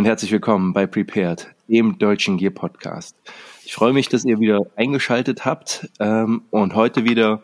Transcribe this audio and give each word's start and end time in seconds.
Und 0.00 0.06
herzlich 0.06 0.32
willkommen 0.32 0.72
bei 0.72 0.86
Prepared, 0.86 1.54
dem 1.68 1.98
deutschen 1.98 2.38
Gear 2.38 2.52
Podcast. 2.52 3.14
Ich 3.66 3.74
freue 3.74 3.92
mich, 3.92 4.08
dass 4.08 4.24
ihr 4.24 4.40
wieder 4.40 4.62
eingeschaltet 4.74 5.44
habt 5.44 5.90
ähm, 6.00 6.44
und 6.48 6.74
heute 6.74 7.04
wieder 7.04 7.42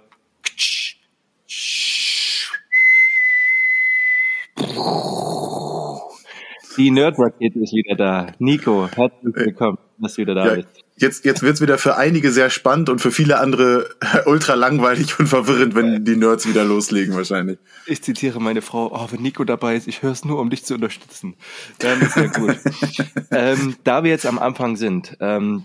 die 6.79 6.91
Nerd-Rakete 6.91 7.59
ist 7.59 7.75
wieder 7.75 7.95
da. 7.95 8.29
Nico, 8.39 8.89
herzlich 8.89 9.37
willkommen, 9.37 9.77
dass 9.99 10.15
du 10.15 10.23
wieder 10.23 10.35
da 10.35 10.47
ja, 10.47 10.55
bist. 10.55 10.86
Jetzt, 10.99 11.27
jetzt 11.27 11.43
wird's 11.43 11.61
wieder 11.61 11.77
für 11.77 11.97
einige 11.97 12.33
sehr 12.33 12.49
spannend 12.49 12.89
und 12.89 13.01
für 13.01 13.11
viele 13.11 13.39
andere 13.39 13.91
ultra 14.25 14.55
langweilig 14.55 15.19
und 15.19 15.27
verwirrend, 15.27 15.75
wenn 15.75 16.07
die 16.07 16.17
Nerds 16.17 16.49
wieder 16.49 16.65
loslegen 16.65 17.15
wahrscheinlich. 17.15 17.59
Ich 17.85 18.03
zitiere 18.03 18.41
meine 18.41 18.63
Frau, 18.63 18.91
oh, 18.93 19.07
wenn 19.11 19.21
Nico 19.21 19.45
dabei 19.45 19.77
ist, 19.77 19.89
ich 19.89 20.03
höre 20.03 20.13
es 20.13 20.25
nur, 20.25 20.41
um 20.41 20.49
dich 20.49 20.65
zu 20.65 20.75
unterstützen. 20.75 21.35
Dann 21.81 22.01
ist 22.01 22.17
ja 22.17 22.27
gut. 22.29 22.57
ähm, 23.31 23.77
da 23.85 24.05
wir 24.05 24.11
jetzt 24.11 24.25
am 24.25 24.39
Anfang 24.39 24.77
sind, 24.77 25.19
ähm, 25.21 25.65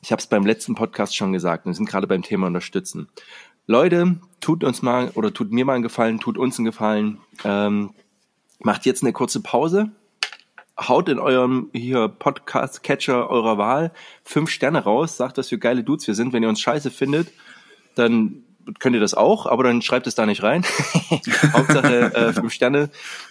ich 0.00 0.10
habe 0.10 0.20
es 0.20 0.26
beim 0.26 0.46
letzten 0.46 0.74
Podcast 0.74 1.14
schon 1.14 1.34
gesagt, 1.34 1.66
wir 1.66 1.74
sind 1.74 1.88
gerade 1.88 2.06
beim 2.06 2.22
Thema 2.22 2.46
Unterstützen. 2.46 3.08
Leute, 3.66 4.16
tut 4.40 4.64
uns 4.64 4.80
mal 4.80 5.10
oder 5.14 5.34
tut 5.34 5.52
mir 5.52 5.66
mal 5.66 5.74
einen 5.74 5.82
Gefallen, 5.82 6.18
tut 6.18 6.38
uns 6.38 6.58
einen 6.58 6.64
Gefallen. 6.64 7.18
Ähm, 7.44 7.90
macht 8.58 8.86
jetzt 8.86 9.02
eine 9.02 9.12
kurze 9.12 9.40
Pause, 9.40 9.92
haut 10.78 11.08
in 11.08 11.18
eurem 11.18 11.70
hier 11.72 12.08
Podcast-Catcher 12.08 13.28
eurer 13.28 13.58
Wahl 13.58 13.92
fünf 14.24 14.50
Sterne 14.50 14.84
raus, 14.84 15.16
sagt, 15.16 15.38
dass 15.38 15.50
wir 15.50 15.58
geile 15.58 15.84
Dudes 15.84 16.06
wir 16.06 16.14
sind. 16.14 16.32
Wenn 16.32 16.42
ihr 16.42 16.48
uns 16.48 16.60
scheiße 16.60 16.90
findet, 16.90 17.32
dann 17.94 18.44
könnt 18.78 18.94
ihr 18.94 19.00
das 19.00 19.14
auch, 19.14 19.46
aber 19.46 19.64
dann 19.64 19.82
schreibt 19.82 20.06
es 20.06 20.14
da 20.14 20.24
nicht 20.26 20.42
rein. 20.42 20.64
Hauptsache 21.52 22.14
äh, 22.14 22.32
fünf 22.32 22.52
Sterne 22.52 22.90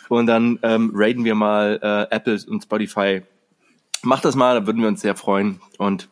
und 0.09 0.27
dann 0.27 0.59
ähm, 0.61 0.91
raten 0.93 1.23
wir 1.23 1.35
mal 1.35 1.79
äh, 1.81 2.15
Apple 2.15 2.39
und 2.47 2.63
Spotify. 2.63 3.21
Macht 4.03 4.25
das 4.25 4.35
mal, 4.35 4.59
da 4.59 4.67
würden 4.67 4.81
wir 4.81 4.87
uns 4.87 5.01
sehr 5.01 5.15
freuen. 5.15 5.61
Und 5.77 6.09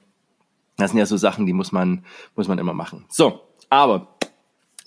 das 0.78 0.92
sind 0.92 1.00
ja 1.00 1.06
so 1.06 1.18
Sachen, 1.18 1.46
die 1.46 1.54
muss 1.54 1.72
man 1.72 2.06
muss 2.36 2.48
man 2.48 2.60
immer 2.60 2.74
machen. 2.74 3.06
So, 3.10 3.42
aber 3.70 4.08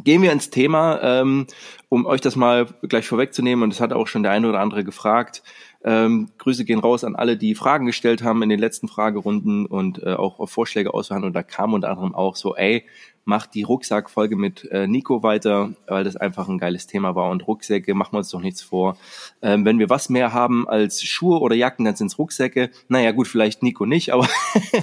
Gehen 0.04 0.22
wir 0.22 0.32
ins 0.32 0.50
Thema, 0.50 1.00
ähm, 1.02 1.46
um 1.88 2.06
euch 2.06 2.20
das 2.20 2.34
mal 2.34 2.66
gleich 2.82 3.06
vorwegzunehmen. 3.06 3.62
Und 3.62 3.70
das 3.70 3.80
hat 3.80 3.92
auch 3.92 4.08
schon 4.08 4.22
der 4.22 4.32
eine 4.32 4.48
oder 4.48 4.60
andere 4.60 4.84
gefragt. 4.84 5.42
Ähm, 5.84 6.30
Grüße 6.38 6.64
gehen 6.64 6.78
raus 6.78 7.02
an 7.04 7.16
alle, 7.16 7.36
die 7.36 7.54
Fragen 7.54 7.86
gestellt 7.86 8.22
haben 8.22 8.42
in 8.42 8.48
den 8.48 8.60
letzten 8.60 8.88
Fragerunden 8.88 9.66
und 9.66 10.02
äh, 10.02 10.14
auch 10.14 10.38
auf 10.38 10.50
Vorschläge 10.50 10.94
ausverhandeln. 10.94 11.30
Und 11.30 11.34
da 11.34 11.42
kam 11.42 11.74
unter 11.74 11.90
anderem 11.90 12.14
auch 12.14 12.36
so, 12.36 12.54
ey, 12.54 12.84
macht 13.24 13.54
die 13.54 13.62
Rucksackfolge 13.62 14.36
mit 14.36 14.64
äh, 14.70 14.86
Nico 14.86 15.22
weiter, 15.22 15.74
weil 15.86 16.04
das 16.04 16.16
einfach 16.16 16.48
ein 16.48 16.58
geiles 16.58 16.86
Thema 16.86 17.14
war. 17.14 17.30
Und 17.30 17.46
Rucksäcke, 17.46 17.94
machen 17.94 18.12
wir 18.14 18.18
uns 18.18 18.30
doch 18.30 18.40
nichts 18.40 18.62
vor. 18.62 18.96
Ähm, 19.42 19.64
wenn 19.64 19.78
wir 19.78 19.90
was 19.90 20.08
mehr 20.08 20.32
haben 20.32 20.68
als 20.68 21.02
Schuhe 21.02 21.40
oder 21.40 21.54
Jacken, 21.54 21.84
dann 21.84 21.94
sind's 21.94 22.18
Rucksäcke. 22.18 22.70
Naja, 22.88 23.12
gut, 23.12 23.28
vielleicht 23.28 23.62
Nico 23.62 23.86
nicht, 23.86 24.12
aber, 24.12 24.28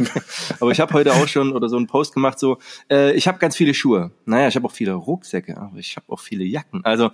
aber 0.60 0.72
ich 0.72 0.80
habe 0.80 0.94
heute 0.94 1.14
auch 1.14 1.28
schon 1.28 1.52
oder 1.52 1.68
so 1.68 1.78
einen 1.78 1.88
Post 1.88 2.14
gemacht, 2.14 2.40
so, 2.40 2.58
äh, 2.90 3.12
ich 3.14 3.28
habe 3.28 3.40
ganz 3.40 3.56
viele 3.56 3.74
Schuhe. 3.74 4.12
Naja, 4.26 4.48
ich 4.48 4.56
habe 4.56 4.66
auch 4.66 4.72
viele 4.72 4.94
Rucksäcke, 4.94 5.58
aber 5.58 5.78
ich 5.78 5.98
habe 5.98 6.06
auch 6.10 6.20
viele 6.20 6.46
Jacken. 6.46 6.86
Also 6.86 7.12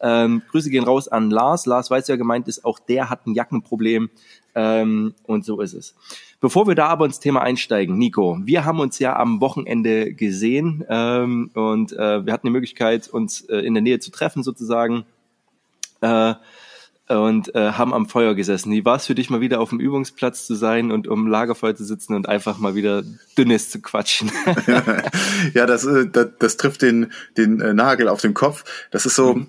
ähm, 0.00 0.42
Grüße 0.50 0.70
gehen 0.70 0.84
raus 0.84 1.08
an 1.08 1.30
Lars. 1.30 1.66
Lars 1.66 1.90
weiß 1.90 2.06
ja 2.08 2.16
gemeint 2.16 2.46
ist, 2.46 2.64
auch 2.64 2.78
der 2.78 3.10
hat 3.10 3.26
ein 3.26 3.34
Jackenproblem. 3.34 4.10
Ähm, 4.54 5.14
und 5.24 5.44
so 5.44 5.60
ist 5.60 5.74
es. 5.74 5.94
Bevor 6.40 6.66
wir 6.66 6.74
da 6.74 6.86
aber 6.86 7.04
ins 7.04 7.20
Thema 7.20 7.42
einsteigen, 7.42 7.98
Nico, 7.98 8.38
wir 8.42 8.64
haben 8.64 8.80
uns 8.80 8.98
ja 8.98 9.16
am 9.16 9.40
Wochenende 9.40 10.14
gesehen 10.14 10.84
ähm, 10.88 11.50
und 11.54 11.92
äh, 11.92 12.24
wir 12.24 12.32
hatten 12.32 12.46
die 12.46 12.52
Möglichkeit, 12.52 13.08
uns 13.08 13.42
äh, 13.42 13.58
in 13.58 13.74
der 13.74 13.82
Nähe 13.82 14.00
zu 14.00 14.10
treffen 14.10 14.42
sozusagen. 14.42 15.04
Äh, 16.00 16.34
und 17.16 17.54
äh, 17.56 17.72
haben 17.72 17.92
am 17.92 18.06
Feuer 18.06 18.34
gesessen. 18.34 18.70
Wie 18.70 18.84
war 18.84 18.96
es 18.96 19.06
für 19.06 19.16
dich, 19.16 19.30
mal 19.30 19.40
wieder 19.40 19.60
auf 19.60 19.70
dem 19.70 19.80
Übungsplatz 19.80 20.46
zu 20.46 20.54
sein 20.54 20.92
und 20.92 21.08
um 21.08 21.26
Lagerfeuer 21.26 21.74
zu 21.74 21.84
sitzen 21.84 22.14
und 22.14 22.28
einfach 22.28 22.58
mal 22.58 22.76
wieder 22.76 23.02
Dünnes 23.36 23.68
zu 23.68 23.80
quatschen? 23.80 24.30
ja, 25.54 25.66
das, 25.66 25.84
äh, 25.84 26.06
das, 26.06 26.28
das 26.38 26.56
trifft 26.56 26.82
den, 26.82 27.12
den 27.36 27.60
äh, 27.60 27.74
Nagel 27.74 28.08
auf 28.08 28.20
den 28.20 28.32
Kopf. 28.32 28.64
Das 28.92 29.06
ist 29.06 29.16
so, 29.16 29.34
mhm. 29.34 29.48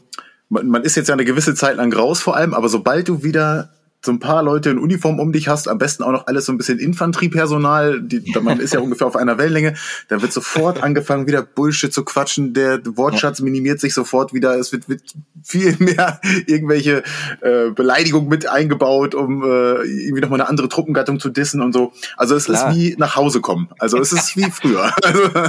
man, 0.50 0.68
man 0.68 0.84
ist 0.84 0.96
jetzt 0.96 1.10
ja 1.10 1.14
eine 1.14 1.26
gewisse 1.26 1.54
Zeit 1.54 1.78
lang 1.78 1.94
raus 1.94 2.20
vor 2.20 2.36
allem, 2.36 2.56
aber 2.56 2.68
sobald 2.68 3.08
du 3.08 3.22
wieder 3.24 3.70
so 4.04 4.12
ein 4.12 4.20
paar 4.20 4.42
Leute 4.42 4.72
in 4.72 4.80
Uniform 4.80 5.20
um 5.20 5.32
dich 5.32 5.48
hast, 5.48 5.68
am 5.68 5.78
besten 5.78 6.04
auch 6.04 6.12
noch 6.12 6.26
alles 6.26 6.46
so 6.46 6.52
ein 6.52 6.58
bisschen 6.58 6.80
Infanteriepersonal, 6.80 8.02
die, 8.02 8.24
man 8.42 8.60
ist 8.60 8.74
ja 8.74 8.80
ungefähr 8.82 9.06
auf 9.06 9.16
einer 9.16 9.38
Wellenlänge, 9.38 9.76
da 10.08 10.22
wird 10.22 10.34
sofort 10.34 10.82
angefangen, 10.82 11.28
wieder 11.28 11.44
Bullshit 11.44 11.94
zu 11.94 12.04
quatschen, 12.04 12.54
der 12.54 12.82
Wortschatz 12.98 13.42
minimiert 13.42 13.80
sich 13.80 13.94
sofort 13.94 14.34
wieder, 14.34 14.58
es 14.58 14.72
wird, 14.72 14.90
wird 14.90 15.04
viel 15.44 15.76
mehr 15.80 16.20
irgendwelche 16.48 17.04
äh, 17.42 17.70
Beleidigungen 17.70 18.28
mit 18.28 18.48
eingebaut, 18.48 19.14
um 19.14 19.44
äh, 19.44 19.84
irgendwie 19.84 20.22
nochmal 20.22 20.42
eine 20.42 20.50
andere 20.50 20.68
Truppengattung 20.68 21.20
zu 21.20 21.30
dissen 21.30 21.62
und 21.62 21.74
so. 21.74 21.94
Also 22.18 22.36
es 22.36 22.46
Klar. 22.46 22.72
ist 22.72 22.76
wie 22.76 22.96
nach 22.98 23.16
Hause 23.16 23.42
kommen. 23.42 23.70
Also 23.78 24.00
es 24.00 24.12
ist 24.12 24.36
wie 24.36 24.50
früher. 24.50 24.92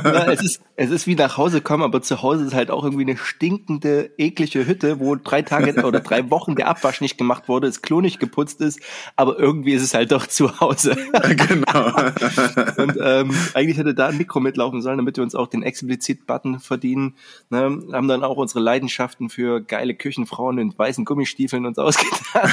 ja, 0.05 0.31
es, 0.31 0.43
ist, 0.43 0.61
es 0.77 0.91
ist 0.91 1.07
wie 1.07 1.15
nach 1.15 1.39
Hause 1.39 1.61
kommen, 1.63 1.83
aber 1.83 2.03
zu 2.03 2.23
Hause 2.23 2.45
ist 2.45 2.55
halt 2.55 2.71
auch 2.71 2.85
irgendwie 2.85 3.03
eine 3.03 3.17
stinkende, 3.17 4.11
eklige 4.19 4.67
Hütte, 4.67 5.01
wo 5.01 5.17
drei 5.17 5.43
Tage 5.43 5.83
oder 5.85 6.01
drei 6.01 6.31
Wochen 6.31 6.55
der 6.55 6.69
Abwasch 6.69 7.01
nicht 7.01 7.17
gemacht 7.17 7.49
wurde, 7.49 7.67
das 7.67 7.81
Klo 7.81 8.01
nicht 8.01 8.21
geputzt 8.21 8.42
geputzt 8.43 8.61
ist, 8.61 8.81
aber 9.17 9.39
irgendwie 9.39 9.73
ist 9.73 9.83
es 9.83 9.95
halt 9.95 10.13
doch 10.13 10.27
zu 10.27 10.61
Hause. 10.61 10.97
genau. 11.49 11.97
und 12.77 12.99
ähm, 13.01 13.35
eigentlich 13.55 13.79
hätte 13.79 13.95
da 13.95 14.09
ein 14.09 14.19
Mikro 14.19 14.41
mitlaufen 14.41 14.83
sollen, 14.83 14.99
damit 14.99 15.17
wir 15.17 15.25
uns 15.25 15.35
auch 15.35 15.47
den 15.47 15.63
Explizit-Button 15.63 16.61
verdienen. 16.61 17.15
Ne? 17.51 17.83
Haben 17.93 18.09
dann 18.09 18.25
auch 18.25 18.37
unsere 18.37 18.61
Leidenschaften 18.61 19.31
für 19.31 19.61
geile 19.61 19.95
Küchenfrauen 19.95 20.59
in 20.59 20.77
weißen 20.77 21.05
Gummistiefeln 21.05 21.67
uns 21.67 21.79
ausgetan. 21.83 22.51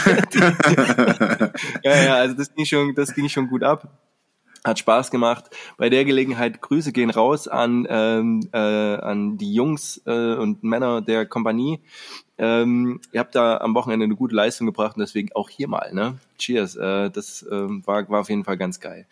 ja, 1.83 2.03
ja, 2.03 2.15
also 2.15 2.35
das 2.35 2.53
ging 2.53 2.65
schon, 2.65 2.95
das 2.95 3.13
ging 3.13 3.29
schon 3.29 3.47
gut 3.47 3.63
ab. 3.63 3.99
Hat 4.65 4.77
Spaß 4.77 5.09
gemacht. 5.09 5.45
Bei 5.77 5.89
der 5.89 6.03
Gelegenheit 6.03 6.61
Grüße 6.61 6.91
gehen 6.91 7.09
raus 7.09 7.47
an, 7.47 7.87
ähm, 7.89 8.41
äh, 8.51 8.57
an 8.57 9.37
die 9.37 9.53
Jungs 9.53 10.01
äh, 10.05 10.35
und 10.35 10.63
Männer 10.63 11.01
der 11.01 11.25
Kompanie. 11.25 11.79
Ähm, 12.41 13.01
ihr 13.11 13.19
habt 13.19 13.35
da 13.35 13.57
am 13.57 13.75
Wochenende 13.75 14.05
eine 14.05 14.15
gute 14.15 14.33
Leistung 14.33 14.65
gebracht 14.65 14.95
und 14.95 15.01
deswegen 15.01 15.29
auch 15.35 15.49
hier 15.49 15.67
mal, 15.67 15.93
ne? 15.93 16.17
Cheers. 16.37 16.77
Äh, 16.77 17.11
das 17.11 17.45
ähm, 17.51 17.83
war, 17.85 18.07
war 18.09 18.21
auf 18.21 18.29
jeden 18.29 18.45
Fall 18.45 18.57
ganz 18.57 18.79
geil. 18.79 19.05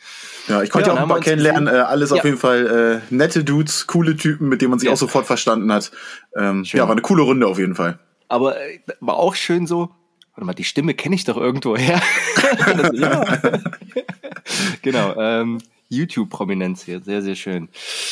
Ja, 0.48 0.64
ich 0.64 0.70
konnte 0.70 0.90
ja, 0.90 0.96
auch 0.96 1.02
ein 1.02 1.10
paar 1.10 1.20
kennenlernen. 1.20 1.68
Äh, 1.68 1.80
alles 1.80 2.12
ja. 2.12 2.16
auf 2.16 2.24
jeden 2.24 2.38
Fall 2.38 3.02
äh, 3.10 3.14
nette 3.14 3.44
Dudes, 3.44 3.86
coole 3.86 4.16
Typen, 4.16 4.48
mit 4.48 4.62
denen 4.62 4.70
man 4.70 4.80
sich 4.80 4.88
ja. 4.88 4.94
auch 4.94 4.98
sofort 4.98 5.26
verstanden 5.26 5.74
hat. 5.74 5.92
Ähm, 6.38 6.64
ja, 6.64 6.84
war 6.84 6.92
eine 6.92 7.02
coole 7.02 7.24
Runde 7.24 7.48
auf 7.48 7.60
jeden 7.60 7.76
Fall. 7.76 8.00
Aber 8.30 8.58
äh, 8.62 8.80
war 9.02 9.18
auch 9.18 9.36
schön 9.36 9.68
so, 9.68 9.90
warte 10.34 10.46
mal, 10.46 10.54
die 10.54 10.64
Stimme 10.64 10.94
kenne 10.94 11.16
ich 11.16 11.26
doch 11.26 11.36
irgendwo 11.36 11.76
her. 11.76 12.02
ja. 12.94 13.26
genau. 14.82 15.16
Ähm, 15.20 15.58
YouTube-Prominenz 15.90 16.84
hier, 16.84 17.02
sehr, 17.02 17.22
sehr 17.22 17.36
schön. 17.36 17.68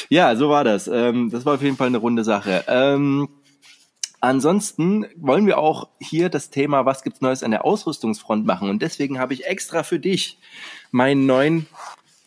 Ja, 0.09 0.35
so 0.35 0.49
war 0.49 0.65
das. 0.65 0.89
Ähm, 0.89 1.29
das 1.29 1.45
war 1.45 1.55
auf 1.55 1.61
jeden 1.61 1.77
Fall 1.77 1.87
eine 1.87 1.97
runde 1.97 2.25
Sache. 2.25 2.65
Ähm, 2.67 3.29
ansonsten 4.25 5.05
wollen 5.15 5.45
wir 5.45 5.57
auch 5.57 5.89
hier 5.99 6.29
das 6.29 6.49
Thema, 6.49 6.85
was 6.85 7.03
gibt's 7.03 7.21
Neues 7.21 7.43
an 7.43 7.51
der 7.51 7.65
Ausrüstungsfront 7.65 8.45
machen. 8.45 8.69
Und 8.69 8.81
deswegen 8.81 9.19
habe 9.19 9.33
ich 9.33 9.45
extra 9.45 9.83
für 9.83 9.99
dich 9.99 10.39
meinen 10.91 11.25
neuen 11.25 11.67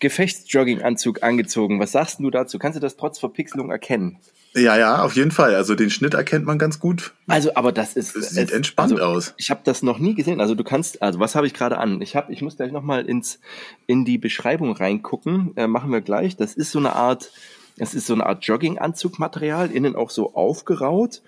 Gefechtsjogginganzug 0.00 1.22
angezogen. 1.22 1.80
Was 1.80 1.92
sagst 1.92 2.20
du 2.20 2.30
dazu? 2.30 2.58
Kannst 2.58 2.76
du 2.76 2.80
das 2.80 2.96
trotz 2.96 3.18
Verpixelung 3.18 3.70
erkennen? 3.70 4.18
Ja, 4.54 4.76
ja, 4.76 5.02
auf 5.02 5.14
jeden 5.14 5.30
Fall. 5.30 5.54
Also 5.54 5.74
den 5.74 5.90
Schnitt 5.90 6.14
erkennt 6.14 6.46
man 6.46 6.58
ganz 6.58 6.80
gut. 6.80 7.14
Also, 7.26 7.54
aber 7.54 7.70
das 7.72 7.94
ist 7.94 8.16
das 8.16 8.30
sieht 8.30 8.48
es, 8.48 8.52
entspannt 8.52 8.92
also, 8.92 9.04
aus. 9.04 9.34
Ich 9.36 9.50
habe 9.50 9.60
das 9.64 9.82
noch 9.82 9.98
nie 9.98 10.14
gesehen. 10.14 10.40
Also 10.40 10.54
du 10.54 10.64
kannst, 10.64 11.02
also 11.02 11.20
was 11.20 11.34
habe 11.34 11.46
ich 11.46 11.54
gerade 11.54 11.78
an? 11.78 12.00
Ich 12.00 12.16
habe, 12.16 12.32
ich 12.32 12.42
muss 12.42 12.56
gleich 12.56 12.72
noch 12.72 12.82
mal 12.82 13.04
ins 13.04 13.40
in 13.86 14.04
die 14.04 14.18
Beschreibung 14.18 14.72
reingucken. 14.72 15.52
Äh, 15.56 15.66
machen 15.66 15.92
wir 15.92 16.00
gleich. 16.00 16.36
Das 16.36 16.54
ist 16.54 16.70
so 16.70 16.78
eine 16.78 16.94
Art, 16.94 17.30
das 17.76 17.94
ist 17.94 18.06
so 18.06 18.14
eine 18.14 18.26
Art 18.26 18.44
Jogginganzugmaterial, 18.44 19.70
innen 19.70 19.96
auch 19.96 20.10
so 20.10 20.34
aufgeraut. 20.34 21.22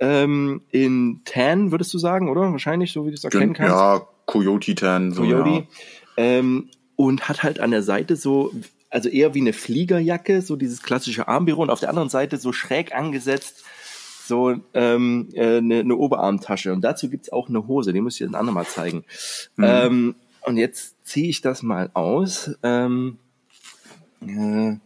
Ähm, 0.00 0.62
in 0.70 1.22
Tan 1.24 1.70
würdest 1.70 1.92
du 1.92 1.98
sagen, 1.98 2.28
oder? 2.28 2.52
Wahrscheinlich, 2.52 2.92
so 2.92 3.04
wie 3.04 3.10
du 3.10 3.14
es 3.14 3.24
erkennen 3.24 3.52
kannst. 3.52 3.72
Ja, 3.72 4.06
Coyote 4.26 4.74
Tan. 4.74 5.12
So, 5.12 5.22
Coyote. 5.22 5.50
Ja. 5.50 5.64
Ähm, 6.16 6.70
und 6.96 7.28
hat 7.28 7.42
halt 7.42 7.60
an 7.60 7.70
der 7.70 7.82
Seite 7.82 8.16
so 8.16 8.52
also 8.90 9.08
eher 9.08 9.34
wie 9.34 9.40
eine 9.40 9.52
Fliegerjacke, 9.52 10.40
so 10.40 10.56
dieses 10.56 10.82
klassische 10.82 11.28
Armbüro 11.28 11.62
und 11.62 11.70
auf 11.70 11.80
der 11.80 11.90
anderen 11.90 12.08
Seite 12.08 12.38
so 12.38 12.52
schräg 12.52 12.94
angesetzt 12.94 13.64
so 14.28 14.54
ähm, 14.74 15.28
äh, 15.32 15.56
eine, 15.56 15.80
eine 15.80 15.96
Oberarmtasche. 15.96 16.72
Und 16.72 16.82
dazu 16.82 17.08
gibt's 17.08 17.32
auch 17.32 17.48
eine 17.48 17.66
Hose, 17.66 17.92
die 17.92 18.00
muss 18.00 18.14
ich 18.14 18.18
dir 18.18 18.30
ein 18.30 18.34
andermal 18.34 18.66
zeigen. 18.66 19.04
Mhm. 19.56 19.64
Ähm, 19.64 20.14
und 20.42 20.56
jetzt 20.58 20.94
ziehe 21.04 21.28
ich 21.28 21.40
das 21.40 21.62
mal 21.62 21.90
aus 21.94 22.50
ähm, 22.62 23.18
äh, 24.20 24.76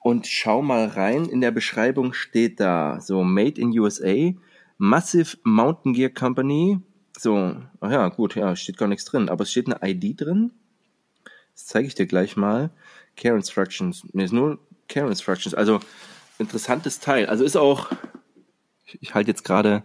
und 0.00 0.26
schau 0.26 0.62
mal 0.62 0.86
rein. 0.86 1.26
In 1.26 1.40
der 1.40 1.50
Beschreibung 1.50 2.12
steht 2.12 2.58
da 2.58 3.00
so 3.00 3.22
Made 3.22 3.60
in 3.60 3.78
USA, 3.78 4.32
Massive 4.78 5.36
Mountain 5.44 5.92
Gear 5.92 6.10
Company. 6.10 6.80
So, 7.16 7.56
ach 7.80 7.90
ja, 7.90 8.08
gut, 8.08 8.34
ja, 8.34 8.56
steht 8.56 8.78
gar 8.78 8.88
nichts 8.88 9.04
drin, 9.04 9.28
aber 9.28 9.42
es 9.42 9.50
steht 9.50 9.66
eine 9.66 9.78
ID 9.88 10.20
drin. 10.20 10.52
Das 11.52 11.66
zeige 11.66 11.86
ich 11.86 11.94
dir 11.94 12.06
gleich 12.06 12.36
mal. 12.36 12.70
Care 13.16 13.36
Instructions. 13.36 14.04
Ne, 14.12 14.24
ist 14.24 14.32
nur 14.32 14.58
Care 14.88 15.08
Instructions. 15.08 15.54
Also 15.54 15.80
interessantes 16.38 17.00
Teil. 17.00 17.26
Also 17.26 17.44
ist 17.44 17.56
auch, 17.56 17.90
ich, 18.86 18.98
ich 19.02 19.14
halte 19.14 19.30
jetzt 19.30 19.44
gerade, 19.44 19.84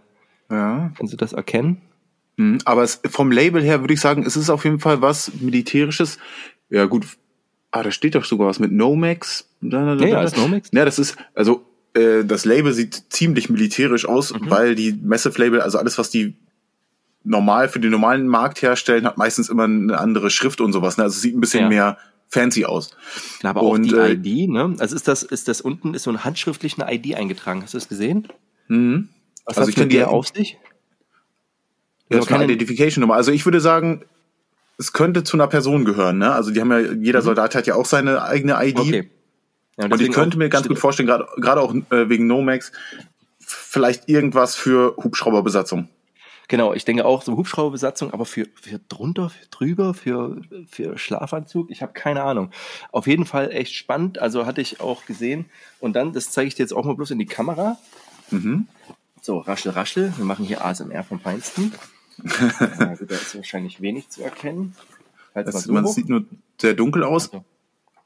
ja. 0.50 0.90
kannst 0.96 1.12
du 1.12 1.18
das 1.18 1.34
erkennen? 1.34 1.82
Mhm, 2.36 2.58
aber 2.64 2.82
es, 2.82 3.00
vom 3.06 3.30
Label 3.30 3.62
her 3.62 3.80
würde 3.80 3.92
ich 3.94 4.00
sagen, 4.00 4.24
es 4.24 4.36
ist 4.36 4.48
auf 4.48 4.64
jeden 4.64 4.80
Fall 4.80 5.02
was 5.02 5.32
Militärisches. 5.34 6.18
Ja, 6.70 6.86
gut. 6.86 7.06
Ah, 7.70 7.82
da 7.82 7.90
steht 7.90 8.14
doch 8.14 8.24
sogar 8.24 8.46
was 8.48 8.58
mit 8.58 8.72
Nomex. 8.72 9.48
Da, 9.60 9.84
da, 9.84 9.94
da, 9.96 10.06
ja, 10.06 10.22
ist 10.22 10.36
Nomex. 10.36 10.70
Ja, 10.72 10.84
das 10.84 10.98
ist, 10.98 11.16
also 11.34 11.66
äh, 11.94 12.24
das 12.24 12.44
Label 12.44 12.72
sieht 12.72 13.04
ziemlich 13.10 13.50
militärisch 13.50 14.06
aus, 14.06 14.32
mhm. 14.32 14.50
weil 14.50 14.74
die 14.74 14.92
Massive 14.92 15.38
Label, 15.40 15.60
also 15.60 15.78
alles, 15.78 15.98
was 15.98 16.10
die 16.10 16.36
normal 17.24 17.68
für 17.68 17.80
den 17.80 17.90
normalen 17.90 18.28
Markt 18.28 18.62
herstellen, 18.62 19.04
hat 19.04 19.18
meistens 19.18 19.48
immer 19.48 19.64
eine 19.64 19.98
andere 19.98 20.30
Schrift 20.30 20.60
und 20.60 20.72
sowas. 20.72 20.96
Ne? 20.96 21.04
Also 21.04 21.16
es 21.16 21.22
sieht 21.22 21.36
ein 21.36 21.40
bisschen 21.40 21.62
ja. 21.62 21.68
mehr 21.68 21.98
fancy 22.28 22.64
aus. 22.64 22.90
Aber 23.42 23.62
auch 23.62 23.70
und, 23.70 23.84
die 23.84 23.94
äh, 23.94 24.12
ID, 24.12 24.50
ne? 24.50 24.74
Also 24.78 24.94
ist 24.94 25.08
das, 25.08 25.22
ist 25.22 25.48
das 25.48 25.60
unten, 25.60 25.94
ist 25.94 26.04
so 26.04 26.10
ein 26.10 26.24
handschriftlich 26.24 26.80
eine 26.80 26.92
ID 26.92 27.16
eingetragen. 27.16 27.62
Hast 27.62 27.74
du 27.74 27.78
das 27.78 27.88
gesehen? 27.88 28.28
Mhm. 28.68 29.08
Was 29.44 29.58
also 29.58 29.70
ich 29.70 29.76
kann 29.76 29.88
die 29.88 30.02
auf 30.02 30.28
sich? 30.28 30.58
Das 32.08 32.26
ist 32.26 32.32
eine 32.32 32.44
Identification-Nummer. 32.44 33.14
Also 33.14 33.32
ich 33.32 33.44
würde 33.44 33.60
sagen, 33.60 34.04
es 34.78 34.92
könnte 34.92 35.24
zu 35.24 35.36
einer 35.36 35.46
Person 35.46 35.84
gehören, 35.84 36.18
ne? 36.18 36.32
Also 36.32 36.50
die 36.50 36.60
haben 36.60 36.70
ja, 36.70 36.78
jeder 36.78 37.20
mhm. 37.20 37.24
Soldat 37.24 37.54
hat 37.54 37.66
ja 37.66 37.74
auch 37.74 37.86
seine 37.86 38.22
eigene 38.22 38.54
ID. 38.62 38.78
Okay. 38.78 39.10
Ja, 39.78 39.86
und, 39.86 40.00
ich 40.00 40.10
könnte 40.10 40.38
mir 40.38 40.48
ganz 40.48 40.68
gut 40.68 40.78
vorstellen, 40.78 41.06
gerade 41.06 41.26
gerade 41.36 41.60
auch 41.60 41.74
äh, 41.74 42.08
wegen 42.08 42.26
Nomax, 42.26 42.72
vielleicht 43.38 44.08
irgendwas 44.08 44.54
für 44.54 44.96
Hubschrauberbesatzung. 44.96 45.88
Genau, 46.48 46.72
ich 46.72 46.84
denke 46.84 47.04
auch 47.04 47.22
so 47.22 47.36
Hubschrauberbesatzung, 47.36 48.12
aber 48.12 48.24
für, 48.24 48.46
für 48.54 48.78
drunter, 48.88 49.30
für 49.30 49.46
drüber, 49.50 49.94
für, 49.94 50.40
für 50.68 50.96
Schlafanzug, 50.96 51.70
ich 51.70 51.82
habe 51.82 51.92
keine 51.92 52.22
Ahnung. 52.22 52.52
Auf 52.92 53.08
jeden 53.08 53.26
Fall 53.26 53.50
echt 53.50 53.74
spannend, 53.74 54.20
also 54.20 54.46
hatte 54.46 54.60
ich 54.60 54.80
auch 54.80 55.06
gesehen. 55.06 55.46
Und 55.80 55.96
dann, 55.96 56.12
das 56.12 56.30
zeige 56.30 56.46
ich 56.46 56.54
dir 56.54 56.62
jetzt 56.62 56.72
auch 56.72 56.84
mal 56.84 56.94
bloß 56.94 57.10
in 57.10 57.18
die 57.18 57.26
Kamera. 57.26 57.78
Mhm. 58.30 58.68
So, 59.20 59.38
raschel, 59.38 59.72
raschel. 59.72 60.12
Wir 60.16 60.24
machen 60.24 60.44
hier 60.44 60.64
ASMR 60.64 61.02
vom 61.02 61.18
Feinsten. 61.18 61.72
Also, 62.78 63.04
da 63.04 63.14
ist 63.14 63.34
wahrscheinlich 63.36 63.80
wenig 63.80 64.08
zu 64.08 64.22
erkennen. 64.22 64.74
Das, 65.34 65.66
man 65.66 65.86
sieht 65.86 66.08
nur 66.08 66.24
sehr 66.60 66.74
dunkel 66.74 67.04
aus. 67.04 67.30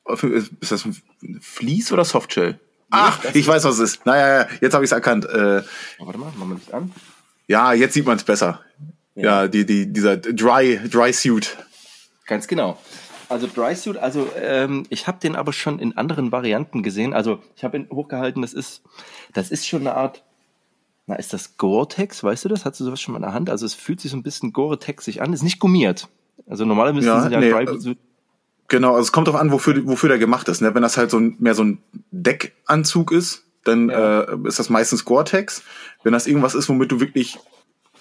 Also. 0.05 0.29
Ist 0.29 0.73
das 0.73 0.85
ein 0.85 0.97
Vlies 1.41 1.93
oder 1.93 2.05
Softshell? 2.05 2.59
Ach, 2.91 3.25
ich 3.35 3.47
weiß, 3.47 3.65
was 3.65 3.79
es 3.79 3.95
ist. 3.95 4.07
Naja, 4.07 4.49
jetzt 4.61 4.75
habe 4.75 4.85
ich 4.85 4.89
es 4.89 4.93
erkannt. 4.93 5.25
Äh, 5.27 5.63
warte 5.99 6.19
mal, 6.19 6.33
machen 6.37 6.49
wir 6.49 6.55
Licht 6.57 6.75
an. 6.75 6.93
Ja, 7.47 7.73
jetzt 7.73 7.95
sieht 7.95 8.07
man 8.07 8.17
es 8.17 8.25
besser. 8.25 8.61
Ja. 9.15 9.43
ja, 9.43 9.49
die, 9.49 9.65
die, 9.65 9.93
dieser 9.93 10.17
Dry, 10.17 10.81
Dry 10.89 11.13
Suit. 11.13 11.57
Ganz 12.27 12.49
genau. 12.49 12.79
Also 13.29 13.47
Dry 13.47 13.77
Suit, 13.77 13.97
also 13.97 14.29
ähm, 14.37 14.85
ich 14.89 15.07
habe 15.07 15.21
den 15.21 15.37
aber 15.37 15.53
schon 15.53 15.79
in 15.79 15.97
anderen 15.97 16.33
Varianten 16.33 16.83
gesehen. 16.83 17.15
Also 17.15 17.41
ich 17.55 17.63
habe 17.63 17.77
ihn 17.77 17.89
hochgehalten, 17.91 18.43
das 18.43 18.53
ist, 18.53 18.83
das 19.33 19.53
ist 19.53 19.69
schon 19.69 19.83
eine 19.83 19.95
Art, 19.95 20.25
na, 21.07 21.17
ist 21.17 21.33
das 21.33 21.57
Gore-Tex, 21.57 22.23
weißt 22.23 22.45
du 22.45 22.49
das? 22.49 22.65
Hast 22.65 22.79
du 22.79 22.85
sowas 22.85 23.01
schon 23.01 23.13
mal 23.13 23.19
in 23.19 23.23
der 23.23 23.35
Hand? 23.35 23.51
Also 23.51 23.67
es 23.67 23.75
fühlt 23.75 24.01
sich 24.01 24.11
so 24.11 24.17
ein 24.17 24.23
bisschen 24.23 24.53
Gore-Tex 24.53 25.05
sich 25.05 25.23
an, 25.23 25.33
ist 25.33 25.43
nicht 25.43 25.59
gummiert. 25.59 26.09
Also 26.49 26.65
normalerweise 26.65 27.07
ja, 27.07 27.21
sind 27.21 27.33
ja 27.33 27.41
nee, 27.41 27.51
Dry 27.51 27.81
Suit. 27.81 27.99
Genau, 28.69 28.91
also 28.91 29.03
es 29.03 29.13
kommt 29.13 29.27
darauf 29.27 29.41
an, 29.41 29.51
wofür, 29.51 29.85
wofür 29.87 30.09
der 30.09 30.19
gemacht 30.19 30.49
ist. 30.49 30.61
Ne? 30.61 30.75
Wenn 30.75 30.83
das 30.83 30.97
halt 30.97 31.11
so 31.11 31.19
ein, 31.19 31.37
mehr 31.41 31.55
so 31.55 31.65
ein 31.65 31.79
Deckanzug 32.13 33.11
ist, 33.11 33.45
dann 33.65 33.89
ja. 33.89 34.21
äh, 34.21 34.39
ist 34.45 34.59
das 34.59 34.71
meistens 34.71 35.05
Gore-Tex. 35.05 35.63
Wenn 36.05 36.13
das 36.13 36.27
irgendwas 36.27 36.55
ist, 36.55 36.69
womit 36.69 36.93
du 36.93 37.01
wirklich 37.01 37.39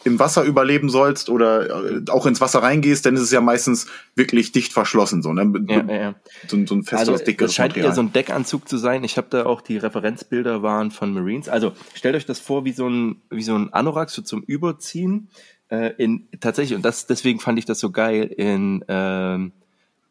im 0.03 0.19
Wasser 0.19 0.43
überleben 0.43 0.89
sollst 0.89 1.29
oder 1.29 1.85
äh, 1.85 2.01
auch 2.09 2.25
ins 2.25 2.41
Wasser 2.41 2.63
reingehst, 2.63 3.05
dann 3.05 3.15
ist 3.15 3.21
es 3.21 3.31
ja 3.31 3.41
meistens 3.41 3.87
wirklich 4.15 4.51
dicht 4.51 4.71
verschlossen. 4.71 5.21
So, 5.21 5.33
ne? 5.33 5.51
ja, 5.67 5.83
ja, 5.83 5.95
ja. 5.95 6.15
so, 6.47 6.65
so 6.65 6.75
ein 6.75 6.83
festes, 6.83 7.09
also, 7.09 7.23
dickeres 7.23 7.49
Das 7.51 7.55
scheint 7.55 7.71
Material. 7.71 7.91
eher 7.91 7.95
so 7.95 8.01
ein 8.01 8.13
Deckanzug 8.13 8.67
zu 8.67 8.77
sein. 8.77 9.03
Ich 9.03 9.17
habe 9.17 9.27
da 9.29 9.45
auch 9.45 9.61
die 9.61 9.77
Referenzbilder 9.77 10.63
waren 10.63 10.91
von 10.91 11.13
Marines. 11.13 11.49
Also 11.49 11.73
stellt 11.93 12.15
euch 12.15 12.25
das 12.25 12.39
vor 12.39 12.65
wie 12.65 12.71
so 12.71 12.87
ein, 12.87 13.21
wie 13.29 13.43
so 13.43 13.55
ein 13.55 13.73
Anorak 13.73 14.09
so 14.09 14.21
zum 14.21 14.43
Überziehen. 14.43 15.29
Äh, 15.69 15.93
in, 15.97 16.27
tatsächlich, 16.39 16.75
und 16.75 16.83
das 16.83 17.05
deswegen 17.05 17.39
fand 17.39 17.59
ich 17.59 17.65
das 17.65 17.79
so 17.79 17.91
geil, 17.91 18.23
in, 18.25 18.83
ähm, 18.87 19.51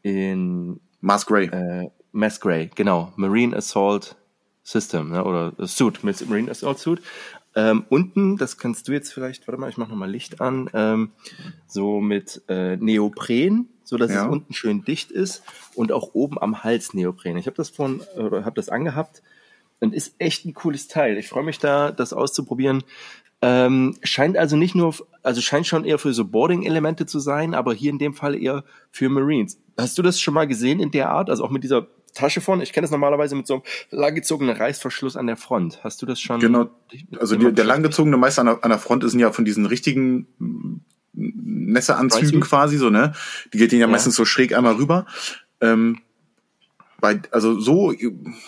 in 0.02 0.80
Mass 1.00 1.26
Grey. 1.26 1.46
Äh, 1.46 1.90
Mass 2.12 2.40
Grey, 2.40 2.70
genau. 2.74 3.12
Marine 3.16 3.56
Assault 3.56 4.16
System 4.68 5.10
ne, 5.10 5.24
oder 5.24 5.52
Suit, 5.66 6.04
Marine 6.04 6.50
Assault 6.50 6.78
Suit. 6.78 7.00
Ähm, 7.58 7.86
unten, 7.88 8.36
das 8.36 8.56
kannst 8.56 8.86
du 8.86 8.92
jetzt 8.92 9.12
vielleicht, 9.12 9.48
warte 9.48 9.60
mal, 9.60 9.68
ich 9.68 9.76
mache 9.76 9.90
nochmal 9.90 10.08
Licht 10.08 10.40
an, 10.40 10.70
ähm, 10.74 11.10
so 11.66 12.00
mit 12.00 12.40
äh, 12.46 12.76
Neopren, 12.76 13.68
so 13.82 13.96
dass 13.96 14.12
ja. 14.12 14.26
es 14.26 14.30
unten 14.30 14.54
schön 14.54 14.84
dicht 14.84 15.10
ist 15.10 15.42
und 15.74 15.90
auch 15.90 16.14
oben 16.14 16.40
am 16.40 16.62
Hals 16.62 16.94
Neopren. 16.94 17.36
Ich 17.36 17.46
habe 17.46 17.56
das 17.56 17.68
von 17.68 18.00
oder 18.16 18.44
habe 18.44 18.54
das 18.54 18.68
angehabt 18.68 19.24
und 19.80 19.92
ist 19.92 20.14
echt 20.20 20.44
ein 20.44 20.54
cooles 20.54 20.86
Teil. 20.86 21.18
Ich 21.18 21.26
freue 21.26 21.42
mich 21.42 21.58
da, 21.58 21.90
das 21.90 22.12
auszuprobieren. 22.12 22.84
Ähm, 23.42 23.96
scheint 24.04 24.36
also 24.36 24.56
nicht 24.56 24.76
nur, 24.76 24.94
also 25.24 25.40
scheint 25.40 25.66
schon 25.66 25.84
eher 25.84 25.98
für 25.98 26.12
so 26.12 26.26
Boarding-Elemente 26.26 27.06
zu 27.06 27.18
sein, 27.18 27.54
aber 27.54 27.74
hier 27.74 27.90
in 27.90 27.98
dem 27.98 28.14
Fall 28.14 28.40
eher 28.40 28.62
für 28.92 29.08
Marines. 29.08 29.60
Hast 29.76 29.98
du 29.98 30.02
das 30.02 30.20
schon 30.20 30.34
mal 30.34 30.46
gesehen 30.46 30.78
in 30.78 30.92
der 30.92 31.10
Art? 31.10 31.28
Also 31.28 31.44
auch 31.44 31.50
mit 31.50 31.64
dieser 31.64 31.88
Tasche 32.14 32.40
von. 32.40 32.60
Ich 32.60 32.72
kenne 32.72 32.84
das 32.84 32.90
normalerweise 32.90 33.34
mit 33.34 33.46
so 33.46 33.54
einem 33.54 33.62
langgezogenen 33.90 34.56
Reißverschluss 34.56 35.16
an 35.16 35.26
der 35.26 35.36
Front. 35.36 35.84
Hast 35.84 36.02
du 36.02 36.06
das 36.06 36.20
schon? 36.20 36.40
Genau. 36.40 36.70
Also 37.18 37.36
die, 37.36 37.52
der 37.52 37.64
langgezogene 37.64 38.16
meist 38.16 38.38
an 38.38 38.46
der, 38.46 38.64
an 38.64 38.70
der 38.70 38.78
Front 38.78 39.04
ist 39.04 39.14
ja 39.14 39.32
von 39.32 39.44
diesen 39.44 39.66
richtigen 39.66 40.26
Nässeanzügen 41.14 42.40
quasi 42.40 42.76
so, 42.76 42.90
ne? 42.90 43.12
Die 43.52 43.58
geht 43.58 43.72
ja, 43.72 43.78
ja 43.78 43.86
meistens 43.86 44.16
so 44.16 44.24
schräg 44.24 44.56
einmal 44.56 44.74
rüber. 44.74 45.06
Ähm, 45.60 46.00
bei, 47.00 47.20
also 47.30 47.60
so 47.60 47.94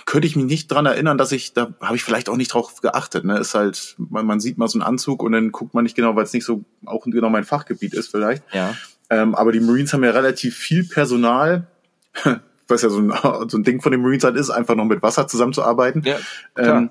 könnte 0.07 0.27
ich 0.27 0.35
mich 0.35 0.47
nicht 0.47 0.69
dran 0.69 0.87
erinnern, 0.87 1.19
dass 1.19 1.31
ich, 1.33 1.53
da 1.53 1.73
habe 1.81 1.97
ich 1.97 2.03
vielleicht 2.03 2.29
auch 2.29 2.37
nicht 2.37 2.53
drauf 2.53 2.81
geachtet. 2.81 3.25
Ne? 3.25 3.39
Ist 3.39 3.55
halt, 3.55 3.95
man, 3.99 4.27
man 4.27 4.41
sieht 4.41 4.59
mal 4.59 4.69
so 4.69 4.79
einen 4.79 4.87
Anzug 4.87 5.23
und 5.23 5.33
dann 5.33 5.53
guckt 5.53 5.73
man 5.73 5.85
nicht 5.85 5.95
genau, 5.95 6.17
weil 6.17 6.25
es 6.25 6.33
nicht 6.33 6.45
so 6.45 6.65
auch 6.85 7.05
genau 7.05 7.31
mein 7.31 7.45
Fachgebiet 7.45 7.95
ist 7.95 8.09
vielleicht. 8.09 8.43
Ja. 8.53 8.75
Ähm, 9.09 9.35
aber 9.35 9.53
die 9.53 9.61
Marines 9.61 9.93
haben 9.93 10.05
ja 10.05 10.11
relativ 10.11 10.57
viel 10.57 10.85
Personal, 10.85 11.69
was 12.71 12.83
ja 12.83 12.89
so 12.89 12.99
ein, 12.99 13.13
so 13.49 13.59
ein 13.59 13.65
Ding 13.65 13.81
von 13.81 13.93
den 13.93 14.03
Marines 14.03 14.25
halt 14.25 14.37
ist, 14.37 14.51
einfach 14.51 14.75
noch 14.75 14.85
mit 14.85 15.03
Wasser 15.03 15.27
zusammenzuarbeiten. 15.27 16.03
Ja, 16.05 16.19
ähm, 16.57 16.91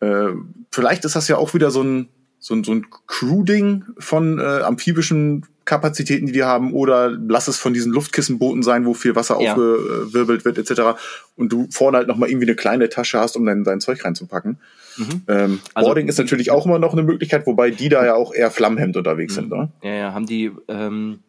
äh, 0.00 0.32
vielleicht 0.70 1.04
ist 1.04 1.16
das 1.16 1.28
ja 1.28 1.36
auch 1.36 1.54
wieder 1.54 1.70
so 1.70 1.82
ein, 1.82 2.08
so 2.38 2.54
ein, 2.54 2.64
so 2.64 2.72
ein 2.72 2.86
Crew-Ding 3.06 3.84
von 3.98 4.38
äh, 4.38 4.60
amphibischen 4.62 5.46
Kapazitäten, 5.64 6.26
die 6.26 6.32
die 6.32 6.44
haben, 6.44 6.72
oder 6.72 7.10
lass 7.10 7.46
es 7.46 7.58
von 7.58 7.74
diesen 7.74 7.92
Luftkissenbooten 7.92 8.62
sein, 8.62 8.86
wo 8.86 8.94
viel 8.94 9.14
Wasser 9.16 9.38
ja. 9.40 9.52
aufgewirbelt 9.52 10.44
wird, 10.46 10.56
etc. 10.56 10.98
Und 11.36 11.52
du 11.52 11.68
vorne 11.70 11.98
halt 11.98 12.08
nochmal 12.08 12.30
irgendwie 12.30 12.46
eine 12.46 12.56
kleine 12.56 12.88
Tasche 12.88 13.18
hast, 13.18 13.36
um 13.36 13.44
dein, 13.44 13.64
dein 13.64 13.80
Zeug 13.80 14.02
reinzupacken. 14.04 14.58
Mhm. 14.96 15.22
Ähm, 15.28 15.60
also, 15.74 15.88
Boarding 15.88 16.08
ist 16.08 16.18
natürlich 16.18 16.50
auch 16.50 16.64
immer 16.64 16.78
noch 16.78 16.92
eine 16.92 17.02
Möglichkeit, 17.02 17.46
wobei 17.46 17.70
die 17.70 17.90
da 17.90 18.04
ja 18.04 18.14
auch 18.14 18.32
eher 18.32 18.50
Flammhemd 18.50 18.96
unterwegs 18.96 19.34
mhm. 19.34 19.40
sind, 19.40 19.50
ne? 19.50 19.72
Ja, 19.82 19.94
ja, 19.94 20.14
haben 20.14 20.26
die, 20.26 20.50
ähm, 20.68 21.20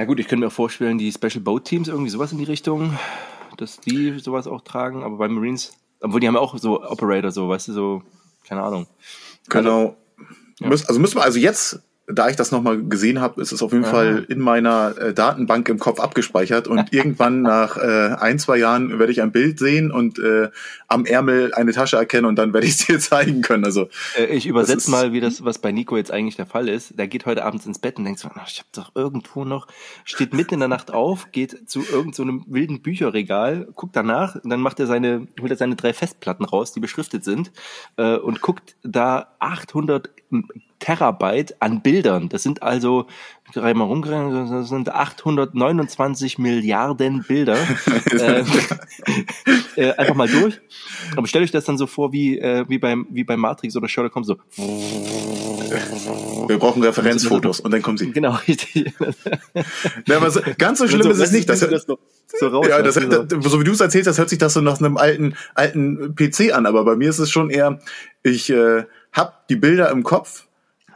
ja 0.00 0.06
gut, 0.06 0.18
ich 0.18 0.28
könnte 0.28 0.46
mir 0.46 0.50
vorstellen, 0.50 0.96
die 0.96 1.12
Special 1.12 1.40
Boat 1.40 1.66
Teams 1.66 1.86
irgendwie 1.86 2.08
sowas 2.08 2.32
in 2.32 2.38
die 2.38 2.44
Richtung, 2.44 2.98
dass 3.58 3.80
die 3.80 4.18
sowas 4.18 4.46
auch 4.46 4.62
tragen, 4.62 5.02
aber 5.02 5.18
bei 5.18 5.28
Marines, 5.28 5.74
obwohl 6.00 6.20
die 6.20 6.26
haben 6.26 6.38
auch 6.38 6.56
so 6.56 6.82
Operator, 6.82 7.30
so, 7.30 7.50
weißt 7.50 7.68
du, 7.68 7.72
so, 7.74 8.02
keine 8.48 8.62
Ahnung. 8.62 8.86
Genau. 9.50 9.98
Also, 10.58 10.74
ja. 10.80 10.88
Also 10.88 11.00
müssen 11.00 11.16
wir 11.16 11.22
also 11.22 11.38
jetzt 11.38 11.80
da 12.12 12.28
ich 12.28 12.36
das 12.36 12.50
nochmal 12.50 12.82
gesehen 12.82 13.20
habe, 13.20 13.40
ist 13.40 13.52
es 13.52 13.62
auf 13.62 13.72
jeden 13.72 13.84
ja. 13.84 13.90
Fall 13.90 14.26
in 14.28 14.40
meiner 14.40 14.96
äh, 14.98 15.14
Datenbank 15.14 15.68
im 15.68 15.78
Kopf 15.78 16.00
abgespeichert 16.00 16.68
und 16.68 16.92
irgendwann 16.92 17.42
nach 17.42 17.76
äh, 17.76 18.14
ein, 18.18 18.38
zwei 18.38 18.58
Jahren 18.58 18.98
werde 18.98 19.12
ich 19.12 19.22
ein 19.22 19.32
Bild 19.32 19.58
sehen 19.58 19.90
und 19.90 20.18
äh, 20.18 20.50
am 20.88 21.04
Ärmel 21.04 21.54
eine 21.54 21.72
Tasche 21.72 21.96
erkennen 21.96 22.26
und 22.26 22.36
dann 22.36 22.52
werde 22.52 22.66
ich 22.66 22.72
es 22.72 22.78
dir 22.86 22.98
zeigen 22.98 23.42
können. 23.42 23.64
Also 23.64 23.88
äh, 24.18 24.26
ich 24.26 24.46
übersetze 24.46 24.90
mal, 24.90 25.12
wie 25.12 25.20
das, 25.20 25.44
was 25.44 25.58
bei 25.58 25.72
Nico 25.72 25.96
jetzt 25.96 26.10
eigentlich 26.10 26.36
der 26.36 26.46
Fall 26.46 26.68
ist. 26.68 26.98
Der 26.98 27.08
geht 27.08 27.26
heute 27.26 27.44
abends 27.44 27.66
ins 27.66 27.78
Bett 27.78 27.98
und 27.98 28.04
denkt 28.04 28.20
so, 28.20 28.28
ach, 28.34 28.48
ich 28.48 28.58
habe 28.58 28.68
doch 28.72 28.92
irgendwo 28.94 29.44
noch, 29.44 29.66
steht 30.04 30.34
mitten 30.34 30.54
in 30.54 30.60
der 30.60 30.68
Nacht 30.68 30.92
auf, 30.92 31.32
geht 31.32 31.68
zu 31.68 31.80
irgendeinem 31.80 32.44
so 32.46 32.54
wilden 32.54 32.82
Bücherregal, 32.82 33.68
guckt 33.74 33.96
danach 33.96 34.36
und 34.36 34.50
dann 34.50 34.60
macht 34.60 34.80
er 34.80 34.86
seine, 34.86 35.28
holt 35.40 35.50
er 35.50 35.56
seine 35.56 35.76
drei 35.76 35.92
Festplatten 35.92 36.44
raus, 36.44 36.72
die 36.72 36.80
beschriftet 36.80 37.24
sind 37.24 37.52
äh, 37.96 38.16
und 38.16 38.40
guckt 38.40 38.76
da 38.82 39.34
800 39.38 40.10
Terabyte 40.78 41.60
an 41.60 41.82
Bildern. 41.82 42.28
Das 42.28 42.42
sind 42.42 42.62
also, 42.62 43.06
mal 43.54 43.72
rumgegangen, 43.80 44.50
das 44.50 44.68
sind 44.68 44.88
829 44.88 46.38
Milliarden 46.38 47.22
Bilder. 47.22 47.56
äh, 48.12 48.44
äh, 49.76 49.92
einfach 49.92 50.14
mal 50.14 50.28
durch. 50.28 50.60
Aber 51.16 51.26
stellt 51.26 51.44
euch 51.44 51.50
das 51.50 51.64
dann 51.64 51.78
so 51.78 51.86
vor, 51.86 52.12
wie, 52.12 52.38
äh, 52.38 52.64
wie, 52.68 52.78
beim, 52.78 53.06
wie 53.10 53.24
bei 53.24 53.36
Matrix 53.36 53.76
oder 53.76 53.88
Sherlock 53.88 54.14
Holmes, 54.14 54.28
so. 54.28 54.36
Wir 56.48 56.58
brauchen 56.58 56.82
Referenzfotos 56.82 57.60
und 57.60 57.70
dann 57.72 57.82
kommen 57.82 57.98
sie. 57.98 58.10
Genau, 58.10 58.36
richtig. 58.48 58.92
ja, 60.06 60.16
aber 60.16 60.30
so, 60.30 60.40
ganz 60.58 60.78
so 60.78 60.88
schlimm 60.88 61.02
so, 61.02 61.10
ist 61.10 61.20
es 61.20 61.32
nicht. 61.32 61.48
Das, 61.48 61.60
das 61.60 61.86
so 61.86 61.98
raus, 62.48 62.66
ja, 62.68 62.80
das, 62.82 62.94
das, 62.94 63.44
so 63.44 63.60
wie 63.60 63.64
du 63.64 63.72
es 63.72 63.80
erzählst, 63.80 64.06
das 64.06 64.18
hört 64.18 64.28
sich 64.28 64.38
das 64.38 64.54
so 64.54 64.60
nach 64.60 64.78
einem 64.80 64.96
alten, 64.96 65.34
alten 65.54 66.14
PC 66.14 66.52
an, 66.52 66.66
aber 66.66 66.84
bei 66.84 66.96
mir 66.96 67.10
ist 67.10 67.18
es 67.18 67.30
schon 67.30 67.50
eher, 67.50 67.80
ich 68.22 68.50
äh, 68.50 68.84
hab 69.12 69.46
die 69.48 69.56
Bilder 69.56 69.90
im 69.90 70.02
Kopf, 70.02 70.46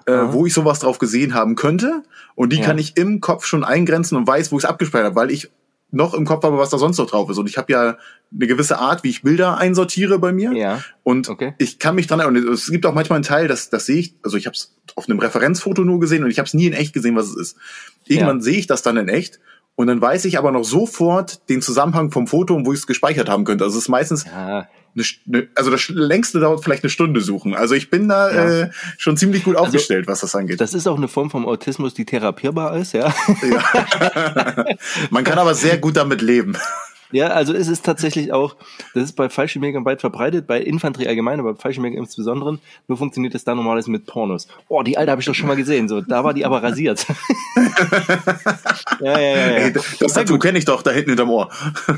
äh, 0.06 0.12
wo 0.28 0.47
ich 0.47 0.54
sowas 0.54 0.80
drauf 0.80 0.99
gesehen 0.99 1.35
haben 1.35 1.56
könnte. 1.56 2.02
Und 2.35 2.52
die 2.52 2.59
ja. 2.59 2.64
kann 2.64 2.78
ich 2.78 2.97
im 2.97 3.21
Kopf 3.21 3.44
schon 3.47 3.64
eingrenzen 3.64 4.16
und 4.16 4.26
weiß, 4.26 4.52
wo 4.52 4.59
ich 4.59 4.64
es 4.64 4.68
abgespeichert 4.71 5.06
habe, 5.06 5.16
weil 5.16 5.30
ich 5.30 5.50
noch 5.90 6.14
im 6.14 6.25
Kopf 6.25 6.42
habe, 6.42 6.59
was 6.59 6.71
da 6.71 6.78
sonst 6.78 6.99
noch 6.99 7.06
drauf 7.06 7.30
ist. 7.30 7.38
Und 7.38 7.49
ich 7.49 7.56
habe 7.56 7.73
ja 7.73 7.97
eine 8.33 8.47
gewisse 8.49 8.78
Art, 8.78 9.04
wie 9.04 9.11
ich 9.11 9.23
Bilder 9.23 9.59
einsortiere 9.59 10.18
bei 10.18 10.33
mir. 10.33 10.52
Ja. 10.52 10.83
Und 11.04 11.28
Okay. 11.28 11.54
ich 11.59 11.78
kann 11.78 11.94
mich 11.94 12.09
dran 12.09 12.18
erinnern. 12.18 12.49
Es 12.49 12.68
gibt 12.68 12.85
auch 12.85 12.94
manchmal 12.94 13.18
einen 13.18 13.25
Teil, 13.25 13.47
das, 13.47 13.71
das 13.71 13.87
sehe 13.87 13.99
ich, 14.00 14.14
also 14.25 14.37
ich 14.37 14.47
habe 14.47 14.54
es 14.54 14.75
auf 14.97 15.09
einem 15.09 15.21
Referenzfoto 15.21 15.85
nur 15.85 16.00
gesehen 16.00 16.25
und 16.25 16.30
ich 16.30 16.38
habe 16.38 16.47
es 16.49 16.54
nie 16.54 16.66
in 16.66 16.73
echt 16.73 16.92
gesehen, 16.94 17.14
was 17.14 17.28
es 17.28 17.37
ist. 17.37 17.56
Irgendwann 18.06 18.38
Ja. 18.38 18.42
sehe 18.42 18.59
ich 18.59 18.66
das 18.66 18.83
dann 18.83 18.97
in 18.97 19.09
echt. 19.09 19.38
Und 19.76 19.87
dann 19.87 20.00
weiß 20.00 20.25
ich 20.25 20.37
aber 20.38 20.50
noch 20.52 20.64
sofort 20.64 21.49
den 21.49 21.62
Zusammenhang 21.62 22.11
vom 22.11 22.26
Foto 22.26 22.54
und 22.54 22.66
wo 22.66 22.73
ich 22.73 22.80
es 22.80 22.87
gespeichert 22.88 23.28
haben 23.28 23.44
könnte. 23.44 23.62
Also 23.64 23.76
es 23.78 23.85
ist 23.85 23.88
meistens 23.88 24.25
Ja, 24.25 24.66
eine, 25.27 25.49
also 25.55 25.71
das 25.71 25.89
längste 25.89 26.41
dauert 26.41 26.63
vielleicht 26.63 26.85
eine 26.85 26.91
Stunde 26.91 27.21
suchen. 27.21 27.55
Also 27.55 27.75
ich 27.75 27.91
bin 27.91 28.09
da 28.09 28.31
Ja. 28.33 28.61
äh, 28.63 28.71
schon 28.99 29.17
ziemlich 29.17 29.45
gut 29.45 29.57
aufgestellt, 29.57 30.07
was 30.07 30.21
das 30.21 30.35
angeht. 30.35 30.61
das 30.61 30.75
ist 30.75 30.87
auch 30.87 30.97
eine 30.97 31.09
Form 31.09 31.31
vom 31.31 31.47
Autismus, 31.47 31.95
die 31.95 32.05
therapierbar 32.05 32.77
ist, 32.77 32.93
ja. 32.95 33.13
ja. 33.43 34.65
Man 35.11 35.25
kann 35.25 35.39
aber 35.39 35.55
sehr 35.55 35.79
gut 35.79 35.97
damit 35.97 36.23
leben. 36.23 36.57
Ja, 37.14 37.28
also 37.28 37.54
es 37.54 37.68
ist 37.68 37.85
tatsächlich 37.85 38.33
auch, 38.33 38.56
das 38.92 39.04
ist 39.04 39.12
bei 39.12 39.28
Fallschirmjägern 39.28 39.85
weit 39.85 40.00
verbreitet, 40.00 40.49
bei 40.49 40.61
Infanterie 40.61 41.06
allgemein, 41.06 41.38
aber 41.38 41.54
bei 41.54 41.61
Fallschirmjägern 41.61 42.00
insbesondere, 42.02 42.59
nur 42.88 42.99
funktioniert 42.99 43.35
das 43.35 43.44
da 43.44 43.54
normalerweise 43.54 43.88
mit 43.92 44.04
Pornos. 44.04 44.49
Oh, 44.66 44.83
die 44.83 44.99
alte 44.99 45.12
habe 45.12 45.21
ich 45.21 45.26
doch 45.26 45.35
schon 45.35 45.47
mal 45.47 45.54
gesehen, 45.54 45.88
so, 45.88 46.00
da 46.00 46.25
war 46.25 46.35
die 46.35 46.44
aber 46.44 46.61
rasiert. 46.61 47.06
ja, 49.00 49.16
ja, 49.16 49.21
ja, 49.21 49.37
ja. 49.37 49.56
Ey, 49.59 49.73
das 49.73 50.12
Tattoo 50.12 50.40
kenne 50.40 50.59
ich 50.59 50.64
doch 50.64 50.83
da 50.83 50.90
hinten 50.90 51.11
hinterm 51.11 51.30
Ohr. 51.30 51.50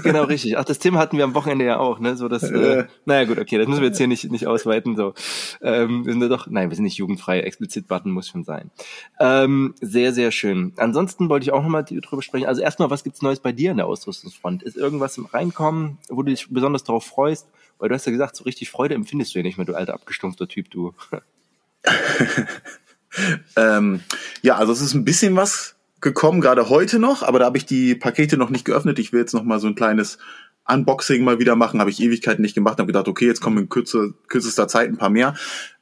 Genau, 0.03 0.25
richtig. 0.25 0.59
Ach, 0.59 0.65
das 0.65 0.79
Thema 0.79 0.99
hatten 0.99 1.17
wir 1.17 1.25
am 1.25 1.35
Wochenende 1.35 1.65
ja 1.65 1.79
auch, 1.79 1.99
ne? 1.99 2.17
So 2.17 2.29
das, 2.29 2.43
äh, 2.43 2.85
naja 3.07 3.25
gut, 3.25 3.39
okay, 3.39 3.57
das 3.57 3.69
müssen 3.69 3.81
wir 3.81 3.89
jetzt 3.89 3.99
hier 3.99 4.09
nicht, 4.09 4.31
nicht 4.31 4.47
ausweiten. 4.47 4.97
So. 4.97 5.15
Ähm, 5.63 6.05
wir 6.05 6.13
sind 6.13 6.29
doch, 6.29 6.47
nein, 6.49 6.69
wir 6.69 6.77
sind 6.77 6.85
nicht 6.85 6.99
jugendfrei, 6.99 7.41
explizit 7.41 7.89
Button 7.89 8.11
muss 8.11 8.29
schon 8.29 8.45
sein. 8.45 8.71
Ähm, 9.19 9.75
sehr, 9.81 10.13
sehr 10.13 10.31
schön. 10.31 10.75
Ansonsten 10.77 11.31
wollte 11.31 11.45
ich 11.45 11.53
auch 11.53 11.63
nochmal 11.63 11.85
drüber 11.85 12.21
sprechen. 12.21 12.47
Also 12.47 12.61
erstmal, 12.61 12.91
was 12.91 13.03
gibt's 13.03 13.23
Neues 13.23 13.41
bei 13.41 13.53
dir 13.53 13.71
in 13.71 13.79
der 13.79 13.87
Ausrüstungsfront? 13.87 14.63
Ist 14.63 14.77
irgendwas 14.77 15.06
im 15.19 15.27
Reinkommen, 15.27 15.99
wo 16.09 16.23
du 16.23 16.31
dich 16.31 16.49
besonders 16.51 16.85
darauf 16.85 17.05
freust? 17.05 17.49
Weil 17.79 17.89
du 17.89 17.95
hast 17.95 18.07
ja 18.07 18.13
gesagt, 18.13 18.37
so 18.37 18.45
richtig 18.45 18.71
Freude 18.71 18.95
empfindest 18.95 19.35
du 19.35 19.39
ja 19.39 19.43
nicht 19.43 19.59
mehr, 19.59 19.67
du 19.67 19.75
alter 19.75 19.95
abgestumpfter 19.95 20.49
Typ, 20.49 20.71
du. 20.71 20.95
Ähm, 23.57 24.01
ja, 24.43 24.57
also 24.57 24.73
es 24.73 24.81
ist 24.81 24.95
ein 24.95 25.05
bisschen 25.05 25.37
was 25.37 25.77
gekommen, 26.01 26.41
gerade 26.41 26.69
heute 26.69 26.99
noch, 26.99 27.23
aber 27.23 27.39
da 27.39 27.47
habe 27.47 27.59
ich 27.59 27.67
die 27.67 27.95
Pakete 27.95 28.37
noch 28.37 28.51
nicht 28.51 28.65
geöffnet. 28.65 28.99
Ich 28.99 29.13
will 29.13 29.21
jetzt 29.21 29.33
noch 29.33 29.43
mal 29.43 29.59
so 29.59 29.67
ein 29.67 29.75
kleines 29.75 30.19
Unboxing 30.69 31.25
mal 31.25 31.39
wieder 31.39 31.57
machen. 31.57 31.81
Habe 31.81 31.91
ich 31.91 32.01
Ewigkeiten 32.01 32.43
nicht 32.43 32.55
gemacht. 32.55 32.79
Habe 32.79 32.89
gedacht, 32.89 33.09
okay, 33.09 33.27
jetzt 33.27 33.41
kommen 33.41 33.59
in 33.59 33.69
kürze, 33.69 34.15
kürzester 34.29 34.69
Zeit 34.69 34.89
ein 34.89 34.99
paar 34.99 35.11
mehr. 35.11 35.35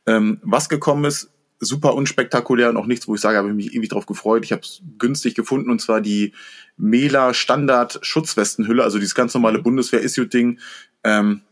Ähm, 0.07 0.38
was 0.43 0.69
gekommen 0.69 1.04
ist, 1.04 1.31
super 1.61 1.94
unspektakulär 1.94 2.70
und 2.70 2.76
auch 2.76 2.87
nichts, 2.87 3.08
wo 3.08 3.14
ich 3.14 3.20
sage, 3.20 3.38
habe 3.38 3.49
ich 3.49 3.54
mich 3.54 3.75
ewig 3.75 3.88
drauf 3.88 4.06
gefreut. 4.06 4.44
Ich 4.44 4.52
habe 4.52 4.62
es 4.62 4.82
günstig 4.99 5.34
gefunden 5.34 5.70
und 5.70 5.80
zwar 5.80 6.00
die 6.00 6.32
Mela 6.76 7.34
Standard 7.34 7.99
Schutzwestenhülle, 8.02 8.82
also 8.82 8.99
dieses 8.99 9.14
ganz 9.14 9.34
normale 9.34 9.61
Bundeswehr-Issue-Ding. 9.61 10.58
Ähm, 11.04 11.42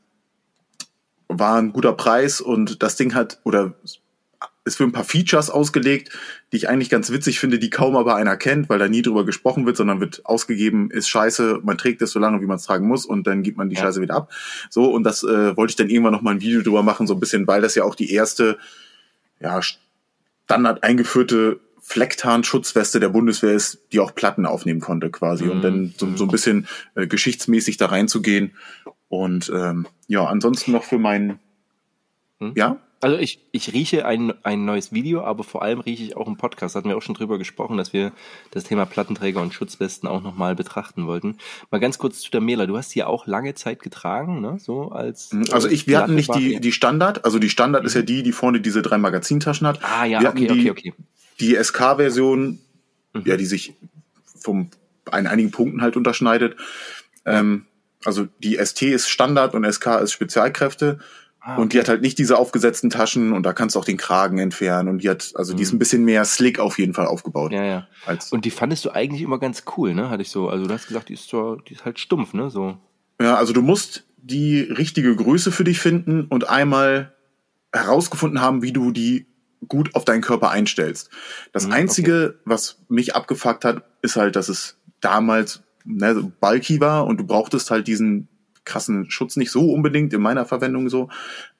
war 1.29 1.57
ein 1.57 1.73
guter 1.73 1.93
Preis 1.93 2.41
und 2.41 2.83
das 2.83 2.97
Ding 2.97 3.15
hat, 3.15 3.41
oder 3.45 3.75
ist 4.65 4.77
für 4.77 4.85
ein 4.85 4.93
paar 4.93 5.05
Features 5.05 5.51
ausgelegt, 5.51 6.11
die 6.53 6.57
ich 6.57 6.69
eigentlich 6.69 6.91
ganz 6.91 7.11
witzig 7.11 7.41
finde, 7.41 7.59
die 7.59 7.71
kaum 7.71 7.97
aber 7.97 8.15
einer 8.15 8.37
kennt, 8.37 8.69
weil 8.69 8.79
da 8.79 8.89
nie 8.89 9.03
drüber 9.03 9.25
gesprochen 9.25 9.67
wird, 9.67 9.77
sondern 9.77 10.01
wird 10.01 10.25
ausgegeben, 10.25 10.91
ist 10.91 11.09
scheiße, 11.09 11.61
man 11.65 11.79
trägt 11.79 12.01
es 12.03 12.13
so 12.13 12.19
lange, 12.21 12.41
wie 12.41 12.47
man 12.47 12.59
es 12.59 12.65
tragen 12.65 12.87
muss 12.87 13.05
und 13.05 13.27
dann 13.27 13.43
gibt 13.43 13.57
man 13.57 13.71
die 13.71 13.77
Ja. 13.77 13.83
Scheiße 13.83 14.01
wieder 14.01 14.15
ab. 14.15 14.33
So, 14.71 14.93
und 14.93 15.05
das 15.05 15.25
äh, 15.25 15.57
wollte 15.57 15.73
ich 15.73 15.77
dann 15.77 15.91
irgendwann 15.91 16.13
noch 16.13 16.23
mal 16.23 16.33
ein 16.33 16.41
Video 16.41 16.63
drüber 16.63 16.83
machen, 16.83 17.07
so 17.07 17.15
ein 17.15 17.21
bisschen, 17.21 17.47
weil 17.47 17.61
das 17.61 17.75
ja 17.75 17.85
auch 17.85 17.95
die 17.95 18.13
erste, 18.13 18.59
ja, 19.41 19.61
Standard 20.45 20.83
eingeführte 20.85 21.61
Flecktarn-Schutzweste 21.81 23.01
der 23.01 23.09
Bundeswehr 23.09 23.53
ist, 23.53 23.81
die 23.93 24.01
auch 24.01 24.15
Platten 24.15 24.47
aufnehmen 24.47 24.81
konnte 24.81 25.11
quasi. 25.11 25.49
Und 25.49 25.63
dann 25.63 25.95
so, 25.97 26.17
so 26.17 26.25
ein 26.25 26.31
bisschen 26.31 26.69
äh, 26.95 27.07
geschichtsmäßig 27.07 27.77
da 27.77 27.87
reinzugehen. 27.87 28.55
Und 29.09 29.51
ähm, 29.55 29.87
ja, 30.07 30.25
ansonsten 30.25 30.73
noch 30.73 30.85
für 30.85 30.99
meinen, 30.99 31.39
Hm? 32.39 32.53
ja, 32.57 32.79
Also 33.03 33.19
ich, 33.19 33.41
ich 33.53 33.73
rieche 33.73 34.07
ein, 34.07 34.33
ein 34.45 34.65
neues 34.65 34.93
Video, 34.93 35.23
aber 35.23 35.45
vor 35.45 35.63
allem 35.63 35.81
rieche 35.81 36.03
ich 36.05 36.17
auch 36.17 36.27
einen 36.27 36.37
Podcast. 36.37 36.75
Da 36.75 36.79
hatten 36.79 36.89
wir 36.89 36.97
auch 36.97 37.03
schon 37.03 37.15
drüber 37.15 37.37
gesprochen, 37.37 37.77
dass 37.77 37.93
wir 37.93 38.13
das 38.53 38.65
Thema 38.65 38.87
Plattenträger 38.87 39.43
und 39.43 39.53
Schutzwesten 39.53 40.09
auch 40.09 40.23
nochmal 40.23 40.55
betrachten 40.55 41.07
wollten. 41.07 41.37
Mal 41.71 41.79
ganz 41.79 41.99
kurz 41.99 42.21
zu 42.21 42.31
der 42.31 42.41
Mela. 42.41 42.67
Du 42.67 42.77
hast 42.79 42.95
die 42.95 43.01
ja 43.01 43.09
auch 43.09 43.27
lange 43.27 43.55
Zeit 43.55 43.83
getragen, 43.83 44.41
ne? 44.41 44.59
So 44.59 44.93
als. 44.93 45.31
Also 45.51 45.69
äh, 45.69 45.73
ich, 45.73 45.87
wir 45.87 45.99
hatten 45.99 46.15
nicht 46.15 46.35
die, 46.35 46.61
die 46.61 46.73
Standard, 46.73 47.25
also 47.25 47.39
die 47.39 47.51
Standard 47.51 47.85
ist 47.85 47.95
ja 47.95 48.03
die, 48.03 48.23
die 48.23 48.33
vorne 48.33 48.61
diese 48.61 48.83
drei 48.83 48.99
Magazintaschen 48.99 49.67
hat. 49.67 49.81
Ah 49.83 50.05
ja, 50.05 50.21
wir 50.21 50.31
okay, 50.31 50.47
die, 50.47 50.71
okay, 50.71 50.91
okay. 50.91 50.95
Die 51.41 51.57
SK-Version, 51.57 52.61
Mhm. 53.15 53.23
ja, 53.25 53.37
die 53.37 53.47
sich 53.47 53.75
vom 54.25 54.71
an 55.11 55.27
einigen 55.27 55.51
Punkten 55.51 55.83
halt 55.83 55.97
unterschneidet. 55.97 56.57
Ähm, 57.25 57.67
also 58.05 58.27
die 58.43 58.57
ST 58.57 58.83
ist 58.83 59.09
Standard 59.09 59.55
und 59.55 59.71
SK 59.71 60.01
ist 60.03 60.13
Spezialkräfte. 60.13 60.99
Ah, 61.45 61.57
Und 61.57 61.73
die 61.73 61.81
hat 61.81 61.89
halt 61.89 62.03
nicht 62.03 62.19
diese 62.19 62.39
aufgesetzten 62.39 62.89
Taschen 62.89 63.33
und 63.33 63.43
da 63.45 63.53
kannst 63.53 63.75
du 63.75 63.81
auch 63.81 63.85
den 63.85 63.97
Kragen 63.97 64.39
entfernen 64.39 64.89
und 64.89 65.03
die 65.03 65.11
hat, 65.11 65.33
also 65.35 65.55
die 65.55 65.65
ist 65.65 65.73
ein 65.73 65.79
bisschen 65.81 66.05
mehr 66.05 66.25
slick 66.25 66.61
auf 66.61 66.79
jeden 66.79 66.95
Fall 66.95 67.07
aufgebaut. 67.07 67.51
Mhm. 67.51 67.57
Ja, 67.57 67.65
ja. 67.65 67.89
Als, 68.07 68.31
Und 68.33 68.45
die 68.45 68.51
fandest 68.53 68.85
du 68.85 68.91
eigentlich 68.91 69.23
immer 69.23 69.39
ganz 69.41 69.65
cool, 69.77 69.93
ne? 69.93 70.09
Hatte 70.09 70.23
ich 70.23 70.31
so. 70.31 70.49
Also 70.49 70.67
du 70.67 70.73
hast 70.73 70.87
gesagt, 70.87 71.09
die 71.09 71.15
ist 71.15 71.29
zwar, 71.29 71.57
die 71.69 71.75
ist 71.75 71.85
halt 71.85 71.99
stumpf, 71.99 72.33
ne? 72.33 72.49
So. 72.49 72.79
Ja, 73.21 73.35
also 73.35 73.53
du 73.53 73.61
musst 73.63 74.05
die 74.19 74.61
richtige 74.61 75.17
Größe 75.17 75.51
für 75.51 75.65
dich 75.65 75.81
finden 75.81 76.27
und 76.27 76.49
einmal 76.49 77.13
herausgefunden 77.73 78.41
haben, 78.41 78.63
wie 78.63 78.73
du 78.73 78.93
die 78.93 79.27
gut 79.69 79.95
auf 79.95 80.05
deinen 80.05 80.23
Körper 80.23 80.51
einstellst. 80.51 81.11
Das 81.53 81.67
Mhm, 81.67 81.73
Einzige, 81.73 82.39
was 82.45 82.79
mich 82.89 83.17
abgefuckt 83.17 83.65
hat, 83.65 83.83
ist 84.03 84.17
halt, 84.17 84.37
dass 84.37 84.49
es 84.49 84.77
damals 85.01 85.63
ne, 85.85 86.15
so 86.15 86.31
bulky 86.41 86.81
war 86.81 87.07
und 87.07 87.19
du 87.19 87.25
brauchtest 87.27 87.71
halt 87.71 87.89
diesen 87.89 88.29
krassen 88.65 89.11
Schutz 89.11 89.37
nicht 89.37 89.51
so 89.51 89.71
unbedingt 89.73 90.13
in 90.13 90.23
meiner 90.23 90.45
Verwendung 90.45 90.89
so. 90.89 91.09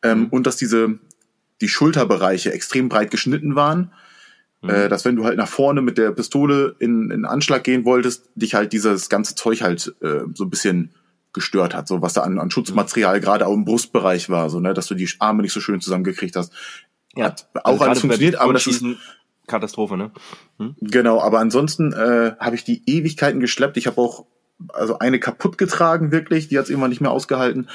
Ähm, 0.03 0.21
Mhm. 0.21 0.27
Und 0.29 0.47
dass 0.47 0.57
diese 0.57 0.99
die 1.61 1.69
Schulterbereiche 1.69 2.53
extrem 2.53 2.89
breit 2.89 3.11
geschnitten 3.11 3.55
waren. 3.55 3.93
Mhm. 4.63 4.71
Äh, 4.71 4.89
dass 4.89 5.05
wenn 5.05 5.17
du 5.17 5.25
halt 5.25 5.37
nach 5.37 5.49
vorne 5.49 5.81
mit 5.83 5.97
der 5.99 6.13
Pistole 6.13 6.77
in, 6.79 7.11
in 7.11 7.25
Anschlag 7.25 7.65
gehen 7.65 7.85
wolltest, 7.85 8.31
dich 8.35 8.55
halt 8.55 8.73
dieses 8.73 9.09
ganze 9.09 9.35
Zeug 9.35 9.63
halt 9.63 9.95
äh, 10.03 10.21
so 10.35 10.45
ein 10.45 10.51
bisschen 10.51 10.91
gestört 11.33 11.75
hat, 11.75 11.89
so 11.89 12.03
was 12.03 12.13
da 12.13 12.23
an, 12.23 12.39
an 12.39 12.51
Schutzmaterial 12.51 13.21
gerade 13.21 13.47
auch 13.47 13.55
im 13.55 13.65
Brustbereich 13.65 14.29
war, 14.29 14.51
so 14.51 14.61
ne, 14.61 14.75
dass 14.75 14.87
du 14.87 14.95
die 14.95 15.09
Arme 15.19 15.43
nicht 15.43 15.53
so 15.53 15.61
schön 15.61 15.81
zusammengekriegt 15.81 16.37
hast. 16.37 16.53
Hat 17.19 17.49
auch 17.55 17.65
Also 17.65 17.65
alles 17.65 17.79
gerade 17.79 17.95
bei 17.95 18.01
funktioniert, 18.01 18.37
aber 18.37 18.53
das 18.53 18.67
ist 18.67 18.85
Katastrophe, 19.47 19.97
ne? 19.97 20.11
genau. 20.81 21.21
Aber 21.21 21.41
ansonsten 21.41 21.93
äh, 21.93 22.35
habe 22.39 22.55
ich 22.55 22.65
die 22.65 22.83
Ewigkeiten 22.87 23.41
geschleppt. 23.41 23.77
Ich 23.77 23.87
habe 23.87 24.01
auch 24.01 24.27
also 24.73 24.99
eine 24.99 25.19
kaputt 25.21 25.59
getragen 25.59 26.13
wirklich, 26.13 26.49
die 26.49 26.59
hat 26.59 26.65
es 26.65 26.71
irgendwann 26.71 26.91
nicht 26.91 27.01
mehr 27.01 27.11
ausgehalten. 27.11 27.69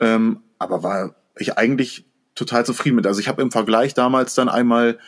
Ähm, 0.00 0.40
aber 0.58 0.82
war 0.82 1.14
ich 1.36 1.56
eigentlich 1.58 2.04
total 2.34 2.64
zufrieden 2.66 2.96
mit. 2.96 3.06
Also 3.06 3.20
ich 3.20 3.28
habe 3.28 3.42
im 3.42 3.50
Vergleich 3.50 3.94
damals 3.94 4.34
dann 4.34 4.48
einmal 4.48 4.98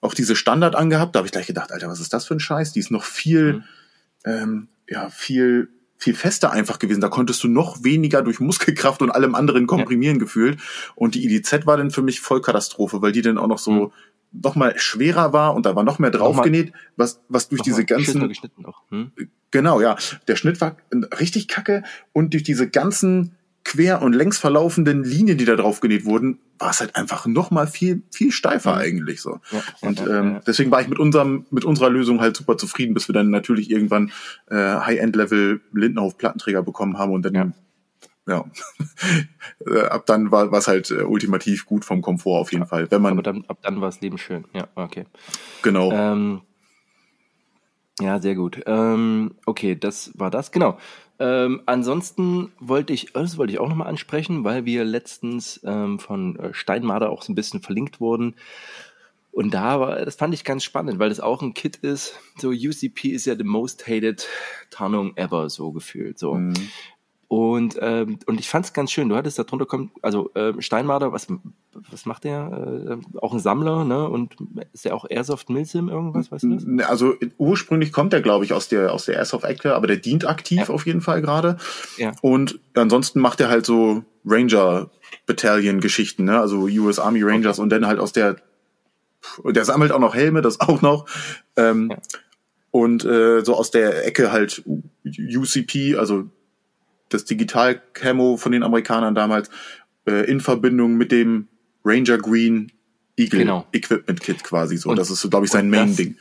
auch 0.00 0.14
diese 0.14 0.36
Standard 0.36 0.74
angehabt. 0.76 1.14
Da 1.14 1.18
habe 1.18 1.26
ich 1.26 1.32
gleich 1.32 1.46
gedacht, 1.46 1.72
Alter, 1.72 1.88
was 1.88 2.00
ist 2.00 2.12
das 2.12 2.26
für 2.26 2.34
ein 2.34 2.40
Scheiß? 2.40 2.72
Die 2.72 2.80
ist 2.80 2.90
noch 2.90 3.04
viel, 3.04 3.54
Mhm. 3.54 3.62
ähm, 4.24 4.68
ja, 4.88 5.08
viel, 5.08 5.68
viel 5.96 6.14
fester 6.14 6.52
einfach 6.52 6.78
gewesen. 6.78 7.00
Da 7.00 7.08
konntest 7.08 7.42
du 7.42 7.48
noch 7.48 7.82
weniger 7.84 8.20
durch 8.22 8.38
Muskelkraft 8.40 9.00
und 9.00 9.10
allem 9.10 9.34
anderen 9.34 9.66
komprimieren 9.66 10.18
gefühlt. 10.18 10.60
Und 10.94 11.14
die 11.14 11.24
IDZ 11.24 11.64
war 11.66 11.76
dann 11.78 11.90
für 11.90 12.02
mich 12.02 12.20
voll 12.20 12.42
Katastrophe, 12.42 13.00
weil 13.00 13.12
die 13.12 13.22
dann 13.22 13.38
auch 13.38 13.46
noch 13.46 13.58
so 13.58 13.70
Mhm. 13.72 13.92
Noch 14.42 14.56
mal 14.56 14.78
schwerer 14.78 15.32
war 15.32 15.54
und 15.54 15.66
da 15.66 15.76
war 15.76 15.84
noch 15.84 15.98
mehr 15.98 16.10
draufgenäht, 16.10 16.72
was, 16.96 17.20
was 17.28 17.48
durch 17.48 17.62
diese 17.62 17.84
ganzen. 17.84 18.32
Hm? 18.90 19.12
Genau, 19.50 19.80
ja. 19.80 19.96
Der 20.26 20.36
Schnitt 20.36 20.60
war 20.60 20.76
richtig 21.20 21.48
kacke 21.48 21.84
und 22.12 22.32
durch 22.32 22.42
diese 22.42 22.68
ganzen 22.68 23.32
quer 23.64 24.02
und 24.02 24.12
längs 24.12 24.36
verlaufenden 24.38 25.04
Linien, 25.04 25.38
die 25.38 25.46
da 25.46 25.56
drauf 25.56 25.80
genäht 25.80 26.04
wurden, 26.04 26.38
war 26.58 26.70
es 26.70 26.80
halt 26.80 26.96
einfach 26.96 27.26
noch 27.26 27.50
mal 27.50 27.66
viel 27.66 28.02
viel 28.10 28.30
steifer 28.30 28.74
Mhm. 28.74 28.80
eigentlich 28.80 29.20
so. 29.22 29.40
Ja, 29.50 29.62
Und 29.80 30.00
ja, 30.00 30.18
ähm, 30.20 30.32
ja. 30.34 30.40
deswegen 30.46 30.70
war 30.70 30.82
ich 30.82 30.88
mit 30.88 30.98
unserem 30.98 31.46
mit 31.50 31.64
unserer 31.64 31.88
Lösung 31.90 32.20
halt 32.20 32.36
super 32.36 32.58
zufrieden, 32.58 32.94
bis 32.94 33.08
wir 33.08 33.14
dann 33.14 33.30
natürlich 33.30 33.70
irgendwann 33.70 34.12
äh, 34.50 34.56
High-End-Level 34.56 35.60
Lindenhof 35.72 36.18
Plattenträger 36.18 36.62
bekommen 36.62 36.98
haben 36.98 37.12
und 37.12 37.24
dann 37.24 37.54
Ja. 38.26 38.36
ja, 38.36 38.44
Äh, 39.66 39.86
ab 39.86 40.04
dann 40.06 40.30
war 40.30 40.52
es 40.52 40.68
halt 40.68 40.90
äh, 40.90 41.02
ultimativ 41.02 41.64
gut 41.64 41.84
vom 41.84 42.02
Komfort 42.02 42.38
auf 42.38 42.52
jeden 42.52 42.66
Fall, 42.66 42.90
wenn 42.90 43.00
man 43.00 43.12
Aber 43.12 43.22
dann, 43.22 43.44
ab 43.48 43.58
dann 43.62 43.80
war 43.80 43.88
das 43.88 44.00
Leben 44.00 44.18
schön. 44.18 44.44
Ja, 44.52 44.68
okay. 44.74 45.04
genau 45.62 45.90
Ähm, 45.92 46.42
ja, 48.00 48.20
sehr 48.20 48.34
gut. 48.34 48.60
Ähm, 48.66 49.36
okay, 49.46 49.76
das 49.76 50.10
war 50.18 50.30
das. 50.30 50.50
Genau. 50.50 50.78
Ähm, 51.20 51.62
ansonsten 51.66 52.52
wollte 52.58 52.92
ich, 52.92 53.12
das 53.12 53.38
wollte 53.38 53.52
ich 53.52 53.60
auch 53.60 53.68
nochmal 53.68 53.86
ansprechen, 53.86 54.42
weil 54.42 54.64
wir 54.64 54.84
letztens 54.84 55.60
ähm, 55.64 56.00
von 56.00 56.36
äh, 56.38 56.54
Steinmarder 56.54 57.10
auch 57.10 57.22
so 57.22 57.32
ein 57.32 57.36
bisschen 57.36 57.62
verlinkt 57.62 58.00
wurden. 58.00 58.34
Und 59.30 59.54
da 59.54 59.80
war, 59.80 60.04
das 60.04 60.16
fand 60.16 60.34
ich 60.34 60.44
ganz 60.44 60.64
spannend, 60.64 60.98
weil 60.98 61.08
das 61.08 61.20
auch 61.20 61.42
ein 61.42 61.54
Kit 61.54 61.76
ist. 61.76 62.18
So 62.38 62.50
UCP 62.50 63.08
ist 63.08 63.26
ja 63.26 63.36
the 63.36 63.44
most 63.44 63.86
hated 63.86 64.26
Tarnung 64.70 65.16
ever, 65.16 65.48
so 65.48 65.72
gefühlt. 65.72 66.18
So. 66.18 66.34
Mhm. 66.34 66.54
Und, 67.34 67.76
ähm, 67.80 68.20
und 68.26 68.38
ich 68.38 68.48
fand 68.48 68.64
es 68.64 68.72
ganz 68.72 68.92
schön. 68.92 69.08
Du 69.08 69.16
hattest 69.16 69.40
da 69.40 69.42
drunter 69.42 69.66
kommt, 69.66 69.90
also 70.02 70.30
ähm, 70.36 70.60
Steinmarder, 70.60 71.12
was 71.12 71.26
was 71.90 72.06
macht 72.06 72.22
der? 72.22 73.00
Äh, 73.02 73.18
auch 73.18 73.32
ein 73.32 73.40
Sammler, 73.40 73.84
ne? 73.84 74.08
Und 74.08 74.36
ist 74.72 74.84
der 74.84 74.94
auch 74.94 75.04
Airsoft 75.08 75.50
Milsim 75.50 75.88
irgendwas, 75.88 76.30
weißt 76.30 76.44
du 76.44 76.54
das? 76.54 76.88
Also 76.88 77.14
ursprünglich 77.36 77.92
kommt 77.92 78.12
der, 78.12 78.22
glaube 78.22 78.44
ich, 78.44 78.52
aus 78.52 78.68
der 78.68 78.92
aus 78.92 79.06
der 79.06 79.16
Airsoft-Ecke, 79.16 79.74
aber 79.74 79.88
der 79.88 79.96
dient 79.96 80.28
aktiv 80.28 80.60
ja. 80.60 80.68
auf 80.68 80.86
jeden 80.86 81.00
Fall 81.00 81.22
gerade. 81.22 81.56
Ja. 81.96 82.12
Und 82.22 82.60
ansonsten 82.74 83.18
macht 83.18 83.40
er 83.40 83.48
halt 83.48 83.66
so 83.66 84.04
Ranger 84.24 84.90
Battalion-Geschichten, 85.26 86.22
ne? 86.22 86.38
Also 86.38 86.68
US 86.68 87.00
Army 87.00 87.22
Rangers 87.24 87.58
okay. 87.58 87.64
und 87.64 87.70
dann 87.70 87.88
halt 87.88 87.98
aus 87.98 88.12
der 88.12 88.36
und 89.42 89.56
der 89.56 89.64
sammelt 89.64 89.90
auch 89.90 89.98
noch 89.98 90.14
Helme, 90.14 90.40
das 90.40 90.60
auch 90.60 90.82
noch. 90.82 91.06
Ähm, 91.56 91.90
ja. 91.90 91.98
Und 92.70 93.04
äh, 93.04 93.44
so 93.44 93.56
aus 93.56 93.72
der 93.72 94.06
Ecke 94.06 94.30
halt 94.30 94.62
UCP, 95.04 95.96
also 95.96 96.26
das 97.08 97.24
Digital-Camo 97.24 98.36
von 98.36 98.52
den 98.52 98.62
Amerikanern 98.62 99.14
damals, 99.14 99.50
äh, 100.06 100.28
in 100.30 100.40
Verbindung 100.40 100.96
mit 100.96 101.12
dem 101.12 101.48
Ranger 101.84 102.18
Green 102.18 102.72
Eagle 103.16 103.40
genau. 103.40 103.66
Equipment 103.72 104.20
Kit 104.20 104.42
quasi 104.42 104.76
so. 104.76 104.90
Und, 104.90 104.98
das 104.98 105.10
ist 105.10 105.20
so, 105.20 105.28
glaube 105.28 105.46
ich, 105.46 105.52
sein 105.52 105.70
Main-Ding. 105.70 106.16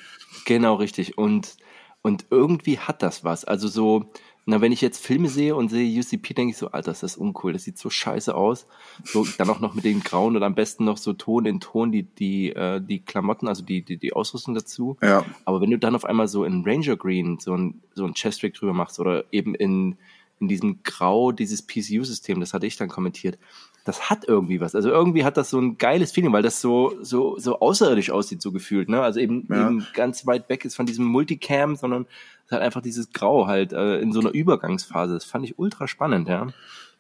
Genau, 0.46 0.76
richtig. 0.76 1.18
Und, 1.18 1.56
und 2.02 2.26
irgendwie 2.30 2.78
hat 2.78 3.02
das 3.02 3.24
was. 3.24 3.46
Also 3.46 3.68
so, 3.68 4.12
na, 4.46 4.62
wenn 4.62 4.74
ich 4.74 4.82
jetzt 4.82 5.04
Filme 5.04 5.30
sehe 5.30 5.56
und 5.56 5.70
sehe 5.70 6.00
UCP, 6.00 6.34
denke 6.34 6.52
ich 6.52 6.58
so, 6.58 6.70
Alter, 6.72 6.92
ist 6.92 7.02
das 7.02 7.16
uncool, 7.16 7.54
das 7.54 7.64
sieht 7.64 7.78
so 7.78 7.90
scheiße 7.90 8.36
aus. 8.36 8.68
So, 9.06 9.26
dann 9.38 9.50
auch 9.50 9.62
noch 9.62 9.74
mit 9.74 9.86
den 9.86 10.02
Grauen 10.02 10.36
oder 10.36 10.46
am 10.46 10.56
besten 10.56 10.84
noch 10.84 10.98
so 10.98 11.14
Ton 11.14 11.46
in 11.46 11.62
Ton, 11.62 11.92
die, 11.92 12.04
die, 12.04 12.50
äh, 12.50 12.82
die 12.82 13.00
Klamotten, 13.00 13.48
also 13.48 13.64
die, 13.64 13.84
die, 13.84 13.98
die 13.98 14.14
Ausrüstung 14.14 14.54
dazu. 14.54 14.98
Ja. 15.02 15.26
Aber 15.46 15.62
wenn 15.62 15.72
du 15.72 15.80
dann 15.80 15.96
auf 15.96 16.06
einmal 16.06 16.28
so 16.28 16.44
in 16.44 16.64
Ranger 16.66 16.98
Green 16.98 17.40
so 17.40 17.56
ein, 17.56 17.82
so 17.96 18.06
ein 18.06 18.14
Chest-Rig 18.14 18.54
drüber 18.54 18.74
machst 18.74 19.00
oder 19.00 19.24
eben 19.32 19.56
in, 19.56 19.98
in 20.40 20.48
diesem 20.48 20.84
Grau 20.84 21.32
dieses 21.32 21.62
PCU-System, 21.66 22.40
das 22.40 22.54
hatte 22.54 22.68
ich 22.68 22.76
dann 22.76 22.90
kommentiert, 22.90 23.38
das 23.86 24.10
hat 24.10 24.26
irgendwie 24.28 24.62
was. 24.62 24.76
Also 24.76 24.90
irgendwie 24.90 25.26
hat 25.26 25.38
das 25.38 25.50
so 25.50 25.60
ein 25.60 25.78
geiles 25.78 26.12
Feeling, 26.12 26.32
weil 26.32 26.42
das 26.42 26.62
so, 26.62 26.96
so, 27.02 27.38
so 27.38 27.60
außerirdisch 27.60 28.12
aussieht, 28.12 28.42
so 28.42 28.52
gefühlt, 28.52 28.88
ne? 28.88 29.02
Also 29.02 29.20
eben, 29.20 29.46
ja. 29.50 29.68
eben 29.68 29.86
ganz 29.94 30.26
weit 30.26 30.48
weg 30.50 30.64
ist 30.64 30.76
von 30.76 30.86
diesem 30.86 31.06
Multicam, 31.06 31.76
sondern 31.76 32.06
halt 32.50 32.62
einfach 32.62 32.82
dieses 32.82 33.12
Grau 33.12 33.48
halt 33.48 33.74
äh, 33.74 34.00
in 34.00 34.14
so 34.14 34.22
einer 34.22 34.32
Übergangsphase. 34.32 35.14
Das 35.14 35.26
fand 35.26 35.46
ich 35.46 35.60
ultra 35.60 35.88
spannend, 35.88 36.30
ja. 36.30 36.48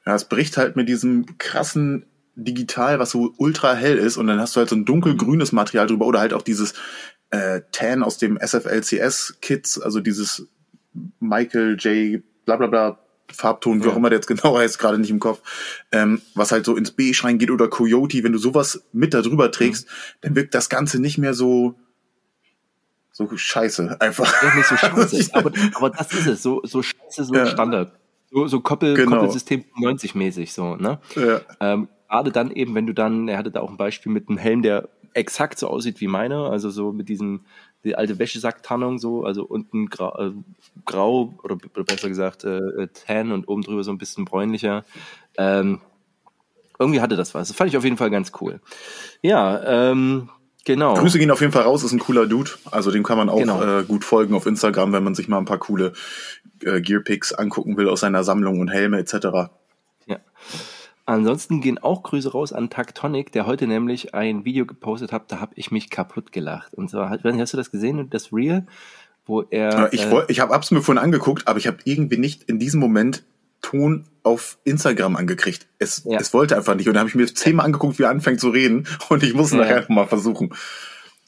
Ja, 0.05 0.15
es 0.15 0.27
bricht 0.27 0.57
halt 0.57 0.75
mit 0.75 0.89
diesem 0.89 1.37
krassen 1.37 2.05
Digital, 2.35 2.99
was 2.99 3.11
so 3.11 3.33
ultra 3.37 3.73
hell 3.75 3.97
ist, 3.97 4.17
und 4.17 4.27
dann 4.27 4.39
hast 4.39 4.55
du 4.55 4.59
halt 4.59 4.69
so 4.69 4.75
ein 4.75 4.85
dunkelgrünes 4.85 5.51
Material 5.51 5.87
drüber 5.87 6.05
oder 6.05 6.19
halt 6.19 6.33
auch 6.33 6.41
dieses 6.41 6.73
äh, 7.29 7.61
Tan 7.71 8.03
aus 8.03 8.17
dem 8.17 8.37
SFLCS-Kits, 8.37 9.79
also 9.79 9.99
dieses 10.01 10.47
Michael 11.19 11.77
J. 11.79 12.23
bla 12.45 12.57
bla 12.57 12.67
bla 12.67 13.02
Farbton, 13.31 13.79
ja. 13.79 13.85
wie 13.85 13.89
auch 13.89 13.95
immer 13.95 14.09
der 14.09 14.17
jetzt 14.17 14.27
genau 14.27 14.57
heißt, 14.57 14.79
gerade 14.79 14.97
nicht 14.97 15.09
im 15.09 15.19
Kopf, 15.19 15.41
ähm, 15.91 16.21
was 16.35 16.51
halt 16.51 16.65
so 16.65 16.75
ins 16.75 16.91
Beige 16.91 17.23
reingeht 17.23 17.51
oder 17.51 17.67
Coyote, 17.67 18.23
wenn 18.23 18.33
du 18.33 18.39
sowas 18.39 18.83
mit 18.91 19.13
da 19.13 19.21
drüber 19.21 19.51
trägst, 19.51 19.85
mhm. 19.85 19.91
dann 20.21 20.35
wirkt 20.35 20.53
das 20.53 20.69
Ganze 20.69 20.99
nicht 20.99 21.17
mehr 21.17 21.33
so 21.33 21.75
so 23.15 23.29
scheiße 23.31 24.01
einfach. 24.01 24.41
Ja, 24.41 24.55
nicht 24.55 24.67
so 24.67 24.75
scheiße, 24.75 25.29
aber, 25.33 25.51
aber 25.75 25.89
das 25.91 26.11
ist 26.13 26.27
es, 26.27 26.41
so, 26.41 26.61
so 26.63 26.81
scheiße, 26.81 27.23
so 27.25 27.33
ja. 27.35 27.45
Standard. 27.45 27.93
So, 28.31 28.47
so 28.47 28.59
Koppel, 28.61 28.95
genau. 28.95 29.17
Koppelsystem 29.17 29.65
90 29.79 30.15
mäßig 30.15 30.51
so, 30.51 30.75
ne? 30.75 30.99
Ja. 31.15 31.41
Ähm, 31.59 31.87
Gerade 32.09 32.31
dann 32.31 32.51
eben, 32.51 32.75
wenn 32.75 32.87
du 32.87 32.93
dann, 32.93 33.27
er 33.27 33.37
hatte 33.37 33.51
da 33.51 33.61
auch 33.61 33.69
ein 33.69 33.77
Beispiel 33.77 34.11
mit 34.11 34.29
einem 34.29 34.37
Helm, 34.37 34.61
der 34.61 34.89
exakt 35.13 35.59
so 35.59 35.67
aussieht 35.67 35.99
wie 36.01 36.07
meiner, 36.07 36.49
also 36.49 36.69
so 36.69 36.91
mit 36.91 37.09
diesem, 37.09 37.45
die 37.83 37.95
alte 37.95 38.19
Wäschesacktarnung 38.19 38.99
so, 38.99 39.25
also 39.25 39.43
unten 39.43 39.89
grau, 39.89 40.17
äh, 40.17 40.31
grau 40.85 41.33
oder, 41.43 41.57
oder, 41.73 41.83
besser 41.83 42.09
gesagt 42.09 42.43
äh, 42.43 42.57
äh, 42.57 42.87
tan 42.87 43.31
und 43.31 43.47
oben 43.47 43.61
drüber 43.61 43.83
so 43.83 43.91
ein 43.91 43.97
bisschen 43.97 44.25
bräunlicher. 44.25 44.85
Ähm, 45.37 45.81
irgendwie 46.79 47.01
hatte 47.01 47.15
das 47.15 47.33
was. 47.33 47.49
Das 47.49 47.57
fand 47.57 47.69
ich 47.69 47.77
auf 47.77 47.83
jeden 47.83 47.97
Fall 47.97 48.09
ganz 48.09 48.31
cool. 48.41 48.59
Ja, 49.21 49.91
ähm, 49.91 50.29
Genau. 50.65 50.93
Grüße 50.93 51.19
gehen 51.19 51.29
auf 51.29 51.41
jeden 51.41 51.51
Fall 51.51 51.63
raus, 51.63 51.83
ist 51.83 51.91
ein 51.91 51.99
cooler 51.99 52.25
Dude. 52.25 52.51
Also 52.71 52.89
dem 52.89 53.03
kann 53.03 53.17
man 53.17 53.27
auch 53.27 53.39
genau. 53.39 53.79
äh, 53.79 53.83
gut 53.83 54.05
folgen 54.05 54.33
auf 54.33 54.45
Instagram, 54.45 54.93
wenn 54.93 55.03
man 55.03 55.13
sich 55.13 55.27
mal 55.27 55.37
ein 55.37 55.45
paar 55.45 55.57
coole 55.57 55.91
äh, 56.61 56.79
Gearpicks 56.79 57.33
angucken 57.33 57.75
will 57.75 57.89
aus 57.89 57.99
seiner 57.99 58.23
Sammlung 58.23 58.61
und 58.61 58.69
Helme 58.69 58.97
etc. 58.97 59.51
Ja. 60.05 60.19
Ansonsten 61.05 61.59
gehen 61.59 61.79
auch 61.79 62.03
Grüße 62.03 62.31
raus 62.31 62.53
an 62.53 62.69
Tactonic, 62.69 63.31
der 63.33 63.45
heute 63.45 63.67
nämlich 63.67 64.13
ein 64.13 64.45
Video 64.45 64.65
gepostet 64.65 65.11
hat, 65.11 65.31
da 65.31 65.41
habe 65.41 65.51
ich 65.55 65.69
mich 65.69 65.89
kaputt 65.89 66.31
gelacht. 66.31 66.73
Und 66.73 66.89
zwar, 66.89 67.09
hast 67.09 67.53
du 67.53 67.57
das 67.57 67.71
gesehen, 67.71 68.09
das 68.09 68.31
Reel, 68.31 68.65
wo 69.25 69.41
er... 69.41 69.91
Ich, 69.91 70.05
äh, 70.05 70.23
ich 70.29 70.39
habe 70.39 70.55
es 70.55 70.71
mir 70.71 70.81
vorhin 70.81 71.03
angeguckt, 71.03 71.47
aber 71.47 71.59
ich 71.59 71.67
habe 71.67 71.77
irgendwie 71.83 72.17
nicht 72.17 72.43
in 72.43 72.57
diesem 72.57 72.79
Moment 72.79 73.23
Ton 73.63 74.05
auf 74.23 74.57
Instagram 74.65 75.15
angekriegt. 75.15 75.67
Es, 75.79 76.03
ja. 76.05 76.19
es 76.19 76.33
wollte 76.33 76.55
einfach 76.55 76.75
nicht. 76.75 76.87
Und 76.87 76.93
da 76.93 76.99
habe 76.99 77.09
ich 77.09 77.15
mir 77.15 77.25
zehnmal 77.25 77.65
angeguckt, 77.65 77.97
wie 77.97 78.03
er 78.03 78.09
anfängt 78.09 78.39
zu 78.39 78.49
reden. 78.49 78.87
Und 79.09 79.23
ich 79.23 79.33
muss 79.33 79.51
ja. 79.51 79.57
nachher 79.57 79.85
mal 79.89 80.05
versuchen. 80.05 80.53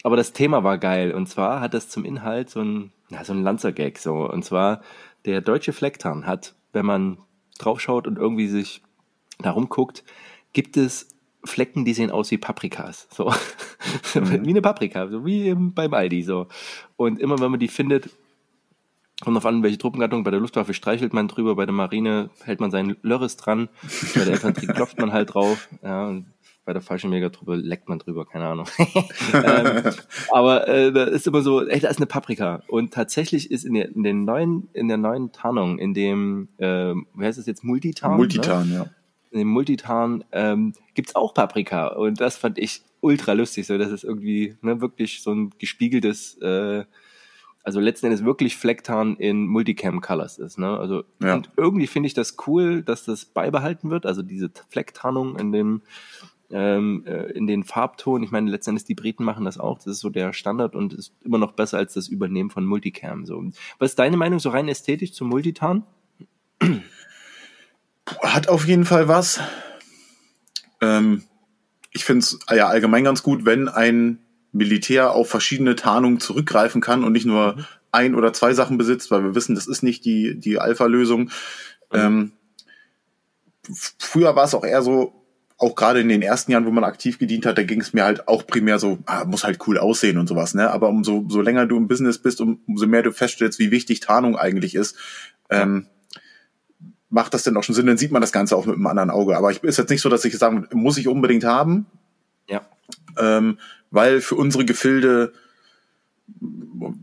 Aber 0.03 0.15
das 0.15 0.33
Thema 0.33 0.63
war 0.63 0.77
geil. 0.77 1.13
Und 1.13 1.27
zwar 1.27 1.61
hat 1.61 1.73
das 1.73 1.89
zum 1.89 2.05
Inhalt 2.05 2.49
so 2.49 2.61
ein, 2.61 2.91
ja, 3.09 3.23
so 3.23 3.33
ein 3.33 3.41
Lanzer-Gag. 3.41 3.97
So. 3.97 4.29
Und 4.29 4.45
zwar, 4.45 4.81
der 5.25 5.41
deutsche 5.41 5.73
Flecktarn 5.73 6.27
hat, 6.27 6.55
wenn 6.73 6.85
man 6.85 7.17
draufschaut 7.57 8.05
und 8.05 8.17
irgendwie 8.17 8.47
sich 8.47 8.83
darum 9.39 9.69
guckt, 9.69 10.03
gibt 10.53 10.77
es 10.77 11.09
Flecken, 11.43 11.85
die 11.85 11.93
sehen 11.93 12.11
aus 12.11 12.31
wie 12.31 12.37
Paprikas. 12.37 13.07
So. 13.11 13.33
Mhm. 14.15 14.45
wie 14.45 14.49
eine 14.49 14.61
Paprika, 14.61 15.07
so 15.09 15.25
wie 15.25 15.53
beim 15.53 15.93
Aldi. 15.93 16.23
So. 16.23 16.47
Und 16.95 17.19
immer 17.19 17.39
wenn 17.39 17.51
man 17.51 17.59
die 17.59 17.67
findet, 17.67 18.09
Kommt 19.21 19.37
auf 19.37 19.45
an, 19.45 19.63
welche 19.63 19.77
Truppengattung. 19.77 20.25
Bei 20.25 20.31
der 20.31 20.41
Luftwaffe 20.41 20.73
streichelt 20.73 21.13
man 21.13 21.29
drüber, 21.29 21.55
bei 21.55 21.65
der 21.65 21.73
Marine 21.73 22.29
hält 22.43 22.59
man 22.59 22.69
seinen 22.69 22.97
Lörres 23.01 23.37
dran, 23.37 23.69
bei 24.13 24.25
der 24.25 24.33
Infanterie 24.33 24.67
klopft 24.73 24.99
man 24.99 25.13
halt 25.13 25.33
drauf, 25.33 25.69
ja, 25.81 26.05
und 26.07 26.25
bei 26.65 26.73
der 26.73 26.81
Fallschirmjägertruppe 26.81 27.55
leckt 27.55 27.87
man 27.87 27.99
drüber, 27.99 28.25
keine 28.25 28.47
Ahnung. 28.47 28.65
ähm, 29.33 29.83
aber 30.31 30.67
äh, 30.67 30.91
da 30.91 31.05
ist 31.05 31.27
immer 31.27 31.41
so, 31.41 31.65
ey, 31.65 31.79
da 31.79 31.89
ist 31.89 31.97
eine 31.97 32.07
Paprika. 32.07 32.63
Und 32.67 32.93
tatsächlich 32.93 33.51
ist 33.51 33.63
in 33.63 33.75
der, 33.75 33.87
in 33.95 34.03
den 34.03 34.25
neuen, 34.25 34.67
in 34.73 34.87
der 34.89 34.97
neuen 34.97 35.31
Tarnung, 35.31 35.77
in 35.77 35.93
dem, 35.93 36.49
äh, 36.57 36.93
wie 36.93 37.25
heißt 37.25 37.37
das 37.37 37.45
jetzt, 37.45 37.63
Multitarn? 37.63 38.17
Multitarn, 38.17 38.67
ne? 38.67 38.75
ja. 38.75 38.85
In 39.35 39.39
dem 39.39 39.49
Multitarn 39.49 40.23
ähm, 40.31 40.73
gibt's 40.93 41.15
auch 41.15 41.33
Paprika. 41.33 41.87
Und 41.87 42.21
das 42.21 42.37
fand 42.37 42.57
ich 42.57 42.83
ultra 43.01 43.33
lustig, 43.33 43.67
so 43.67 43.77
dass 43.77 43.91
es 43.91 44.05
irgendwie 44.05 44.55
ne, 44.61 44.79
wirklich 44.79 45.21
so 45.21 45.31
ein 45.31 45.51
gespiegeltes 45.59 46.37
äh, 46.41 46.85
also 47.65 47.79
letzten 47.79 48.05
Endes 48.05 48.23
wirklich 48.23 48.55
Flecktarn 48.55 49.17
in 49.17 49.47
Multicam 49.47 49.99
Colors 49.99 50.37
ist. 50.37 50.57
Ne? 50.59 50.77
Also 50.77 51.03
ja. 51.21 51.33
und 51.33 51.49
irgendwie 51.57 51.87
finde 51.87 52.07
ich 52.07 52.13
das 52.13 52.37
cool, 52.47 52.83
dass 52.83 53.05
das 53.05 53.25
beibehalten 53.25 53.89
wird. 53.89 54.05
Also 54.05 54.21
diese 54.21 54.51
Flecktarnung 54.69 55.37
in 55.37 55.51
dem 55.51 55.81
ähm, 56.51 57.03
äh, 57.07 57.31
in 57.31 57.47
den 57.47 57.63
Farbton. 57.63 58.23
Ich 58.23 58.31
meine, 58.31 58.49
letzten 58.49 58.71
Endes 58.71 58.85
die 58.85 58.95
Briten 58.95 59.23
machen 59.23 59.45
das 59.45 59.57
auch. 59.57 59.79
Das 59.79 59.87
ist 59.87 59.99
so 59.99 60.09
der 60.09 60.31
Standard 60.31 60.75
und 60.75 60.93
ist 60.93 61.13
immer 61.23 61.39
noch 61.39 61.53
besser 61.53 61.79
als 61.79 61.95
das 61.95 62.07
Übernehmen 62.07 62.51
von 62.51 62.65
Multicam. 62.65 63.25
So, 63.25 63.43
was 63.79 63.91
ist 63.91 63.99
deine 63.99 64.15
Meinung 64.15 64.39
so 64.39 64.49
rein 64.49 64.69
ästhetisch 64.69 65.11
zum 65.11 65.27
Multitarn? 65.27 65.83
Hat 68.21 68.47
auf 68.49 68.67
jeden 68.67 68.85
Fall 68.85 69.07
was. 69.07 69.39
Ähm, 70.81 71.23
ich 71.91 72.05
finde 72.05 72.19
es 72.19 72.39
ja 72.53 72.67
allgemein 72.67 73.03
ganz 73.03 73.23
gut, 73.23 73.45
wenn 73.45 73.67
ein 73.67 74.19
Militär 74.51 75.11
auf 75.11 75.29
verschiedene 75.29 75.75
Tarnungen 75.75 76.19
zurückgreifen 76.19 76.81
kann 76.81 77.03
und 77.03 77.13
nicht 77.13 77.25
nur 77.25 77.55
mhm. 77.55 77.65
ein 77.91 78.15
oder 78.15 78.33
zwei 78.33 78.53
Sachen 78.53 78.77
besitzt, 78.77 79.11
weil 79.11 79.23
wir 79.23 79.35
wissen, 79.35 79.55
das 79.55 79.67
ist 79.67 79.83
nicht 79.83 80.05
die, 80.05 80.39
die 80.39 80.59
Alpha-Lösung. 80.59 81.23
Mhm. 81.23 81.29
Ähm, 81.93 82.31
früher 83.97 84.35
war 84.35 84.45
es 84.45 84.53
auch 84.53 84.63
eher 84.63 84.81
so, 84.81 85.25
auch 85.57 85.75
gerade 85.75 86.01
in 86.01 86.09
den 86.09 86.21
ersten 86.21 86.51
Jahren, 86.51 86.65
wo 86.65 86.71
man 86.71 86.83
aktiv 86.83 87.17
gedient 87.17 87.45
hat, 87.45 87.57
da 87.57 87.63
ging 87.63 87.79
es 87.79 87.93
mir 87.93 88.03
halt 88.03 88.27
auch 88.27 88.45
primär 88.45 88.77
so, 88.77 88.99
ah, 89.05 89.23
muss 89.23 89.45
halt 89.45 89.65
cool 89.67 89.77
aussehen 89.77 90.17
und 90.17 90.27
sowas, 90.27 90.53
ne? 90.53 90.69
Aber 90.69 90.89
umso 90.89 91.25
so 91.29 91.41
länger 91.41 91.65
du 91.65 91.77
im 91.77 91.87
Business 91.87 92.17
bist, 92.17 92.41
um, 92.41 92.59
umso 92.67 92.87
mehr 92.87 93.03
du 93.03 93.13
feststellst, 93.13 93.57
wie 93.57 93.71
wichtig 93.71 94.01
Tarnung 94.01 94.37
eigentlich 94.37 94.75
ist, 94.75 94.97
ähm, 95.49 95.87
macht 97.15 97.33
das 97.33 97.43
denn 97.43 97.55
auch 97.55 97.63
schon 97.63 97.73
Sinn, 97.73 97.87
dann 97.87 97.97
sieht 97.97 98.11
man 98.11 98.21
das 98.21 98.33
Ganze 98.33 98.57
auch 98.57 98.65
mit 98.65 98.75
einem 98.75 98.87
anderen 98.87 99.09
Auge. 99.09 99.37
Aber 99.37 99.49
ich 99.49 99.63
ist 99.63 99.77
jetzt 99.77 99.89
nicht 99.89 100.01
so, 100.01 100.09
dass 100.09 100.25
ich 100.25 100.37
sagen, 100.37 100.67
muss 100.73 100.97
ich 100.97 101.07
unbedingt 101.07 101.45
haben. 101.45 101.85
Ja. 102.49 102.61
Ähm, 103.17 103.57
weil 103.89 104.19
für 104.19 104.35
unsere 104.35 104.65
Gefilde 104.65 105.31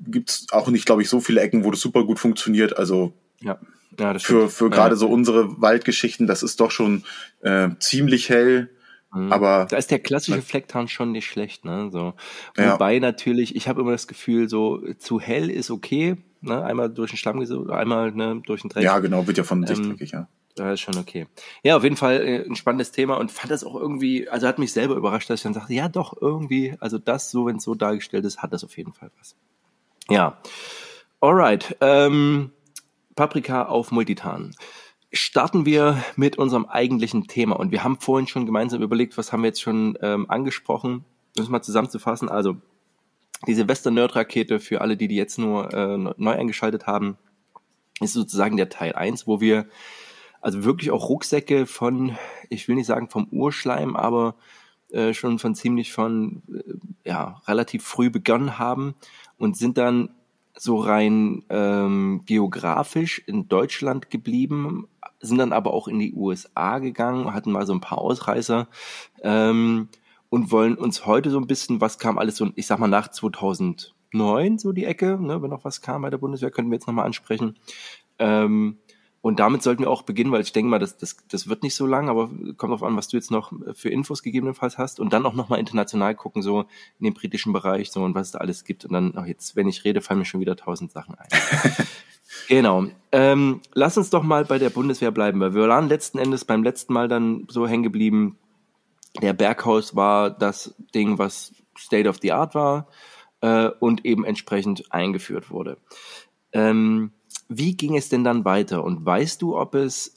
gibt's 0.07 0.49
auch 0.53 0.69
nicht, 0.69 0.85
glaube 0.85 1.01
ich, 1.01 1.09
so 1.09 1.21
viele 1.21 1.41
Ecken, 1.41 1.65
wo 1.65 1.71
das 1.71 1.81
super 1.81 2.05
gut 2.05 2.19
funktioniert. 2.19 2.77
Also 2.77 3.15
ja. 3.41 3.59
Ja, 3.99 4.13
das 4.13 4.23
für, 4.23 4.51
für 4.51 4.71
gerade 4.71 4.95
ja. 4.95 4.97
so 4.97 5.09
unsere 5.09 5.61
Waldgeschichten, 5.61 6.27
das 6.27 6.43
ist 6.43 6.61
doch 6.61 6.71
schon 6.71 7.05
äh, 7.41 7.71
ziemlich 7.79 8.29
hell. 8.29 8.69
Mhm. 9.15 9.33
Aber 9.33 9.67
da 9.69 9.79
ist 9.79 9.91
der 9.91 9.99
klassische 9.99 10.43
Flecktarn 10.43 10.89
schon 10.89 11.13
nicht 11.13 11.27
schlecht, 11.27 11.65
ne? 11.65 11.89
So. 11.91 12.15
Wobei 12.57 12.95
ja. 12.95 13.01
natürlich, 13.01 13.57
ich 13.57 13.69
habe 13.69 13.81
immer 13.81 13.93
das 13.93 14.07
Gefühl, 14.07 14.49
so 14.49 14.83
zu 14.99 15.21
hell 15.21 15.51
ist 15.51 15.71
okay, 15.71 16.17
ne? 16.43 16.63
Einmal 16.65 16.91
durch 16.91 17.11
den 17.11 17.17
Schlamm, 17.17 17.41
einmal 17.71 18.13
ne, 18.13 18.43
durch 18.45 18.63
den 18.63 18.71
Dreck. 18.71 18.85
Ja, 18.85 18.99
genau, 18.99 19.27
wird 19.27 19.39
ja 19.39 19.45
von 19.45 19.67
sich 19.67 19.79
ähm, 19.79 19.91
dreckig, 19.91 20.13
ja. 20.13 20.29
Das 20.55 20.75
ist 20.75 20.81
schon 20.81 20.99
okay. 20.99 21.27
Ja, 21.63 21.77
auf 21.77 21.83
jeden 21.83 21.97
Fall 21.97 22.21
äh, 22.21 22.45
ein 22.45 22.57
spannendes 22.57 22.93
Thema 22.93 23.17
und 23.17 23.33
fand 23.33 23.51
das 23.51 23.65
auch 23.65 23.75
irgendwie, 23.75 24.29
also 24.29 24.47
hat 24.47 24.59
mich 24.59 24.73
selber 24.73 24.97
überrascht, 24.97 25.31
dass 25.31 25.41
ich 25.41 25.45
dann 25.45 25.55
sagte, 25.55 25.73
ja 25.73 25.89
doch, 25.89 26.15
irgendwie, 26.21 26.77
also 26.79 26.99
das, 26.99 27.31
so 27.31 27.47
wenn 27.47 27.57
es 27.57 27.65
so 27.65 27.75
dargestellt 27.75 28.25
ist, 28.27 28.43
hat 28.43 28.53
das 28.53 28.63
auf 28.63 28.77
jeden 28.77 28.93
Fall 28.93 29.11
was. 29.19 29.35
Ja. 30.11 30.39
Alright. 31.21 31.77
Ähm, 31.81 32.51
Paprika 33.15 33.65
auf 33.65 33.93
Multitan. 33.93 34.55
starten 35.13 35.67
wir 35.67 36.03
mit 36.17 36.39
unserem 36.39 36.67
eigentlichen 36.67 37.27
Thema. 37.27 37.57
Und 37.57 37.71
wir 37.71 37.85
haben 37.85 38.01
vorhin 38.01 38.27
schon 38.27 38.47
gemeinsam 38.47 38.83
überlegt, 38.83 39.17
was 39.19 39.33
haben 39.33 39.43
wir 39.43 39.49
jetzt 39.49 39.61
schon 39.61 39.99
ähm, 40.01 40.31
angesprochen. 40.31 41.05
Um 41.37 41.43
es 41.43 41.49
mal 41.49 41.63
zusammenzufassen. 41.63 42.29
Also 42.29 42.57
die 43.47 43.55
Silvester-Nerd-Rakete 43.55 44.61
für 44.61 44.81
alle, 44.81 44.97
die 44.97 45.09
die 45.09 45.17
jetzt 45.17 45.39
nur 45.39 45.73
äh, 45.73 45.97
neu 45.97 46.33
eingeschaltet 46.33 46.87
haben, 46.87 47.17
ist 48.01 48.13
sozusagen 48.13 48.57
der 48.57 48.69
Teil 48.69 48.95
1, 48.95 49.27
wo 49.27 49.41
wir 49.41 49.67
also 50.41 50.65
wirklich 50.65 50.91
auch 50.91 51.09
Rucksäcke 51.09 51.67
von, 51.67 52.17
ich 52.49 52.67
will 52.69 52.75
nicht 52.75 52.87
sagen 52.87 53.09
vom 53.09 53.29
Urschleim, 53.31 53.97
aber 53.97 54.35
äh, 54.91 55.15
schon 55.15 55.39
von 55.39 55.55
ziemlich 55.55 55.93
von, 55.93 56.43
äh, 56.53 57.09
ja, 57.09 57.41
relativ 57.47 57.85
früh 57.85 58.11
begonnen 58.11 58.59
haben 58.59 58.95
und 59.39 59.57
sind 59.57 59.79
dann 59.79 60.11
so 60.55 60.79
rein 60.79 61.45
ähm, 61.49 62.23
geografisch 62.27 63.23
in 63.27 63.49
Deutschland 63.49 64.11
geblieben, 64.11 64.89
sind 65.21 65.39
dann 65.39 65.53
aber 65.53 65.73
auch 65.73 65.89
in 65.89 65.99
die 65.99 66.13
USA 66.13 66.79
gegangen, 66.79 67.33
hatten 67.33 67.53
mal 67.53 67.67
so 67.67 67.73
ein 67.73 67.81
paar 67.81 67.99
Ausreißer 67.99 68.69
ähm, 69.23 69.89
und 70.33 70.51
wollen 70.51 70.77
uns 70.77 71.05
heute 71.05 71.29
so 71.29 71.37
ein 71.37 71.47
bisschen, 71.47 71.83
was 71.83 71.99
kam 71.99 72.17
alles 72.17 72.37
so, 72.37 72.49
ich 72.55 72.67
sag 72.67 72.79
mal 72.79 72.89
nach 72.89 73.09
2009 73.09 74.59
so 74.59 74.73
die 74.73 74.87
Ecke, 74.87 75.19
ne, 75.21 75.43
wenn 75.43 75.51
noch 75.51 75.67
was 75.67 75.83
kam 75.83 76.01
bei 76.01 76.09
der 76.09 76.17
Bundeswehr, 76.17 76.51
könnten 76.51 76.71
wir 76.71 76.77
jetzt 76.77 76.87
nochmal 76.87 77.05
ansprechen. 77.05 77.59
Ähm, 78.19 78.79
und 79.21 79.41
damit 79.41 79.63
sollten 79.63 79.83
wir 79.83 79.91
auch 79.91 80.01
beginnen, 80.01 80.33
weil 80.33 80.41
ich 80.41 80.53
denke 80.53 80.71
mal, 80.71 80.79
das, 80.79 80.97
das, 80.97 81.19
das 81.29 81.51
wird 81.51 81.63
nicht 81.63 81.75
so 81.75 81.87
lang, 81.87 82.09
aber 82.09 82.29
kommt 82.57 82.73
darauf 82.73 82.83
an, 82.83 82.97
was 82.97 83.09
du 83.09 83.19
jetzt 83.19 83.31
noch 83.31 83.53
für 83.75 83.91
Infos 83.91 84.23
gegebenenfalls 84.23 84.79
hast. 84.79 85.01
Und 85.01 85.13
dann 85.13 85.27
auch 85.27 85.35
nochmal 85.35 85.59
international 85.59 86.15
gucken, 86.15 86.41
so 86.41 86.61
in 86.99 87.05
den 87.05 87.13
britischen 87.13 87.53
Bereich, 87.53 87.93
so 87.93 88.03
und 88.03 88.15
was 88.15 88.29
es 88.29 88.33
da 88.33 88.39
alles 88.39 88.65
gibt. 88.65 88.87
Und 88.87 88.95
dann, 88.95 89.13
ach 89.15 89.27
jetzt, 89.27 89.55
wenn 89.55 89.69
ich 89.69 89.85
rede, 89.85 90.01
fallen 90.01 90.21
mir 90.21 90.25
schon 90.25 90.41
wieder 90.41 90.57
tausend 90.57 90.93
Sachen 90.93 91.15
ein. 91.15 91.29
genau. 92.49 92.87
Ähm, 93.13 93.61
lass 93.75 93.99
uns 93.99 94.09
doch 94.09 94.23
mal 94.23 94.47
bei 94.47 94.59
der 94.59 94.71
Bundeswehr 94.71 95.11
bleiben, 95.11 95.41
weil 95.41 95.55
wir 95.55 95.69
waren 95.69 95.89
letzten 95.89 96.17
Endes 96.17 96.47
beim 96.47 96.63
letzten 96.63 96.95
Mal 96.95 97.07
dann 97.07 97.47
so 97.51 97.69
hängen 97.69 97.83
geblieben. 97.83 98.39
Der 99.21 99.33
Berghaus 99.33 99.95
war 99.95 100.31
das 100.31 100.75
Ding, 100.95 101.19
was 101.19 101.53
State 101.77 102.09
of 102.09 102.19
the 102.23 102.33
Art 102.33 102.55
war 102.55 102.89
äh, 103.41 103.69
und 103.81 104.05
eben 104.05 104.25
entsprechend 104.25 104.93
eingeführt 104.93 105.51
wurde. 105.51 105.77
Ähm, 106.53 107.13
wie 107.49 107.77
ging 107.77 107.97
es 107.97 108.09
denn 108.09 108.25
dann 108.25 108.45
weiter? 108.45 108.85
Und 108.85 109.05
weißt 109.05 109.43
du, 109.43 109.57
ob 109.57 109.75
es, 109.75 110.15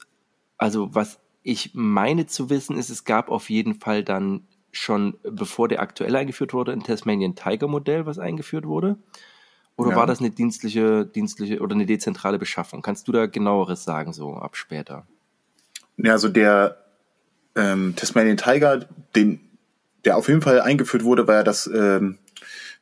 also 0.56 0.94
was 0.94 1.18
ich 1.42 1.72
meine 1.74 2.26
zu 2.26 2.50
wissen, 2.50 2.76
ist, 2.76 2.90
es 2.90 3.04
gab 3.04 3.30
auf 3.30 3.50
jeden 3.50 3.74
Fall 3.74 4.02
dann 4.02 4.46
schon, 4.72 5.18
bevor 5.22 5.68
der 5.68 5.80
aktuell 5.80 6.14
eingeführt 6.16 6.52
wurde, 6.52 6.72
ein 6.72 6.82
Tasmanian 6.82 7.34
Tiger 7.34 7.68
Modell, 7.68 8.06
was 8.06 8.18
eingeführt 8.18 8.66
wurde? 8.66 8.96
Oder 9.76 9.90
ja. 9.90 9.96
war 9.96 10.06
das 10.06 10.20
eine 10.20 10.30
dienstliche, 10.30 11.04
dienstliche 11.04 11.60
oder 11.60 11.74
eine 11.74 11.86
dezentrale 11.86 12.38
Beschaffung? 12.38 12.82
Kannst 12.82 13.08
du 13.08 13.12
da 13.12 13.26
genaueres 13.26 13.84
sagen, 13.84 14.12
so 14.12 14.34
ab 14.34 14.56
später? 14.56 15.06
Ja, 15.98 16.12
also 16.12 16.28
der 16.28 16.85
ähm, 17.56 17.94
Tasmanian 17.96 18.36
Tiger, 18.36 18.86
den, 19.14 19.40
der 20.04 20.16
auf 20.16 20.28
jeden 20.28 20.42
Fall 20.42 20.60
eingeführt 20.60 21.04
wurde, 21.04 21.26
war 21.26 21.36
ja 21.36 21.42
das, 21.42 21.66
ähm, 21.66 22.18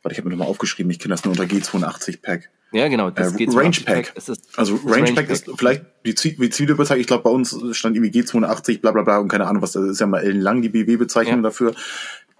warte, 0.02 0.12
ich 0.12 0.18
habe 0.18 0.28
mir 0.28 0.36
nochmal 0.36 0.48
aufgeschrieben, 0.48 0.90
ich 0.90 0.98
kenne 0.98 1.14
das 1.14 1.24
nur 1.24 1.32
unter 1.32 1.44
G82 1.44 2.20
Pack. 2.20 2.50
Ja, 2.72 2.88
genau. 2.88 3.10
Das 3.10 3.34
äh, 3.38 3.46
Range 3.50 3.76
Pack. 3.84 4.14
Pack. 4.14 4.36
also 4.56 4.80
Range 4.84 5.04
Pack, 5.04 5.14
Pack 5.14 5.30
ist 5.30 5.48
vielleicht 5.56 5.84
die, 6.04 6.14
die 6.14 6.50
Zielbezeichnung. 6.50 7.00
Ich 7.00 7.06
glaube, 7.06 7.22
bei 7.22 7.30
uns 7.30 7.56
stand 7.70 7.96
irgendwie 7.96 8.20
G82, 8.20 8.80
bla 8.80 8.90
bla 8.90 9.02
bla 9.02 9.18
und 9.18 9.28
keine 9.28 9.46
Ahnung 9.46 9.62
was. 9.62 9.72
Das 9.72 9.84
ist 9.84 10.00
ja 10.00 10.08
mal 10.08 10.20
ellenlang 10.20 10.60
die 10.60 10.70
BW-Bezeichnung 10.70 11.36
ja. 11.36 11.42
dafür. 11.42 11.74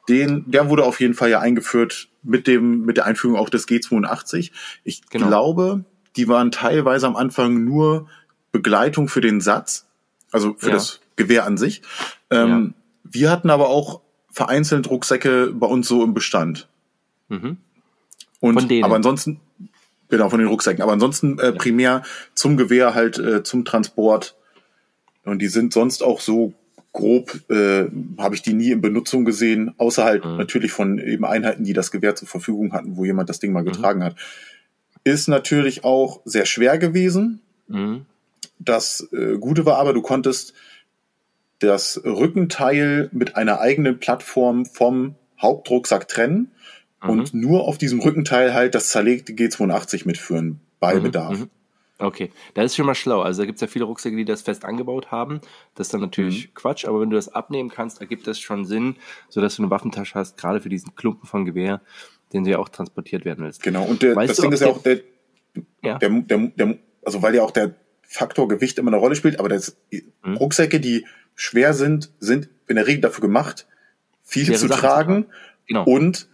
Den, 0.09 0.51
der 0.51 0.68
wurde 0.68 0.85
auf 0.85 1.01
jeden 1.01 1.14
Fall 1.14 1.31
ja 1.31 1.38
eingeführt 1.38 2.09
mit 2.25 2.49
dem 2.49 2.85
mit 2.85 2.97
der 2.97 3.07
Einführung 3.07 3.37
auch 3.37 3.49
des 3.49 3.68
G82. 3.68 4.51
Ich 4.83 5.09
genau. 5.09 5.29
glaube, 5.29 5.85
die 6.16 6.27
waren 6.27 6.51
teilweise 6.51 7.07
am 7.07 7.14
Anfang 7.14 7.62
nur 7.62 8.09
Begleitung 8.51 9.09
für 9.09 9.20
den 9.20 9.40
Satz, 9.40 9.87
also 10.33 10.57
für 10.59 10.68
ja. 10.68 10.75
das 10.75 11.01
Gewehr 11.16 11.44
an 11.46 11.57
sich. 11.57 11.83
Ähm, 12.31 12.74
ja. 12.74 13.11
Wir 13.11 13.31
hatten 13.31 13.50
aber 13.50 13.68
auch 13.68 14.00
vereinzelt 14.31 14.90
Rucksäcke 14.90 15.53
bei 15.53 15.66
uns 15.66 15.87
so 15.87 16.03
im 16.03 16.14
Bestand. 16.14 16.68
Mhm. 17.29 17.59
Und 18.40 18.72
aber 18.83 18.96
ansonsten 18.96 19.40
Genau, 20.09 20.29
von 20.29 20.38
den 20.38 20.48
Rucksäcken. 20.48 20.83
Aber 20.83 20.92
ansonsten 20.92 21.38
äh, 21.38 21.53
primär 21.53 22.03
zum 22.35 22.57
Gewehr 22.57 22.94
halt 22.94 23.18
äh, 23.18 23.42
zum 23.42 23.64
Transport. 23.64 24.37
Und 25.24 25.40
die 25.40 25.48
sind 25.48 25.72
sonst 25.72 26.05
auch 26.05 26.20
so 26.20 26.53
grob, 26.92 27.40
äh, 27.50 27.87
habe 28.18 28.35
ich 28.35 28.42
die 28.42 28.53
nie 28.53 28.70
in 28.70 28.81
Benutzung 28.81 29.24
gesehen, 29.24 29.74
außer 29.79 30.05
halt 30.05 30.24
mhm. 30.24 30.37
natürlich 30.37 30.70
von 30.70 30.98
eben 30.98 31.24
Einheiten, 31.24 31.64
die 31.64 31.72
das 31.72 31.90
Gewehr 31.90 32.14
zur 32.14 32.29
Verfügung 32.29 32.72
hatten, 32.72 32.96
wo 32.96 33.05
jemand 33.05 33.29
das 33.29 33.40
Ding 33.40 33.53
mal 33.53 33.62
mhm. 33.62 33.72
getragen 33.72 34.00
mhm. 34.00 34.05
hat. 34.05 34.16
Ist 35.03 35.27
natürlich 35.27 35.83
auch 35.83 36.20
sehr 36.24 36.46
schwer 36.46 36.79
gewesen. 36.79 37.40
Mhm. 37.66 38.07
Das 38.59 39.09
äh, 39.12 39.38
Gute 39.38 39.66
war 39.66 39.79
aber, 39.79 39.94
du 39.94 40.03
konntest 40.03 40.55
das 41.64 42.00
Rückenteil 42.05 43.09
mit 43.12 43.37
einer 43.37 43.61
eigenen 43.61 43.98
Plattform 43.98 44.66
vom 44.66 45.16
Hauptrucksack 45.40 46.09
trennen 46.09 46.53
und 47.00 47.35
mhm. 47.35 47.40
nur 47.40 47.68
auf 47.68 47.79
diesem 47.79 48.00
Rückenteil 48.00 48.55
halt 48.55 48.74
das 48.74 48.90
zerlegte 48.90 49.33
G82 49.33 50.07
mitführen 50.07 50.61
bei 50.81 50.94
mhm. 50.94 51.03
Bedarf. 51.03 51.38
Mhm. 51.38 51.50
Okay, 51.98 52.33
das 52.55 52.66
ist 52.66 52.77
schon 52.77 52.87
mal 52.87 52.94
schlau. 52.94 53.20
Also 53.20 53.42
da 53.42 53.46
gibt 53.46 53.57
es 53.57 53.61
ja 53.61 53.68
viele 53.68 53.85
Rucksäcke, 53.85 54.16
die 54.16 54.24
das 54.24 54.42
fest 54.42 54.64
angebaut 54.64 55.12
haben. 55.12 55.40
Das 55.74 55.87
ist 55.87 55.94
dann 55.94 56.00
natürlich 56.00 56.48
mhm. 56.48 56.55
Quatsch, 56.55 56.87
aber 56.87 57.00
wenn 57.00 57.11
du 57.11 57.16
das 57.16 57.29
abnehmen 57.29 57.70
kannst, 57.70 58.00
ergibt 58.00 58.27
das 58.27 58.40
schon 58.40 58.64
Sinn, 58.64 58.96
sodass 59.29 59.57
du 59.57 59.62
eine 59.62 59.70
Waffentasche 59.70 60.14
hast, 60.14 60.37
gerade 60.37 60.61
für 60.61 60.68
diesen 60.68 60.96
Klumpen 60.96 61.29
von 61.29 61.44
Gewehr, 61.44 61.81
den 62.33 62.44
du 62.44 62.50
ja 62.50 62.59
auch 62.59 62.68
transportiert 62.68 63.24
werden 63.24 63.44
willst. 63.44 63.62
Genau, 63.62 63.85
und 63.85 64.03
der, 64.03 64.14
das 64.14 64.38
Ding 64.38 64.50
ist 64.50 64.61
ja 64.61 64.68
auch 64.68 64.83
der, 64.83 65.00
ja. 65.83 65.98
Der, 65.98 66.11
der, 66.11 66.38
der, 66.38 66.79
also 67.05 67.22
weil 67.22 67.35
ja 67.35 67.42
auch 67.42 67.53
der 67.53 67.74
Faktor 68.03 68.48
Gewicht 68.48 68.79
immer 68.79 68.90
eine 68.90 68.98
Rolle 68.98 69.14
spielt, 69.14 69.38
aber 69.38 69.48
das, 69.48 69.77
mhm. 70.24 70.37
Rucksäcke, 70.37 70.81
die 70.81 71.07
schwer 71.35 71.75
sind, 71.75 72.11
sind 72.20 72.49
in 72.66 72.77
der 72.77 72.87
Regel 72.87 73.03
dafür 73.03 73.23
gemacht, 73.23 73.66
viel 74.23 74.47
Schwere 74.47 74.59
zu 74.59 74.68
Sachen 74.68 74.81
tragen 74.81 75.27
genau. 75.66 75.85
und 75.85 76.29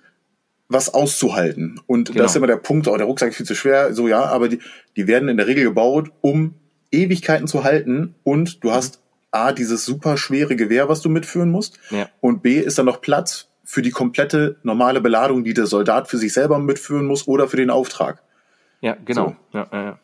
was 0.69 0.95
auszuhalten. 0.95 1.81
Und 1.87 2.09
genau. 2.09 2.23
das 2.23 2.33
ist 2.33 2.37
immer 2.37 2.47
der 2.47 2.57
Punkt, 2.57 2.87
oh, 2.87 2.97
der 2.97 3.07
Rucksack 3.07 3.31
ist 3.31 3.37
viel 3.37 3.47
zu 3.47 3.57
schwer, 3.57 3.93
so 3.93 4.09
ja, 4.09 4.25
aber 4.25 4.49
die, 4.49 4.61
die 4.97 5.07
werden 5.07 5.29
in 5.29 5.37
der 5.37 5.47
Regel 5.47 5.65
gebaut, 5.65 6.13
um 6.21 6.55
Ewigkeiten 6.93 7.49
zu 7.49 7.65
halten 7.65 8.15
und 8.23 8.63
du 8.63 8.69
mhm. 8.69 8.75
hast 8.75 9.01
A, 9.33 9.53
dieses 9.53 9.85
super 9.85 10.17
schwere 10.17 10.57
Gewehr, 10.57 10.89
was 10.89 11.03
du 11.03 11.09
mitführen 11.09 11.51
musst 11.51 11.79
ja. 11.91 12.09
und 12.21 12.43
B, 12.43 12.59
ist 12.59 12.79
dann 12.79 12.87
noch 12.87 13.01
Platz 13.01 13.49
für 13.65 13.83
die 13.83 13.91
komplette 13.91 14.57
normale 14.63 15.01
Beladung, 15.01 15.45
die 15.45 15.55
der 15.55 15.67
Soldat 15.67 16.09
für 16.09 16.19
sich 16.19 16.33
selber 16.33 16.59
mitführen 16.59 17.07
muss 17.07 17.29
oder 17.29 17.47
für 17.47 17.57
den 17.57 17.71
Auftrag. 17.71 18.23
Ja, 18.81 18.97
genau. 19.05 19.37
So. 19.53 19.59
Ja, 19.59 19.69
ja, 19.73 19.83
ja. 19.85 19.99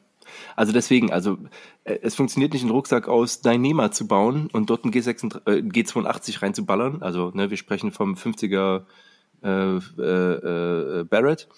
Also 0.57 0.73
deswegen, 0.73 1.13
also 1.13 1.39
äh, 1.85 1.99
es 2.03 2.15
funktioniert 2.15 2.53
nicht, 2.53 2.63
einen 2.63 2.73
Rucksack 2.73 3.09
aus 3.09 3.43
Dyneema 3.43 3.93
zu 3.93 4.09
bauen 4.09 4.49
und 4.53 4.71
dort 4.71 4.85
ein 4.85 4.91
G86, 4.91 5.47
äh, 5.47 5.61
G82 5.61 6.43
reinzuballern. 6.43 7.03
Also 7.03 7.31
ne, 7.35 7.51
wir 7.51 7.57
sprechen 7.57 7.93
vom 7.93 8.15
50er 8.15 8.85
äh, 9.43 9.77
äh, 9.77 11.01
äh, 11.01 11.05
Barrett, 11.05 11.49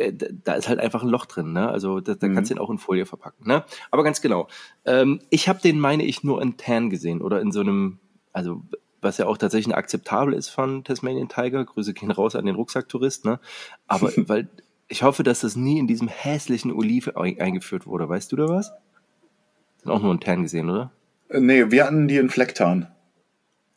äh, 0.00 0.12
da 0.12 0.54
ist 0.54 0.68
halt 0.68 0.80
einfach 0.80 1.02
ein 1.02 1.08
Loch 1.08 1.26
drin, 1.26 1.52
ne? 1.52 1.68
Also 1.68 2.00
da, 2.00 2.14
da 2.14 2.28
mhm. 2.28 2.34
kannst 2.34 2.50
du 2.50 2.54
ihn 2.54 2.60
auch 2.60 2.70
in 2.70 2.78
Folie 2.78 3.06
verpacken, 3.06 3.46
ne? 3.46 3.64
Aber 3.90 4.02
ganz 4.02 4.20
genau. 4.20 4.48
Ähm, 4.84 5.20
ich 5.30 5.48
habe 5.48 5.60
den, 5.60 5.78
meine 5.78 6.04
ich, 6.04 6.24
nur 6.24 6.40
in 6.42 6.56
Tan 6.56 6.90
gesehen 6.90 7.20
oder 7.20 7.40
in 7.40 7.52
so 7.52 7.60
einem, 7.60 7.98
also 8.32 8.62
was 9.02 9.18
ja 9.18 9.26
auch 9.26 9.38
tatsächlich 9.38 9.74
akzeptabel 9.74 10.34
ist 10.34 10.48
von 10.48 10.84
Tasmanian 10.84 11.28
Tiger. 11.28 11.64
Grüße 11.64 11.94
gehen 11.94 12.10
raus 12.10 12.36
an 12.36 12.46
den 12.46 12.54
Rucksacktourist, 12.54 13.24
ne? 13.24 13.40
Aber 13.86 14.10
weil 14.28 14.48
ich 14.90 15.04
hoffe, 15.04 15.22
dass 15.22 15.40
das 15.40 15.56
nie 15.56 15.78
in 15.78 15.86
diesem 15.86 16.08
hässlichen 16.08 16.72
Olive 16.72 17.16
eingeführt 17.16 17.86
wurde. 17.86 18.08
Weißt 18.08 18.30
du 18.32 18.36
da 18.36 18.48
was? 18.48 18.72
Sind 19.78 19.90
auch 19.90 20.02
nur 20.02 20.12
in 20.12 20.20
Tan 20.20 20.42
gesehen, 20.42 20.68
oder? 20.68 20.90
Nee, 21.30 21.70
wir 21.70 21.86
hatten 21.86 22.08
die 22.08 22.16
in 22.16 22.28
Flecktarn. 22.28 22.88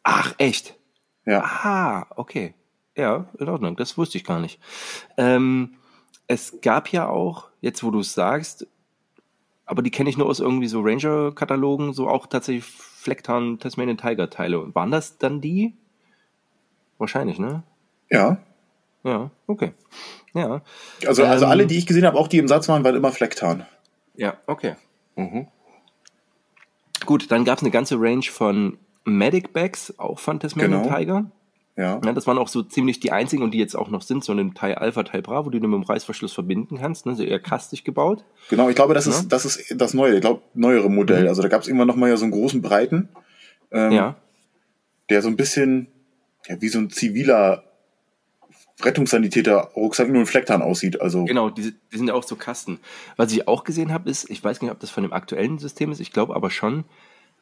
Ach, 0.01 0.33
echt? 0.39 0.75
Ja. 1.25 1.43
Ah, 1.43 2.07
okay. 2.15 2.55
Ja, 2.97 3.27
in 3.37 3.47
Ordnung, 3.47 3.75
das 3.75 3.97
wusste 3.97 4.17
ich 4.17 4.23
gar 4.23 4.39
nicht. 4.39 4.59
Ähm, 5.17 5.75
es 6.27 6.59
gab 6.61 6.89
ja 6.89 7.07
auch, 7.07 7.49
jetzt 7.61 7.83
wo 7.83 7.91
du 7.91 7.99
es 7.99 8.13
sagst, 8.13 8.67
aber 9.65 9.83
die 9.83 9.91
kenne 9.91 10.09
ich 10.09 10.17
nur 10.17 10.27
aus 10.27 10.39
irgendwie 10.39 10.67
so 10.67 10.81
Ranger-Katalogen, 10.81 11.93
so 11.93 12.09
auch 12.09 12.25
tatsächlich 12.25 12.65
Flecktarn 12.65 13.59
Tasmanian 13.59 13.97
Tiger-Teile. 13.97 14.73
Waren 14.73 14.91
das 14.91 15.19
dann 15.19 15.41
die? 15.41 15.75
Wahrscheinlich, 16.97 17.37
ne? 17.37 17.63
Ja. 18.09 18.37
Ja, 19.03 19.29
okay. 19.47 19.73
Ja. 20.33 20.61
Also, 21.05 21.23
also 21.23 21.45
alle, 21.45 21.63
ähm, 21.63 21.69
die 21.69 21.77
ich 21.77 21.85
gesehen 21.85 22.05
habe, 22.05 22.17
auch 22.17 22.27
die 22.27 22.37
im 22.37 22.47
Satz 22.47 22.67
waren, 22.67 22.83
waren 22.83 22.95
immer 22.95 23.11
Flecktarn. 23.11 23.65
Ja, 24.15 24.37
okay. 24.47 24.75
Mhm. 25.15 25.47
Gut, 27.05 27.31
dann 27.31 27.45
gab 27.45 27.57
es 27.57 27.63
eine 27.63 27.71
ganze 27.71 27.99
Range 27.99 28.23
von 28.23 28.77
Medic 29.05 29.53
Bags, 29.53 29.93
auch 29.97 30.19
von 30.19 30.39
Tasmanian 30.39 30.83
genau. 30.83 30.95
Tiger. 30.95 31.25
Ja. 31.75 31.99
ja. 32.03 32.13
Das 32.13 32.27
waren 32.27 32.37
auch 32.37 32.47
so 32.47 32.61
ziemlich 32.61 32.99
die 32.99 33.11
einzigen 33.11 33.43
und 33.43 33.51
die 33.51 33.57
jetzt 33.57 33.75
auch 33.75 33.89
noch 33.89 34.03
sind, 34.03 34.23
so 34.23 34.31
ein 34.33 34.53
Teil 34.53 34.75
Alpha, 34.75 35.03
Teil 35.03 35.21
Bravo, 35.21 35.49
die 35.49 35.59
du 35.59 35.67
mit 35.67 35.79
dem 35.79 35.83
Reißverschluss 35.83 36.33
verbinden 36.33 36.77
kannst, 36.77 37.05
ne? 37.05 37.15
so 37.15 37.23
eher 37.23 37.39
kastig 37.39 37.83
gebaut. 37.83 38.23
Genau, 38.49 38.69
ich 38.69 38.75
glaube, 38.75 38.93
das 38.93 39.05
ja. 39.05 39.11
ist 39.11 39.29
das 39.29 39.45
ist 39.45 39.73
das 39.75 39.93
neue, 39.93 40.15
ich 40.15 40.21
glaube, 40.21 40.41
neuere 40.53 40.89
Modell. 40.89 41.23
Mhm. 41.23 41.29
Also 41.29 41.41
da 41.41 41.47
gab 41.47 41.61
es 41.61 41.67
irgendwann 41.67 41.87
noch 41.87 41.95
mal 41.95 42.09
ja 42.09 42.17
so 42.17 42.25
einen 42.25 42.31
großen 42.31 42.61
Breiten, 42.61 43.09
ähm, 43.71 43.91
ja. 43.91 44.15
der 45.09 45.21
so 45.21 45.29
ein 45.29 45.35
bisschen 45.35 45.87
ja, 46.47 46.61
wie 46.61 46.69
so 46.69 46.79
ein 46.79 46.89
ziviler 46.89 47.63
Rettungssanitäter 48.81 49.71
Rucksack 49.75 50.09
nur 50.09 50.21
ein 50.21 50.25
Flecktarn 50.25 50.61
aussieht. 50.61 50.99
Also 50.99 51.25
genau, 51.25 51.49
die, 51.49 51.73
die 51.91 51.97
sind 51.97 52.07
ja 52.07 52.13
auch 52.13 52.23
so 52.23 52.35
Kasten. 52.35 52.79
Was 53.17 53.31
ich 53.31 53.47
auch 53.47 53.63
gesehen 53.63 53.93
habe, 53.93 54.09
ist, 54.09 54.29
ich 54.29 54.43
weiß 54.43 54.61
nicht, 54.61 54.71
ob 54.71 54.79
das 54.79 54.89
von 54.89 55.03
dem 55.03 55.13
aktuellen 55.13 55.59
System 55.59 55.91
ist, 55.91 55.99
ich 55.99 56.11
glaube 56.11 56.35
aber 56.35 56.49
schon, 56.49 56.85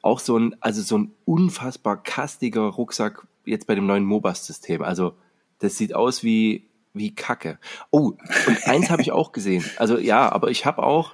auch 0.01 0.19
so 0.19 0.37
ein, 0.37 0.55
also 0.59 0.81
so 0.81 0.97
ein 0.97 1.13
unfassbar 1.25 2.01
kastiger 2.01 2.61
Rucksack 2.61 3.25
jetzt 3.45 3.67
bei 3.67 3.75
dem 3.75 3.85
neuen 3.85 4.05
Mobas-System. 4.05 4.81
Also 4.81 5.13
das 5.59 5.77
sieht 5.77 5.93
aus 5.93 6.23
wie, 6.23 6.67
wie 6.93 7.13
Kacke. 7.15 7.59
Oh, 7.91 8.13
und 8.47 8.67
eins 8.67 8.89
habe 8.89 9.01
ich 9.01 9.11
auch 9.11 9.31
gesehen. 9.31 9.63
Also 9.77 9.97
ja, 9.97 10.31
aber 10.31 10.49
ich 10.49 10.65
habe 10.65 10.83
auch, 10.83 11.13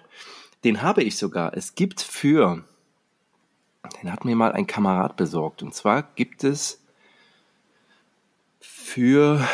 den 0.63 0.81
habe 0.81 1.03
ich 1.03 1.17
sogar. 1.17 1.55
Es 1.55 1.75
gibt 1.75 2.01
für, 2.01 2.63
den 4.01 4.11
hat 4.11 4.25
mir 4.25 4.35
mal 4.35 4.53
ein 4.53 4.67
Kamerad 4.67 5.15
besorgt. 5.15 5.61
Und 5.63 5.73
zwar 5.73 6.03
gibt 6.15 6.43
es 6.43 6.81
für, 8.59 9.45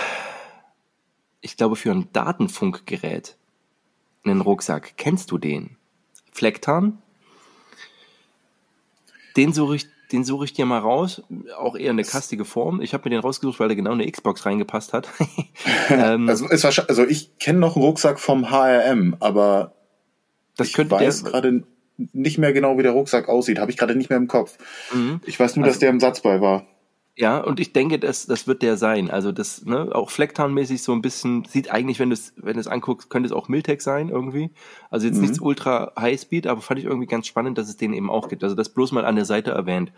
ich 1.44 1.58
glaube, 1.58 1.76
für 1.76 1.92
ein 1.92 2.08
Datenfunkgerät 2.14 3.36
einen 4.24 4.42
Rucksack. 4.42 4.94
Kennst 4.98 5.30
du 5.30 5.38
den? 5.38 5.76
Flecktarn? 6.32 6.98
Den 9.36 9.52
suche 9.52 9.76
ich, 9.76 9.88
den 10.14 10.24
suche 10.24 10.46
ich 10.46 10.54
dir 10.54 10.66
mal 10.66 10.80
raus. 10.80 11.22
Auch 11.58 11.76
eher 11.76 11.92
eine 11.92 12.06
kastige 12.06 12.46
Form. 12.46 12.82
Ich 12.82 12.94
habe 12.94 13.04
mir 13.04 13.16
den 13.16 13.20
rausgesucht, 13.20 13.60
weil 13.60 13.68
der 13.68 13.76
genau 13.76 13.92
eine 13.92 14.10
Xbox 14.10 14.46
reingepasst 14.46 14.94
hat. 14.94 15.10
ähm, 15.90 16.30
also, 16.30 16.48
ist 16.48 16.64
also 16.66 17.06
ich 17.06 17.38
kenne 17.40 17.60
noch 17.60 17.76
einen 17.76 17.86
Rucksack 17.86 18.20
vom 18.20 18.50
HRM, 18.50 19.18
aber 19.20 19.76
das 20.56 20.68
ich 20.68 20.74
könnte 20.74 20.92
weiß 20.92 21.26
gerade 21.26 21.64
nicht 21.98 22.38
mehr 22.38 22.54
genau, 22.54 22.78
wie 22.78 22.84
der 22.84 22.94
Rucksack 22.94 23.28
aussieht. 23.28 23.60
Habe 23.60 23.70
ich 23.70 23.78
gerade 23.78 23.96
nicht 23.96 24.10
mehr 24.10 24.18
im 24.18 24.28
Kopf. 24.28 24.58
Mhm. 24.94 25.20
Ich 25.26 25.40
weiß 25.40 25.58
nur, 25.58 25.66
also, 25.66 25.74
dass 25.74 25.80
der 25.80 25.90
im 25.90 26.00
Satz 26.00 26.22
bei 26.22 26.40
war. 26.40 26.66
Ja, 27.16 27.38
und 27.38 27.60
ich 27.60 27.74
denke, 27.74 28.00
das, 28.00 28.26
das 28.26 28.48
wird 28.48 28.64
der 28.64 28.76
sein. 28.76 29.12
Also 29.12 29.32
das, 29.32 29.66
ne, 29.66 29.94
auch 29.94 30.10
Flecktarn-mäßig 30.10 30.82
so 30.82 30.94
ein 30.94 31.04
bisschen, 31.04 31.46
sieht 31.46 31.70
eigentlich, 31.70 32.00
wenn 32.00 32.10
du 32.10 32.16
es, 32.16 32.34
wenn 32.38 32.56
du 32.56 32.60
es 32.60 32.66
anguckst, 32.66 33.12
könnte 33.12 33.28
es 33.28 33.34
auch 33.34 33.48
Miltech 33.50 33.82
sein 33.82 34.10
irgendwie. 34.10 34.50
Also 34.90 35.06
jetzt 35.06 35.18
mhm. 35.18 35.22
nichts 35.22 35.40
ultra 35.40 35.94
High-Speed, 35.96 36.48
aber 36.48 36.62
fand 36.62 36.80
ich 36.80 36.86
irgendwie 36.86 37.06
ganz 37.06 37.28
spannend, 37.28 37.60
dass 37.60 37.70
es 37.70 37.78
den 37.78 37.94
eben 37.94 38.10
auch 38.10 38.30
gibt. 38.30 38.44
Also 38.44 38.56
das 38.56 38.70
bloß 38.70 38.94
mal 38.94 39.06
an 39.06 39.16
der 39.16 39.26
Seite 39.26 39.52
erwähnt. 39.52 39.92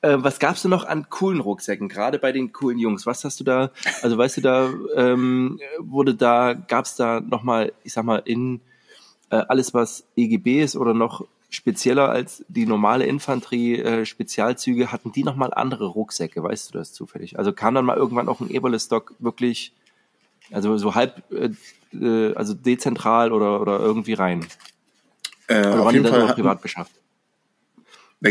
Äh, 0.00 0.16
was 0.20 0.38
gab's 0.38 0.62
denn 0.62 0.70
noch 0.70 0.86
an 0.86 1.10
coolen 1.10 1.40
Rucksäcken, 1.40 1.90
gerade 1.90 2.18
bei 2.18 2.32
den 2.32 2.54
coolen 2.54 2.78
Jungs? 2.78 3.04
Was 3.04 3.22
hast 3.24 3.38
du 3.38 3.44
da, 3.44 3.70
also 4.00 4.16
weißt 4.16 4.38
du, 4.38 4.40
da 4.40 4.72
ähm, 4.94 5.60
wurde 5.78 6.14
da, 6.14 6.54
gab's 6.54 6.96
da 6.96 7.20
nochmal, 7.20 7.74
ich 7.84 7.92
sag 7.92 8.04
mal, 8.04 8.22
in 8.24 8.62
äh, 9.28 9.42
alles, 9.48 9.74
was 9.74 10.06
EGB 10.16 10.62
ist 10.62 10.74
oder 10.74 10.94
noch 10.94 11.26
spezieller 11.48 12.08
als 12.08 12.44
die 12.48 12.66
normale 12.66 13.06
Infanterie 13.06 13.80
äh, 13.80 14.06
Spezialzüge, 14.06 14.90
hatten 14.92 15.12
die 15.12 15.24
nochmal 15.24 15.52
andere 15.54 15.86
Rucksäcke, 15.86 16.42
weißt 16.42 16.74
du 16.74 16.78
das 16.78 16.92
zufällig? 16.92 17.38
Also 17.38 17.52
kam 17.52 17.74
dann 17.74 17.84
mal 17.84 17.96
irgendwann 17.96 18.28
auch 18.28 18.40
ein 18.40 18.50
Eberle-Stock 18.50 19.14
wirklich, 19.18 19.72
also 20.50 20.76
so 20.76 20.94
halb, 20.94 21.22
äh, 21.32 21.50
äh, 21.96 22.34
also 22.34 22.54
dezentral 22.54 23.32
oder, 23.32 23.60
oder 23.60 23.78
irgendwie 23.78 24.14
rein? 24.14 24.46
Äh, 25.46 25.60
oder 25.60 25.82
auf 25.82 25.92
jeden 25.92 26.06
Fall 26.06 26.26
privat 26.34 26.62
beschafft? 26.62 26.92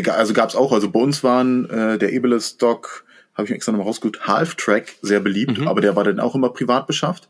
Also 0.07 0.33
gab 0.33 0.49
es 0.49 0.55
auch, 0.55 0.73
also 0.73 0.89
bei 0.89 0.99
uns 0.99 1.23
waren 1.23 1.69
äh, 1.69 1.97
der 1.97 2.11
Eberle-Stock, 2.11 3.05
habe 3.33 3.45
ich 3.45 3.49
mir 3.49 3.55
extra 3.55 3.71
nochmal 3.71 3.87
rausgeholt, 3.87 4.27
Half-Track, 4.27 4.95
sehr 5.01 5.21
beliebt, 5.21 5.59
mhm. 5.59 5.67
aber 5.69 5.79
der 5.79 5.95
war 5.95 6.03
dann 6.03 6.19
auch 6.19 6.35
immer 6.35 6.49
privat 6.49 6.85
beschafft. 6.85 7.29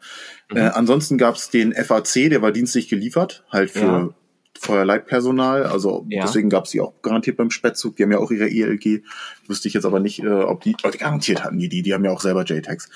Mhm. 0.50 0.58
Äh, 0.58 0.62
ansonsten 0.70 1.20
gab 1.20 1.36
es 1.36 1.52
den 1.52 1.74
FAC, 1.74 2.30
der 2.30 2.42
war 2.42 2.52
dienstlich 2.52 2.88
geliefert, 2.88 3.44
halt 3.52 3.70
für 3.70 3.80
ja 3.80 4.10
Feuerleitpersonal, 4.60 5.64
also 5.64 6.06
ja. 6.10 6.24
deswegen 6.24 6.50
gab 6.50 6.66
es 6.66 6.72
die 6.72 6.82
auch 6.82 6.94
garantiert 7.02 7.38
beim 7.38 7.52
Spätzug. 7.52 7.96
Die 7.96 8.04
haben 8.04 8.12
ja 8.12 8.20
auch 8.20 8.32
ihre 8.32 8.50
ELG. 8.50 9.04
Wüsste 9.48 9.68
ich 9.68 9.74
jetzt 9.74 9.86
aber 9.86 10.00
nicht, 10.00 10.24
äh, 10.24 10.30
ob 10.30 10.62
die, 10.62 10.76
oh, 10.84 10.90
die 10.90 10.98
garantiert 10.98 11.44
hatten 11.44 11.60
die 11.60 11.70
die. 11.70 11.82
Die 11.82 11.94
haben 11.94 12.06
ja 12.06 12.12
auch 12.12 12.22
selber 12.22 12.44
JTAGs. 12.44 12.90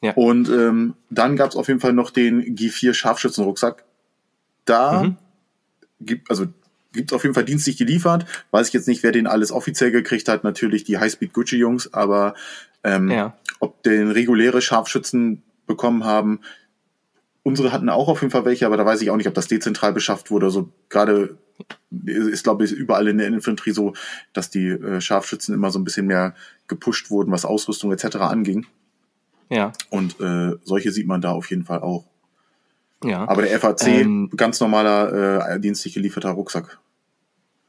Ja. 0.00 0.12
Und 0.14 0.48
ähm, 0.48 0.94
dann 1.10 1.36
gab 1.36 1.50
es 1.50 1.56
auf 1.56 1.68
jeden 1.68 1.80
Fall 1.80 1.92
noch 1.92 2.10
den 2.10 2.56
G4 2.56 2.94
Scharfschützenrucksack. 2.94 3.84
Da 4.64 5.04
mhm. 5.04 5.16
gibt 6.00 6.30
also 6.30 6.46
gibt's 6.92 7.12
auf 7.12 7.22
jeden 7.22 7.34
Fall 7.34 7.44
dienstlich 7.44 7.76
geliefert. 7.76 8.24
Weiß 8.50 8.68
ich 8.68 8.74
jetzt 8.74 8.88
nicht, 8.88 9.02
wer 9.02 9.12
den 9.12 9.26
alles 9.26 9.52
offiziell 9.52 9.90
gekriegt 9.90 10.28
hat. 10.28 10.44
Natürlich 10.44 10.84
die 10.84 10.98
Highspeed 10.98 11.32
Gucci 11.32 11.56
Jungs, 11.56 11.92
aber 11.92 12.34
ähm, 12.82 13.10
ja. 13.10 13.36
ob 13.60 13.82
den 13.82 14.10
reguläre 14.10 14.62
Scharfschützen 14.62 15.42
bekommen 15.66 16.04
haben, 16.04 16.40
Unsere 17.44 17.72
hatten 17.72 17.90
auch 17.90 18.08
auf 18.08 18.22
jeden 18.22 18.30
Fall 18.32 18.46
welche, 18.46 18.64
aber 18.66 18.78
da 18.78 18.86
weiß 18.86 19.02
ich 19.02 19.10
auch 19.10 19.16
nicht, 19.16 19.28
ob 19.28 19.34
das 19.34 19.48
dezentral 19.48 19.92
beschafft 19.92 20.30
wurde. 20.30 20.46
Also 20.46 20.70
gerade 20.88 21.36
ist, 22.04 22.42
glaube 22.42 22.64
ich, 22.64 22.72
überall 22.72 23.06
in 23.06 23.18
der 23.18 23.28
Infanterie 23.28 23.72
so, 23.72 23.92
dass 24.32 24.50
die 24.50 24.68
äh, 24.68 25.00
Scharfschützen 25.00 25.54
immer 25.54 25.70
so 25.70 25.78
ein 25.78 25.84
bisschen 25.84 26.06
mehr 26.06 26.34
gepusht 26.68 27.10
wurden, 27.10 27.30
was 27.30 27.44
Ausrüstung 27.44 27.92
etc. 27.92 28.16
anging. 28.16 28.66
Ja. 29.50 29.72
Und 29.90 30.18
äh, 30.20 30.56
solche 30.64 30.90
sieht 30.90 31.06
man 31.06 31.20
da 31.20 31.32
auf 31.32 31.50
jeden 31.50 31.64
Fall 31.64 31.80
auch. 31.80 32.06
Ja. 33.04 33.28
Aber 33.28 33.42
der 33.42 33.60
FAC, 33.60 33.86
ähm, 33.88 34.30
ganz 34.34 34.58
normaler 34.60 35.50
äh, 35.50 35.60
dienstlich 35.60 35.92
gelieferter 35.92 36.30
Rucksack. 36.30 36.78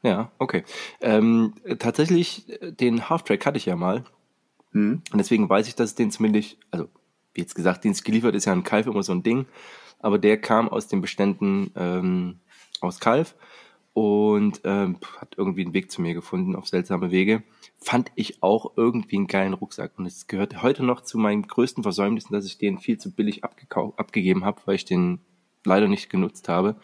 Ja, 0.02 0.30
okay. 0.38 0.64
Ähm, 1.02 1.52
tatsächlich, 1.78 2.46
den 2.62 3.10
Halftrack 3.10 3.44
hatte 3.44 3.58
ich 3.58 3.66
ja 3.66 3.76
mal. 3.76 4.04
Hm. 4.72 5.02
Und 5.12 5.18
deswegen 5.18 5.48
weiß 5.48 5.68
ich, 5.68 5.74
dass 5.74 5.90
es 5.90 5.94
den 5.94 6.10
zumindest, 6.10 6.56
also 6.70 6.88
wie 7.36 7.42
jetzt 7.42 7.54
gesagt, 7.54 7.84
Dienst 7.84 8.04
geliefert 8.04 8.34
ist 8.34 8.46
ja 8.46 8.52
ein 8.52 8.64
Kalf 8.64 8.86
immer 8.86 9.02
so 9.02 9.12
ein 9.12 9.22
Ding, 9.22 9.46
aber 9.98 10.18
der 10.18 10.40
kam 10.40 10.68
aus 10.68 10.88
den 10.88 11.00
Beständen 11.00 11.70
ähm, 11.76 12.40
aus 12.80 13.00
Kalf 13.00 13.34
und 13.92 14.60
ähm, 14.64 14.98
hat 15.18 15.34
irgendwie 15.36 15.62
einen 15.62 15.74
Weg 15.74 15.90
zu 15.90 16.02
mir 16.02 16.14
gefunden 16.14 16.54
auf 16.54 16.68
seltsame 16.68 17.10
Wege. 17.10 17.42
Fand 17.78 18.12
ich 18.14 18.42
auch 18.42 18.72
irgendwie 18.76 19.16
einen 19.16 19.26
geilen 19.26 19.54
Rucksack 19.54 19.92
und 19.96 20.06
es 20.06 20.26
gehört 20.26 20.62
heute 20.62 20.84
noch 20.84 21.00
zu 21.00 21.18
meinen 21.18 21.46
größten 21.46 21.82
Versäumnissen, 21.82 22.32
dass 22.32 22.46
ich 22.46 22.58
den 22.58 22.78
viel 22.78 22.98
zu 22.98 23.10
billig 23.12 23.42
abgegeben 23.44 24.44
habe, 24.44 24.60
weil 24.66 24.74
ich 24.74 24.84
den 24.84 25.20
leider 25.64 25.88
nicht 25.88 26.10
genutzt 26.10 26.48
habe. 26.48 26.76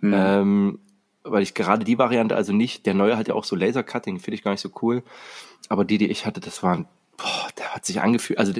Mhm. 0.00 0.14
Ähm, 0.14 0.78
weil 1.24 1.42
ich 1.42 1.54
gerade 1.54 1.84
die 1.84 1.98
Variante 1.98 2.36
also 2.36 2.52
nicht, 2.52 2.86
der 2.86 2.94
neue 2.94 3.16
hat 3.16 3.28
ja 3.28 3.34
auch 3.34 3.44
so 3.44 3.56
Laser-Cutting, 3.56 4.18
finde 4.18 4.34
ich 4.36 4.42
gar 4.42 4.52
nicht 4.52 4.60
so 4.60 4.70
cool. 4.82 5.02
Aber 5.68 5.84
die, 5.84 5.98
die 5.98 6.06
ich 6.06 6.26
hatte, 6.26 6.40
das 6.40 6.62
waren, 6.62 6.86
boah, 7.16 7.48
der 7.58 7.74
hat 7.74 7.84
sich 7.84 8.00
angefühlt, 8.00 8.38
also 8.38 8.52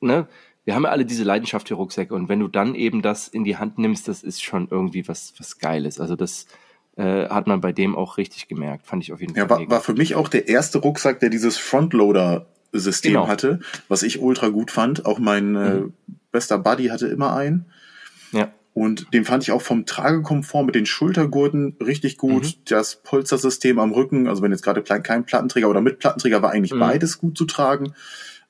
ne, 0.00 0.28
wir 0.64 0.74
haben 0.74 0.84
ja 0.84 0.90
alle 0.90 1.04
diese 1.04 1.24
Leidenschaft 1.24 1.68
für 1.68 1.74
Rucksäcke 1.74 2.14
und 2.14 2.28
wenn 2.28 2.40
du 2.40 2.48
dann 2.48 2.74
eben 2.74 3.02
das 3.02 3.28
in 3.28 3.44
die 3.44 3.56
Hand 3.56 3.78
nimmst, 3.78 4.08
das 4.08 4.22
ist 4.22 4.42
schon 4.42 4.68
irgendwie 4.70 5.06
was, 5.06 5.34
was 5.38 5.58
Geiles. 5.58 6.00
Also 6.00 6.16
das 6.16 6.46
äh, 6.96 7.28
hat 7.28 7.46
man 7.46 7.60
bei 7.60 7.72
dem 7.72 7.96
auch 7.96 8.16
richtig 8.18 8.48
gemerkt, 8.48 8.86
fand 8.86 9.02
ich 9.02 9.12
auf 9.12 9.20
jeden 9.20 9.34
Fall. 9.34 9.42
Ja, 9.42 9.50
war, 9.50 9.68
war 9.68 9.80
für 9.80 9.94
mich 9.94 10.14
auch 10.14 10.28
der 10.28 10.48
erste 10.48 10.78
Rucksack, 10.78 11.20
der 11.20 11.28
dieses 11.28 11.58
Frontloader-System 11.58 13.12
genau. 13.12 13.28
hatte, 13.28 13.60
was 13.88 14.02
ich 14.02 14.20
ultra 14.20 14.48
gut 14.48 14.70
fand. 14.70 15.04
Auch 15.04 15.18
mein 15.18 15.56
äh, 15.56 15.74
mhm. 15.74 15.88
äh, 16.08 16.12
bester 16.32 16.58
Buddy 16.58 16.86
hatte 16.86 17.08
immer 17.08 17.34
einen. 17.36 17.66
Ja. 18.32 18.52
Und 18.74 19.12
den 19.14 19.24
fand 19.24 19.44
ich 19.44 19.52
auch 19.52 19.62
vom 19.62 19.86
Tragekomfort 19.86 20.64
mit 20.64 20.74
den 20.74 20.86
Schultergurten 20.86 21.76
richtig 21.84 22.16
gut. 22.16 22.44
Mhm. 22.44 22.52
Das 22.66 22.96
Polstersystem 22.96 23.78
am 23.78 23.92
Rücken, 23.92 24.26
also 24.26 24.42
wenn 24.42 24.50
jetzt 24.50 24.62
gerade 24.62 24.82
kein 24.82 25.24
Plattenträger 25.24 25.68
oder 25.68 25.80
mit 25.80 26.00
Plattenträger 26.00 26.42
war 26.42 26.50
eigentlich 26.50 26.74
mhm. 26.74 26.80
beides 26.80 27.18
gut 27.18 27.36
zu 27.36 27.44
tragen. 27.44 27.94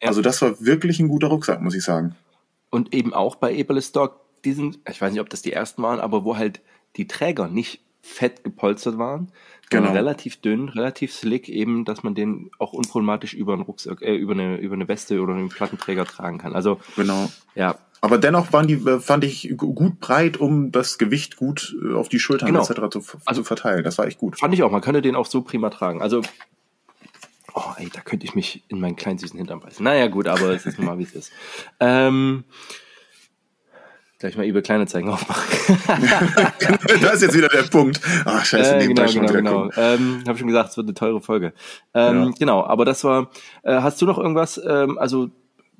Ja. 0.05 0.09
Also 0.09 0.21
das 0.21 0.43
war 0.43 0.61
wirklich 0.61 1.01
ein 1.01 1.09
guter 1.09 1.29
Rucksack, 1.29 1.63
muss 1.63 1.75
ich 1.75 1.83
sagen. 1.83 2.15
Und 2.71 2.95
eben 2.95 3.15
auch 3.15 3.37
bei 3.37 3.55
Eberle 3.55 3.81
Stock, 3.81 4.21
diesen, 4.45 4.77
ich 4.89 5.01
weiß 5.01 5.13
nicht, 5.13 5.21
ob 5.23 5.31
das 5.31 5.41
die 5.41 5.53
ersten 5.53 5.83
waren, 5.83 5.99
aber 5.99 6.25
wo 6.25 6.37
halt 6.37 6.61
die 6.97 7.07
Träger 7.07 7.49
nicht 7.49 7.81
fett 8.03 8.45
gepolstert 8.45 8.99
waren, 8.99 9.33
genau. 9.71 9.93
relativ 9.93 10.43
dünn, 10.43 10.69
relativ 10.69 11.15
slick, 11.15 11.49
eben, 11.49 11.87
dass 11.87 12.03
man 12.03 12.15
den 12.15 12.51
auch 12.59 12.75
unproblematisch 12.75 13.33
über 13.33 13.55
einen 13.55 13.63
Rucksack, 13.63 14.03
äh, 14.03 14.15
über 14.15 14.35
eine, 14.35 14.59
über 14.59 14.75
eine 14.75 14.87
Weste 14.89 15.23
oder 15.23 15.33
einen 15.33 15.49
Plattenträger 15.49 16.05
tragen 16.05 16.37
kann. 16.37 16.55
Also, 16.55 16.81
genau. 16.97 17.31
Ja. 17.55 17.79
Aber 18.03 18.19
dennoch 18.19 18.53
waren 18.53 18.67
die, 18.67 18.75
äh, 18.75 19.01
fand 19.01 19.25
ich 19.25 19.55
gut 19.57 20.01
breit, 20.01 20.37
um 20.37 20.71
das 20.71 20.99
Gewicht 20.99 21.37
gut 21.37 21.75
äh, 21.83 21.95
auf 21.95 22.11
die 22.11 22.19
Schultern 22.19 22.49
genau. 22.49 22.61
etc. 22.61 22.91
Zu, 22.91 23.03
also, 23.25 23.41
zu 23.41 23.45
verteilen. 23.45 23.83
Das 23.83 23.97
war 23.97 24.07
echt 24.07 24.19
gut. 24.19 24.39
Fand 24.39 24.53
ich 24.53 24.63
auch. 24.63 24.71
Man 24.71 24.83
könnte 24.83 25.01
den 25.01 25.17
auch 25.17 25.27
so 25.27 25.41
prima 25.41 25.71
tragen. 25.71 26.03
Also 26.03 26.21
Oh, 27.55 27.73
ey, 27.77 27.89
da 27.93 28.01
könnte 28.01 28.27
ich 28.27 28.35
mich 28.35 28.65
in 28.69 28.81
meinen 28.81 28.97
kleinen 28.97 29.19
süßen 29.19 29.39
Hintern 29.39 29.61
beißen. 29.61 29.83
Naja, 29.85 30.09
gut, 30.09 30.27
aber 30.27 30.51
es 30.51 30.67
ist 30.67 30.79
mal, 30.79 30.99
wie 30.99 31.05
es 31.05 31.13
ist. 31.13 31.33
Ähm, 31.81 32.45
gleich 34.19 34.37
mal 34.37 34.47
über 34.47 34.63
kleine 34.63 34.87
Zeigen 34.87 35.09
aufmachen. 35.09 35.77
da 37.01 37.11
ist 37.11 37.23
jetzt 37.23 37.37
wieder 37.37 37.49
der 37.49 37.65
Punkt. 37.65 38.01
Ach, 38.25 38.45
scheiße, 38.45 38.77
äh, 38.77 38.87
genau, 38.89 39.07
genau, 39.07 39.33
genau. 39.33 39.71
Ähm, 39.77 40.25
Habe 40.27 40.39
schon 40.39 40.49
gesagt, 40.49 40.71
es 40.71 40.77
wird 40.77 40.87
eine 40.87 40.95
teure 40.95 41.21
Folge. 41.21 41.53
Ähm, 41.93 42.25
ja. 42.25 42.31
Genau, 42.39 42.65
aber 42.65 42.85
das 42.85 43.05
war, 43.05 43.31
äh, 43.63 43.75
hast 43.75 44.01
du 44.03 44.07
noch 44.07 44.19
irgendwas, 44.19 44.61
ähm, 44.67 44.99
also 44.99 45.31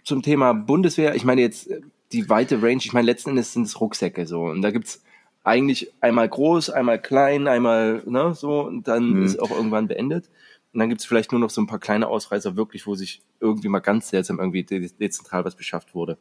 zum 0.05 0.23
Thema 0.23 0.53
Bundeswehr? 0.53 1.15
Ich 1.15 1.25
meine 1.25 1.41
jetzt 1.41 1.71
äh, 1.71 1.81
die 2.13 2.29
weite 2.29 2.63
Range, 2.63 2.79
ich 2.79 2.93
meine 2.93 3.07
letzten 3.07 3.31
Endes 3.31 3.53
sind 3.53 3.65
es 3.65 3.81
Rucksäcke 3.81 4.27
so 4.27 4.43
und 4.43 4.63
da 4.63 4.71
gibt's 4.71 5.03
eigentlich 5.43 5.93
einmal 6.01 6.29
groß, 6.29 6.71
einmal 6.71 7.01
klein, 7.01 7.49
einmal 7.49 8.03
ne, 8.07 8.35
so 8.35 8.61
und 8.63 8.89
dann 8.89 9.11
mhm. 9.11 9.25
ist 9.25 9.41
auch 9.41 9.51
irgendwann 9.51 9.89
beendet. 9.89 10.29
Und 10.75 10.81
dann 10.81 10.89
gibt 10.89 11.01
es 11.01 11.07
vielleicht 11.07 11.31
nur 11.31 11.41
noch 11.41 11.51
so 11.51 11.61
ein 11.61 11.69
paar 11.69 11.79
kleine 11.79 12.09
Ausreißer 12.09 12.57
wirklich, 12.57 12.87
wo 12.87 12.97
sich 12.97 13.23
irgendwie 13.41 13.69
mal 13.69 13.79
ganz 13.79 14.09
seltsam 14.09 14.41
irgendwie 14.41 14.65
dezentral 14.65 15.45
was 15.45 15.55
beschafft 15.55 15.95
wurde. 15.95 16.19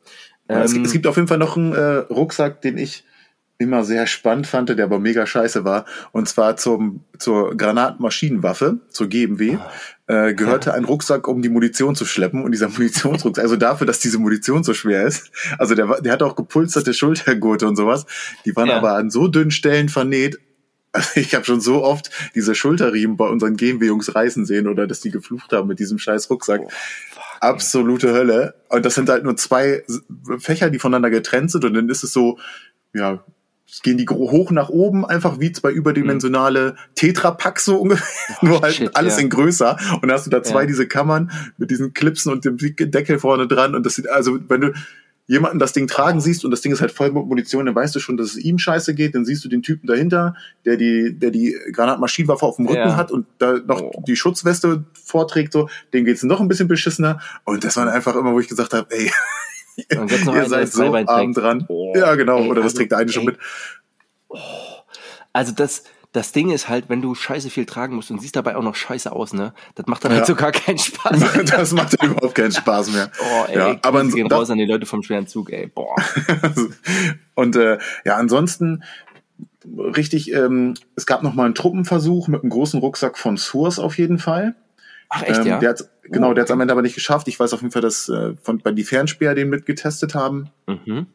Ähm, 0.47 0.61
es, 0.61 0.73
gibt, 0.73 0.85
es, 0.85 0.93
gibt, 0.93 1.07
auf 1.07 1.15
jeden 1.15 1.27
Fall 1.27 1.39
noch 1.39 1.57
einen 1.57 1.73
äh, 1.73 2.05
Rucksack, 2.13 2.61
den 2.61 2.77
ich 2.77 3.03
immer 3.57 3.83
sehr 3.83 4.05
spannend 4.05 4.45
fand, 4.45 4.69
der 4.69 4.83
aber 4.83 4.99
mega 4.99 5.25
scheiße 5.25 5.65
war. 5.65 5.85
Und 6.11 6.27
zwar 6.27 6.57
zum, 6.57 7.03
zur 7.17 7.57
Granatmaschinenwaffe, 7.57 8.79
zur 8.89 9.07
GMW, 9.07 9.57
äh, 10.05 10.33
gehörte 10.35 10.69
ja. 10.69 10.75
ein 10.75 10.83
Rucksack, 10.83 11.27
um 11.27 11.41
die 11.41 11.49
Munition 11.49 11.95
zu 11.95 12.05
schleppen. 12.05 12.43
Und 12.43 12.51
dieser 12.51 12.69
Munitionsrucksack, 12.69 13.43
also 13.43 13.55
dafür, 13.55 13.87
dass 13.87 13.99
diese 13.99 14.19
Munition 14.19 14.63
so 14.63 14.75
schwer 14.75 15.07
ist, 15.07 15.31
also 15.57 15.73
der, 15.73 16.01
der 16.01 16.13
hat 16.13 16.21
auch 16.21 16.35
gepulsterte 16.35 16.93
Schultergurte 16.93 17.67
und 17.67 17.75
sowas, 17.75 18.05
die 18.45 18.55
waren 18.55 18.69
ja. 18.69 18.77
aber 18.77 18.93
an 18.93 19.09
so 19.09 19.27
dünnen 19.27 19.51
Stellen 19.51 19.89
vernäht, 19.89 20.37
Also 20.93 21.09
ich 21.19 21.35
habe 21.35 21.43
schon 21.43 21.59
so 21.59 21.83
oft 21.83 22.09
diese 22.35 22.55
Schulterriemen 22.55 23.17
bei 23.17 23.27
unseren 23.27 23.57
GMW-Jungs 23.57 24.15
reißen 24.15 24.45
sehen 24.45 24.67
oder 24.67 24.87
dass 24.87 25.01
die 25.01 25.11
geflucht 25.11 25.51
haben 25.51 25.67
mit 25.67 25.79
diesem 25.79 25.97
scheiß 25.97 26.29
Rucksack. 26.29 26.61
Oh, 26.63 26.69
Absolute 27.41 28.13
Hölle. 28.13 28.55
Und 28.69 28.85
das 28.85 28.95
sind 28.95 29.09
halt 29.09 29.25
nur 29.25 29.35
zwei 29.35 29.83
Fächer, 30.37 30.69
die 30.69 30.79
voneinander 30.79 31.09
getrennt 31.09 31.51
sind 31.51 31.65
und 31.65 31.73
dann 31.73 31.89
ist 31.89 32.03
es 32.03 32.13
so, 32.13 32.37
ja, 32.93 33.23
gehen 33.81 33.97
die 33.97 34.07
hoch 34.07 34.51
nach 34.51 34.69
oben, 34.69 35.03
einfach 35.03 35.39
wie 35.39 35.51
zwei 35.51 35.71
überdimensionale 35.71 36.75
Tetrapacks 36.95 37.65
so 37.65 37.77
ungefähr, 37.77 38.37
oh, 38.41 38.45
nur 38.45 38.61
halt 38.61 38.75
shit, 38.75 38.95
alles 38.95 39.15
ja. 39.15 39.23
in 39.23 39.29
größer. 39.29 39.77
Und 39.93 40.03
dann 40.03 40.11
hast 40.11 40.27
du 40.27 40.29
da 40.29 40.43
zwei 40.43 40.61
ja. 40.61 40.67
diese 40.67 40.87
Kammern 40.87 41.31
mit 41.57 41.71
diesen 41.71 41.93
Clipsen 41.93 42.31
und 42.31 42.45
dem 42.45 42.57
Deckel 42.57 43.19
vorne 43.19 43.47
dran. 43.47 43.73
Und 43.73 43.85
das 43.85 43.95
sieht, 43.95 44.09
also 44.09 44.37
wenn 44.47 44.61
du 44.61 44.73
jemanden 45.25 45.59
das 45.59 45.73
Ding 45.73 45.87
tragen 45.87 46.19
siehst 46.19 46.43
und 46.43 46.51
das 46.51 46.61
Ding 46.61 46.71
ist 46.71 46.81
halt 46.81 46.91
voll 46.91 47.11
mit 47.11 47.25
Munition, 47.25 47.65
dann 47.65 47.75
weißt 47.75 47.95
du 47.95 47.99
schon, 47.99 48.17
dass 48.17 48.31
es 48.31 48.37
ihm 48.37 48.57
scheiße 48.57 48.93
geht. 48.93 49.15
Dann 49.15 49.25
siehst 49.25 49.43
du 49.45 49.49
den 49.49 49.61
Typen 49.61 49.87
dahinter, 49.87 50.35
der 50.65 50.75
die, 50.77 51.17
der 51.17 51.31
die 51.31 51.57
Granatmaschinenwaffe 51.71 52.45
auf 52.45 52.57
dem 52.57 52.67
Rücken 52.67 52.79
ja. 52.79 52.95
hat 52.97 53.11
und 53.11 53.25
da 53.37 53.53
noch 53.53 53.81
oh. 53.81 54.03
die 54.05 54.15
Schutzweste 54.15 54.83
vorträgt, 54.93 55.53
so, 55.53 55.69
dem 55.93 56.05
geht's 56.05 56.23
noch 56.23 56.41
ein 56.41 56.47
bisschen 56.47 56.67
beschissener. 56.67 57.19
Und 57.45 57.63
das 57.63 57.77
war 57.77 57.91
einfach 57.91 58.15
immer, 58.15 58.33
wo 58.33 58.39
ich 58.39 58.49
gesagt 58.49 58.73
habe, 58.73 58.87
ey, 58.89 59.11
ihr 59.89 60.45
seid 60.49 60.71
so 60.71 60.93
arm 60.93 61.33
dran. 61.33 61.65
Oh. 61.69 61.93
Ja, 61.95 62.15
genau. 62.15 62.41
Oder 62.43 62.61
das 62.61 62.73
also, 62.73 62.77
trägt 62.77 62.91
der 62.91 62.99
eine 62.99 63.11
schon 63.11 63.25
mit. 63.25 63.37
Oh. 64.27 64.37
Also 65.31 65.51
das, 65.51 65.83
das 66.13 66.31
Ding 66.31 66.51
ist 66.51 66.69
halt, 66.69 66.89
wenn 66.89 67.01
du 67.01 67.15
scheiße 67.15 67.49
viel 67.49 67.65
tragen 67.65 67.95
musst 67.95 68.11
und 68.11 68.21
siehst 68.21 68.35
dabei 68.35 68.55
auch 68.55 68.61
noch 68.61 68.75
scheiße 68.75 69.11
aus, 69.11 69.33
ne? 69.33 69.53
Das 69.73 69.87
macht 69.87 70.05
dann 70.05 70.11
halt 70.11 70.21
ja. 70.21 70.27
halt 70.27 70.39
so 70.39 70.43
gar 70.43 70.51
keinen 70.51 70.77
Spaß. 70.77 71.19
das 71.45 71.73
macht 71.73 71.99
dann 71.99 72.11
überhaupt 72.11 72.35
keinen 72.35 72.51
Spaß 72.51 72.91
mehr. 72.91 73.11
Oh, 73.19 73.45
ey, 73.47 73.57
ja, 73.57 73.79
aber 73.81 74.05
gehen 74.05 74.31
raus 74.31 74.49
an 74.49 74.57
die 74.57 74.65
Leute 74.65 74.85
vom 74.85 75.01
schweren 75.01 75.27
Zug, 75.27 75.51
ey. 75.51 75.67
Boah. 75.67 75.95
und 77.35 77.55
äh, 77.55 77.79
ja, 78.05 78.17
ansonsten 78.17 78.83
richtig, 79.65 80.31
ähm, 80.33 80.75
es 80.95 81.05
gab 81.05 81.23
noch 81.23 81.33
mal 81.33 81.45
einen 81.45 81.55
Truppenversuch 81.55 82.27
mit 82.27 82.41
einem 82.41 82.49
großen 82.49 82.79
Rucksack 82.79 83.17
von 83.17 83.37
Source 83.37 83.79
auf 83.79 83.97
jeden 83.97 84.19
Fall. 84.19 84.55
Ach 85.09 85.23
echt, 85.23 85.39
ähm, 85.39 85.47
ja? 85.47 85.59
Der 85.59 85.69
hat's, 85.69 85.89
genau, 86.03 86.29
oh, 86.29 86.33
der 86.33 86.43
hat 86.43 86.49
es 86.49 86.51
am 86.51 86.61
Ende 86.61 86.73
aber 86.73 86.81
nicht 86.81 86.95
geschafft. 86.95 87.27
Ich 87.27 87.39
weiß 87.39 87.53
auf 87.53 87.61
jeden 87.61 87.71
Fall, 87.71 87.81
dass 87.81 88.09
äh, 88.09 88.35
von, 88.41 88.59
bei 88.59 88.71
die 88.71 88.83
Fernspeer 88.83 89.35
den 89.35 89.49
mitgetestet 89.49 90.13
haben. 90.15 90.49
Mhm. 90.67 91.07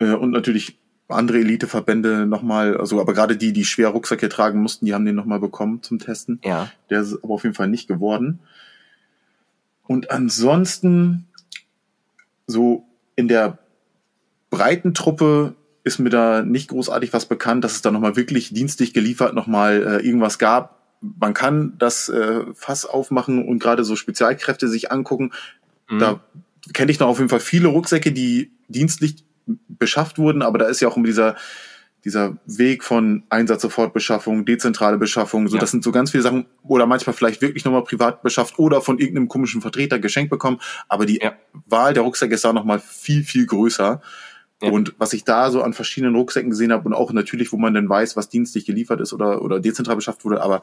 Äh, 0.00 0.12
und 0.12 0.32
natürlich 0.32 0.78
andere 1.10 1.38
Eliteverbände 1.38 2.26
nochmal, 2.26 2.76
also 2.76 3.00
aber 3.00 3.14
gerade 3.14 3.36
die, 3.36 3.52
die 3.52 3.64
schwer 3.64 3.88
Rucksäcke 3.88 4.28
tragen 4.28 4.60
mussten, 4.60 4.86
die 4.86 4.94
haben 4.94 5.04
den 5.04 5.14
nochmal 5.14 5.40
bekommen 5.40 5.82
zum 5.82 5.98
Testen. 5.98 6.40
Ja. 6.44 6.70
Der 6.88 7.00
ist 7.00 7.22
aber 7.22 7.34
auf 7.34 7.44
jeden 7.44 7.54
Fall 7.54 7.68
nicht 7.68 7.88
geworden. 7.88 8.40
Und 9.86 10.10
ansonsten, 10.10 11.26
so 12.46 12.84
in 13.16 13.28
der 13.28 13.58
breiten 14.50 14.94
Truppe 14.94 15.54
ist 15.82 15.98
mir 15.98 16.10
da 16.10 16.42
nicht 16.42 16.68
großartig 16.68 17.12
was 17.12 17.26
bekannt, 17.26 17.64
dass 17.64 17.72
es 17.72 17.82
da 17.82 17.90
nochmal 17.90 18.16
wirklich 18.16 18.52
dienstlich 18.52 18.92
geliefert 18.92 19.34
nochmal 19.34 19.82
äh, 19.82 20.06
irgendwas 20.06 20.38
gab. 20.38 20.78
Man 21.00 21.32
kann 21.32 21.74
das 21.78 22.08
äh, 22.08 22.42
Fass 22.54 22.84
aufmachen 22.84 23.48
und 23.48 23.58
gerade 23.58 23.84
so 23.84 23.96
Spezialkräfte 23.96 24.68
sich 24.68 24.92
angucken. 24.92 25.32
Mhm. 25.88 25.98
Da 25.98 26.20
kenne 26.74 26.92
ich 26.92 27.00
noch 27.00 27.08
auf 27.08 27.18
jeden 27.18 27.30
Fall 27.30 27.40
viele 27.40 27.68
Rucksäcke, 27.68 28.12
die 28.12 28.52
dienstlich 28.68 29.24
beschafft 29.68 30.18
wurden, 30.18 30.42
aber 30.42 30.58
da 30.58 30.66
ist 30.66 30.80
ja 30.80 30.88
auch 30.88 30.96
immer 30.96 31.06
dieser, 31.06 31.36
dieser 32.04 32.38
Weg 32.46 32.84
von 32.84 33.24
Einsatz-Sofortbeschaffung, 33.28 34.44
dezentrale 34.44 34.98
Beschaffung, 34.98 35.48
so 35.48 35.56
ja. 35.56 35.60
das 35.60 35.70
sind 35.70 35.84
so 35.84 35.92
ganz 35.92 36.10
viele 36.10 36.22
Sachen, 36.22 36.46
oder 36.62 36.86
manchmal 36.86 37.14
vielleicht 37.14 37.42
wirklich 37.42 37.64
nochmal 37.64 37.84
privat 37.84 38.22
beschafft 38.22 38.58
oder 38.58 38.80
von 38.80 38.98
irgendeinem 38.98 39.28
komischen 39.28 39.60
Vertreter 39.60 39.98
geschenkt 39.98 40.30
bekommen, 40.30 40.60
aber 40.88 41.06
die 41.06 41.20
ja. 41.22 41.34
Wahl 41.66 41.94
der 41.94 42.02
Rucksäcke 42.02 42.34
ist 42.34 42.44
da 42.44 42.52
nochmal 42.52 42.80
viel, 42.80 43.24
viel 43.24 43.46
größer. 43.46 44.00
Ja. 44.62 44.70
Und 44.70 44.94
was 44.98 45.14
ich 45.14 45.24
da 45.24 45.50
so 45.50 45.62
an 45.62 45.72
verschiedenen 45.72 46.14
Rucksäcken 46.14 46.50
gesehen 46.50 46.72
habe 46.72 46.84
und 46.84 46.92
auch 46.92 47.12
natürlich, 47.12 47.50
wo 47.50 47.56
man 47.56 47.72
dann 47.72 47.88
weiß, 47.88 48.16
was 48.16 48.28
dienstlich 48.28 48.66
geliefert 48.66 49.00
ist 49.00 49.14
oder, 49.14 49.42
oder 49.42 49.58
dezentral 49.58 49.96
beschafft 49.96 50.24
wurde, 50.24 50.42
aber 50.42 50.60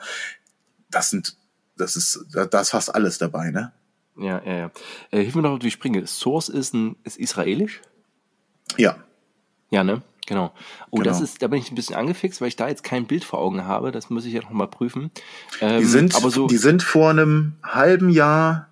das 0.91 1.09
sind, 1.09 1.35
das 1.77 1.95
ist, 1.95 2.25
da 2.31 2.61
ist 2.61 2.69
fast 2.69 2.93
alles 2.93 3.17
dabei, 3.17 3.49
ne? 3.49 3.73
Ja, 4.19 4.41
ja, 4.45 4.53
ja. 4.53 4.71
Äh, 5.11 5.21
hilf 5.21 5.35
mir 5.35 5.43
noch, 5.43 5.61
wie 5.61 5.67
ich 5.67 5.73
springe. 5.73 6.05
Source 6.07 6.49
ist 6.49 6.73
ein, 6.73 6.95
ist 7.03 7.17
israelisch? 7.17 7.81
Ja. 8.75 8.97
Ja, 9.69 9.83
ne? 9.83 10.01
Genau. 10.25 10.51
Oh, 10.91 10.97
genau. 10.97 11.09
das 11.09 11.21
ist, 11.21 11.41
da 11.41 11.47
bin 11.47 11.59
ich 11.59 11.71
ein 11.71 11.75
bisschen 11.75 11.95
angefixt, 11.95 12.41
weil 12.41 12.49
ich 12.49 12.57
da 12.57 12.67
jetzt 12.67 12.83
kein 12.83 13.07
Bild 13.07 13.23
vor 13.23 13.39
Augen 13.39 13.65
habe. 13.65 13.91
Das 13.91 14.09
muss 14.09 14.25
ich 14.25 14.33
ja 14.33 14.41
noch 14.41 14.51
mal 14.51 14.67
prüfen. 14.67 15.09
Ähm, 15.61 15.79
die 15.79 15.85
sind, 15.85 16.15
aber 16.15 16.29
so 16.29 16.47
die 16.47 16.57
sind 16.57 16.83
vor 16.83 17.09
einem 17.09 17.53
halben 17.63 18.09
Jahr 18.09 18.67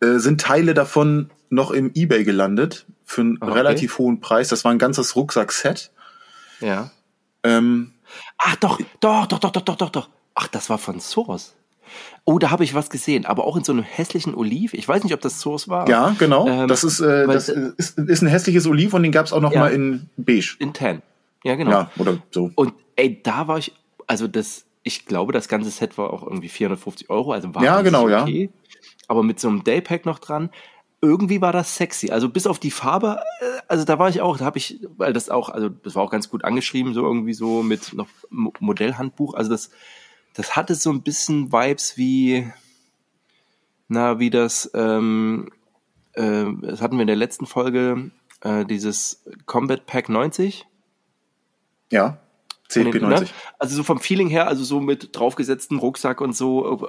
äh, 0.00 0.18
sind 0.18 0.40
Teile 0.40 0.74
davon 0.74 1.30
noch 1.48 1.70
im 1.70 1.92
eBay 1.94 2.24
gelandet 2.24 2.86
für 3.04 3.20
einen 3.20 3.38
okay. 3.40 3.52
relativ 3.52 3.98
hohen 3.98 4.20
Preis. 4.20 4.48
Das 4.48 4.64
war 4.64 4.72
ein 4.72 4.78
ganzes 4.78 5.14
Rucksackset. 5.14 5.92
Ja. 6.60 6.90
Ähm, 7.44 7.92
Ach 8.38 8.56
doch, 8.56 8.80
doch, 9.00 9.26
doch, 9.26 9.38
doch, 9.38 9.50
doch, 9.50 9.62
doch, 9.62 9.76
doch, 9.76 9.90
doch. 9.90 10.08
Ach, 10.34 10.48
das 10.48 10.68
war 10.70 10.78
von 10.78 11.00
Source. 11.00 11.54
Oh, 12.24 12.38
da 12.38 12.50
habe 12.50 12.64
ich 12.64 12.74
was 12.74 12.90
gesehen, 12.90 13.26
aber 13.26 13.44
auch 13.44 13.56
in 13.56 13.64
so 13.64 13.72
einem 13.72 13.82
hässlichen 13.82 14.34
Oliv. 14.34 14.74
Ich 14.74 14.86
weiß 14.88 15.04
nicht, 15.04 15.14
ob 15.14 15.20
das 15.20 15.40
Source 15.40 15.68
war. 15.68 15.88
Ja, 15.88 16.14
genau. 16.18 16.46
Ähm, 16.46 16.68
das 16.68 16.84
ist, 16.84 17.00
äh, 17.00 17.26
das 17.26 17.48
ist, 17.48 17.98
ist 17.98 18.22
ein 18.22 18.28
hässliches 18.28 18.66
Oliv 18.66 18.94
und 18.94 19.02
den 19.02 19.12
gab 19.12 19.26
es 19.26 19.32
auch 19.32 19.40
noch 19.40 19.52
ja, 19.52 19.60
mal 19.60 19.72
in 19.72 20.08
beige. 20.16 20.56
In 20.58 20.72
tan. 20.72 21.02
Ja, 21.44 21.54
genau. 21.54 21.70
Ja, 21.70 21.90
oder 21.98 22.18
so. 22.30 22.50
Und 22.54 22.74
ey, 22.96 23.20
da 23.22 23.46
war 23.48 23.58
ich, 23.58 23.72
also 24.06 24.26
das, 24.26 24.64
ich 24.82 25.06
glaube, 25.06 25.32
das 25.32 25.48
ganze 25.48 25.70
Set 25.70 25.98
war 25.98 26.12
auch 26.12 26.22
irgendwie 26.22 26.48
450 26.48 27.10
Euro, 27.10 27.32
also 27.32 27.54
war 27.54 27.62
ja, 27.62 27.82
genau, 27.82 28.04
okay. 28.04 28.50
Ja. 28.52 28.74
Aber 29.08 29.22
mit 29.22 29.38
so 29.38 29.48
einem 29.48 29.62
Daypack 29.64 30.06
noch 30.06 30.18
dran, 30.18 30.50
irgendwie 31.04 31.40
war 31.40 31.52
das 31.52 31.76
sexy. 31.76 32.10
Also 32.10 32.28
bis 32.28 32.46
auf 32.46 32.58
die 32.58 32.70
Farbe, 32.70 33.18
äh, 33.40 33.60
also 33.68 33.84
da 33.84 33.98
war 33.98 34.08
ich 34.08 34.20
auch, 34.22 34.38
da 34.38 34.46
habe 34.46 34.58
ich, 34.58 34.80
weil 34.96 35.12
das 35.12 35.28
auch, 35.28 35.50
also 35.50 35.68
das 35.68 35.94
war 35.94 36.02
auch 36.02 36.10
ganz 36.10 36.30
gut 36.30 36.44
angeschrieben, 36.44 36.94
so 36.94 37.02
irgendwie 37.02 37.34
so 37.34 37.62
mit 37.62 37.92
noch 37.92 38.08
Modellhandbuch. 38.30 39.34
Also 39.34 39.50
das 39.50 39.70
das 40.34 40.56
hatte 40.56 40.74
so 40.74 40.90
ein 40.90 41.02
bisschen 41.02 41.52
Vibes 41.52 41.96
wie, 41.96 42.52
na, 43.88 44.18
wie 44.18 44.30
das, 44.30 44.70
ähm, 44.74 45.50
äh, 46.12 46.46
das 46.60 46.82
hatten 46.82 46.96
wir 46.96 47.02
in 47.02 47.08
der 47.08 47.16
letzten 47.16 47.46
Folge, 47.46 48.10
äh, 48.42 48.64
dieses 48.64 49.24
Combat 49.46 49.86
Pack 49.86 50.08
90. 50.08 50.66
Ja, 51.90 52.18
CP 52.68 52.98
90. 52.98 53.28
Ne? 53.28 53.34
Also 53.58 53.76
so 53.76 53.82
vom 53.82 54.00
Feeling 54.00 54.28
her, 54.28 54.48
also 54.48 54.64
so 54.64 54.80
mit 54.80 55.16
draufgesetzten 55.16 55.78
Rucksack 55.78 56.20
und 56.20 56.34
so, 56.34 56.88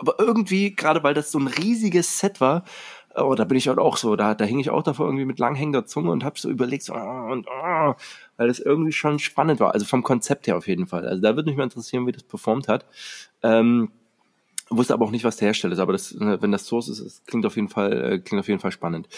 aber 0.00 0.18
irgendwie, 0.18 0.74
gerade 0.74 1.02
weil 1.02 1.14
das 1.14 1.30
so 1.30 1.38
ein 1.38 1.46
riesiges 1.46 2.18
Set 2.18 2.40
war, 2.40 2.64
oh, 3.16 3.34
da 3.34 3.44
bin 3.44 3.56
ich 3.56 3.68
halt 3.68 3.78
auch 3.78 3.96
so, 3.96 4.16
da, 4.16 4.34
da 4.34 4.44
hing 4.44 4.58
ich 4.58 4.70
auch 4.70 4.82
davor 4.82 5.06
irgendwie 5.06 5.24
mit 5.24 5.38
langhängender 5.38 5.86
Zunge 5.86 6.10
und 6.10 6.24
habe 6.24 6.38
so 6.38 6.50
überlegt, 6.50 6.82
so, 6.82 6.94
oh, 6.94 7.32
und, 7.32 7.46
oh, 7.46 7.94
weil 8.36 8.48
das 8.48 8.58
irgendwie 8.58 8.92
schon 8.92 9.18
spannend 9.18 9.60
war. 9.60 9.72
Also 9.72 9.86
vom 9.86 10.02
Konzept 10.02 10.46
her 10.46 10.56
auf 10.56 10.66
jeden 10.66 10.86
Fall. 10.86 11.06
Also 11.06 11.22
da 11.22 11.36
würde 11.36 11.48
mich 11.48 11.56
mal 11.56 11.64
interessieren, 11.64 12.06
wie 12.06 12.12
das 12.12 12.24
performt 12.24 12.68
hat. 12.68 12.86
Ähm, 13.42 13.90
wusste 14.70 14.94
aber 14.94 15.04
auch 15.04 15.10
nicht, 15.10 15.24
was 15.24 15.36
der 15.36 15.46
Hersteller 15.46 15.74
ist, 15.74 15.78
aber 15.78 15.92
das, 15.92 16.14
ne, 16.14 16.40
wenn 16.40 16.52
das 16.52 16.66
Source 16.66 16.88
ist, 16.88 17.04
das 17.04 17.22
klingt 17.26 17.46
auf 17.46 17.56
jeden 17.56 17.68
Fall, 17.68 17.92
äh, 17.92 18.18
klingt 18.18 18.40
auf 18.40 18.48
jeden 18.48 18.60
Fall 18.60 18.72
spannend. 18.72 19.08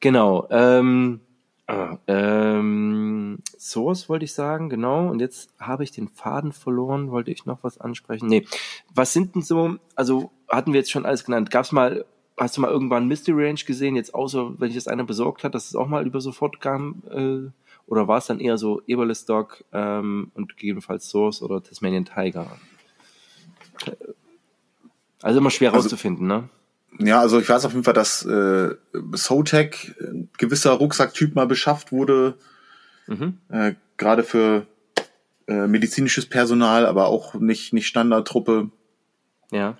Genau. 0.00 0.46
Ähm, 0.50 1.20
ah, 1.66 1.98
ähm, 2.06 3.38
Source 3.58 4.08
wollte 4.08 4.24
ich 4.24 4.34
sagen, 4.34 4.68
genau. 4.68 5.08
Und 5.08 5.20
jetzt 5.20 5.52
habe 5.58 5.84
ich 5.84 5.90
den 5.90 6.08
Faden 6.08 6.52
verloren. 6.52 7.10
Wollte 7.10 7.30
ich 7.30 7.46
noch 7.46 7.58
was 7.62 7.78
ansprechen? 7.78 8.28
Nee. 8.28 8.46
Was 8.94 9.12
sind 9.12 9.34
denn 9.34 9.42
so, 9.42 9.76
also 9.96 10.30
hatten 10.48 10.72
wir 10.72 10.80
jetzt 10.80 10.90
schon 10.90 11.06
alles 11.06 11.24
genannt. 11.24 11.50
Gab 11.50 11.64
es 11.64 11.72
mal, 11.72 12.04
hast 12.36 12.56
du 12.56 12.60
mal 12.60 12.70
irgendwann 12.70 13.08
Mystery 13.08 13.46
Range 13.46 13.60
gesehen? 13.66 13.96
Jetzt 13.96 14.14
außer, 14.14 14.54
wenn 14.58 14.68
ich 14.68 14.74
das 14.74 14.88
einer 14.88 15.04
besorgt 15.04 15.44
hat, 15.44 15.54
dass 15.54 15.68
es 15.68 15.76
auch 15.76 15.86
mal 15.86 16.06
über 16.06 16.20
sofort 16.20 16.60
kam, 16.60 17.02
äh, 17.10 17.50
oder 17.86 18.08
war 18.08 18.18
es 18.18 18.26
dann 18.26 18.40
eher 18.40 18.58
so 18.58 18.82
Eberle 18.86 19.14
Stock 19.14 19.62
ähm, 19.72 20.30
und 20.34 20.56
gegebenenfalls 20.56 21.08
Source 21.08 21.42
oder 21.42 21.62
Tasmanian 21.62 22.04
Tiger? 22.04 22.46
Also 25.22 25.38
immer 25.38 25.50
schwer 25.50 25.72
also, 25.72 25.84
rauszufinden, 25.84 26.26
ne? 26.26 26.48
Ja, 26.98 27.20
also 27.20 27.40
ich 27.40 27.48
weiß 27.48 27.64
auf 27.64 27.72
jeden 27.72 27.84
Fall, 27.84 27.94
dass 27.94 28.24
äh, 28.24 28.74
Sotec 29.12 29.96
ein 30.00 30.30
gewisser 30.38 30.72
Rucksacktyp 30.72 31.34
mal 31.34 31.46
beschafft 31.46 31.92
wurde, 31.92 32.38
mhm. 33.06 33.38
äh, 33.48 33.74
gerade 33.96 34.22
für 34.22 34.66
äh, 35.46 35.66
medizinisches 35.66 36.26
Personal, 36.26 36.86
aber 36.86 37.06
auch 37.06 37.34
nicht, 37.34 37.72
nicht 37.72 37.86
Standardtruppe. 37.86 38.70
Ja. 39.50 39.76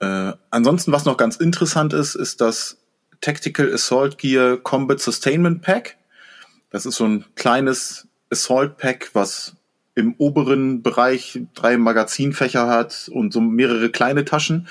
Äh, 0.00 0.32
ansonsten, 0.50 0.92
was 0.92 1.04
noch 1.04 1.16
ganz 1.16 1.36
interessant 1.36 1.92
ist, 1.92 2.14
ist 2.14 2.40
das 2.40 2.78
Tactical 3.20 3.72
Assault 3.72 4.18
Gear 4.18 4.56
Combat 4.56 5.00
Sustainment 5.00 5.62
Pack. 5.62 5.96
Das 6.70 6.86
ist 6.86 6.96
so 6.96 7.04
ein 7.04 7.24
kleines 7.34 8.08
Assault 8.30 8.76
Pack, 8.78 9.10
was 9.12 9.56
im 9.94 10.14
oberen 10.18 10.82
Bereich 10.82 11.40
drei 11.54 11.76
Magazinfächer 11.76 12.66
hat 12.66 13.10
und 13.12 13.32
so 13.32 13.40
mehrere 13.40 13.90
kleine 13.90 14.24
Taschen. 14.24 14.68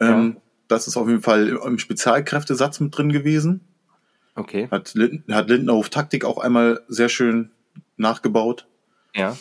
Ja. 0.00 0.08
Ähm, 0.10 0.36
das 0.68 0.88
ist 0.88 0.96
auf 0.96 1.08
jeden 1.08 1.22
Fall 1.22 1.48
im 1.48 1.78
Spezialkräftesatz 1.78 2.80
mit 2.80 2.96
drin 2.96 3.12
gewesen. 3.12 3.60
Okay. 4.34 4.68
Hat, 4.70 4.94
Lind 4.94 5.30
hat 5.30 5.48
Lindenhof 5.48 5.90
Taktik 5.90 6.24
auch 6.24 6.38
einmal 6.38 6.82
sehr 6.88 7.08
schön 7.08 7.50
nachgebaut. 7.96 8.66
Ja. 9.14 9.36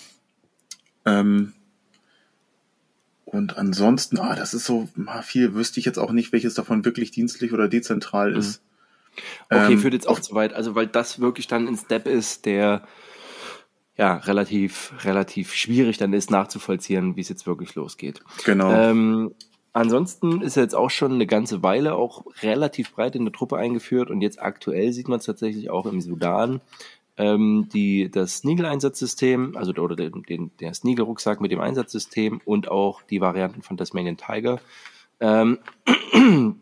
Ähm, 1.06 1.54
und 3.34 3.58
ansonsten, 3.58 4.20
ah, 4.20 4.36
das 4.36 4.54
ist 4.54 4.66
so 4.66 4.88
viel, 5.24 5.56
wüsste 5.56 5.80
ich 5.80 5.88
jetzt 5.88 5.98
auch 5.98 6.12
nicht, 6.12 6.32
welches 6.32 6.54
davon 6.54 6.86
wirklich 6.86 7.10
dienstlich 7.10 7.52
oder 7.52 7.68
dezentral 7.68 8.32
mhm. 8.32 8.38
ist. 8.38 8.62
Okay, 9.50 9.74
ähm, 9.74 9.80
führt 9.80 9.96
jetzt 9.96 10.08
auch 10.08 10.20
zu 10.20 10.36
weit. 10.36 10.54
Also, 10.54 10.76
weil 10.76 10.86
das 10.86 11.20
wirklich 11.20 11.48
dann 11.48 11.68
ein 11.68 11.76
Step 11.76 12.06
ist, 12.06 12.46
der 12.46 12.84
ja 13.98 14.18
relativ 14.18 14.94
relativ 15.04 15.54
schwierig 15.54 15.98
dann 15.98 16.14
ist 16.14 16.30
nachzuvollziehen, 16.30 17.16
wie 17.16 17.22
es 17.22 17.30
jetzt 17.30 17.48
wirklich 17.48 17.74
losgeht. 17.74 18.22
Genau. 18.46 18.72
Ähm, 18.72 19.34
ansonsten 19.72 20.42
ist 20.42 20.56
er 20.56 20.64
jetzt 20.64 20.76
auch 20.76 20.92
schon 20.92 21.14
eine 21.14 21.26
ganze 21.26 21.64
Weile 21.64 21.96
auch 21.96 22.26
relativ 22.44 22.94
breit 22.94 23.16
in 23.16 23.26
der 23.26 23.34
Truppe 23.34 23.58
eingeführt 23.58 24.12
und 24.12 24.22
jetzt 24.22 24.40
aktuell 24.42 24.94
sieht 24.94 25.08
man 25.08 25.20
es 25.20 25.26
tatsächlich 25.26 25.72
auch 25.72 25.88
im 25.88 26.02
Sudan. 26.02 26.62
Ähm, 27.16 27.70
die, 27.72 28.10
das 28.10 28.38
Sneagle-Einsatzsystem, 28.38 29.56
also 29.56 29.72
oder 29.74 29.96
den, 29.96 30.24
den, 30.24 30.52
der 30.60 30.74
Sneagle-Rucksack 30.74 31.42
mit 31.42 31.52
dem 31.52 31.60
Einsatzsystem 31.60 32.42
und 32.46 32.70
auch 32.70 33.04
die 33.04 33.22
Varianten 33.22 33.62
von 33.62 33.78
Tasmanian 33.78 34.18
Tiger. 34.18 34.60
Ähm, 35.20 35.60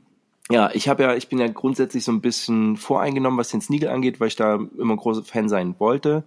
ja, 0.52 0.70
ich 0.74 0.90
habe 0.90 1.04
ja, 1.04 1.16
ich 1.16 1.30
bin 1.30 1.40
ja 1.40 1.48
grundsätzlich 1.48 2.04
so 2.04 2.12
ein 2.12 2.22
bisschen 2.22 2.76
voreingenommen, 2.76 3.40
was 3.40 3.50
den 3.50 3.62
Sneagle 3.62 3.92
angeht, 3.92 4.20
weil 4.20 4.28
ich 4.28 4.36
da 4.36 4.56
immer 4.56 4.94
ein 4.94 4.98
großer 4.98 5.24
Fan 5.24 5.48
sein 5.48 5.76
wollte 5.80 6.26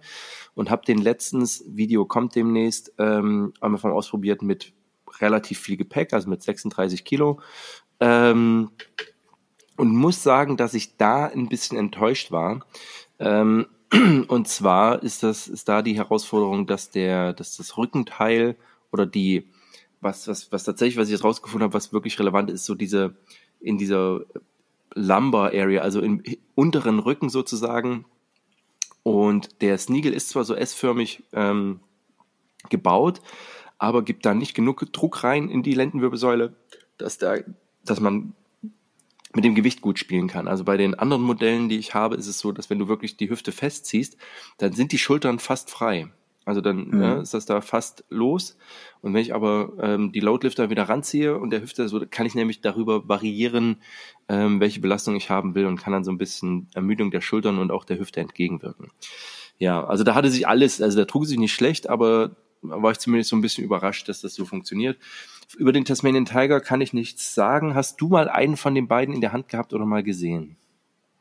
und 0.55 0.71
habe 0.71 0.85
den 0.85 0.97
letztens, 0.97 1.63
Video 1.67 2.05
kommt 2.05 2.35
demnächst, 2.35 2.93
ähm, 2.97 3.53
einmal 3.61 3.79
vom 3.79 3.91
ausprobiert 3.91 4.41
mit 4.41 4.73
relativ 5.21 5.59
viel 5.59 5.77
Gepäck, 5.77 6.13
also 6.13 6.29
mit 6.29 6.41
36 6.41 7.05
Kilo. 7.05 7.39
Ähm, 7.99 8.71
und 9.77 9.95
muss 9.95 10.23
sagen, 10.23 10.57
dass 10.57 10.73
ich 10.73 10.97
da 10.97 11.25
ein 11.25 11.49
bisschen 11.49 11.77
enttäuscht 11.77 12.31
war. 12.31 12.65
Ähm, 13.19 13.67
und 14.27 14.47
zwar 14.47 15.03
ist 15.03 15.23
das, 15.23 15.47
ist 15.47 15.67
da 15.69 15.81
die 15.81 15.95
Herausforderung, 15.95 16.67
dass 16.67 16.89
der, 16.89 17.33
dass 17.33 17.57
das 17.57 17.77
Rückenteil 17.77 18.55
oder 18.91 19.05
die, 19.05 19.49
was, 20.01 20.27
was, 20.27 20.51
was 20.51 20.63
tatsächlich, 20.63 20.97
was 20.97 21.07
ich 21.07 21.13
jetzt 21.13 21.23
rausgefunden 21.23 21.65
habe, 21.65 21.73
was 21.73 21.93
wirklich 21.93 22.19
relevant 22.19 22.49
ist, 22.49 22.65
so 22.65 22.75
diese, 22.75 23.15
in 23.59 23.77
dieser 23.77 24.21
Lumbar 24.93 25.47
Area, 25.53 25.81
also 25.81 26.01
im 26.01 26.23
unteren 26.55 26.99
Rücken 26.99 27.29
sozusagen. 27.29 28.05
Und 29.03 29.61
der 29.61 29.77
Sneagle 29.77 30.13
ist 30.13 30.29
zwar 30.29 30.45
so 30.45 30.55
S-förmig 30.55 31.23
ähm, 31.33 31.79
gebaut, 32.69 33.21
aber 33.77 34.03
gibt 34.03 34.25
da 34.25 34.33
nicht 34.33 34.55
genug 34.55 34.91
Druck 34.93 35.23
rein 35.23 35.49
in 35.49 35.61
die 35.61 35.73
Lendenwirbelsäule, 35.73 36.55
dass 36.97 37.17
da, 37.17 37.35
dass 37.83 37.99
man 37.99 38.33
mit 39.35 39.43
dem 39.43 39.53
Gewicht 39.53 39.81
gut 39.81 39.99
spielen 39.99 40.27
kann. 40.27 40.47
Also 40.47 40.63
bei 40.63 40.77
den 40.77 40.95
anderen 40.95 41.21
Modellen, 41.21 41.69
die 41.69 41.77
ich 41.77 41.93
habe, 41.93 42.15
ist 42.15 42.27
es 42.27 42.39
so, 42.39 42.51
dass 42.51 42.69
wenn 42.69 42.79
du 42.79 42.87
wirklich 42.87 43.17
die 43.17 43.29
Hüfte 43.29 43.51
festziehst, 43.51 44.17
dann 44.57 44.73
sind 44.73 44.91
die 44.91 44.97
Schultern 44.97 45.39
fast 45.39 45.69
frei. 45.69 46.07
Also 46.45 46.61
dann 46.61 46.87
mhm. 46.87 46.97
ne, 46.99 47.15
ist 47.21 47.33
das 47.33 47.45
da 47.45 47.59
fast 47.59 48.05
los. 48.09 48.55
Und 49.01 49.13
wenn 49.13 49.21
ich 49.21 49.33
aber 49.33 49.73
ähm, 49.81 50.11
die 50.11 50.19
Loadlifter 50.19 50.69
wieder 50.69 50.83
ranziehe 50.83 51.37
und 51.37 51.49
der 51.49 51.61
Hüfte, 51.61 51.89
so 51.89 52.01
kann 52.09 52.25
ich 52.25 52.35
nämlich 52.35 52.61
darüber 52.61 53.09
variieren, 53.09 53.77
ähm, 54.29 54.59
welche 54.59 54.79
Belastung 54.79 55.15
ich 55.15 55.29
haben 55.29 55.55
will 55.55 55.65
und 55.65 55.77
kann 55.77 55.91
dann 55.91 56.03
so 56.03 56.11
ein 56.11 56.17
bisschen 56.17 56.67
Ermüdung 56.73 57.11
der 57.11 57.21
Schultern 57.21 57.57
und 57.57 57.71
auch 57.71 57.83
der 57.83 57.99
Hüfte 57.99 58.21
entgegenwirken. 58.21 58.89
Ja, 59.57 59.83
also 59.85 60.03
da 60.03 60.15
hatte 60.15 60.29
sich 60.29 60.47
alles, 60.47 60.81
also 60.81 60.97
der 60.97 61.07
trug 61.07 61.25
sich 61.25 61.39
nicht 61.39 61.53
schlecht, 61.53 61.89
aber 61.89 62.35
war 62.61 62.91
ich 62.91 62.99
zumindest 62.99 63.29
so 63.29 63.35
ein 63.35 63.41
bisschen 63.41 63.63
überrascht, 63.63 64.09
dass 64.09 64.21
das 64.21 64.35
so 64.35 64.45
funktioniert. 64.45 64.97
Über 65.57 65.71
den 65.71 65.85
Tasmanian 65.85 66.25
Tiger 66.25 66.59
kann 66.59 66.81
ich 66.81 66.93
nichts 66.93 67.35
sagen. 67.35 67.75
Hast 67.75 68.01
du 68.01 68.07
mal 68.07 68.29
einen 68.29 68.57
von 68.57 68.75
den 68.75 68.87
beiden 68.87 69.13
in 69.13 69.21
der 69.21 69.33
Hand 69.33 69.49
gehabt 69.49 69.73
oder 69.73 69.85
mal 69.85 70.03
gesehen? 70.03 70.57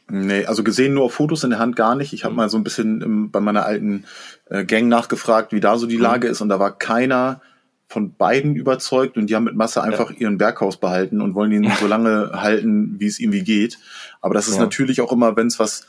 Nee, 0.09 0.45
also 0.45 0.63
gesehen 0.63 0.95
nur 0.95 1.05
auf 1.05 1.15
Fotos 1.15 1.45
in 1.45 1.51
der 1.51 1.59
Hand 1.59 1.77
gar 1.77 1.95
nicht. 1.95 2.13
Ich 2.13 2.25
habe 2.25 2.33
mhm. 2.33 2.37
mal 2.37 2.49
so 2.51 2.59
ein 2.59 2.65
bisschen 2.65 3.01
im, 3.01 3.31
bei 3.31 3.41
meiner 3.41 3.65
alten 3.65 4.05
äh, 4.47 4.65
Gang 4.65 4.89
nachgefragt, 4.89 5.53
wie 5.53 5.61
da 5.61 5.79
so 5.79 5.87
die 5.87 5.97
mhm. 5.97 6.03
Lage 6.03 6.29
ist 6.29 6.41
und 6.41 6.49
da 6.49 6.59
war 6.59 6.79
keiner 6.79 7.41
von 7.87 8.15
beiden 8.15 8.57
überzeugt 8.57 9.17
und 9.17 9.29
die 9.29 9.35
haben 9.35 9.45
mit 9.45 9.55
Masse 9.55 9.83
einfach 9.83 10.11
ja. 10.11 10.17
ihren 10.19 10.39
Berghaus 10.39 10.79
behalten 10.79 11.21
und 11.21 11.35
wollen 11.35 11.53
ihn 11.53 11.65
ja. 11.65 11.77
so 11.81 11.87
lange 11.87 12.33
halten, 12.35 12.97
wie 12.99 13.07
es 13.07 13.19
irgendwie 13.19 13.45
geht. 13.45 13.79
Aber 14.21 14.35
das 14.35 14.49
ist 14.49 14.57
ja. 14.57 14.63
natürlich 14.63 15.01
auch 15.01 15.13
immer, 15.13 15.37
wenn 15.37 15.47
es 15.47 15.59
was 15.59 15.87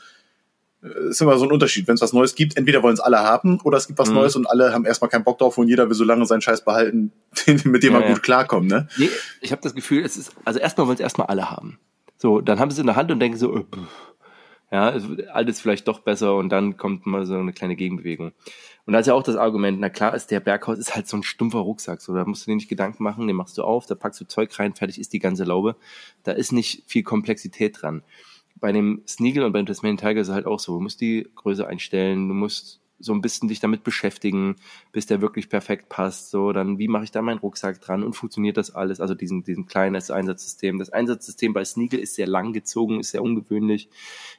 ist 1.10 1.20
immer 1.20 1.38
so 1.38 1.44
ein 1.44 1.52
Unterschied. 1.52 1.88
Wenn 1.88 1.94
es 1.94 2.00
was 2.00 2.12
Neues 2.12 2.34
gibt, 2.34 2.56
entweder 2.56 2.82
wollen 2.82 2.94
es 2.94 3.00
alle 3.00 3.18
haben 3.18 3.60
oder 3.62 3.78
es 3.78 3.86
gibt 3.86 3.98
was 3.98 4.08
mhm. 4.08 4.16
Neues 4.16 4.36
und 4.36 4.46
alle 4.46 4.72
haben 4.72 4.84
erstmal 4.84 5.10
keinen 5.10 5.24
Bock 5.24 5.38
drauf 5.38 5.58
und 5.58 5.68
jeder 5.68 5.88
will 5.88 5.94
so 5.94 6.04
lange 6.04 6.26
seinen 6.26 6.40
Scheiß 6.40 6.64
behalten, 6.64 7.12
mit 7.64 7.82
dem 7.82 7.92
ja, 7.92 8.00
man 8.00 8.08
gut 8.08 8.22
klarkommt. 8.22 8.68
Ne? 8.68 8.88
Nee, 8.96 9.10
ich 9.40 9.52
habe 9.52 9.62
das 9.62 9.74
Gefühl, 9.74 10.04
es 10.04 10.16
ist, 10.16 10.32
also 10.44 10.58
erstmal 10.58 10.86
wollen 10.86 10.96
es 10.96 11.00
erstmal 11.00 11.26
alle 11.28 11.50
haben. 11.50 11.78
So, 12.18 12.40
dann 12.40 12.58
haben 12.58 12.70
sie 12.70 12.76
es 12.76 12.80
in 12.80 12.86
der 12.86 12.96
Hand 12.96 13.10
und 13.10 13.20
denken 13.20 13.38
so, 13.38 13.56
äh, 13.56 13.64
ja, 14.72 14.98
alles 15.32 15.60
vielleicht 15.60 15.86
doch 15.86 16.00
besser 16.00 16.34
und 16.34 16.48
dann 16.48 16.76
kommt 16.76 17.06
mal 17.06 17.24
so 17.26 17.36
eine 17.36 17.52
kleine 17.52 17.76
Gegenbewegung. 17.76 18.32
Und 18.84 18.92
da 18.92 19.00
ist 19.00 19.06
ja 19.06 19.14
auch 19.14 19.22
das 19.22 19.36
Argument, 19.36 19.80
na 19.80 19.90
klar 19.90 20.14
ist 20.14 20.30
der 20.30 20.40
Berghaus 20.40 20.78
ist 20.78 20.94
halt 20.94 21.08
so 21.08 21.16
ein 21.16 21.22
stumpfer 21.22 21.58
Rucksack, 21.58 22.00
so 22.00 22.14
da 22.14 22.24
musst 22.24 22.46
du 22.46 22.50
dir 22.50 22.56
nicht 22.56 22.68
Gedanken 22.68 23.02
machen, 23.02 23.26
den 23.26 23.36
machst 23.36 23.58
du 23.58 23.62
auf, 23.62 23.86
da 23.86 23.94
packst 23.94 24.20
du 24.20 24.26
Zeug 24.26 24.56
rein, 24.58 24.74
fertig 24.74 25.00
ist 25.00 25.12
die 25.12 25.18
ganze 25.18 25.44
Laube. 25.44 25.76
Da 26.22 26.32
ist 26.32 26.52
nicht 26.52 26.84
viel 26.86 27.02
Komplexität 27.02 27.82
dran 27.82 28.02
bei 28.56 28.72
dem 28.72 29.02
Sneagle 29.06 29.44
und 29.44 29.52
beim 29.52 29.66
Tasmanian 29.66 29.98
Tiger 29.98 30.20
ist 30.20 30.28
es 30.28 30.34
halt 30.34 30.46
auch 30.46 30.58
so. 30.58 30.74
Du 30.74 30.80
musst 30.80 31.00
die 31.00 31.28
Größe 31.34 31.66
einstellen, 31.66 32.28
du 32.28 32.34
musst 32.34 32.80
so 32.98 33.12
ein 33.12 33.20
bisschen 33.20 33.48
dich 33.48 33.60
damit 33.60 33.84
beschäftigen, 33.84 34.56
bis 34.92 35.06
der 35.06 35.20
wirklich 35.20 35.48
perfekt 35.50 35.88
passt. 35.88 36.30
So, 36.30 36.52
dann 36.52 36.78
wie 36.78 36.88
mache 36.88 37.04
ich 37.04 37.10
da 37.10 37.20
meinen 37.20 37.38
Rucksack 37.38 37.80
dran 37.80 38.02
und 38.02 38.14
funktioniert 38.14 38.56
das 38.56 38.74
alles? 38.74 39.00
Also 39.00 39.14
diesen, 39.14 39.44
diesen 39.44 39.66
kleines 39.66 40.10
Einsatzsystem. 40.10 40.78
Das 40.78 40.90
Einsatzsystem 40.90 41.52
bei 41.52 41.64
Sneagle 41.64 42.00
ist 42.00 42.14
sehr 42.14 42.26
lang 42.26 42.52
gezogen, 42.52 43.00
ist 43.00 43.10
sehr 43.10 43.22
ungewöhnlich. 43.22 43.90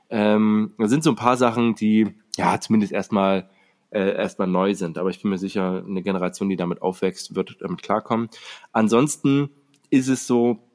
Ähm, 0.09 0.73
da 0.77 0.87
sind 0.87 1.03
so 1.03 1.11
ein 1.11 1.15
paar 1.15 1.37
Sachen, 1.37 1.75
die 1.75 2.15
ja 2.35 2.59
zumindest 2.59 2.93
erstmal 2.93 3.49
äh, 3.91 4.15
erstmal 4.15 4.47
neu 4.47 4.73
sind. 4.73 4.97
Aber 4.97 5.09
ich 5.09 5.21
bin 5.21 5.29
mir 5.29 5.37
sicher, 5.37 5.83
eine 5.87 6.01
Generation, 6.01 6.49
die 6.49 6.55
damit 6.55 6.81
aufwächst, 6.81 7.35
wird 7.35 7.57
damit 7.59 7.83
klarkommen. 7.83 8.29
Ansonsten 8.71 9.49
ist 9.89 10.07
es 10.07 10.27
so, 10.27 10.66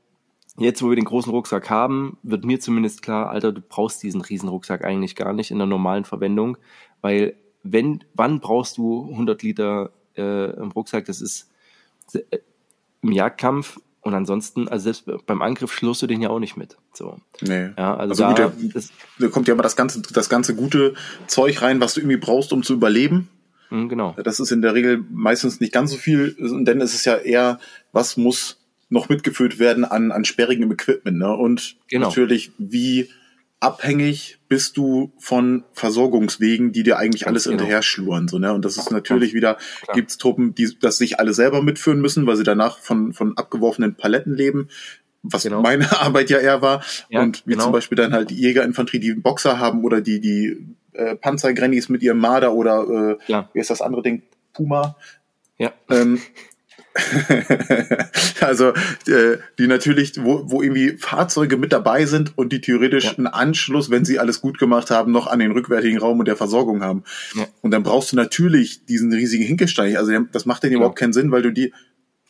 Jetzt, 0.59 0.83
wo 0.83 0.91
wir 0.91 0.97
den 0.97 1.07
großen 1.07 1.33
Rucksack 1.33 1.71
haben, 1.71 2.19
wird 2.23 2.45
mir 2.45 2.61
zumindest 2.61 3.03
klar, 3.03 3.31
Alter, 3.31 3.53
du 3.53 3.63
brauchst 3.63 4.03
diesen 4.03 4.21
riesen 4.21 4.49
Rucksack 4.49 4.85
eigentlich 4.85 5.17
gar 5.17 5.33
nicht 5.33 5.51
in 5.51 5.59
der 5.59 5.67
normalen 5.67 6.05
Verwendung, 6.05 6.59
weil 7.01 7.35
wenn, 7.63 8.05
wann 8.15 8.41
brauchst 8.41 8.77
du 8.77 9.09
100 9.11 9.43
Liter 9.43 9.93
äh, 10.17 10.51
im 10.51 10.71
Rucksack? 10.73 11.07
Das 11.07 11.21
ist 11.21 11.49
äh, 12.13 12.39
im 13.01 13.13
Jagdkampf 13.13 13.79
und 14.03 14.15
ansonsten, 14.15 14.69
also 14.69 14.85
selbst 14.93 15.27
beim 15.27 15.43
Angriff 15.43 15.73
schlurst 15.73 16.03
du 16.03 16.07
den 16.07 16.21
ja 16.21 16.29
auch 16.29 16.41
nicht 16.41 16.57
mit. 16.57 16.77
So. 16.93 17.19
Nee. 17.41 17.71
Ja, 17.79 17.97
also, 17.97 18.25
also 18.25 18.35
da, 18.35 18.49
gut, 18.49 18.75
der, 18.75 18.83
da 19.21 19.29
kommt 19.29 19.49
ja 19.49 19.55
immer 19.55 19.63
das 19.63 19.77
ganze, 19.77 20.03
das 20.03 20.29
ganze 20.29 20.55
gute 20.57 20.95
Zeug 21.29 21.63
rein, 21.63 21.81
was 21.81 21.95
du 21.95 22.01
irgendwie 22.01 22.17
brauchst, 22.17 22.53
um 22.53 22.63
zu 22.63 22.75
überleben. 22.75 23.29
Mhm, 23.71 23.89
genau. 23.89 24.17
Das 24.23 24.41
ist 24.41 24.51
in 24.51 24.61
der 24.61 24.75
Regel 24.75 25.05
meistens 25.11 25.61
nicht 25.61 25.73
ganz 25.73 25.93
so 25.93 25.97
viel, 25.97 26.37
denn 26.39 26.81
es 26.81 26.95
ist 26.95 27.05
ja 27.05 27.17
eher, 27.17 27.61
was 27.93 28.17
muss 28.17 28.62
noch 28.93 29.09
mitgeführt 29.09 29.59
werden 29.59 29.85
an, 29.85 30.13
an 30.13 30.25
sperrigem 30.25 30.71
Equipment. 30.71 31.19
Ne? 31.19 31.35
Und 31.35 31.77
genau. 31.89 32.09
natürlich, 32.09 32.53
wie 32.59 33.09
abhängig 33.59 34.39
bist 34.49 34.77
du 34.77 35.13
von 35.19 35.65
Versorgungswegen, 35.73 36.73
die 36.73 36.83
dir 36.83 36.99
eigentlich 36.99 37.27
alles 37.27 37.45
genau. 37.45 37.59
hinterher 37.59 37.83
schluren. 37.83 38.29
So, 38.29 38.39
ne? 38.39 38.53
Und 38.53 38.65
das 38.65 38.77
ist 38.77 38.91
natürlich 38.91 39.35
wieder, 39.35 39.57
Klar. 39.83 39.95
gibt's 39.95 40.19
Truppen, 40.19 40.55
die 40.55 40.77
das 40.81 40.99
sich 40.99 41.19
alle 41.19 41.33
selber 41.33 41.63
mitführen 41.63 42.01
müssen, 42.01 42.27
weil 42.27 42.37
sie 42.37 42.43
danach 42.43 42.79
von, 42.79 43.13
von 43.13 43.37
abgeworfenen 43.39 43.95
Paletten 43.95 44.35
leben, 44.35 44.69
was 45.23 45.45
genau. 45.45 45.63
meine 45.63 45.91
Arbeit 46.01 46.29
ja 46.29 46.39
eher 46.39 46.61
war. 46.61 46.85
Ja, 47.09 47.23
und 47.23 47.47
wie 47.47 47.53
genau. 47.53 47.65
zum 47.65 47.73
Beispiel 47.73 47.97
dann 47.97 48.13
halt 48.13 48.31
die 48.31 48.41
Jägerinfanterie, 48.41 49.01
die 49.01 49.13
einen 49.13 49.23
Boxer 49.23 49.59
haben 49.59 49.85
oder 49.85 50.01
die, 50.01 50.21
die 50.21 50.67
äh, 50.93 51.15
Panzergrannies 51.17 51.89
mit 51.89 52.03
ihrem 52.03 52.19
Marder 52.19 52.53
oder 52.53 53.17
äh, 53.21 53.33
ja. 53.33 53.49
wie 53.55 53.61
ist 53.61 53.71
das 53.71 53.81
andere 53.81 54.03
Ding? 54.03 54.23
Puma. 54.53 54.97
Ja. 55.57 55.73
Ähm, 55.89 56.21
also 58.41 58.73
äh, 59.07 59.39
die 59.59 59.67
natürlich, 59.67 60.23
wo, 60.23 60.51
wo 60.51 60.63
irgendwie 60.63 60.99
Fahrzeuge 60.99 61.57
mit 61.57 61.73
dabei 61.73 62.07
sind 62.07 62.37
und 62.37 62.53
die 62.53 62.61
theoretisch 62.61 63.05
ja. 63.05 63.13
einen 63.13 63.27
Anschluss, 63.27 63.91
wenn 63.91 64.05
sie 64.05 64.19
alles 64.19 64.41
gut 64.41 64.59
gemacht 64.59 64.91
haben, 64.91 65.13
noch 65.13 65.27
an 65.27 65.39
den 65.39 65.53
rückwärtigen 65.53 65.99
Raum 65.99 66.19
und 66.19 66.29
der 66.29 66.37
Versorgung 66.37 66.83
haben. 66.83 67.05
Ja. 67.35 67.47
Und 67.63 67.71
dann 67.71 67.83
brauchst 67.83 68.13
du 68.13 68.17
natürlich 68.17 68.85
diesen 68.85 69.13
riesigen 69.13 69.45
Hinkelstein. 69.45 69.97
Also 69.97 70.13
das 70.33 70.47
macht 70.47 70.65
dann 70.65 70.71
ja. 70.71 70.77
überhaupt 70.77 70.99
keinen 70.99 71.13
Sinn, 71.13 71.31
weil 71.31 71.43
du 71.43 71.51
die 71.51 71.73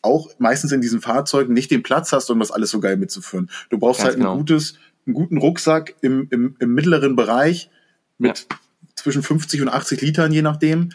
auch 0.01 0.29
meistens 0.37 0.71
in 0.71 0.81
diesen 0.81 1.01
Fahrzeugen 1.01 1.53
nicht 1.53 1.71
den 1.71 1.83
Platz 1.83 2.11
hast, 2.11 2.29
um 2.29 2.39
das 2.39 2.51
alles 2.51 2.69
so 2.69 2.79
geil 2.79 2.97
mitzuführen. 2.97 3.49
Du 3.69 3.77
brauchst 3.77 3.99
Ganz 3.99 4.09
halt 4.09 4.17
ein 4.17 4.21
genau. 4.21 4.37
gutes, 4.37 4.75
einen 5.05 5.13
guten 5.13 5.37
Rucksack 5.37 5.95
im, 6.01 6.27
im, 6.29 6.55
im 6.59 6.73
mittleren 6.73 7.15
Bereich 7.15 7.69
mit 8.17 8.47
zwischen 8.95 9.23
50 9.23 9.61
und 9.61 9.69
80 9.69 10.01
Litern, 10.01 10.31
je 10.31 10.41
nachdem 10.41 10.89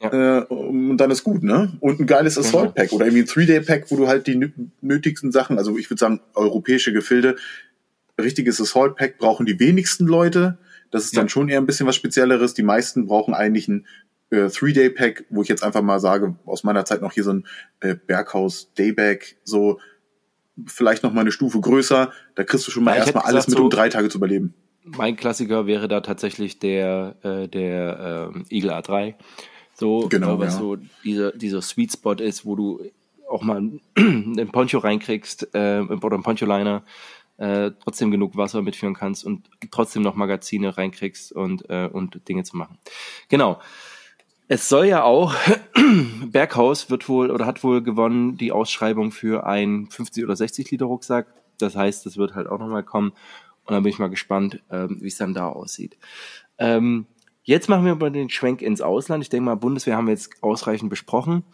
ja. 0.00 0.40
Äh, 0.40 0.44
und 0.44 0.96
dann 0.98 1.10
ist 1.10 1.24
gut, 1.24 1.42
ne? 1.42 1.72
Und 1.80 2.00
ein 2.00 2.06
geiles 2.06 2.34
genau. 2.34 2.46
Assault 2.46 2.74
Pack 2.74 2.92
oder 2.92 3.06
irgendwie 3.06 3.22
ein 3.22 3.26
Three-Day-Pack, 3.26 3.90
wo 3.90 3.96
du 3.96 4.06
halt 4.06 4.26
die 4.26 4.52
nötigsten 4.80 5.32
Sachen, 5.32 5.58
also 5.58 5.76
ich 5.78 5.90
würde 5.90 6.00
sagen, 6.00 6.20
europäische 6.34 6.92
Gefilde, 6.92 7.36
richtiges 8.20 8.60
Assault 8.60 8.96
Pack 8.96 9.18
brauchen 9.18 9.46
die 9.46 9.58
wenigsten 9.58 10.06
Leute. 10.06 10.58
Das 10.90 11.04
ist 11.04 11.14
ja. 11.14 11.20
dann 11.20 11.28
schon 11.28 11.48
eher 11.48 11.58
ein 11.58 11.66
bisschen 11.66 11.86
was 11.86 11.96
Spezielleres. 11.96 12.54
Die 12.54 12.62
meisten 12.62 13.06
brauchen 13.06 13.34
eigentlich 13.34 13.68
ein 13.68 13.86
äh, 14.30 14.48
Three-Day-Pack, 14.48 15.26
wo 15.30 15.42
ich 15.42 15.48
jetzt 15.48 15.62
einfach 15.62 15.82
mal 15.82 16.00
sage, 16.00 16.36
aus 16.44 16.64
meiner 16.64 16.84
Zeit 16.84 17.00
noch 17.00 17.12
hier 17.12 17.24
so 17.24 17.32
ein 17.32 17.46
äh, 17.80 17.94
Berghaus 17.94 18.72
Dayback, 18.74 19.36
so 19.44 19.80
vielleicht 20.66 21.02
noch 21.02 21.12
mal 21.12 21.22
eine 21.22 21.32
Stufe 21.32 21.60
größer. 21.60 22.12
Da 22.34 22.44
kriegst 22.44 22.66
du 22.66 22.70
schon 22.70 22.84
mal 22.84 22.96
erstmal 22.96 23.24
alles 23.24 23.48
mit, 23.48 23.58
um 23.58 23.70
drei 23.70 23.88
Tage 23.88 24.08
zu 24.08 24.18
überleben. 24.18 24.54
Mein 24.84 25.16
Klassiker 25.16 25.66
wäre 25.66 25.88
da 25.88 26.00
tatsächlich 26.00 26.58
der, 26.58 27.16
äh, 27.22 27.48
der 27.48 28.32
äh, 28.34 28.54
Eagle 28.54 28.74
A3 28.74 29.14
so, 29.74 30.08
genau, 30.08 30.38
was 30.38 30.54
ja. 30.54 30.60
so 30.60 30.76
dieser, 31.04 31.32
dieser 31.32 31.62
Sweet 31.62 31.92
Spot 31.92 32.12
ist, 32.12 32.46
wo 32.46 32.56
du 32.56 32.80
auch 33.28 33.42
mal 33.42 33.70
einen 33.96 34.48
Poncho 34.50 34.78
reinkriegst 34.78 35.54
äh, 35.54 35.80
oder 35.80 36.14
einen 36.14 36.22
Poncho-Liner, 36.22 36.84
äh, 37.36 37.72
trotzdem 37.82 38.10
genug 38.10 38.36
Wasser 38.36 38.62
mitführen 38.62 38.94
kannst 38.94 39.24
und 39.24 39.48
trotzdem 39.70 40.02
noch 40.02 40.14
Magazine 40.14 40.76
reinkriegst 40.76 41.32
und, 41.32 41.68
äh, 41.68 41.88
und 41.92 42.28
Dinge 42.28 42.44
zu 42.44 42.56
machen. 42.56 42.78
Genau. 43.28 43.60
Es 44.46 44.68
soll 44.68 44.86
ja 44.86 45.02
auch, 45.02 45.34
Berghaus 46.26 46.90
wird 46.90 47.08
wohl 47.08 47.30
oder 47.30 47.46
hat 47.46 47.64
wohl 47.64 47.82
gewonnen 47.82 48.36
die 48.36 48.52
Ausschreibung 48.52 49.10
für 49.10 49.46
einen 49.46 49.90
50 49.90 50.22
oder 50.22 50.36
60 50.36 50.70
Liter 50.70 50.84
Rucksack. 50.84 51.26
Das 51.58 51.74
heißt, 51.74 52.04
das 52.04 52.16
wird 52.18 52.34
halt 52.34 52.46
auch 52.46 52.58
nochmal 52.58 52.82
kommen. 52.82 53.12
Und 53.64 53.72
dann 53.72 53.82
bin 53.82 53.90
ich 53.90 53.98
mal 53.98 54.10
gespannt, 54.10 54.60
ähm, 54.70 54.98
wie 55.00 55.08
es 55.08 55.16
dann 55.16 55.32
da 55.32 55.48
aussieht. 55.48 55.96
Ähm, 56.58 57.06
jetzt 57.44 57.68
machen 57.68 57.84
wir 57.84 57.94
mal 57.94 58.10
den 58.10 58.30
Schwenk 58.30 58.62
ins 58.62 58.80
Ausland. 58.80 59.22
Ich 59.22 59.28
denke 59.28 59.44
mal, 59.44 59.54
Bundeswehr 59.54 59.96
haben 59.96 60.06
wir 60.06 60.12
jetzt 60.12 60.42
ausreichend 60.42 60.90
besprochen. 60.90 61.44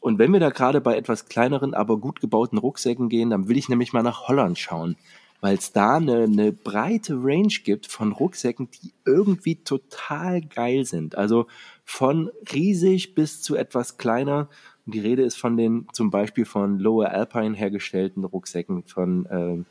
Und 0.00 0.18
wenn 0.18 0.32
wir 0.32 0.40
da 0.40 0.50
gerade 0.50 0.80
bei 0.80 0.96
etwas 0.96 1.26
kleineren, 1.28 1.72
aber 1.72 1.96
gut 1.98 2.20
gebauten 2.20 2.58
Rucksäcken 2.58 3.08
gehen, 3.08 3.30
dann 3.30 3.48
will 3.48 3.56
ich 3.56 3.68
nämlich 3.68 3.92
mal 3.92 4.02
nach 4.02 4.28
Holland 4.28 4.58
schauen, 4.58 4.96
weil 5.40 5.56
es 5.56 5.72
da 5.72 5.96
eine, 5.96 6.24
eine 6.24 6.52
breite 6.52 7.14
Range 7.14 7.54
gibt 7.64 7.86
von 7.86 8.12
Rucksäcken, 8.12 8.68
die 8.70 8.92
irgendwie 9.06 9.56
total 9.56 10.42
geil 10.42 10.84
sind. 10.84 11.16
Also 11.16 11.46
von 11.84 12.30
riesig 12.52 13.14
bis 13.14 13.40
zu 13.40 13.56
etwas 13.56 13.96
kleiner. 13.96 14.48
Und 14.84 14.94
die 14.94 15.00
Rede 15.00 15.22
ist 15.22 15.36
von 15.36 15.56
den 15.56 15.86
zum 15.92 16.10
Beispiel 16.10 16.44
von 16.44 16.78
Lower 16.78 17.10
Alpine 17.10 17.56
hergestellten 17.56 18.24
Rucksäcken 18.24 18.82
von 18.84 19.64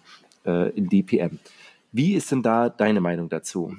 äh, 0.45 0.49
äh, 0.49 0.69
in 0.71 0.89
DPM. 0.89 1.39
Wie 1.91 2.15
ist 2.15 2.32
denn 2.32 2.41
da 2.41 2.69
deine 2.69 3.01
Meinung 3.01 3.30
dazu? 3.30 3.76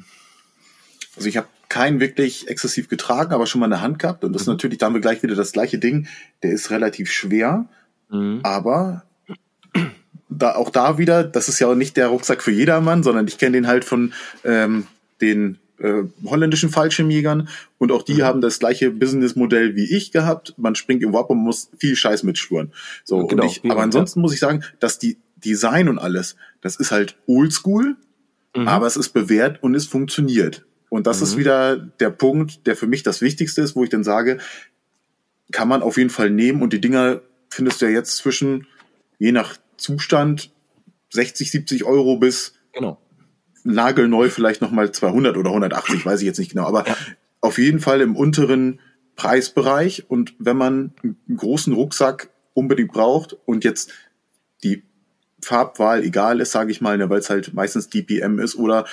Also 1.17 1.29
ich 1.29 1.37
habe 1.37 1.49
keinen 1.69 2.01
wirklich 2.01 2.49
exzessiv 2.49 2.89
getragen, 2.89 3.33
aber 3.33 3.47
schon 3.47 3.61
mal 3.61 3.67
eine 3.67 3.81
Hand 3.81 3.99
gehabt. 3.99 4.25
Und 4.25 4.33
das 4.33 4.43
mhm. 4.43 4.45
ist 4.45 4.49
natürlich, 4.49 4.79
da 4.79 4.87
haben 4.87 4.95
wir 4.95 5.01
gleich 5.01 5.23
wieder 5.23 5.35
das 5.35 5.53
gleiche 5.53 5.79
Ding. 5.79 6.07
Der 6.43 6.53
ist 6.53 6.71
relativ 6.71 7.11
schwer, 7.11 7.67
mhm. 8.11 8.41
aber 8.43 9.05
da, 10.29 10.55
auch 10.55 10.71
da 10.71 10.99
wieder, 10.99 11.25
das 11.25 11.49
ist 11.49 11.59
ja 11.59 11.69
auch 11.69 11.75
nicht 11.75 11.97
der 11.97 12.09
Rucksack 12.09 12.43
für 12.43 12.51
jedermann, 12.51 13.03
sondern 13.03 13.27
ich 13.29 13.39
kenne 13.39 13.57
den 13.57 13.67
halt 13.67 13.85
von 13.85 14.13
ähm, 14.45 14.87
den 15.21 15.59
äh, 15.79 16.05
holländischen 16.25 16.71
Fallschirmjägern 16.71 17.49
und 17.79 17.93
auch 17.93 18.03
die 18.03 18.15
mhm. 18.15 18.23
haben 18.23 18.41
das 18.41 18.59
gleiche 18.59 18.91
Businessmodell 18.91 19.77
wie 19.77 19.95
ich 19.97 20.13
gehabt. 20.13 20.55
Man 20.57 20.75
springt 20.75 21.03
irgendwo 21.03 21.21
ab 21.21 21.31
und 21.31 21.39
muss 21.39 21.71
viel 21.79 21.97
Scheiß 21.97 22.23
mitschluren. 22.23 22.73
So, 23.05 23.27
genau, 23.27 23.45
ich, 23.45 23.63
aber 23.65 23.83
ansonsten 23.83 24.21
ja. 24.21 24.23
muss 24.23 24.35
ich 24.35 24.41
sagen, 24.41 24.63
dass 24.81 24.99
die 24.99 25.19
Design 25.45 25.89
und 25.89 25.99
alles, 25.99 26.37
das 26.61 26.77
ist 26.77 26.91
halt 26.91 27.17
oldschool, 27.27 27.97
mhm. 28.57 28.69
aber 28.69 28.87
es 28.87 28.97
ist 28.97 29.11
bewährt 29.11 29.63
und 29.63 29.75
es 29.75 29.87
funktioniert. 29.87 30.65
Und 30.95 31.09
das 31.09 31.19
mhm. 31.19 31.25
ist 31.25 31.37
wieder 31.37 31.77
der 31.77 32.11
Punkt, 32.11 32.69
der 32.69 32.77
für 32.77 32.87
mich 32.87 33.03
das 33.03 33.21
Wichtigste 33.21 33.63
ist, 33.63 33.75
wo 33.75 33.83
ich 33.83 33.91
dann 33.91 34.05
sage, 34.05 34.39
kann 35.51 35.67
man 35.67 35.83
auf 35.83 35.97
jeden 35.97 36.09
Fall 36.09 36.31
nehmen 36.31 36.63
und 36.63 36.73
die 36.73 36.81
Dinger 36.81 37.21
findest 37.51 37.83
du 37.83 37.87
ja 37.87 37.91
jetzt 37.91 38.15
zwischen, 38.19 38.69
je 39.19 39.33
nach 39.33 39.57
Zustand, 39.77 40.53
60, 41.11 41.51
70 41.51 41.83
Euro 41.83 42.19
bis 42.19 42.55
genau. 42.73 43.01
nagelneu 43.65 44.29
vielleicht 44.29 44.63
nochmal 44.63 44.93
200 44.93 45.37
oder 45.37 45.51
180, 45.51 46.07
weiß 46.07 46.21
ich 46.21 46.27
jetzt 46.27 46.39
nicht 46.39 46.53
genau, 46.53 46.65
aber 46.65 46.87
ja. 46.87 46.97
auf 47.41 47.59
jeden 47.59 47.81
Fall 47.81 48.01
im 48.01 48.15
unteren 48.15 48.79
Preisbereich 49.17 50.09
und 50.09 50.37
wenn 50.39 50.57
man 50.57 50.93
einen 51.03 51.37
großen 51.37 51.73
Rucksack 51.73 52.31
unbedingt 52.53 52.93
braucht 52.93 53.37
und 53.47 53.65
jetzt 53.65 53.91
die 54.63 54.85
Farbwahl 55.41 56.05
egal 56.05 56.41
ist, 56.41 56.53
sage 56.53 56.71
ich 56.71 56.81
mal, 56.81 56.97
ne, 56.99 57.11
weil 57.11 57.19
es 57.19 57.31
halt 57.31 57.53
meistens 57.53 57.89
DPM 57.89 58.39
ist 58.39 58.55
oder 58.55 58.87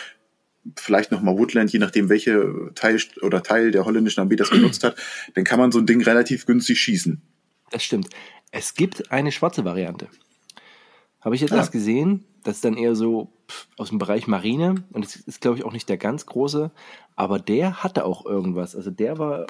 vielleicht 0.76 1.12
nochmal 1.12 1.38
Woodland, 1.38 1.72
je 1.72 1.80
nachdem, 1.80 2.10
welche 2.10 2.72
Teil 2.76 3.00
oder 3.22 3.44
Teil 3.44 3.72
der 3.72 3.86
holländischen 3.86 4.22
Armee 4.22 4.36
das 4.36 4.50
genutzt 4.50 4.84
hat, 4.84 4.96
dann 5.34 5.44
kann 5.44 5.60
man 5.60 5.72
so 5.72 5.80
ein 5.80 5.86
Ding 5.86 6.02
relativ 6.02 6.46
günstig 6.46 6.80
schießen. 6.80 7.22
Das 7.72 7.84
stimmt. 7.84 8.10
Es 8.52 8.74
gibt 8.74 9.12
eine 9.12 9.32
schwarze 9.32 9.66
Variante. 9.66 10.08
Habe 11.22 11.36
ich 11.36 11.42
jetzt 11.42 11.52
ja. 11.52 11.58
erst 11.58 11.72
gesehen. 11.72 12.26
Das 12.44 12.56
ist 12.56 12.66
dann 12.66 12.76
eher 12.76 12.96
so 12.96 13.32
aus 13.78 13.90
dem 13.90 14.00
Bereich 14.00 14.28
Marine 14.28 14.84
und 14.92 15.06
es 15.06 15.16
ist, 15.16 15.42
glaube 15.42 15.58
ich, 15.58 15.64
auch 15.64 15.74
nicht 15.74 15.88
der 15.90 15.98
ganz 15.98 16.26
große, 16.26 16.72
aber 17.16 17.38
der 17.38 17.84
hatte 17.84 18.06
auch 18.06 18.26
irgendwas. 18.26 18.76
Also 18.76 18.90
der 18.90 19.20
war, 19.20 19.46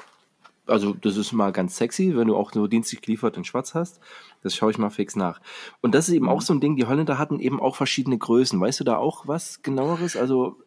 also 0.66 0.92
das 0.92 1.16
ist 1.16 1.32
mal 1.32 1.52
ganz 1.52 1.76
sexy, 1.76 2.14
wenn 2.16 2.28
du 2.28 2.36
auch 2.36 2.52
so 2.52 2.66
dienstlich 2.66 3.00
geliefert 3.00 3.36
in 3.36 3.44
Schwarz 3.44 3.74
hast. 3.74 4.00
Das 4.42 4.54
schaue 4.54 4.70
ich 4.70 4.78
mal 4.78 4.90
fix 4.90 5.16
nach. 5.16 5.40
Und 5.80 5.94
das 5.94 6.08
ist 6.08 6.14
eben 6.14 6.28
auch 6.28 6.40
mhm. 6.40 6.44
so 6.44 6.54
ein 6.54 6.60
Ding, 6.60 6.76
die 6.76 6.84
Holländer 6.84 7.18
hatten 7.18 7.40
eben 7.40 7.60
auch 7.60 7.76
verschiedene 7.76 8.18
Größen. 8.18 8.60
Weißt 8.60 8.80
du 8.80 8.84
da 8.84 8.98
auch 8.98 9.26
was 9.26 9.62
genaueres? 9.62 10.16
Also 10.16 10.58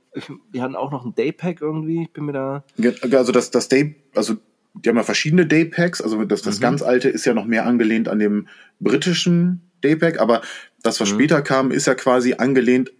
die 0.54 0.62
hatten 0.62 0.76
auch 0.76 0.92
noch 0.92 1.06
ein 1.06 1.16
Daypack 1.16 1.62
irgendwie. 1.62 2.04
Ich 2.04 2.12
bin 2.12 2.26
mir 2.26 2.34
da. 2.34 2.64
Also 3.12 3.32
das, 3.32 3.52
das 3.52 3.70
Day, 3.70 3.96
also 4.16 4.36
die 4.74 4.90
haben 4.90 4.98
ja 4.98 5.04
verschiedene 5.04 5.46
Daypacks. 5.46 6.02
Also 6.02 6.24
das, 6.26 6.42
das 6.42 6.58
mhm. 6.58 6.62
ganz 6.62 6.82
alte 6.82 7.10
ist 7.10 7.26
ja 7.26 7.34
noch 7.34 7.46
mehr 7.46 7.66
angelehnt 7.66 8.08
an 8.08 8.20
dem 8.20 8.48
britischen 8.80 9.72
Daypack, 9.82 10.20
aber 10.20 10.42
das, 10.84 11.00
was 11.00 11.12
mhm. 11.12 11.16
später 11.16 11.42
kam, 11.42 11.72
ist 11.72 11.88
ja 11.88 11.96
quasi 11.96 12.34
angelehnt 12.34 12.92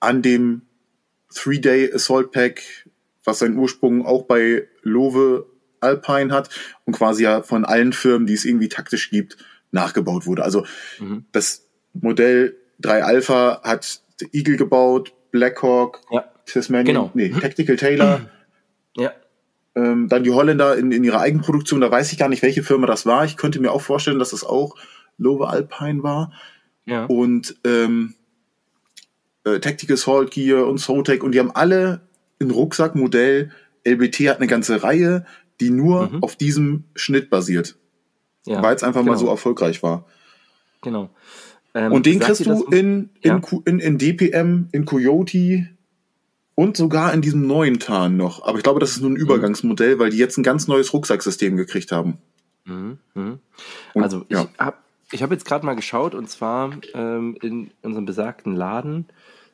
an 0.00 0.22
dem 0.22 0.62
Three-Day 1.34 1.92
Assault 1.92 2.32
Pack, 2.32 2.62
was 3.24 3.38
seinen 3.38 3.56
Ursprung 3.56 4.04
auch 4.04 4.24
bei 4.24 4.66
Lowe 4.82 5.46
Alpine 5.80 6.32
hat 6.32 6.50
und 6.84 6.94
quasi 6.94 7.24
ja 7.24 7.42
von 7.42 7.64
allen 7.64 7.92
Firmen, 7.92 8.26
die 8.26 8.34
es 8.34 8.44
irgendwie 8.44 8.68
taktisch 8.68 9.10
gibt, 9.10 9.36
nachgebaut 9.70 10.26
wurde. 10.26 10.44
Also 10.44 10.66
mhm. 10.98 11.24
das 11.32 11.68
Modell 11.92 12.56
3 12.80 13.04
Alpha 13.04 13.60
hat 13.62 14.02
Eagle 14.32 14.56
gebaut, 14.56 15.12
Blackhawk, 15.30 16.00
ja. 16.10 16.30
Tasmanian, 16.52 16.86
genau. 16.86 17.10
nee, 17.14 17.30
Tactical 17.30 17.76
Taylor. 17.76 18.22
Ja. 18.96 19.12
Ähm, 19.74 20.08
dann 20.08 20.24
die 20.24 20.32
Holländer 20.32 20.76
in, 20.76 20.90
in 20.90 21.04
ihrer 21.04 21.20
Eigenproduktion, 21.20 21.80
da 21.80 21.90
weiß 21.90 22.12
ich 22.12 22.18
gar 22.18 22.28
nicht, 22.28 22.42
welche 22.42 22.62
Firma 22.62 22.86
das 22.86 23.06
war. 23.06 23.24
Ich 23.24 23.36
könnte 23.36 23.60
mir 23.60 23.70
auch 23.70 23.82
vorstellen, 23.82 24.18
dass 24.18 24.32
es 24.32 24.40
das 24.40 24.48
auch 24.48 24.76
Lowe 25.16 25.48
Alpine 25.48 26.02
war. 26.02 26.32
Ja. 26.86 27.04
Und 27.04 27.56
ähm, 27.64 28.14
äh, 29.44 29.60
Tactical 29.60 29.96
Salt 29.96 30.32
Gear 30.32 30.66
und 30.66 30.78
Sotec 30.78 31.22
und 31.22 31.32
die 31.32 31.38
haben 31.38 31.52
alle 31.52 32.00
ein 32.40 32.50
Rucksackmodell. 32.50 33.50
LBT 33.86 34.28
hat 34.28 34.38
eine 34.38 34.46
ganze 34.46 34.82
Reihe, 34.82 35.24
die 35.60 35.70
nur 35.70 36.08
mhm. 36.08 36.22
auf 36.22 36.36
diesem 36.36 36.84
Schnitt 36.94 37.30
basiert. 37.30 37.76
Ja, 38.46 38.62
weil 38.62 38.74
es 38.74 38.82
einfach 38.82 39.02
genau. 39.02 39.12
mal 39.12 39.18
so 39.18 39.28
erfolgreich 39.28 39.82
war. 39.82 40.06
Genau. 40.82 41.10
Ähm, 41.74 41.92
und 41.92 42.06
den 42.06 42.18
kriegst 42.18 42.44
du 42.44 42.64
in, 42.64 43.10
in, 43.20 43.30
ja. 43.30 43.40
in, 43.66 43.78
in 43.78 43.98
DPM, 43.98 44.68
in 44.72 44.84
Coyote, 44.86 45.68
und 46.60 46.76
sogar 46.76 47.14
in 47.14 47.22
diesem 47.22 47.46
neuen 47.46 47.78
Tarn 47.78 48.18
noch. 48.18 48.44
Aber 48.44 48.58
ich 48.58 48.62
glaube, 48.62 48.80
das 48.80 48.90
ist 48.90 49.00
nur 49.00 49.08
ein 49.08 49.14
mhm. 49.14 49.20
Übergangsmodell, 49.20 49.98
weil 49.98 50.10
die 50.10 50.18
jetzt 50.18 50.36
ein 50.36 50.42
ganz 50.42 50.68
neues 50.68 50.92
Rucksacksystem 50.92 51.56
gekriegt 51.56 51.90
haben. 51.90 52.18
Mhm. 52.66 52.98
Mhm. 53.14 53.38
Also 53.94 54.26
ich 54.28 54.36
ja. 54.36 54.46
habe 54.58 54.76
ich 55.10 55.22
hab 55.22 55.30
jetzt 55.30 55.46
gerade 55.46 55.64
mal 55.64 55.74
geschaut 55.74 56.14
und 56.14 56.28
zwar 56.28 56.72
ähm, 56.92 57.34
in 57.40 57.70
unserem 57.80 58.04
besagten 58.04 58.54
Laden 58.54 59.06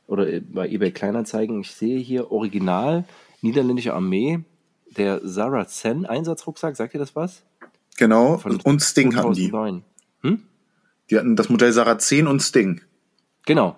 oder 0.08 0.26
bei 0.52 0.68
eBay 0.68 0.90
Kleinanzeigen. 0.90 1.60
Ich 1.60 1.70
sehe 1.70 2.00
hier 2.00 2.32
Original 2.32 3.04
niederländische 3.40 3.94
Armee, 3.94 4.40
der 4.96 5.20
Saracen 5.22 6.06
Einsatzrucksack. 6.06 6.74
Sagt 6.74 6.92
ihr 6.94 7.00
das 7.00 7.14
was? 7.14 7.44
Genau. 7.98 8.38
Von 8.38 8.60
und 8.62 8.82
Sting 8.82 9.12
2009. 9.12 9.52
hatten 9.54 9.84
die. 10.22 10.28
Hm? 10.28 10.42
Die 11.10 11.18
hatten 11.18 11.36
das 11.36 11.50
Modell 11.50 11.72
Saracen 11.72 12.26
und 12.26 12.42
Sting. 12.42 12.80
Genau. 13.46 13.76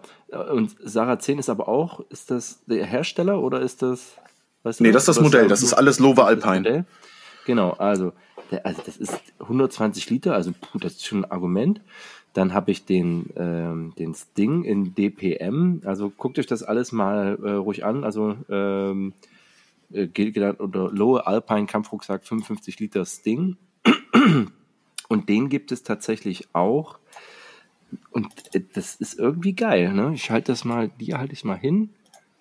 Und 0.52 0.76
Saracen 0.82 1.38
ist 1.38 1.48
aber 1.48 1.68
auch, 1.68 2.00
ist 2.10 2.30
das 2.30 2.64
der 2.66 2.84
Hersteller 2.84 3.40
oder 3.40 3.60
ist 3.60 3.82
das? 3.82 4.16
Weißt 4.64 4.80
du 4.80 4.84
nee, 4.84 4.90
das 4.90 5.02
ist 5.04 5.08
das 5.08 5.20
Modell, 5.20 5.46
das 5.46 5.62
ist 5.62 5.72
alles 5.72 6.00
Lova 6.00 6.24
Alpine. 6.24 6.84
Genau, 7.46 7.70
also, 7.70 8.12
der, 8.50 8.66
also 8.66 8.82
das 8.84 8.96
ist 8.96 9.14
120 9.38 10.10
Liter, 10.10 10.34
also 10.34 10.52
puh, 10.52 10.78
das 10.78 10.94
ist 10.94 11.06
schon 11.06 11.24
ein 11.24 11.30
Argument. 11.30 11.80
Dann 12.34 12.52
habe 12.52 12.70
ich 12.70 12.84
den, 12.84 13.30
ähm, 13.36 13.94
den 13.98 14.14
Sting 14.14 14.64
in 14.64 14.94
DPM. 14.94 15.80
Also 15.84 16.10
guckt 16.10 16.38
euch 16.38 16.46
das 16.46 16.62
alles 16.62 16.92
mal 16.92 17.38
äh, 17.42 17.50
ruhig 17.52 17.84
an. 17.84 18.04
Also 18.04 18.36
ähm, 18.50 19.14
äh, 19.90 20.08
genannt 20.08 20.60
unter 20.60 20.90
Lowe 20.90 21.26
Alpine 21.26 21.66
Kampfrucksack 21.66 22.26
55 22.26 22.78
Liter 22.80 23.06
Sting. 23.06 23.56
Und 25.08 25.28
den 25.28 25.48
gibt 25.48 25.72
es 25.72 25.82
tatsächlich 25.82 26.48
auch 26.52 26.98
und 28.10 28.28
äh, 28.54 28.62
das 28.72 28.96
ist 28.96 29.18
irgendwie 29.18 29.54
geil, 29.54 29.92
ne? 29.92 30.12
Ich 30.14 30.30
halte 30.30 30.52
das 30.52 30.64
mal, 30.64 30.90
die 31.00 31.14
halte 31.14 31.32
ich 31.32 31.44
mal 31.44 31.58
hin. 31.58 31.90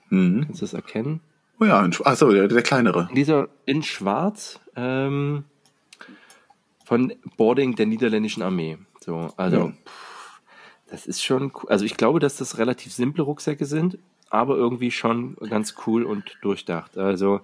Mhm. 0.09 0.45
Kannst 0.45 0.61
du 0.61 0.65
das 0.65 0.73
erkennen? 0.73 1.21
Oh 1.59 1.65
ja, 1.65 1.89
achso, 2.03 2.31
der, 2.31 2.47
der 2.47 2.61
kleinere. 2.61 3.09
Dieser 3.15 3.49
in 3.65 3.81
Schwarz 3.83 4.59
ähm, 4.75 5.43
von 6.85 7.13
Boarding 7.35 7.75
der 7.75 7.87
niederländischen 7.87 8.43
Armee. 8.43 8.77
So, 8.99 9.33
also 9.37 9.57
ja. 9.57 9.67
pff, 9.67 10.41
das 10.89 11.07
ist 11.07 11.23
schon, 11.23 11.51
also 11.67 11.83
ich 11.83 11.97
glaube, 11.97 12.19
dass 12.19 12.37
das 12.37 12.57
relativ 12.57 12.93
simple 12.93 13.23
Rucksäcke 13.23 13.65
sind, 13.65 13.97
aber 14.29 14.55
irgendwie 14.55 14.91
schon 14.91 15.35
ganz 15.49 15.75
cool 15.85 16.03
und 16.03 16.37
durchdacht. 16.41 16.97
Also 16.97 17.41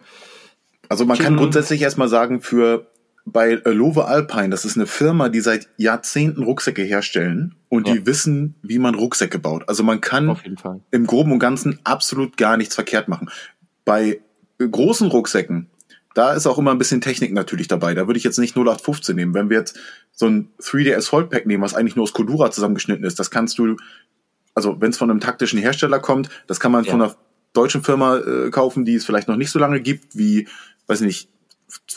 also 0.89 1.05
man 1.05 1.17
kann 1.17 1.37
grundsätzlich 1.37 1.81
erstmal 1.81 2.07
sagen, 2.07 2.41
für 2.41 2.87
bei 3.25 3.53
Love 3.65 4.05
Alpine, 4.05 4.49
das 4.49 4.65
ist 4.65 4.75
eine 4.75 4.85
Firma, 4.85 5.29
die 5.29 5.39
seit 5.39 5.69
Jahrzehnten 5.77 6.43
Rucksäcke 6.43 6.83
herstellen 6.83 7.55
und 7.69 7.87
ja. 7.87 7.93
die 7.93 8.05
wissen, 8.05 8.55
wie 8.61 8.79
man 8.79 8.95
Rucksäcke 8.95 9.39
baut. 9.39 9.67
Also 9.69 9.83
man 9.83 10.01
kann 10.01 10.37
im 10.91 11.07
Groben 11.07 11.31
und 11.31 11.39
Ganzen 11.39 11.79
absolut 11.83 12.37
gar 12.37 12.57
nichts 12.57 12.75
verkehrt 12.75 13.07
machen. 13.07 13.29
Bei 13.85 14.19
großen 14.59 15.07
Rucksäcken, 15.07 15.67
da 16.13 16.33
ist 16.33 16.45
auch 16.45 16.57
immer 16.57 16.71
ein 16.71 16.77
bisschen 16.77 17.01
Technik 17.01 17.33
natürlich 17.33 17.67
dabei. 17.67 17.93
Da 17.93 18.07
würde 18.07 18.17
ich 18.17 18.23
jetzt 18.23 18.37
nicht 18.37 18.55
0815 18.55 19.15
nehmen. 19.15 19.33
Wenn 19.33 19.49
wir 19.49 19.57
jetzt 19.57 19.79
so 20.11 20.27
ein 20.27 20.49
3D 20.61 20.95
Assault 20.95 21.29
Pack 21.29 21.45
nehmen, 21.45 21.63
was 21.63 21.73
eigentlich 21.73 21.95
nur 21.95 22.03
aus 22.03 22.13
Kodura 22.13 22.51
zusammengeschnitten 22.51 23.05
ist, 23.05 23.19
das 23.19 23.31
kannst 23.31 23.57
du, 23.57 23.77
also 24.53 24.79
wenn 24.79 24.91
es 24.91 24.97
von 24.97 25.09
einem 25.09 25.21
taktischen 25.21 25.59
Hersteller 25.59 25.99
kommt, 25.99 26.29
das 26.47 26.59
kann 26.59 26.71
man 26.71 26.83
ja. 26.83 26.91
von 26.91 27.01
einer 27.01 27.15
deutschen 27.53 27.83
Firma 27.83 28.17
äh, 28.17 28.49
kaufen, 28.49 28.85
die 28.85 28.95
es 28.95 29.05
vielleicht 29.05 29.27
noch 29.27 29.37
nicht 29.37 29.49
so 29.49 29.59
lange 29.59 29.79
gibt, 29.79 30.17
wie, 30.17 30.47
weiß 30.87 31.01
nicht, 31.01 31.29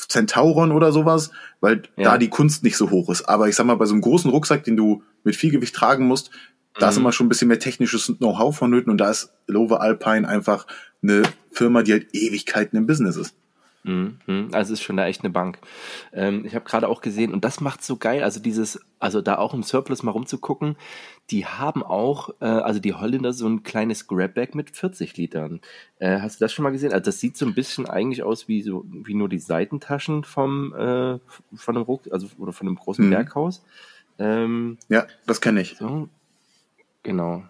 Centauron 0.08 0.72
oder 0.72 0.92
sowas, 0.92 1.30
weil 1.60 1.82
Ja. 1.96 2.12
da 2.12 2.18
die 2.18 2.28
Kunst 2.28 2.62
nicht 2.62 2.76
so 2.76 2.90
hoch 2.90 3.08
ist. 3.10 3.22
Aber 3.28 3.48
ich 3.48 3.56
sag 3.56 3.66
mal, 3.66 3.76
bei 3.76 3.86
so 3.86 3.92
einem 3.94 4.02
großen 4.02 4.30
Rucksack, 4.30 4.64
den 4.64 4.76
du 4.76 5.02
mit 5.24 5.36
viel 5.36 5.50
Gewicht 5.50 5.74
tragen 5.74 6.06
musst, 6.06 6.30
da 6.78 6.88
ist 6.88 6.96
Mhm. 6.96 7.02
immer 7.02 7.12
schon 7.12 7.26
ein 7.26 7.28
bisschen 7.30 7.48
mehr 7.48 7.58
technisches 7.58 8.06
Know-how 8.18 8.54
vonnöten 8.56 8.90
und 8.90 8.98
da 8.98 9.10
ist 9.10 9.30
Love 9.46 9.80
Alpine 9.80 10.28
einfach 10.28 10.66
eine 11.02 11.22
Firma, 11.50 11.82
die 11.82 11.92
halt 11.92 12.08
Ewigkeiten 12.14 12.76
im 12.76 12.86
Business 12.86 13.16
ist. 13.16 13.34
Mhm. 13.86 14.48
Also 14.52 14.72
ist 14.72 14.82
schon 14.82 14.96
da 14.96 15.06
echt 15.06 15.22
eine 15.22 15.30
Bank. 15.30 15.58
Ähm, 16.12 16.44
ich 16.44 16.54
habe 16.56 16.64
gerade 16.64 16.88
auch 16.88 17.00
gesehen, 17.00 17.32
und 17.32 17.44
das 17.44 17.60
macht 17.60 17.84
so 17.84 17.96
geil, 17.96 18.24
also 18.24 18.40
dieses, 18.40 18.80
also 18.98 19.20
da 19.22 19.38
auch 19.38 19.54
im 19.54 19.62
Surplus 19.62 20.02
mal 20.02 20.10
rumzugucken, 20.10 20.76
die 21.30 21.46
haben 21.46 21.82
auch, 21.84 22.30
äh, 22.40 22.46
also 22.46 22.80
die 22.80 22.94
Holländer, 22.94 23.32
so 23.32 23.46
ein 23.48 23.62
kleines 23.62 24.08
Grabbag 24.08 24.54
mit 24.54 24.70
40 24.70 25.16
Litern. 25.16 25.60
Äh, 26.00 26.20
hast 26.20 26.40
du 26.40 26.44
das 26.44 26.52
schon 26.52 26.62
mal 26.64 26.70
gesehen? 26.70 26.92
Also 26.92 27.04
das 27.04 27.20
sieht 27.20 27.36
so 27.36 27.46
ein 27.46 27.54
bisschen 27.54 27.86
eigentlich 27.88 28.22
aus 28.24 28.48
wie 28.48 28.62
so, 28.62 28.84
wie 28.88 29.14
nur 29.14 29.28
die 29.28 29.38
Seitentaschen 29.38 30.24
vom, 30.24 30.72
äh, 30.74 31.18
von 31.54 31.76
einem 31.76 31.82
Ruck, 31.84 32.02
also 32.10 32.26
oder 32.38 32.52
von 32.52 32.66
einem 32.66 32.76
großen 32.76 33.06
Mhm. 33.06 33.10
Berghaus. 33.10 33.62
Ähm, 34.18 34.78
Ja, 34.88 35.06
das 35.26 35.40
kenne 35.40 35.60
ich. 35.60 35.76
so, 35.76 36.08
genau. 37.02 37.44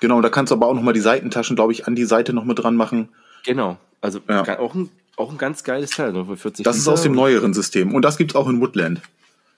Genau, 0.00 0.20
da 0.20 0.30
kannst 0.30 0.50
du 0.50 0.54
aber 0.56 0.66
auch 0.66 0.74
nochmal 0.74 0.94
die 0.94 1.00
Seitentaschen, 1.00 1.56
glaube 1.56 1.72
ich, 1.72 1.86
an 1.86 1.94
die 1.94 2.04
Seite 2.06 2.32
noch 2.32 2.44
mit 2.44 2.58
dran 2.58 2.74
machen. 2.74 3.10
Genau. 3.44 3.76
Also 4.00 4.20
Ja. 4.28 4.58
auch, 4.58 4.74
ein, 4.74 4.88
auch 5.20 5.30
ein 5.30 5.38
ganz 5.38 5.62
geiles 5.64 5.90
Teil, 5.90 6.12
so 6.12 6.24
für 6.24 6.36
40 6.36 6.64
Das 6.64 6.76
ist 6.76 6.88
aus 6.88 7.02
dem 7.02 7.12
neueren 7.12 7.54
System. 7.54 7.94
Und 7.94 8.02
das 8.02 8.16
gibt's 8.16 8.34
auch 8.34 8.48
in 8.48 8.60
Woodland. 8.60 9.00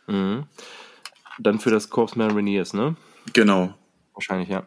Mhm. 0.07 0.45
Dann 1.39 1.59
für 1.59 1.71
das 1.71 1.89
Corps 1.91 2.15
Mariniers, 2.17 2.75
ne? 2.75 2.97
Genau. 3.33 3.73
Wahrscheinlich, 4.15 4.51
ja. 4.51 4.65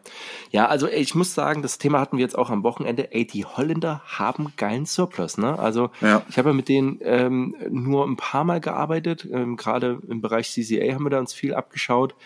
Ja, 0.50 0.66
also 0.66 0.88
ich 0.88 1.14
muss 1.14 1.32
sagen, 1.32 1.62
das 1.62 1.78
Thema 1.78 2.00
hatten 2.00 2.16
wir 2.16 2.24
jetzt 2.24 2.36
auch 2.36 2.50
am 2.50 2.64
Wochenende. 2.64 3.12
Ey, 3.14 3.24
die 3.26 3.44
Holländer 3.44 4.02
haben 4.04 4.52
geilen 4.56 4.86
Surplus, 4.86 5.38
ne? 5.38 5.56
Also 5.58 5.90
Ja. 6.00 6.22
ich 6.28 6.36
habe 6.36 6.48
ja 6.48 6.52
mit 6.52 6.68
denen 6.68 6.98
ähm, 7.02 7.54
nur 7.70 8.04
ein 8.06 8.16
paar 8.16 8.42
Mal 8.42 8.60
gearbeitet. 8.60 9.26
Ähm, 9.30 9.56
Gerade 9.56 10.00
im 10.08 10.20
Bereich 10.20 10.50
CCA 10.50 10.92
haben 10.94 11.04
wir 11.04 11.10
da 11.10 11.20
uns 11.20 11.32
viel 11.32 11.54
abgeschaut. 11.54 12.16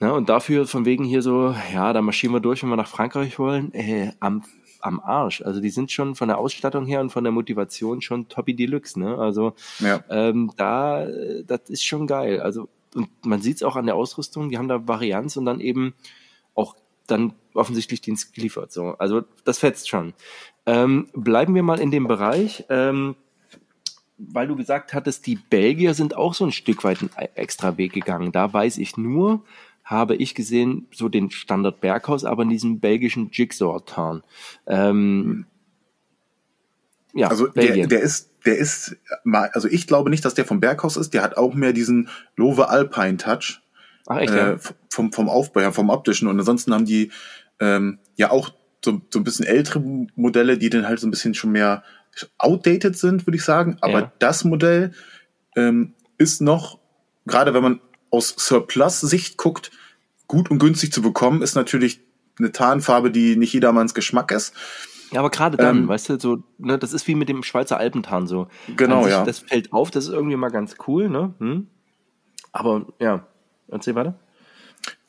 Ne? 0.00 0.12
Und 0.14 0.28
dafür 0.30 0.66
von 0.66 0.84
wegen 0.86 1.04
hier 1.04 1.20
so, 1.22 1.54
ja, 1.74 1.92
da 1.92 2.00
marschieren 2.00 2.34
wir 2.34 2.40
durch, 2.40 2.62
wenn 2.62 2.70
wir 2.70 2.76
nach 2.76 2.88
Frankreich 2.88 3.38
wollen. 3.38 3.72
Äh, 3.74 4.12
am, 4.18 4.42
am 4.82 5.00
Arsch. 5.00 5.42
Also 5.42 5.60
die 5.60 5.70
sind 5.70 5.90
schon 5.90 6.14
von 6.14 6.28
der 6.28 6.38
Ausstattung 6.38 6.84
her 6.86 7.00
und 7.00 7.10
von 7.10 7.24
der 7.24 7.32
Motivation 7.32 8.02
schon 8.02 8.28
Toppy 8.28 8.54
Deluxe, 8.54 8.98
ne? 8.98 9.16
Also 9.16 9.54
Ja. 9.80 10.02
ähm, 10.10 10.52
da, 10.56 11.06
das 11.46 11.60
ist 11.68 11.84
schon 11.84 12.06
geil. 12.06 12.40
Also, 12.40 12.68
und 12.94 13.08
man 13.24 13.40
sieht 13.40 13.56
es 13.56 13.62
auch 13.62 13.76
an 13.76 13.86
der 13.86 13.94
Ausrüstung, 13.94 14.50
die 14.50 14.58
haben 14.58 14.68
da 14.68 14.86
Varianz 14.86 15.36
und 15.36 15.46
dann 15.46 15.60
eben 15.60 15.94
auch 16.54 16.76
dann 17.06 17.32
offensichtlich 17.54 18.00
Dienst 18.00 18.34
geliefert. 18.34 18.72
So. 18.72 18.94
Also 18.98 19.22
das 19.44 19.58
fetzt 19.58 19.88
schon. 19.88 20.14
Ähm, 20.66 21.08
bleiben 21.14 21.54
wir 21.54 21.62
mal 21.62 21.80
in 21.80 21.90
dem 21.90 22.06
Bereich, 22.06 22.64
ähm, 22.68 23.16
weil 24.18 24.46
du 24.46 24.54
gesagt 24.56 24.94
hattest, 24.94 25.26
die 25.26 25.36
Belgier 25.36 25.94
sind 25.94 26.16
auch 26.16 26.34
so 26.34 26.44
ein 26.44 26.52
Stück 26.52 26.84
weit 26.84 27.00
einen 27.00 27.10
extra 27.34 27.76
Weg 27.76 27.92
gegangen. 27.92 28.30
Da 28.30 28.52
weiß 28.52 28.78
ich 28.78 28.96
nur, 28.96 29.42
habe 29.84 30.14
ich 30.16 30.34
gesehen, 30.34 30.86
so 30.92 31.08
den 31.08 31.30
Standard 31.30 31.80
Berghaus, 31.80 32.24
aber 32.24 32.42
in 32.44 32.50
diesem 32.50 32.80
belgischen 32.80 33.30
Jigsaw-Tarn. 33.32 34.22
Ähm, 34.66 35.46
ja, 37.14 37.28
Also 37.28 37.48
der, 37.48 37.86
der 37.86 38.00
ist, 38.00 38.30
der 38.46 38.58
ist 38.58 38.96
also 39.24 39.68
ich 39.68 39.86
glaube 39.86 40.10
nicht, 40.10 40.24
dass 40.24 40.34
der 40.34 40.44
vom 40.44 40.60
Berghaus 40.60 40.96
ist. 40.96 41.12
Der 41.14 41.22
hat 41.22 41.36
auch 41.36 41.54
mehr 41.54 41.72
diesen 41.72 42.08
Love 42.36 42.68
Alpine 42.68 43.16
Touch 43.18 43.60
Ach 44.06 44.18
echt, 44.18 44.34
ja? 44.34 44.52
äh, 44.52 44.58
vom 44.90 45.12
vom 45.12 45.28
Aufbau 45.28 45.60
her, 45.60 45.72
vom 45.72 45.90
optischen. 45.90 46.28
Und 46.28 46.38
ansonsten 46.38 46.72
haben 46.72 46.86
die 46.86 47.10
ähm, 47.60 47.98
ja 48.16 48.30
auch 48.30 48.50
so, 48.84 49.00
so 49.10 49.20
ein 49.20 49.24
bisschen 49.24 49.46
ältere 49.46 49.80
Modelle, 50.16 50.58
die 50.58 50.70
dann 50.70 50.88
halt 50.88 51.00
so 51.00 51.06
ein 51.06 51.10
bisschen 51.10 51.34
schon 51.34 51.52
mehr 51.52 51.84
outdated 52.38 52.96
sind, 52.96 53.26
würde 53.26 53.36
ich 53.36 53.44
sagen. 53.44 53.76
Aber 53.80 54.00
Ja. 54.00 54.12
das 54.18 54.44
Modell 54.44 54.92
ähm, 55.54 55.94
ist 56.18 56.40
noch, 56.40 56.78
gerade 57.26 57.54
wenn 57.54 57.62
man 57.62 57.80
aus 58.12 58.34
Surplus-Sicht 58.38 59.36
guckt, 59.36 59.72
gut 60.28 60.50
und 60.50 60.58
günstig 60.58 60.92
zu 60.92 61.02
bekommen, 61.02 61.42
ist 61.42 61.56
natürlich 61.56 62.00
eine 62.38 62.52
Tarnfarbe, 62.52 63.10
die 63.10 63.36
nicht 63.36 63.52
jedermanns 63.52 63.94
Geschmack 63.94 64.30
ist. 64.30 64.54
Ja, 65.10 65.20
aber 65.20 65.30
gerade 65.30 65.56
dann, 65.56 65.78
Ähm, 65.78 65.88
weißt 65.88 66.10
du, 66.10 66.20
so, 66.20 66.42
ne, 66.58 66.78
das 66.78 66.92
ist 66.92 67.06
wie 67.06 67.14
mit 67.14 67.28
dem 67.28 67.42
Schweizer 67.42 67.76
Alpentarn 67.76 68.26
so. 68.26 68.48
Genau, 68.76 69.02
sich, 69.02 69.12
ja. 69.12 69.24
Das 69.24 69.40
fällt 69.40 69.72
auf, 69.72 69.90
das 69.90 70.04
ist 70.06 70.12
irgendwie 70.12 70.36
mal 70.36 70.50
ganz 70.50 70.76
cool, 70.86 71.08
ne? 71.08 71.34
Hm? 71.38 71.66
Aber 72.52 72.86
ja, 72.98 73.26
erzähl 73.68 73.94
weiter. 73.94 74.18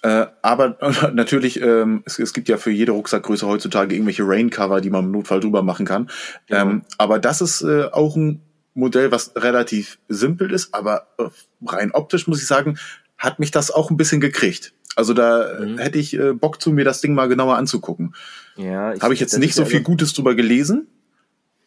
Äh, 0.01 0.27
aber 0.41 0.77
natürlich, 1.13 1.61
ähm, 1.61 2.03
es, 2.05 2.19
es 2.19 2.33
gibt 2.33 2.49
ja 2.49 2.57
für 2.57 2.71
jede 2.71 2.91
Rucksackgröße 2.91 3.47
heutzutage 3.47 3.95
irgendwelche 3.95 4.23
Raincover, 4.27 4.81
die 4.81 4.89
man 4.89 5.05
im 5.05 5.11
Notfall 5.11 5.39
drüber 5.39 5.61
machen 5.61 5.85
kann. 5.85 6.09
Genau. 6.47 6.61
Ähm, 6.61 6.81
aber 6.97 7.19
das 7.19 7.41
ist 7.41 7.61
äh, 7.61 7.85
auch 7.85 8.15
ein 8.17 8.41
Modell, 8.73 9.11
was 9.11 9.33
relativ 9.35 9.99
simpel 10.07 10.51
ist, 10.51 10.73
aber 10.73 11.07
äh, 11.17 11.25
rein 11.65 11.91
optisch 11.91 12.27
muss 12.27 12.41
ich 12.41 12.47
sagen, 12.47 12.77
hat 13.17 13.39
mich 13.39 13.51
das 13.51 13.71
auch 13.71 13.89
ein 13.91 13.97
bisschen 13.97 14.19
gekriegt. 14.21 14.73
Also 14.95 15.13
da 15.13 15.59
Mhm. 15.59 15.77
hätte 15.77 15.97
ich 15.97 16.13
äh, 16.17 16.33
Bock 16.33 16.61
zu, 16.61 16.71
mir 16.71 16.85
das 16.85 17.01
Ding 17.01 17.13
mal 17.13 17.27
genauer 17.27 17.57
anzugucken. 17.57 18.15
Ja, 18.55 18.93
Habe 19.01 19.13
ich 19.13 19.19
jetzt 19.19 19.37
nicht 19.37 19.55
so 19.55 19.65
viel 19.65 19.81
Gutes 19.81 20.13
drüber 20.13 20.35
gelesen. 20.35 20.87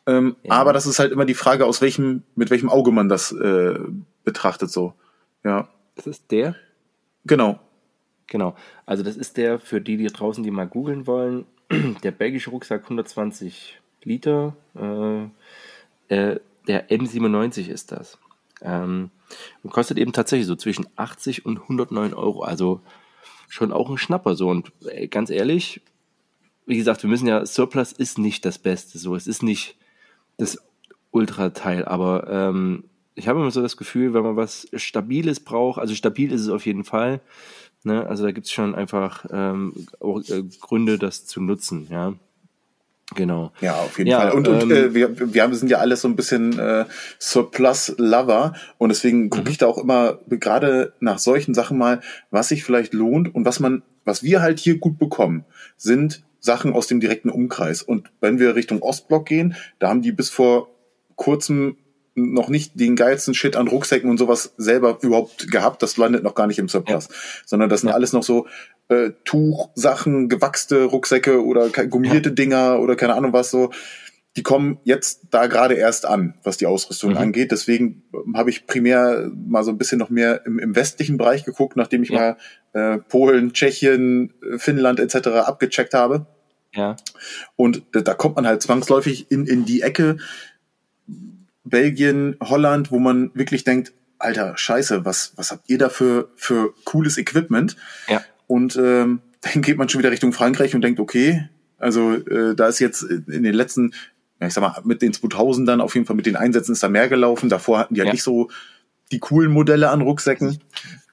Ähm, 0.07 0.37
Ja. 0.45 0.53
Aber 0.53 0.73
das 0.73 0.87
ist 0.87 0.99
halt 1.01 1.11
immer 1.13 1.25
die 1.25 1.35
Frage, 1.35 1.67
aus 1.67 1.81
welchem, 1.81 2.23
mit 2.37 2.51
welchem 2.51 2.69
Auge 2.69 2.93
man 2.93 3.09
das 3.09 3.33
äh, 3.33 3.79
betrachtet 4.25 4.71
so. 4.71 4.95
Ja, 5.45 5.69
Das 5.97 6.07
ist 6.07 6.31
der, 6.31 6.55
genau. 7.25 7.59
genau. 8.29 8.55
Also 8.85 9.03
das 9.03 9.17
ist 9.17 9.37
der, 9.37 9.59
für 9.59 9.81
die, 9.81 9.97
die 9.97 10.07
draußen, 10.07 10.45
die 10.45 10.51
mal 10.53 10.67
googeln 10.69 11.07
wollen, 11.09 11.47
der 12.05 12.11
belgische 12.13 12.51
Rucksack 12.51 12.83
120 12.85 13.81
Liter, 14.05 14.57
äh, 14.79 15.25
äh, 16.15 16.39
der 16.67 16.91
M97 16.91 17.69
ist 17.69 17.93
das. 17.93 18.19
Ähm, 18.63 19.11
und 19.63 19.71
kostet 19.71 19.99
eben 19.99 20.13
tatsächlich 20.13 20.47
so 20.47 20.57
zwischen 20.57 20.87
80 20.97 21.45
und 21.47 21.61
109 21.63 22.15
Euro. 22.15 22.43
Also 22.43 22.81
schon 23.49 23.73
auch 23.73 23.91
ein 23.91 23.99
Schnapper 23.99 24.35
so. 24.37 24.49
Und 24.49 24.73
ey, 24.87 25.09
ganz 25.09 25.31
ehrlich, 25.31 25.81
wie 26.67 26.77
gesagt, 26.77 27.03
wir 27.03 27.11
müssen 27.11 27.29
ja, 27.29 27.45
Surplus 27.47 27.93
ist 27.93 28.19
nicht 28.19 28.45
das 28.45 28.59
Beste 28.59 28.99
so. 28.99 29.15
Es 29.15 29.27
ist 29.27 29.43
nicht 29.43 29.77
das 30.37 30.59
Ultrateil, 31.11 31.85
aber 31.85 32.29
ähm, 32.29 32.85
ich 33.15 33.29
habe 33.29 33.41
immer 33.41 33.51
so 33.51 33.63
das 33.63 33.77
Gefühl, 33.77 34.13
wenn 34.13 34.23
man 34.23 34.37
was 34.37 34.69
Stabiles 34.75 35.41
braucht, 35.41 35.81
also 35.81 35.95
stabil 35.95 36.31
ist 36.31 36.43
es 36.43 36.49
auf 36.51 36.67
jeden 36.67 36.85
Fall. 36.85 37.21
Ne? 37.85 38.07
Also 38.07 38.25
da 38.25 38.33
gibt 38.33 38.47
es 38.47 38.53
schon 38.53 38.75
einfach 38.75 39.25
ähm, 39.31 39.73
auch, 40.01 40.21
äh, 40.29 40.43
Gründe, 40.61 40.99
das 40.99 41.25
zu 41.25 41.41
nutzen, 41.41 41.87
ja. 41.91 42.15
Genau. 43.15 43.53
Ja, 43.61 43.77
auf 43.77 43.99
jeden 43.99 44.11
Ja, 44.11 44.21
Fall. 44.23 44.33
Und, 44.33 44.49
und 44.49 44.63
ähm, 44.65 44.71
äh, 44.73 44.95
wir, 44.95 45.33
wir 45.35 45.43
haben- 45.43 45.55
sind 45.55 45.71
ja 45.71 45.79
alles 45.79 46.01
so 46.01 46.09
ein 46.09 46.17
bisschen 46.17 46.59
äh, 46.59 46.85
Surplus-Lover 47.21 48.55
und 48.79 48.89
deswegen 48.89 49.31
gucke 49.31 49.45
Mhm. 49.45 49.51
ich 49.51 49.59
da 49.59 49.67
auch 49.67 49.79
immer 49.79 50.19
gerade 50.29 50.93
nach 51.01 51.19
solchen 51.19 51.55
Sachen 51.55 51.79
mal, 51.79 52.01
was 52.31 52.49
sich 52.49 52.65
vielleicht 52.65 52.95
lohnt 52.95 53.33
und 53.35 53.45
was 53.45 53.61
man, 53.61 53.83
was 54.05 54.23
wir 54.23 54.43
halt 54.43 54.59
hier 54.59 54.79
gut 54.79 54.99
bekommen, 54.99 55.45
sind 55.77 56.25
Sachen 56.41 56.73
aus 56.73 56.87
dem 56.89 57.01
direkten 57.01 57.31
Umkreis. 57.31 57.83
Und 57.83 58.11
wenn 58.21 58.39
wir 58.39 58.55
Richtung 58.55 58.83
Ostblock 58.83 59.27
gehen, 59.27 59.55
da 59.79 59.89
haben 59.89 60.03
die 60.03 60.13
bis 60.13 60.31
vor 60.31 60.69
kurzem 61.17 61.77
noch 62.17 62.49
nicht 62.49 62.73
den 62.81 62.97
geilsten 62.97 63.35
Shit 63.35 63.55
an 63.57 63.69
Rucksäcken 63.69 64.11
und 64.11 64.19
sowas 64.19 64.55
selber 64.57 64.99
überhaupt 65.03 65.51
gehabt. 65.53 65.83
Das 65.83 65.97
landet 65.97 66.23
noch 66.25 66.35
gar 66.35 66.47
nicht 66.47 66.59
im 66.59 66.69
Surplus, 66.69 67.09
sondern 67.45 67.69
das 67.69 67.83
sind 67.83 67.91
Ja. 67.91 67.95
alles 67.95 68.13
noch 68.13 68.23
so 68.25 68.47
äh, 68.89 69.11
Tuchsachen, 69.25 70.29
gewachste 70.29 70.85
Rucksäcke 70.85 71.45
oder 71.45 71.69
gummierte 71.69 72.33
Dinger 72.33 72.81
oder 72.81 72.97
keine 72.97 73.15
Ahnung 73.15 73.33
was 73.33 73.51
so. 73.51 73.71
Die 74.37 74.43
kommen 74.43 74.79
jetzt 74.85 75.23
da 75.31 75.47
gerade 75.47 75.75
erst 75.75 76.05
an, 76.05 76.35
was 76.45 76.57
die 76.59 76.67
Ausrüstung 76.67 77.13
Mhm. 77.13 77.17
angeht. 77.17 77.53
Deswegen 77.53 78.03
ähm, 78.15 78.37
habe 78.37 78.51
ich 78.51 78.67
primär 78.67 79.31
mal 79.35 79.65
so 79.65 79.71
ein 79.71 79.79
bisschen 79.79 79.99
noch 79.99 80.11
mehr 80.11 80.45
im, 80.47 80.59
im 80.59 80.77
westlichen 80.77 81.17
Bereich 81.17 81.45
geguckt, 81.45 81.77
nachdem 81.77 82.03
ich 82.03 82.11
Ja. 82.11 82.37
mal 82.73 82.95
äh, 82.95 82.99
Polen, 82.99 83.53
Tschechien, 83.55 84.33
äh, 84.55 84.59
Finnland 84.59 85.01
etc. 85.01 85.29
abgecheckt 85.29 85.95
habe. 85.95 86.27
Ja. 86.75 86.97
Und 87.57 87.83
da, 87.93 88.01
da 88.03 88.13
kommt 88.15 88.37
man 88.37 88.47
halt 88.47 88.63
zwangsläufig 88.63 89.31
in, 89.31 89.47
in 89.47 89.65
die 89.65 89.81
Ecke 89.81 90.19
Belgien, 91.69 92.37
Holland, 92.43 92.91
wo 92.91 92.99
man 92.99 93.31
wirklich 93.35 93.65
denkt, 93.65 93.93
Alter, 94.19 94.57
scheiße, 94.57 95.05
was, 95.05 95.33
was 95.37 95.51
habt 95.51 95.69
ihr 95.69 95.79
da 95.79 95.89
für, 95.91 96.31
für 96.37 96.73
cooles 96.85 97.19
Equipment? 97.19 97.77
Ja. 98.09 98.23
Und 98.47 98.77
ähm, 98.77 99.21
dann 99.43 99.63
geht 99.63 99.77
man 99.77 99.89
schon 99.89 99.99
wieder 100.01 100.11
Richtung 100.11 100.33
Frankreich 100.33 100.75
und 100.75 100.81
denkt, 100.83 101.01
okay, 101.01 101.49
also 101.79 102.15
äh, 102.15 102.55
da 102.55 102.69
ist 102.69 102.79
jetzt 102.79 103.03
in 103.03 103.43
den 103.43 103.55
letzten, 103.55 103.93
ja, 104.41 104.47
ich 104.47 104.55
sag 104.55 104.63
mal, 104.63 104.81
mit 104.85 105.03
den 105.03 105.13
2000ern 105.13 105.81
auf 105.81 105.95
jeden 105.95 106.07
Fall 106.07 106.17
mit 106.17 106.27
den 106.27 106.37
Einsätzen 106.37 106.73
ist 106.73 106.83
da 106.83 106.89
mehr 106.89 107.09
gelaufen. 107.09 107.49
Davor 107.51 107.79
hatten 107.79 107.95
die 107.95 108.01
halt 108.01 108.09
Ja. 108.09 108.13
nicht 108.15 108.23
so 108.23 108.49
die 109.13 109.19
coolen 109.19 109.53
Modelle 109.53 109.91
an 109.91 110.01
Rucksäcken. 110.01 110.59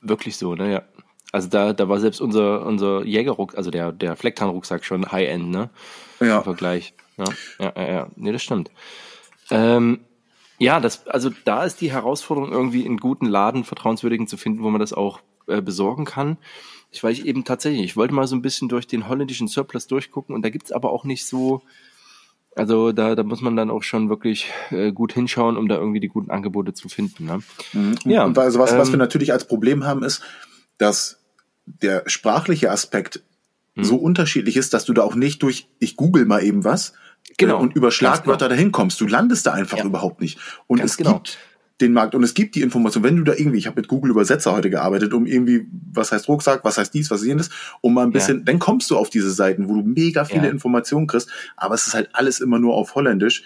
Wirklich 0.01 0.38
so, 0.38 0.56
ne? 0.56 0.72
Ja. 0.72 0.84
Also 1.34 1.49
da, 1.49 1.74
da 1.74 1.89
war 1.89 1.99
selbst 1.99 2.22
unser, 2.22 2.66
unser 2.66 3.04
Jägerruck, 3.06 3.56
also 3.58 3.72
der, 3.72 3.91
der 3.91 4.16
Flecktarnrucksack 4.16 4.86
schon 4.86 5.12
High-End, 5.12 5.49
ne? 5.49 5.70
Im 6.20 6.28
Ja, 6.28 6.41
Vergleich. 6.41 6.93
Ja, 7.18 7.26
ja, 7.60 7.74
ja, 7.76 7.91
ja. 7.91 8.08
Nee, 8.16 8.32
das 8.32 8.41
stimmt. 8.43 8.72
Ähm, 9.51 9.99
ja, 10.64 10.80
das, 10.80 11.07
also 11.07 11.30
da 11.43 11.64
ist 11.66 11.82
die 11.82 11.91
Herausforderung, 11.91 12.51
irgendwie 12.51 12.86
einen 12.86 12.97
guten 12.97 13.26
Laden, 13.26 13.64
vertrauenswürdigen 13.64 14.28
zu 14.28 14.38
finden, 14.38 14.64
wo 14.64 14.70
man 14.70 14.80
das 14.80 14.93
auch 14.93 15.20
äh, 15.47 15.61
besorgen 15.61 16.05
kann. 16.05 16.38
Ich 16.89 17.03
weiß 17.03 17.20
eben 17.20 17.43
tatsächlich, 17.43 17.84
ich 17.84 17.97
wollte 17.97 18.14
mal 18.14 18.28
so 18.28 18.36
ein 18.36 18.41
bisschen 18.41 18.70
durch 18.70 18.88
den 18.88 19.07
holländischen 19.07 19.47
Surplus 19.47 19.88
durchgucken 19.88 20.34
und 20.36 20.43
da 20.43 20.49
gibt's 20.49 20.72
aber 20.72 20.91
auch 20.91 21.03
nicht 21.03 21.26
so, 21.26 21.64
Also 22.55 22.91
da, 22.91 23.16
da 23.16 23.24
muss 23.24 23.41
man 23.41 23.55
dann 23.55 23.72
auch 23.72 23.84
schon 23.84 24.09
wirklich 24.09 24.51
äh, 24.70 24.91
gut 24.91 25.14
hinschauen, 25.14 25.57
um 25.57 25.68
da 25.68 25.76
irgendwie 25.76 25.99
die 25.99 26.07
guten 26.07 26.32
Angebote 26.32 26.74
zu 26.74 26.88
finden. 26.88 27.26
Ne? 27.26 27.39
Mhm. 27.74 27.95
Ja, 28.05 28.26
und 28.26 28.38
also 28.38 28.59
was, 28.59 28.72
ähm, 28.74 28.78
was 28.78 28.91
wir 28.91 28.97
natürlich 28.97 29.34
als 29.34 29.47
Problem 29.47 29.84
haben, 29.86 30.03
ist, 30.03 30.22
dass 30.78 31.20
der 31.66 32.03
sprachliche 32.07 32.70
Aspekt 32.70 33.24
mhm. 33.76 33.84
so 33.84 33.95
unterschiedlich 33.95 34.55
ist, 34.55 34.74
dass 34.74 34.86
du 34.86 34.93
da 34.93 35.01
auch 35.01 35.16
nicht 35.16 35.41
durch, 35.41 35.68
ich 35.80 35.95
google 35.95 36.26
mal 36.26 36.43
eben 36.43 36.64
was 36.64 36.93
genau. 37.38 37.59
Und 37.59 37.76
über 37.76 37.91
Schlagwörter 37.91 38.45
genau. 38.45 38.55
dahin 38.55 38.71
kommst. 38.71 38.99
Du 39.01 39.07
landest 39.07 39.45
da 39.45 39.53
einfach 39.53 39.78
ja. 39.78 39.86
überhaupt 39.86 40.21
nicht. 40.21 40.39
Und 40.67 40.80
Ganz 40.80 40.91
es 40.91 40.97
genau. 40.97 41.13
gibt 41.15 41.38
den 41.82 41.93
Markt 41.93 42.15
und 42.15 42.24
es 42.24 42.34
gibt 42.34 42.55
die 42.55 42.61
Information, 42.61 43.03
wenn 43.03 43.17
du 43.17 43.24
da 43.24 43.34
irgendwie, 43.34 43.57
ich 43.57 43.67
habe 43.67 43.80
mit 43.82 43.88
Google 43.88 44.11
Übersetzer 44.11 44.53
heute 44.53 44.69
gearbeitet, 44.69 45.13
um 45.13 45.26
irgendwie, 45.26 45.67
was 45.91 46.11
heißt 46.11 46.28
Rucksack, 46.28 46.63
was 46.63 46.78
heißt 46.78 46.93
dies, 46.93 47.09
was 47.09 47.21
ist 47.21 47.28
jenes, 47.28 47.49
um 47.82 47.93
mal 47.93 48.03
ein 48.03 48.11
bisschen, 48.11 48.39
ja. 48.39 48.43
dann 48.45 48.59
kommst 48.59 48.89
du 48.91 48.97
auf 48.97 49.09
diese 49.09 49.32
Seiten, 49.32 49.69
wo 49.69 49.76
du 49.76 49.82
mega 49.82 50.24
viele 50.26 50.45
ja. 50.45 50.51
Informationen 50.51 51.07
kriegst, 51.07 51.30
aber 51.57 51.76
es 51.76 51.88
ist 51.88 51.93
halt 51.93 52.09
alles 52.13 52.39
immer 52.39 52.59
nur 52.59 52.76
auf 52.76 52.95
Holländisch. 52.95 53.43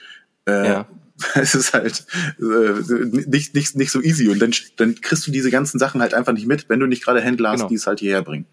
Äh, 0.47 0.67
ja. 0.67 0.87
Es 1.33 1.55
ist 1.55 1.73
halt 1.73 2.05
äh, 2.39 3.25
nicht, 3.25 3.55
nicht, 3.55 3.75
nicht 3.75 3.89
so 3.89 4.03
easy 4.03 4.29
und 4.29 4.39
dann, 4.39 4.51
dann 4.75 5.01
kriegst 5.01 5.25
du 5.25 5.31
diese 5.31 5.49
ganzen 5.49 5.79
Sachen 5.79 5.99
halt 5.99 6.13
einfach 6.13 6.33
nicht 6.33 6.45
mit, 6.45 6.69
wenn 6.69 6.79
du 6.79 6.85
nicht 6.85 7.03
gerade 7.03 7.21
Händler 7.21 7.49
hast, 7.49 7.61
genau. 7.61 7.69
die 7.69 7.75
es 7.75 7.87
halt 7.87 8.01
hierher 8.01 8.21
bringen. 8.21 8.45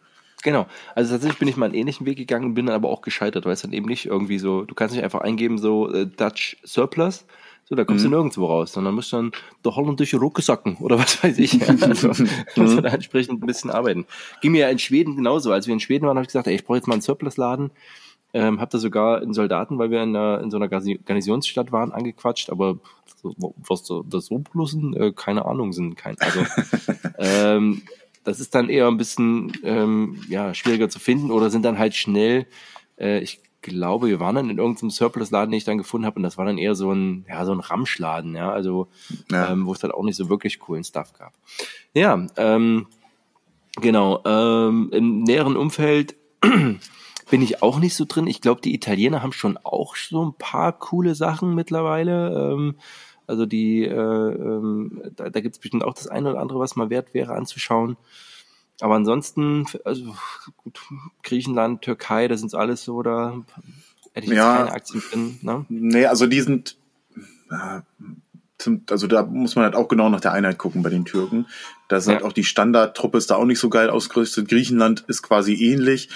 Genau. 0.45 0.67
Also 0.95 1.15
tatsächlich 1.15 1.39
bin 1.39 1.49
ich 1.49 1.57
mal 1.57 1.67
einen 1.67 1.75
ähnlichen 1.75 2.07
Weg 2.07 2.19
gegangen, 2.19 2.55
bin 2.55 2.67
dann 2.67 2.77
aber 2.77 2.91
auch 2.91 3.01
gescheitert, 3.01 3.47
weil 3.47 3.55
es 3.55 3.63
dann 3.63 3.73
eben 3.73 3.87
nicht 3.87 4.07
irgendwie 4.07 4.39
so, 4.39 4.63
du 4.63 4.75
kannst 4.75 4.95
nicht 4.95 5.03
einfach 5.03 5.23
eingeben 5.23 5.59
so 5.59 5.93
äh, 5.93 6.07
Dutch 6.07 6.59
Surplus, 6.63 7.27
so, 7.67 7.75
da 7.75 7.85
kommst 7.87 8.05
mhm. 8.05 8.11
du 8.11 8.17
nirgendwo 8.17 8.45
raus, 8.45 8.75
sondern 8.75 8.95
musst 8.95 9.11
dann 9.15 9.33
der 9.65 9.75
holländische 9.75 10.19
Rucksacken 10.19 10.77
oder 10.77 10.99
was 11.01 11.25
weiß 11.25 11.39
ich. 11.39 11.61
Also 11.81 12.09
musst 12.09 12.77
du 12.77 12.83
da 12.83 12.91
entsprechend 12.91 13.43
ein 13.43 13.47
bisschen 13.47 13.71
arbeiten. 13.71 14.05
Ging 14.43 14.53
mir 14.53 14.61
ja 14.61 14.69
in 14.69 14.79
Schweden 14.79 15.17
genauso. 15.17 15.51
Als 15.51 15.67
wir 15.67 15.73
in 15.73 15.81
Schweden 15.81 16.07
waren, 16.07 16.17
habe 16.17 16.25
ich 16.25 16.29
gesagt, 16.29 16.47
ey, 16.47 16.55
ich 16.55 16.65
brauche 16.65 16.77
jetzt 16.77 16.87
mal 16.87 16.95
einen 16.95 17.03
Surplusladen. 17.03 17.71
Ähm, 18.35 18.61
hab 18.61 18.69
da 18.69 18.79
sogar 18.79 19.23
in 19.23 19.33
Soldaten, 19.33 19.79
weil 19.79 19.91
wir 19.91 20.03
in, 20.03 20.15
einer, 20.15 20.41
in 20.43 20.51
so 20.51 20.59
einer 20.59 20.69
Garnisonsstadt 20.69 21.73
waren, 21.73 21.93
angequatscht, 21.93 22.51
aber 22.51 22.79
so, 23.23 23.35
was 23.57 23.85
da, 23.85 24.03
da 24.05 24.21
so 24.21 24.39
bloßen, 24.39 24.95
äh, 24.95 25.13
keine 25.13 25.47
Ahnung 25.47 25.73
sind. 25.73 25.97
Kein, 25.97 26.17
also 26.19 26.41
ähm, 27.19 27.83
das 28.25 28.41
ist 28.41 28.55
dann 28.55 28.69
eher 28.69 28.89
ein 28.89 28.97
bisschen 28.97 29.53
ähm, 29.63 30.23
ja, 30.29 30.55
schwieriger 30.55 30.89
zu 30.89 30.99
finden 30.99 31.31
oder 31.31 31.51
sind 31.51 31.65
dann 31.65 31.79
halt 31.79 31.95
schnell, 31.95 32.47
äh, 32.99 33.21
ich 33.21 33.41
glaube, 33.65 34.09
wir 34.09 34.21
waren 34.21 34.35
dann 34.35 34.51
in 34.51 34.59
irgendeinem 34.59 34.91
Surplus-Laden, 34.91 35.51
den 35.51 35.59
ich 35.59 35.65
dann 35.65 35.79
gefunden 35.79 36.07
habe, 36.07 36.17
und 36.17 36.23
das 36.23 36.37
war 36.39 36.45
dann 36.45 36.59
eher 36.59 36.75
so 36.75 36.93
ein, 36.93 37.25
ja, 37.29 37.45
so 37.45 37.53
ein 37.53 37.61
Ramschladen, 37.61 38.35
ja, 38.37 38.51
also 38.51 38.89
ja. 39.31 39.51
Ähm, 39.51 39.67
wo 39.67 39.73
es 39.73 39.79
dann 39.79 39.91
auch 39.91 40.05
nicht 40.05 40.17
so 40.17 40.29
wirklich 40.29 40.59
coolen 40.59 40.85
Stuff 40.85 41.13
gab. 41.15 41.33
Ja, 41.95 42.27
ähm, 42.37 42.87
genau. 43.81 44.23
Ähm, 44.25 44.91
Im 44.93 45.23
näheren 45.23 45.57
Umfeld 45.57 46.15
bin 46.41 47.43
ich 47.43 47.63
auch 47.63 47.79
nicht 47.79 47.95
so 47.95 48.05
drin. 48.07 48.27
Ich 48.27 48.41
glaube, 48.41 48.61
die 48.61 48.75
Italiener 48.75 49.23
haben 49.23 49.33
schon 49.33 49.57
auch 49.57 49.97
so 49.97 50.25
ein 50.25 50.35
paar 50.35 50.73
coole 50.79 51.15
Sachen 51.15 51.55
mittlerweile. 51.55 52.53
Ähm, 52.53 52.77
also 53.27 53.47
die, 53.47 53.85
äh, 53.85 53.95
ähm, 53.95 55.03
da, 55.17 55.31
da 55.31 55.41
gibt 55.41 55.57
es 55.57 55.61
bestimmt 55.61 55.85
auch 55.85 55.95
das 55.95 56.09
eine 56.09 56.31
oder 56.31 56.41
andere, 56.41 56.59
was 56.59 56.77
mal 56.77 56.91
wert 56.91 57.15
wäre 57.15 57.35
anzuschauen. 57.35 57.97
Aber 58.81 58.97
ansonsten, 58.97 59.67
also 59.85 60.15
gut, 60.57 60.81
Griechenland, 61.23 61.83
Türkei, 61.83 62.29
das 62.29 62.41
sind 62.41 62.55
alles 62.55 62.85
so, 62.85 63.03
da 63.03 63.41
hätte 64.13 64.27
ich 64.27 64.33
ja, 64.33 64.57
keine 64.57 64.73
Aktien 64.73 65.03
drin. 65.11 65.39
Ne? 65.43 65.65
Nee, 65.69 66.07
also 66.07 66.27
die 66.27 66.41
sind, 66.41 66.77
äh, 67.51 67.81
also 68.91 69.07
da 69.07 69.23
muss 69.25 69.57
man 69.57 69.65
halt 69.65 69.75
auch 69.75 69.89
genau 69.89 70.09
nach 70.09 70.21
der 70.21 70.33
Einheit 70.33 70.59
gucken 70.59 70.83
bei 70.83 70.91
den 70.91 71.05
Türken. 71.05 71.47
Da 71.89 72.01
sind 72.01 72.13
ja. 72.13 72.17
halt 72.17 72.27
auch 72.27 72.33
die 72.33 72.45
Standardtruppe 72.45 73.19
ist 73.19 73.31
da 73.31 73.37
auch 73.37 73.45
nicht 73.45 73.59
so 73.59 73.69
geil 73.69 73.91
ausgerüstet. 73.91 74.49
Griechenland 74.49 75.05
ist 75.07 75.23
quasi 75.23 75.55
ähnlich. 75.55 76.09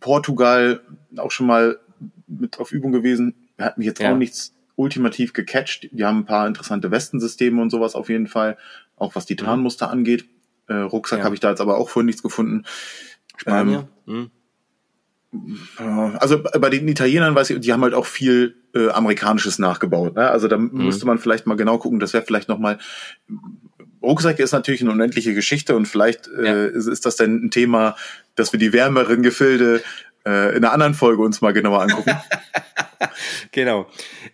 Portugal 0.00 0.80
auch 1.18 1.30
schon 1.30 1.46
mal 1.46 1.78
mit 2.26 2.58
auf 2.58 2.72
Übung 2.72 2.92
gewesen. 2.92 3.34
Hat 3.58 3.78
mich 3.78 3.86
jetzt 3.86 4.00
ja. 4.00 4.12
auch 4.12 4.16
nichts 4.16 4.55
ultimativ 4.76 5.32
gecatcht. 5.32 5.88
Die 5.90 6.04
haben 6.04 6.20
ein 6.20 6.24
paar 6.26 6.46
interessante 6.46 6.90
Westensysteme 6.90 7.60
und 7.60 7.70
sowas 7.70 7.94
auf 7.94 8.08
jeden 8.08 8.28
Fall. 8.28 8.56
Auch 8.96 9.14
was 9.14 9.26
die 9.26 9.34
mhm. 9.34 9.38
Tarnmuster 9.38 9.86
mhm. 9.86 9.92
angeht. 9.92 10.26
Äh, 10.68 10.74
Rucksack 10.74 11.20
ja. 11.20 11.24
habe 11.24 11.34
ich 11.34 11.40
da 11.40 11.50
jetzt 11.50 11.60
aber 11.60 11.78
auch 11.78 11.88
vorhin 11.88 12.06
nichts 12.06 12.22
gefunden. 12.22 12.64
Spanien? 13.36 13.88
Ähm, 14.06 14.30
hm. 15.32 16.16
Also 16.18 16.42
bei 16.42 16.70
den 16.70 16.88
Italienern 16.88 17.34
weiß 17.34 17.50
ich, 17.50 17.60
die 17.60 17.72
haben 17.72 17.82
halt 17.82 17.94
auch 17.94 18.06
viel 18.06 18.56
äh, 18.74 18.88
Amerikanisches 18.88 19.58
nachgebaut. 19.58 20.16
Ne? 20.16 20.28
Also 20.30 20.48
da 20.48 20.56
mhm. 20.56 20.84
müsste 20.84 21.06
man 21.06 21.18
vielleicht 21.18 21.46
mal 21.46 21.56
genau 21.56 21.78
gucken, 21.78 22.00
das 22.00 22.12
wäre 22.12 22.24
vielleicht 22.24 22.48
nochmal. 22.48 22.78
Rucksack 24.02 24.38
ist 24.38 24.52
natürlich 24.52 24.82
eine 24.82 24.92
unendliche 24.92 25.34
Geschichte 25.34 25.74
und 25.74 25.86
vielleicht 25.86 26.28
äh, 26.28 26.46
ja. 26.46 26.64
ist, 26.66 26.86
ist, 26.86 27.06
das 27.06 27.16
denn 27.16 27.44
ein 27.44 27.50
Thema, 27.50 27.96
dass 28.34 28.52
wir 28.52 28.60
die 28.60 28.72
wärmeren 28.72 29.22
Gefilde 29.22 29.82
äh, 30.26 30.50
in 30.50 30.64
einer 30.64 30.72
anderen 30.72 30.94
Folge 30.94 31.22
uns 31.22 31.40
mal 31.40 31.52
genauer 31.52 31.82
angucken. 31.82 32.16
genau. 33.52 33.86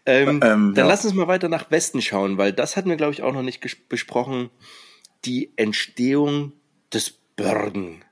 Ähm, 0.07 0.41
ähm, 0.43 0.75
dann 0.75 0.75
ja. 0.75 0.87
lass 0.87 1.05
uns 1.05 1.15
mal 1.15 1.29
weiter 1.29 1.49
nach 1.49 1.71
Westen 1.71 2.01
schauen, 2.01 2.39
weil 2.39 2.53
das 2.53 2.77
hatten 2.77 2.89
wir, 2.89 2.97
glaube 2.97 3.13
ich, 3.13 3.23
auch 3.23 3.33
noch 3.33 3.43
nicht 3.43 3.61
besprochen 3.89 4.51
die 5.25 5.53
Entstehung 5.57 6.53
des 6.93 7.11
Bergen. 7.37 8.03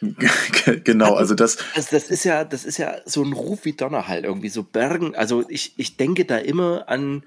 genau, 0.84 1.14
also 1.14 1.34
das. 1.34 1.58
Also 1.74 1.88
das 1.92 2.10
ist 2.10 2.24
ja, 2.24 2.44
das 2.44 2.64
ist 2.64 2.78
ja 2.78 2.96
so 3.04 3.22
ein 3.22 3.32
Ruf 3.32 3.64
wie 3.64 3.72
Donner 3.72 4.08
halt 4.08 4.24
irgendwie, 4.24 4.48
so 4.48 4.62
Bergen. 4.62 5.14
Also 5.14 5.44
ich, 5.48 5.74
ich 5.76 5.96
denke 5.96 6.24
da 6.24 6.38
immer 6.38 6.88
an, 6.88 7.24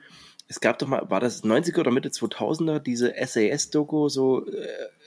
es 0.47 0.59
gab 0.59 0.77
doch 0.79 0.87
mal, 0.87 1.09
war 1.09 1.19
das 1.19 1.43
90er 1.43 1.79
oder 1.79 1.91
Mitte 1.91 2.09
2000er, 2.09 2.79
diese 2.79 3.13
SAS-Doku, 3.17 4.09
so 4.09 4.41
uh, 4.41 4.51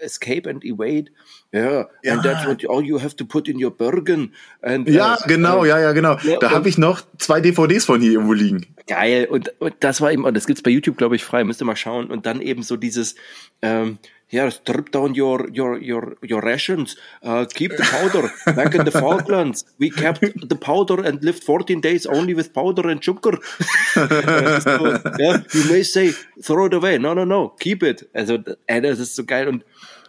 Escape 0.00 0.48
and 0.48 0.64
Evade. 0.64 1.10
Yeah, 1.52 1.88
ja, 2.02 2.14
and 2.14 2.22
that's 2.22 2.46
what 2.46 2.64
all 2.68 2.82
you 2.82 3.00
have 3.00 3.14
to 3.16 3.24
put 3.24 3.46
in 3.46 3.62
your 3.62 3.70
Bergen. 3.70 4.34
And, 4.62 4.88
ja, 4.88 5.14
uh, 5.14 5.28
genau, 5.28 5.60
uh, 5.60 5.64
ja, 5.64 5.78
ja, 5.78 5.92
genau. 5.92 6.16
Ja, 6.24 6.38
da 6.38 6.50
habe 6.50 6.68
ich 6.68 6.78
noch 6.78 7.02
zwei 7.18 7.40
DVDs 7.40 7.84
von 7.84 8.00
hier 8.00 8.12
irgendwo 8.12 8.32
liegen. 8.32 8.66
Geil, 8.86 9.26
und, 9.26 9.52
und 9.60 9.74
das 9.80 10.00
war 10.00 10.10
eben, 10.10 10.24
und 10.24 10.34
das 10.34 10.46
gibt's 10.46 10.62
bei 10.62 10.70
YouTube, 10.70 10.96
glaube 10.96 11.16
ich, 11.16 11.24
frei, 11.24 11.44
müsst 11.44 11.60
ihr 11.60 11.66
mal 11.66 11.76
schauen. 11.76 12.10
Und 12.10 12.26
dann 12.26 12.40
eben 12.40 12.62
so 12.62 12.76
dieses, 12.76 13.14
ähm, 13.62 13.98
yeah, 14.30 14.48
strip 14.50 14.90
down 14.90 15.14
your 15.14 15.48
your 15.50 15.78
your 15.78 16.16
your 16.22 16.40
rations. 16.40 16.96
Uh, 17.22 17.44
keep 17.52 17.70
the 17.76 17.82
powder. 17.82 18.30
Back 18.54 18.74
in 18.74 18.84
the 18.84 18.90
Falklands, 18.90 19.64
we 19.78 19.90
kept 19.90 20.20
the 20.20 20.56
powder 20.56 21.02
and 21.02 21.22
lived 21.22 21.44
14 21.44 21.80
days 21.80 22.06
only 22.06 22.34
with 22.34 22.52
powder 22.52 22.88
and 22.88 23.02
sugar. 23.02 23.38
so, 23.94 25.00
yeah, 25.18 25.42
you 25.52 25.64
may 25.70 25.82
say 25.82 26.12
throw 26.42 26.66
it 26.66 26.74
away. 26.74 26.98
No, 26.98 27.14
no, 27.14 27.24
no, 27.24 27.48
keep 27.48 27.82
it. 27.82 28.08
Also, 28.14 28.38
äh, 28.66 28.80
das 28.80 28.98
ist 28.98 29.16
so 29.16 29.24
geil 29.24 29.48
und 29.48 29.64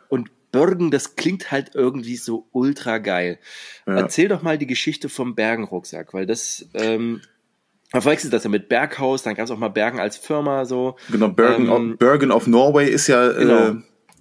und 0.09 0.29
Bergen, 0.51 0.91
das 0.91 1.15
klingt 1.15 1.51
halt 1.51 1.71
irgendwie 1.75 2.15
so 2.15 2.47
ultra 2.51 2.99
geil. 2.99 3.39
Ja. 3.85 3.97
Erzähl 3.97 4.29
doch 4.29 4.41
mal 4.41 4.57
die 4.57 4.67
Geschichte 4.67 5.09
vom 5.09 5.35
Bergenrucksack, 5.35 6.13
weil 6.13 6.25
das 6.25 6.67
ähm, 6.73 7.21
man 7.93 8.01
verwechselt 8.01 8.33
das 8.33 8.43
ja 8.43 8.49
mit 8.49 8.67
Berghaus, 8.67 9.23
dann 9.23 9.35
gab 9.35 9.45
es 9.45 9.51
auch 9.51 9.57
mal 9.57 9.69
Bergen 9.69 9.99
als 9.99 10.17
Firma 10.17 10.65
so. 10.65 10.95
Genau, 11.09 11.29
Bergen, 11.29 11.69
ähm, 11.69 11.97
Bergen 11.97 12.31
of 12.31 12.47
Norway 12.47 12.89
ist 12.89 13.07
ja 13.07 13.29
genau. 13.31 13.69
äh, 13.69 13.75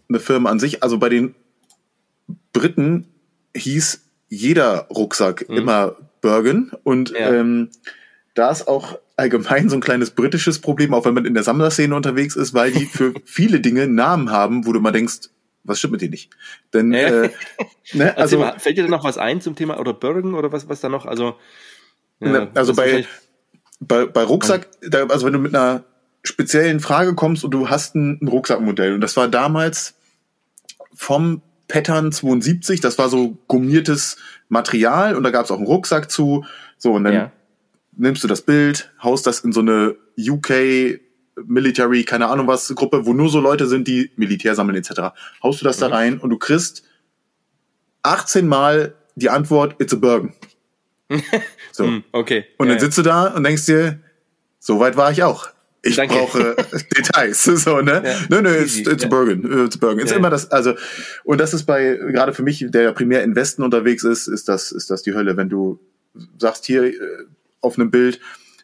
eine 0.09 0.21
Firma 0.21 0.51
an 0.51 0.59
sich. 0.59 0.83
Also 0.83 0.99
bei 0.99 1.09
den 1.09 1.35
Briten 2.53 3.07
hieß 3.55 4.03
jeder 4.29 4.87
Rucksack 4.89 5.49
mhm. 5.49 5.57
immer 5.57 5.97
Bergen 6.21 6.73
und 6.83 7.11
ja. 7.11 7.33
ähm, 7.33 7.71
da 8.35 8.51
ist 8.51 8.69
auch 8.69 8.99
allgemein 9.17 9.69
so 9.69 9.77
ein 9.77 9.81
kleines 9.81 10.11
britisches 10.11 10.59
Problem, 10.59 10.93
auch 10.93 11.05
wenn 11.05 11.15
man 11.15 11.25
in 11.25 11.35
der 11.35 11.43
Sammlerszene 11.43 11.95
unterwegs 11.95 12.37
ist, 12.37 12.53
weil 12.55 12.73
die 12.73 12.85
für 12.85 13.15
viele 13.25 13.61
Dinge 13.61 13.87
Namen 13.87 14.31
haben, 14.31 14.67
wo 14.67 14.73
du 14.73 14.81
mal 14.81 14.93
denkst, 14.93 15.31
was 15.65 15.79
stimmt 15.79 15.93
mit 15.93 16.03
denen 16.03 16.11
nicht? 16.13 16.31
Denn 16.73 16.93
äh, 16.93 17.31
ne, 17.93 18.17
also 18.17 18.39
mal, 18.39 18.59
fällt 18.59 18.77
dir 18.77 18.85
da 18.85 18.91
noch 18.91 19.05
was 19.05 19.19
ein 19.19 19.41
zum 19.41 19.57
Thema 19.57 19.79
oder 19.81 19.95
Bergen 19.95 20.35
oder 20.35 20.53
was 20.53 20.69
was 20.69 20.81
da 20.81 20.89
noch? 20.89 21.07
Also 21.07 21.37
ja, 22.21 22.29
ne, 22.29 22.51
also 22.55 22.75
bei, 22.75 23.07
bei 23.81 24.07
bei 24.07 24.23
Rucksack, 24.23 24.69
da, 24.83 25.07
also 25.07 25.27
wenn 25.27 25.33
du 25.33 25.39
mit 25.39 25.55
einer 25.55 25.85
speziellen 26.27 26.81
Frage 26.81 27.15
kommst 27.15 27.45
und 27.45 27.53
du 27.53 27.69
hast 27.69 27.95
ein, 27.95 28.19
ein 28.21 28.29
Rucksackmodell 28.29 28.95
und 28.95 29.01
das 29.01 29.17
war 29.17 29.29
damals 29.29 29.95
vom 30.95 31.43
Pattern 31.69 32.13
72, 32.13 32.81
das 32.81 32.99
war 32.99 33.09
so 33.09 33.39
gummiertes 33.49 34.17
Material 34.49 35.17
und 35.17 35.23
da 35.23 35.31
gab 35.31 35.45
es 35.45 35.51
auch 35.51 35.59
einen 35.59 35.67
Rucksack 35.67 36.11
zu. 36.11 36.45
So, 36.79 36.93
und 36.93 37.05
dann 37.05 37.15
ja. 37.15 37.33
nimmst 37.97 38.23
du 38.23 38.29
das 38.29 38.43
Bild, 38.43 38.93
haust 39.03 39.27
das 39.27 39.41
in 39.41 39.53
so 39.53 39.61
eine 39.61 39.97
UK 40.19 41.01
Military, 41.45 42.05
keine 42.05 42.29
Ahnung 42.29 42.47
was, 42.47 42.75
Gruppe, 42.75 43.05
wo 43.05 43.13
nur 43.13 43.29
so 43.29 43.41
Leute 43.41 43.67
sind, 43.67 43.89
die 43.89 44.11
Militär 44.17 44.55
sammeln 44.55 44.79
etc. 44.79 45.13
Haust 45.43 45.61
du 45.61 45.65
das 45.65 45.79
mhm. 45.79 45.81
da 45.81 45.89
rein 45.89 46.19
und 46.19 46.31
du 46.31 46.39
kriegst 46.39 46.85
18 48.03 48.47
Mal 48.47 48.95
die 49.17 49.31
Antwort, 49.31 49.77
it's 49.81 49.93
a 49.93 49.97
Bergen. 49.97 50.35
so. 51.73 51.85
Hm, 51.85 52.05
okay. 52.13 52.47
Und 52.59 52.69
ja, 52.69 52.75
dann 52.75 52.81
sitzt 52.81 52.99
du 52.99 53.03
da 53.03 53.27
und 53.29 53.45
denkst 53.45 53.67
dir, 53.67 54.01
so 54.59 54.81
weit 54.81 54.97
war 54.97 55.11
ich 55.11 55.23
auch 55.23 55.49
ich 55.87 55.97
Danke. 55.97 56.15
brauche 56.15 56.57
Details. 56.97 57.45
So, 57.57 57.81
ne? 57.81 58.03
Ja. 58.05 58.17
Nö, 58.29 58.43
nö, 58.43 58.57
it's, 58.57 58.77
it's 58.79 59.03
ja. 59.03 59.09
Bergen. 59.09 59.67
It's 59.67 59.79
Bergen. 59.79 60.01
Ist 60.01 60.11
ja. 60.11 60.17
immer 60.17 60.31
das, 60.31 60.51
also, 60.51 60.75
und 61.25 61.41
das 61.41 61.55
ist 61.55 61.65
bei, 61.65 61.97
gerade 61.97 62.33
für 62.33 62.43
mich, 62.43 62.65
der 62.69 62.93
primär 62.93 63.23
in 63.23 63.35
Westen 63.35 63.63
unterwegs 63.63 64.05
ist, 64.05 64.27
ist 64.27 64.49
das, 64.49 64.73
ist 64.73 64.91
das 64.91 65.03
die 65.03 65.15
Hölle. 65.15 65.37
Wenn 65.37 65.49
du 65.49 65.81
sagst, 66.39 66.67
hier 66.67 66.85
äh, 66.85 66.95
auf 67.61 67.79
einem 67.79 67.91
Bild, 67.91 68.21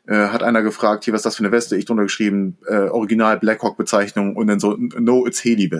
äh, 0.06 0.28
hat 0.28 0.42
einer 0.42 0.62
gefragt, 0.62 1.04
hier, 1.04 1.14
was 1.14 1.20
ist 1.20 1.26
das 1.26 1.36
für 1.36 1.44
eine 1.44 1.52
Weste? 1.52 1.76
Ich 1.76 1.84
drunter 1.84 2.02
geschrieben, 2.02 2.58
äh, 2.66 2.88
Original 2.88 3.38
Blackhawk-Bezeichnung 3.38 4.36
und 4.36 4.46
dann 4.48 4.60
so, 4.60 4.76
no, 4.76 5.26
it's 5.26 5.44
Heli 5.44 5.70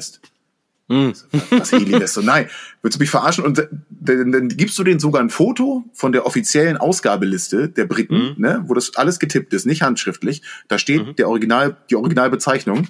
Mhm. 0.89 1.15
Was 1.51 1.73
Heli-Weste? 1.73 2.23
Nein, 2.23 2.49
willst 2.83 2.97
du 2.97 3.03
mich 3.03 3.11
verarschen? 3.11 3.45
Und 3.45 3.69
dann, 3.91 4.33
dann 4.33 4.49
gibst 4.49 4.79
du 4.79 4.85
denen 4.85 5.01
sogar 5.01 5.23
ein 5.23 5.31
Foto 5.31 5.85
von 5.93 6.13
der 6.13 6.27
offiziellen 6.27 6.77
Ausgabeliste 6.77 7.69
der 7.69 7.87
Briten, 7.87 8.31
mhm. 8.31 8.35
ne, 8.37 8.65
wo 8.67 8.75
das 8.75 8.97
alles 8.97 9.19
getippt 9.19 9.53
ist, 9.55 9.67
nicht 9.67 9.83
handschriftlich. 9.83 10.43
Da 10.69 10.79
steht 10.79 11.07
mhm. 11.07 11.17
der 11.17 11.29
Original, 11.29 11.77
die 11.91 11.97
Originalbezeichnung. 11.97 12.89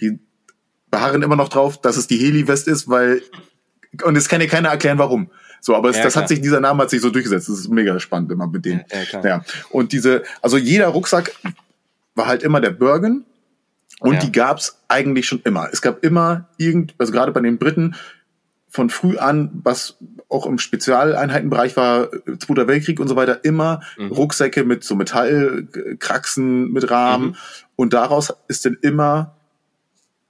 Die 0.00 0.18
beharren 0.90 1.22
immer 1.22 1.36
noch 1.36 1.48
drauf, 1.48 1.80
dass 1.80 1.96
es 1.96 2.06
die 2.06 2.18
Heli-West 2.18 2.68
ist, 2.68 2.88
weil 2.88 3.22
und 4.04 4.16
es 4.16 4.28
kann 4.28 4.40
dir 4.40 4.48
keiner 4.48 4.70
erklären, 4.70 4.98
warum. 4.98 5.30
So, 5.60 5.76
aber 5.76 5.90
es, 5.90 5.96
ja, 5.96 6.02
das 6.02 6.16
hat 6.16 6.28
sich, 6.28 6.40
dieser 6.40 6.60
Name 6.60 6.82
hat 6.82 6.90
sich 6.90 7.00
so 7.00 7.10
durchgesetzt. 7.10 7.48
Das 7.48 7.58
ist 7.58 7.68
mega 7.68 7.98
spannend 8.00 8.32
immer 8.32 8.46
mit 8.46 8.64
denen. 8.64 8.84
Ja, 9.12 9.24
ja, 9.24 9.44
Und 9.70 9.92
diese, 9.92 10.24
also 10.40 10.56
jeder 10.56 10.88
Rucksack 10.88 11.32
war 12.14 12.26
halt 12.26 12.42
immer 12.42 12.60
der 12.60 12.70
Bergen 12.70 13.24
und 14.02 14.14
ja. 14.14 14.20
die 14.20 14.32
gab's 14.32 14.82
eigentlich 14.88 15.26
schon 15.26 15.40
immer. 15.44 15.68
Es 15.72 15.82
gab 15.82 16.04
immer 16.04 16.48
irgend, 16.56 16.94
also 16.98 17.12
gerade 17.12 17.32
bei 17.32 17.40
den 17.40 17.58
Briten 17.58 17.94
von 18.68 18.88
früh 18.88 19.18
an, 19.18 19.50
was 19.64 19.98
auch 20.28 20.46
im 20.46 20.58
Spezialeinheitenbereich 20.58 21.76
war, 21.76 22.08
Zweiter 22.38 22.66
Weltkrieg 22.66 23.00
und 23.00 23.08
so 23.08 23.16
weiter, 23.16 23.44
immer 23.44 23.80
mhm. 23.98 24.12
Rucksäcke 24.12 24.64
mit 24.64 24.82
so 24.82 24.94
Metallkraxen 24.94 26.72
mit 26.72 26.90
Rahmen. 26.90 27.28
Mhm. 27.28 27.36
Und 27.76 27.92
daraus 27.92 28.32
ist 28.48 28.64
dann 28.64 28.78
immer 28.80 29.36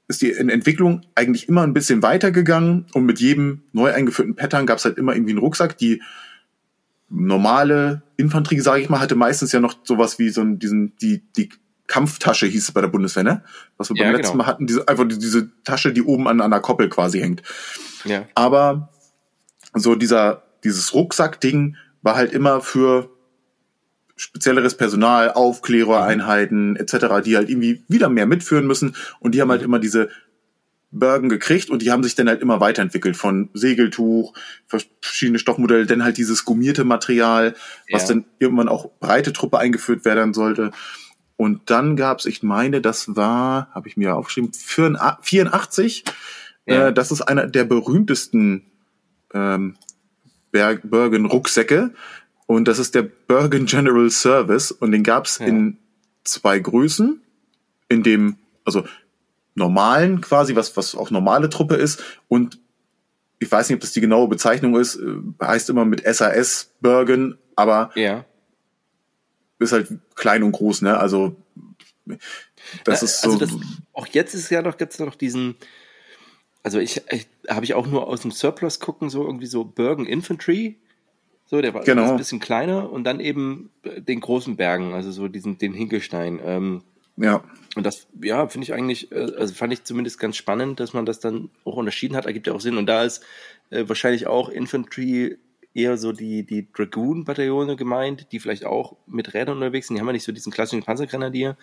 ist 0.08 0.22
die 0.22 0.32
Entwicklung 0.34 1.02
eigentlich 1.14 1.48
immer 1.48 1.62
ein 1.62 1.72
bisschen 1.72 2.02
weitergegangen 2.02 2.86
und 2.92 3.04
mit 3.04 3.20
jedem 3.20 3.62
neu 3.72 3.92
eingeführten 3.92 4.34
Pattern 4.34 4.66
gab 4.66 4.78
es 4.78 4.84
halt 4.84 4.98
immer 4.98 5.14
irgendwie 5.14 5.32
einen 5.32 5.38
Rucksack. 5.38 5.78
Die 5.78 6.02
normale 7.08 8.02
Infanterie, 8.16 8.60
sage 8.60 8.82
ich 8.82 8.88
mal, 8.88 9.00
hatte 9.00 9.14
meistens 9.14 9.52
ja 9.52 9.60
noch 9.60 9.76
sowas 9.84 10.18
wie 10.18 10.28
so 10.30 10.42
ein, 10.42 10.58
diesen, 10.58 10.96
die, 10.96 11.22
die 11.36 11.48
Kampftasche 11.92 12.46
hieß 12.46 12.64
es 12.64 12.72
bei 12.72 12.80
der 12.80 12.88
Bundeswehr, 12.88 13.22
ne? 13.22 13.44
Was 13.76 13.90
wir 13.90 13.96
ja, 13.96 14.04
beim 14.04 14.16
letzten 14.16 14.32
genau. 14.32 14.44
Mal 14.44 14.50
hatten, 14.50 14.66
diese, 14.66 14.88
einfach 14.88 15.04
diese 15.06 15.50
Tasche, 15.62 15.92
die 15.92 16.02
oben 16.02 16.26
an, 16.26 16.40
an 16.40 16.50
der 16.50 16.60
Koppel 16.60 16.88
quasi 16.88 17.20
hängt. 17.20 17.42
Ja. 18.06 18.24
Aber 18.34 18.88
so 19.74 19.94
dieser, 19.94 20.42
dieses 20.64 20.94
Rucksack-Ding 20.94 21.76
war 22.00 22.14
halt 22.14 22.32
immer 22.32 22.62
für 22.62 23.10
spezielleres 24.16 24.74
Personal, 24.74 25.32
Aufklärereinheiten 25.32 26.76
etc., 26.76 27.22
die 27.22 27.36
halt 27.36 27.50
irgendwie 27.50 27.84
wieder 27.88 28.08
mehr 28.08 28.24
mitführen 28.24 28.66
müssen 28.66 28.96
und 29.20 29.34
die 29.34 29.42
haben 29.42 29.50
halt 29.50 29.62
immer 29.62 29.78
diese 29.78 30.08
Bergen 30.92 31.28
gekriegt 31.28 31.68
und 31.68 31.82
die 31.82 31.90
haben 31.90 32.02
sich 32.02 32.14
dann 32.14 32.28
halt 32.28 32.40
immer 32.40 32.60
weiterentwickelt 32.60 33.18
von 33.18 33.50
Segeltuch, 33.52 34.32
verschiedene 34.66 35.38
Stoffmodelle, 35.38 35.84
dann 35.84 36.04
halt 36.04 36.16
dieses 36.16 36.46
gummierte 36.46 36.84
Material, 36.84 37.54
was 37.90 38.02
ja. 38.02 38.14
dann 38.14 38.24
irgendwann 38.38 38.68
auch 38.68 38.90
breite 38.98 39.34
Truppe 39.34 39.58
eingeführt 39.58 40.06
werden 40.06 40.32
sollte. 40.32 40.70
Und 41.42 41.70
dann 41.70 41.96
gab's, 41.96 42.24
ich 42.24 42.44
meine, 42.44 42.80
das 42.80 43.16
war, 43.16 43.66
habe 43.74 43.88
ich 43.88 43.96
mir 43.96 44.14
aufgeschrieben, 44.14 44.52
84. 44.52 46.04
Ja. 46.66 46.86
Äh, 46.86 46.92
das 46.92 47.10
ist 47.10 47.22
einer 47.22 47.48
der 47.48 47.64
berühmtesten 47.64 48.70
ähm, 49.34 49.74
Bergen-Rucksäcke. 50.52 51.94
Und 52.46 52.68
das 52.68 52.78
ist 52.78 52.94
der 52.94 53.02
Bergen 53.02 53.66
General 53.66 54.08
Service 54.08 54.70
und 54.70 54.92
den 54.92 55.02
gab's 55.02 55.40
ja. 55.40 55.46
in 55.46 55.78
zwei 56.22 56.60
Größen, 56.60 57.20
in 57.88 58.04
dem, 58.04 58.36
also 58.64 58.84
normalen 59.56 60.20
quasi, 60.20 60.54
was, 60.54 60.76
was 60.76 60.94
auch 60.94 61.10
normale 61.10 61.50
Truppe 61.50 61.74
ist 61.74 62.04
und 62.28 62.60
ich 63.40 63.50
weiß 63.50 63.68
nicht, 63.68 63.74
ob 63.74 63.80
das 63.80 63.90
die 63.90 64.00
genaue 64.00 64.28
Bezeichnung 64.28 64.76
ist, 64.76 64.94
äh, 64.94 65.16
heißt 65.44 65.70
immer 65.70 65.86
mit 65.86 66.04
SAS 66.06 66.70
Bergen, 66.80 67.36
aber 67.56 67.90
ja. 67.96 68.24
Ist 69.62 69.72
halt 69.72 69.88
klein 70.14 70.42
und 70.42 70.52
groß, 70.52 70.82
ne? 70.82 70.98
Also 70.98 71.36
das 72.84 73.00
Na, 73.00 73.06
ist 73.06 73.20
so. 73.22 73.32
Also 73.32 73.38
das, 73.38 73.56
auch 73.92 74.06
jetzt 74.06 74.34
ist 74.34 74.50
ja 74.50 74.62
noch, 74.62 74.76
gibt's 74.76 74.98
noch 74.98 75.14
diesen, 75.14 75.56
also 76.62 76.78
ich, 76.78 77.02
ich 77.10 77.26
habe 77.48 77.64
ich 77.64 77.74
auch 77.74 77.86
nur 77.86 78.06
aus 78.06 78.22
dem 78.22 78.30
Surplus 78.30 78.80
gucken, 78.80 79.10
so 79.10 79.24
irgendwie 79.24 79.46
so 79.46 79.64
Bergen 79.64 80.06
Infantry, 80.06 80.78
so, 81.52 81.60
der 81.60 81.74
war 81.74 81.84
genau. 81.84 82.10
ein 82.10 82.16
bisschen 82.16 82.40
kleiner 82.40 82.90
und 82.90 83.04
dann 83.04 83.20
eben 83.20 83.68
äh, 83.82 84.00
den 84.00 84.20
großen 84.20 84.56
Bergen, 84.56 84.94
also 84.94 85.10
so 85.10 85.28
diesen, 85.28 85.58
den 85.58 85.74
Hinkelstein. 85.74 86.40
Ähm, 86.42 86.82
ja. 87.18 87.44
Und 87.76 87.84
das, 87.84 88.06
ja, 88.22 88.48
finde 88.48 88.64
ich 88.64 88.72
eigentlich, 88.72 89.12
äh, 89.12 89.34
also 89.36 89.52
fand 89.52 89.70
ich 89.74 89.84
zumindest 89.84 90.18
ganz 90.18 90.36
spannend, 90.36 90.80
dass 90.80 90.94
man 90.94 91.04
das 91.04 91.20
dann 91.20 91.50
auch 91.64 91.76
unterschieden 91.76 92.16
hat, 92.16 92.24
ergibt 92.24 92.46
ja 92.46 92.54
auch 92.54 92.60
Sinn. 92.62 92.78
Und 92.78 92.86
da 92.86 93.02
ist 93.02 93.22
äh, 93.68 93.86
wahrscheinlich 93.86 94.26
auch 94.26 94.48
Infantry 94.48 95.36
eher 95.74 95.96
so 95.96 96.12
die, 96.12 96.44
die 96.44 96.70
Dragoon-Bataillone 96.72 97.76
gemeint, 97.76 98.28
die 98.32 98.40
vielleicht 98.40 98.64
auch 98.64 98.96
mit 99.06 99.34
Rädern 99.34 99.56
unterwegs 99.56 99.88
sind. 99.88 99.96
Die 99.96 100.00
haben 100.00 100.08
ja 100.08 100.12
nicht 100.12 100.24
so 100.24 100.32
diesen 100.32 100.52
klassischen 100.52 100.82
Panzergrenadier. 100.82 101.56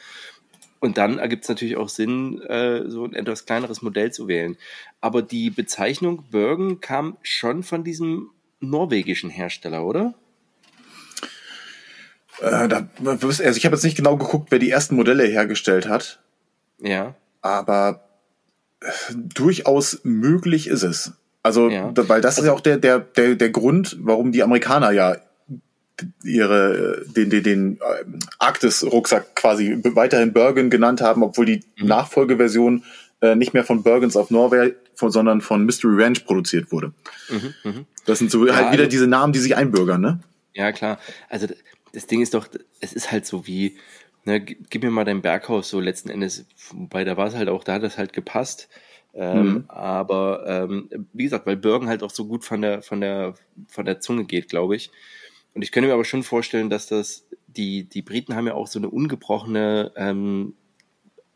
Und 0.79 0.97
dann 0.97 1.19
ergibt 1.19 1.43
es 1.43 1.49
natürlich 1.49 1.75
auch 1.75 1.89
Sinn, 1.89 2.41
äh, 2.41 2.89
so 2.89 3.03
ein 3.03 3.13
etwas 3.13 3.45
kleineres 3.45 3.81
Modell 3.81 4.11
zu 4.11 4.27
wählen. 4.27 4.57
Aber 5.01 5.21
die 5.21 5.49
Bezeichnung 5.49 6.23
Bergen 6.31 6.79
kam 6.79 7.17
schon 7.21 7.63
von 7.63 7.83
diesem 7.83 8.29
norwegischen 8.61 9.29
Hersteller, 9.29 9.85
oder? 9.85 10.13
Äh, 12.39 12.69
da, 12.69 12.89
also 13.03 13.41
ich 13.41 13.65
habe 13.65 13.75
jetzt 13.75 13.83
nicht 13.83 13.97
genau 13.97 14.15
geguckt, 14.15 14.51
wer 14.51 14.59
die 14.59 14.69
ersten 14.69 14.95
Modelle 14.95 15.25
hergestellt 15.25 15.87
hat. 15.87 16.21
Ja. 16.79 17.15
Aber 17.41 18.07
äh, 18.79 18.87
durchaus 19.15 19.99
möglich 20.03 20.67
ist 20.67 20.83
es. 20.83 21.13
Also, 21.41 21.69
ja. 21.69 21.91
weil 21.95 22.21
das 22.21 22.37
also, 22.37 22.41
ist 22.41 22.47
ja 22.47 22.53
auch 22.53 22.61
der, 22.61 22.77
der, 22.77 22.99
der, 22.99 23.35
der 23.35 23.49
Grund, 23.49 23.97
warum 24.01 24.31
die 24.31 24.43
Amerikaner 24.43 24.91
ja 24.91 25.17
ihre 26.23 27.03
den 27.07 27.29
den, 27.29 27.43
den 27.43 27.77
äh, 27.77 28.05
Arktis-Rucksack 28.39 29.35
quasi 29.35 29.77
weiterhin 29.83 30.33
Bergen 30.33 30.69
genannt 30.69 31.01
haben, 31.01 31.23
obwohl 31.23 31.45
die 31.45 31.63
mhm. 31.77 31.87
Nachfolgeversion 31.87 32.83
äh, 33.21 33.35
nicht 33.35 33.53
mehr 33.53 33.63
von 33.63 33.83
Bergens 33.83 34.15
auf 34.15 34.31
Norway, 34.31 34.75
von, 34.95 35.11
sondern 35.11 35.41
von 35.41 35.65
Mystery 35.65 36.01
Ranch 36.01 36.25
produziert 36.25 36.71
wurde. 36.71 36.93
Mhm, 37.29 37.53
mh. 37.63 37.85
Das 38.05 38.19
sind 38.19 38.31
so 38.31 38.47
ja, 38.47 38.55
halt 38.55 38.71
wieder 38.71 38.83
also, 38.83 38.91
diese 38.91 39.07
Namen, 39.07 39.33
die 39.33 39.39
sich 39.39 39.55
einbürgern, 39.55 40.01
ne? 40.01 40.19
Ja, 40.53 40.71
klar. 40.71 40.99
Also 41.29 41.47
das 41.93 42.07
Ding 42.07 42.21
ist 42.21 42.33
doch, 42.33 42.47
es 42.79 42.93
ist 42.93 43.11
halt 43.11 43.25
so 43.25 43.45
wie, 43.47 43.77
ne, 44.25 44.41
gib 44.41 44.83
mir 44.83 44.91
mal 44.91 45.05
dein 45.05 45.21
Berghaus 45.21 45.69
so 45.69 45.79
letzten 45.79 46.09
Endes, 46.09 46.45
wobei 46.71 47.03
da 47.03 47.17
war 47.17 47.27
es 47.27 47.35
halt 47.35 47.49
auch, 47.49 47.63
da 47.63 47.73
hat 47.73 47.83
das 47.83 47.97
halt 47.97 48.13
gepasst. 48.13 48.69
Ähm, 49.13 49.53
mhm. 49.53 49.63
Aber 49.67 50.43
ähm, 50.47 50.89
wie 51.13 51.23
gesagt, 51.23 51.45
weil 51.45 51.57
Bergen 51.57 51.87
halt 51.87 52.03
auch 52.03 52.11
so 52.11 52.25
gut 52.25 52.45
von 52.45 52.61
der, 52.61 52.81
von 52.81 53.01
der, 53.01 53.33
von 53.67 53.85
der 53.85 53.99
Zunge 53.99 54.25
geht, 54.25 54.49
glaube 54.49 54.75
ich. 54.75 54.91
Und 55.53 55.63
ich 55.63 55.71
könnte 55.71 55.87
mir 55.87 55.93
aber 55.93 56.05
schon 56.05 56.23
vorstellen, 56.23 56.69
dass 56.69 56.87
das, 56.87 57.27
die, 57.47 57.83
die 57.85 58.01
Briten 58.01 58.35
haben 58.35 58.47
ja 58.47 58.53
auch 58.53 58.67
so 58.67 58.79
eine 58.79 58.89
ungebrochene 58.89 59.91
ähm, 59.95 60.53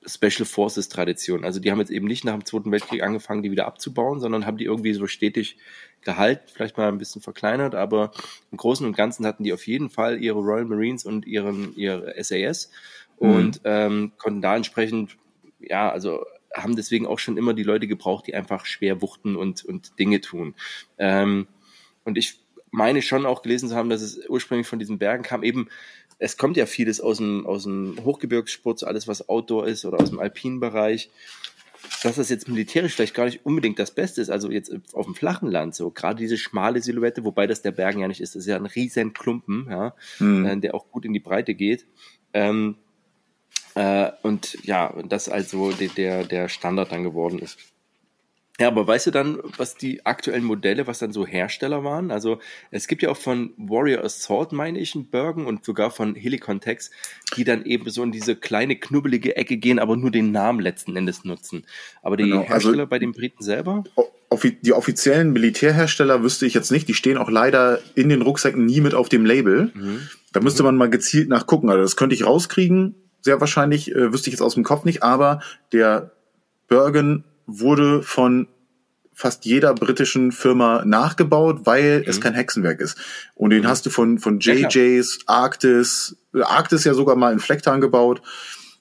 Special 0.05 0.45
Forces 0.45 0.89
Tradition. 0.89 1.45
Also 1.45 1.59
die 1.59 1.71
haben 1.71 1.79
jetzt 1.79 1.91
eben 1.91 2.07
nicht 2.07 2.25
nach 2.25 2.33
dem 2.33 2.45
Zweiten 2.45 2.71
Weltkrieg 2.71 3.03
angefangen, 3.03 3.41
die 3.41 3.51
wieder 3.51 3.65
abzubauen, 3.65 4.19
sondern 4.19 4.45
haben 4.45 4.57
die 4.57 4.65
irgendwie 4.65 4.93
so 4.93 5.07
stetig 5.07 5.57
gehalten, 6.01 6.43
vielleicht 6.53 6.77
mal 6.77 6.89
ein 6.89 6.97
bisschen 6.97 7.21
verkleinert, 7.21 7.75
aber 7.75 8.11
im 8.51 8.57
Großen 8.57 8.85
und 8.85 8.95
Ganzen 8.95 9.25
hatten 9.25 9.43
die 9.43 9.53
auf 9.53 9.65
jeden 9.65 9.89
Fall 9.89 10.21
ihre 10.21 10.39
Royal 10.39 10.65
Marines 10.65 11.05
und 11.05 11.25
ihren 11.25 11.75
ihre 11.77 12.13
SAS 12.21 12.69
mhm. 13.19 13.29
und 13.29 13.61
ähm, 13.63 14.11
konnten 14.17 14.41
da 14.41 14.55
entsprechend, 14.55 15.17
ja, 15.59 15.89
also 15.89 16.25
haben 16.53 16.75
deswegen 16.75 17.07
auch 17.07 17.19
schon 17.19 17.37
immer 17.37 17.53
die 17.53 17.63
Leute 17.63 17.87
gebraucht, 17.87 18.27
die 18.27 18.35
einfach 18.35 18.65
schwer 18.65 19.01
wuchten 19.01 19.35
und 19.35 19.63
und 19.65 19.97
Dinge 19.99 20.21
tun. 20.21 20.55
Ähm, 20.97 21.47
und 22.03 22.17
ich 22.17 22.39
meine 22.71 23.01
schon 23.01 23.25
auch 23.25 23.43
gelesen 23.43 23.69
zu 23.69 23.75
haben, 23.75 23.89
dass 23.89 24.01
es 24.01 24.27
ursprünglich 24.27 24.67
von 24.67 24.79
diesen 24.79 24.97
Bergen 24.97 25.23
kam, 25.23 25.43
eben 25.43 25.69
es 26.19 26.37
kommt 26.37 26.57
ja 26.57 26.65
vieles 26.65 27.01
aus 27.01 27.17
dem, 27.17 27.45
aus 27.45 27.63
dem 27.63 27.97
Hochgebirgssport, 28.03 28.83
alles, 28.83 29.07
was 29.07 29.27
Outdoor 29.27 29.67
ist 29.67 29.85
oder 29.85 29.99
aus 29.99 30.09
dem 30.09 30.19
alpinen 30.19 30.59
Bereich. 30.59 31.09
Dass 32.01 32.15
das 32.15 32.29
jetzt 32.29 32.47
militärisch 32.47 32.93
vielleicht 32.93 33.13
gar 33.13 33.25
nicht 33.25 33.45
unbedingt 33.45 33.77
das 33.77 33.91
Beste 33.93 34.21
ist, 34.21 34.29
also 34.29 34.49
jetzt 34.49 34.71
auf 34.93 35.05
dem 35.05 35.15
flachen 35.15 35.51
Land, 35.51 35.75
so 35.75 35.91
gerade 35.91 36.15
diese 36.15 36.37
schmale 36.37 36.81
Silhouette, 36.81 37.25
wobei 37.25 37.45
das 37.45 37.61
der 37.61 37.71
Bergen 37.71 37.99
ja 37.99 38.07
nicht 38.07 38.21
ist, 38.21 38.35
das 38.35 38.43
ist 38.43 38.47
ja 38.47 38.55
ein 38.55 38.65
riesen 38.65 39.13
Klumpen, 39.13 39.67
ja, 39.69 39.93
mhm. 40.19 40.45
äh, 40.45 40.57
der 40.57 40.75
auch 40.75 40.89
gut 40.89 41.03
in 41.03 41.11
die 41.11 41.19
Breite 41.19 41.55
geht. 41.55 41.85
Ähm, 42.31 42.77
äh, 43.75 44.11
und 44.21 44.57
ja, 44.63 44.93
das 45.07 45.29
also 45.29 45.71
der, 45.71 46.23
der 46.23 46.49
Standard 46.49 46.91
dann 46.91 47.03
geworden 47.03 47.39
ist. 47.39 47.57
Ja, 48.59 48.67
aber 48.67 48.85
weißt 48.85 49.07
du 49.07 49.11
dann, 49.11 49.39
was 49.57 49.75
die 49.77 50.05
aktuellen 50.05 50.43
Modelle, 50.43 50.85
was 50.85 50.99
dann 50.99 51.11
so 51.11 51.25
Hersteller 51.25 51.83
waren? 51.83 52.11
Also 52.11 52.39
es 52.69 52.87
gibt 52.87 53.01
ja 53.01 53.09
auch 53.09 53.17
von 53.17 53.51
Warrior 53.57 54.03
Assault, 54.03 54.51
meine 54.51 54.79
ich, 54.79 54.93
einen 54.93 55.09
Bergen 55.09 55.47
und 55.47 55.65
sogar 55.65 55.89
von 55.89 56.13
Helicon 56.13 56.61
Tex, 56.61 56.91
die 57.35 57.45
dann 57.45 57.65
eben 57.65 57.89
so 57.89 58.03
in 58.03 58.11
diese 58.11 58.35
kleine 58.35 58.75
knubbelige 58.75 59.35
Ecke 59.35 59.57
gehen, 59.57 59.79
aber 59.79 59.97
nur 59.97 60.11
den 60.11 60.31
Namen 60.31 60.59
letzten 60.59 60.95
Endes 60.95 61.25
nutzen. 61.25 61.65
Aber 62.03 62.15
die 62.15 62.25
genau, 62.25 62.41
also 62.41 62.49
Hersteller 62.49 62.77
also 62.81 62.89
bei 62.89 62.99
den 62.99 63.11
Briten 63.11 63.43
selber? 63.43 63.83
Die 64.61 64.73
offiziellen 64.73 65.33
Militärhersteller 65.33 66.21
wüsste 66.21 66.45
ich 66.45 66.53
jetzt 66.53 66.71
nicht, 66.71 66.87
die 66.87 66.93
stehen 66.93 67.17
auch 67.17 67.29
leider 67.29 67.79
in 67.95 68.09
den 68.09 68.21
Rucksäcken 68.21 68.65
nie 68.65 68.81
mit 68.81 68.93
auf 68.93 69.09
dem 69.09 69.25
Label. 69.25 69.71
Mhm. 69.73 70.07
Da 70.31 70.41
müsste 70.41 70.61
mhm. 70.61 70.67
man 70.67 70.77
mal 70.77 70.89
gezielt 70.89 71.27
nachgucken. 71.27 71.69
Also 71.69 71.81
das 71.81 71.95
könnte 71.95 72.15
ich 72.15 72.25
rauskriegen, 72.25 72.95
sehr 73.23 73.39
wahrscheinlich, 73.39 73.91
äh, 73.91 74.13
wüsste 74.13 74.29
ich 74.29 74.33
jetzt 74.33 74.41
aus 74.41 74.53
dem 74.53 74.63
Kopf 74.63 74.83
nicht, 74.83 75.01
aber 75.01 75.41
der 75.71 76.11
Bergen 76.67 77.23
wurde 77.47 78.03
von 78.03 78.47
fast 79.13 79.45
jeder 79.45 79.73
britischen 79.73 80.31
Firma 80.31 80.83
nachgebaut, 80.85 81.61
weil 81.65 81.99
mhm. 81.99 82.05
es 82.07 82.19
kein 82.19 82.33
Hexenwerk 82.33 82.81
ist. 82.81 82.97
Und 83.35 83.51
den 83.51 83.63
mhm. 83.63 83.67
hast 83.67 83.85
du 83.85 83.89
von, 83.89 84.19
von 84.19 84.39
JJs, 84.39 85.19
ja, 85.19 85.23
Arktis, 85.27 86.17
Arktis 86.33 86.83
ja 86.83 86.93
sogar 86.93 87.15
mal 87.15 87.31
in 87.31 87.39
Flecktarn 87.39 87.79
gebaut. 87.79 88.21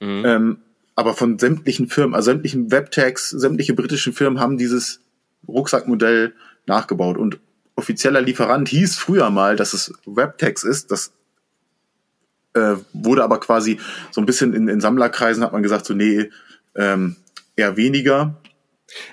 Mhm. 0.01 0.22
Ähm, 0.24 0.57
aber 0.95 1.14
von 1.14 1.38
sämtlichen 1.38 1.88
Firmen, 1.88 2.14
also 2.14 2.30
sämtlichen 2.30 2.70
Webtags, 2.70 3.30
sämtliche 3.30 3.74
britischen 3.74 4.12
Firmen 4.12 4.40
haben 4.40 4.59
dieses 4.59 5.01
Rucksackmodell 5.47 6.34
nachgebaut. 6.66 7.16
Und 7.16 7.38
offizieller 7.76 8.20
Lieferant 8.20 8.68
hieß 8.68 8.97
früher 8.97 9.30
mal, 9.30 9.57
dass 9.57 9.72
es 9.72 9.93
Webtex 10.07 10.64
ist. 10.64 10.90
Das 10.90 11.12
äh, 12.55 12.76
wurde 12.92 13.24
aber 13.24 13.40
quasi 13.40 13.78
so 14.11 14.20
ein 14.20 14.26
bisschen 14.26 14.55
in, 14.55 14.68
in 14.68 14.80
Sammlerkreisen 14.80 15.42
hat 15.42 15.53
man 15.53 15.62
gesagt, 15.62 15.86
so 15.86 15.94
nee, 15.94 16.30
ähm, 16.74 17.16
eher 17.57 17.76
weniger. 17.76 18.40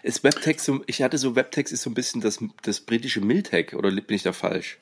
Ist 0.03 0.23
Webtex 0.23 0.65
so, 0.65 0.81
ich 0.87 1.01
hatte 1.01 1.17
so, 1.17 1.35
Webtex 1.35 1.71
ist 1.71 1.83
so 1.83 1.89
ein 1.89 1.93
bisschen 1.93 2.21
das, 2.21 2.39
das 2.63 2.81
britische 2.81 3.21
Miltech, 3.21 3.73
oder 3.75 3.91
bin 3.91 4.03
ich 4.09 4.23
da 4.23 4.33
falsch? 4.33 4.77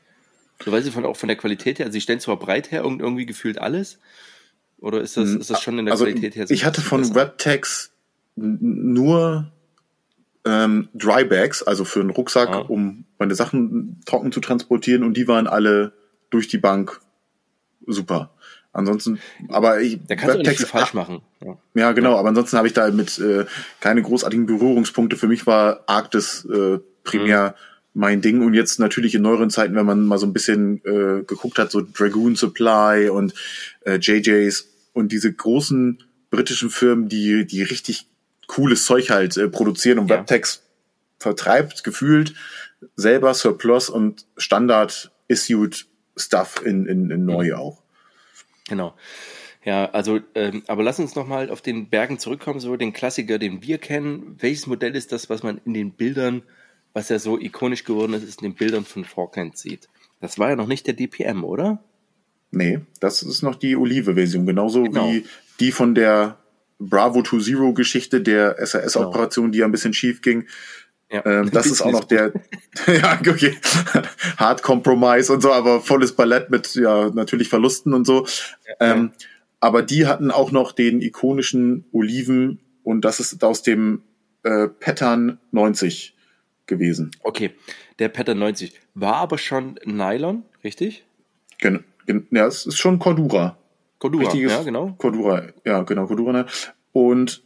So 0.64 0.72
weiß 0.72 0.88
ich 0.88 0.93
von, 0.93 1.05
auch 1.05 1.18
von 1.18 1.28
der 1.28 1.38
Qualität 1.38 1.78
her, 1.78 1.86
also 1.86 1.93
sie 1.93 2.01
stellen 2.01 2.20
zwar 2.20 2.38
breit 2.38 2.72
her 2.72 2.84
und 2.84 2.99
irgendwie 2.99 3.28
gefühlt 3.28 3.60
alles, 3.60 3.99
oder 4.80 5.01
ist 5.01 5.18
das, 5.18 5.30
ist 5.30 5.49
das 5.49 5.62
schon 5.62 5.78
in 5.80 5.86
der 5.86 5.93
also 5.93 6.05
Qualität 6.05 6.36
her? 6.36 6.47
So 6.47 6.53
ich 6.53 6.66
hatte 6.66 6.82
von 6.82 7.01
besser? 7.01 7.16
Webtex 7.16 7.91
nur 8.36 9.51
ähm, 10.45 10.89
Drybags, 10.93 11.64
also 11.64 11.84
für 11.84 11.99
einen 11.99 12.12
Rucksack, 12.12 12.49
ah. 12.49 12.60
um 12.60 13.05
meine 13.20 13.36
Sachen 13.36 14.01
trocken 14.05 14.32
zu 14.32 14.39
transportieren 14.39 15.03
und 15.03 15.16
die 15.16 15.28
waren 15.28 15.47
alle 15.47 15.93
durch 16.30 16.47
die 16.47 16.58
Bank 16.58 17.01
super. 17.86 18.32
Ansonsten, 18.78 19.20
aber 19.50 19.82
ich. 19.82 20.00
Da 20.08 20.16
kannst 20.16 20.36
du 20.36 20.40
nicht 20.44 20.62
falsch 20.68 20.94
machen. 20.94 21.22
Ja, 21.44 21.58
ja 21.74 21.92
genau, 21.94 22.12
ja. 22.12 22.20
aber 22.20 22.30
ansonsten 22.30 22.58
habe 22.58 22.68
ich 22.68 22.74
da 22.74 22.92
mit 22.92 23.18
äh, 23.18 23.46
keine 23.80 24.04
großartigen 24.04 24.46
Berührungspunkte. 24.46 25.16
Für 25.16 25.28
mich 25.28 25.48
war 25.48 25.84
Arktis 25.88 26.46
äh, 26.46 26.78
primär 27.04 27.56
mhm. 27.94 28.00
mein 28.00 28.22
Ding 28.22 28.46
und 28.46 28.54
jetzt 28.54 28.80
natürlich 28.80 29.16
in 29.16 29.24
neueren 29.24 29.50
Zeiten, 29.50 29.74
wenn 29.74 29.88
man 29.88 30.06
mal 30.06 30.20
so 30.20 30.28
ein 30.28 30.34
bisschen 30.34 30.78
äh, 30.86 31.24
geguckt 31.24 31.58
hat, 31.58 31.72
so 31.72 31.82
Dragoon 31.82 32.36
Supply 32.36 33.10
und 33.10 33.34
äh, 33.84 33.96
JJs 33.96 34.68
und 34.94 35.12
diese 35.12 35.34
großen 35.34 36.04
britischen 36.30 36.70
Firmen, 36.70 37.10
die, 37.10 37.48
die 37.48 37.64
richtig 37.64 38.06
cooles 38.46 38.86
Zeug 38.86 39.10
halt 39.10 39.38
äh, 39.38 39.50
produzieren 39.50 39.98
und 39.98 40.12
ja. 40.12 40.18
Webtex 40.18 40.62
vertreibt, 41.18 41.84
gefühlt 41.84 42.36
selber 42.96 43.34
Surplus 43.34 43.90
und 43.90 44.28
Standard 44.38 45.12
issued 45.28 45.88
Stuff 46.16 46.62
in, 46.64 46.86
in, 46.86 47.10
in 47.10 47.26
neu 47.26 47.48
mhm. 47.48 47.54
auch. 47.54 47.87
Genau. 48.68 48.95
Ja, 49.63 49.89
also, 49.91 50.20
ähm, 50.36 50.63
aber 50.68 50.84
lass 50.84 50.99
uns 50.99 51.15
nochmal 51.15 51.49
auf 51.49 51.61
den 51.61 51.89
Bergen 51.89 52.20
zurückkommen, 52.20 52.59
so 52.59 52.78
den 52.78 52.93
Klassiker, 52.93 53.38
den 53.38 53.61
wir 53.63 53.78
kennen. 53.78 54.38
Welches 54.39 54.68
Modell 54.68 54.95
ist 54.95 55.11
das, 55.11 55.30
was 55.30 55.43
man 55.43 55.59
in 55.65 55.74
den 55.74 55.91
Bildern, 55.91 56.43
was 56.93 57.09
ja 57.09 57.20
so 57.20 57.38
ikonisch 57.38 57.84
geworden 57.84 58.13
ist, 58.13 58.24
ist 58.24 58.41
in 58.41 58.51
den 58.51 58.55
Bildern 58.55 58.86
von 58.86 59.03
Falkland 59.03 59.57
sieht? 59.57 59.89
Das 60.22 60.39
war 60.39 60.49
ja 60.49 60.55
noch 60.55 60.68
nicht 60.68 60.88
der 60.88 60.93
DPM, 60.93 61.43
oder? 61.43 61.84
Nee, 62.51 62.80
das 62.99 63.24
ist 63.24 63.41
noch 63.41 63.55
die 63.55 63.76
Olive-Version, 63.76 64.45
genauso 64.45 64.84
genau. 64.84 65.11
wie 65.11 65.26
die 65.59 65.72
von 65.72 65.95
der 65.95 66.38
Bravo 66.80 67.22
to 67.22 67.39
Zero 67.39 67.74
Geschichte 67.74 68.22
der 68.22 68.55
SAS-Operation, 68.65 69.45
genau. 69.45 69.51
die 69.51 69.59
ja 69.59 69.65
ein 69.65 69.72
bisschen 69.72 69.93
schief 69.93 70.22
ging. 70.22 70.45
Ja, 71.10 71.26
ähm, 71.26 71.51
das 71.51 71.66
ist 71.72 71.82
auch 71.82 71.91
noch 71.91 72.03
der, 72.03 72.34
ja, 72.88 73.20
okay, 73.20 73.58
Hard 74.38 74.64
Compromise 74.64 75.32
und 75.32 75.41
so, 75.41 75.51
aber 75.51 75.82
volles 75.82 76.14
Ballett 76.16 76.49
mit, 76.49 76.76
ja, 76.76 77.10
natürlich 77.10 77.49
Verlusten 77.49 77.93
und 77.93 78.05
so. 78.05 78.26
Ja, 78.68 78.91
ähm, 78.91 79.12
ja. 79.14 79.26
Aber 79.60 79.82
die 79.82 80.05
hatten 80.05 80.30
auch 80.30 80.51
noch 80.51 80.72
den 80.72 81.01
ikonischen 81.01 81.86
Oliven 81.91 82.60
und 82.84 83.01
das 83.01 83.20
ist 83.20 83.43
aus 83.43 83.64
dem 83.64 84.03
äh, 84.43 84.68
Pattern 84.68 85.39
90 85.51 86.16
gewesen. 86.68 87.12
Okay, 87.24 87.51
der 87.99 88.10
Pattern 88.10 88.39
90 88.39 88.74
war 88.93 89.16
aber 89.16 89.38
schon 89.38 89.80
Nylon, 89.86 90.43
richtig? 90.64 91.05
Gen, 91.60 91.84
gen 92.05 92.28
ja, 92.32 92.45
es 92.45 92.66
ist 92.66 92.78
schon 92.78 92.99
Cordura. 92.99 93.58
Cordura, 93.99 94.26
Richtiges 94.26 94.51
ja, 94.51 94.64
genau. 94.64 94.93
Cordura, 94.97 95.43
ja, 95.66 95.82
genau, 95.82 96.05
Cordura. 96.05 96.32
Ne? 96.34 96.45
Und 96.91 97.41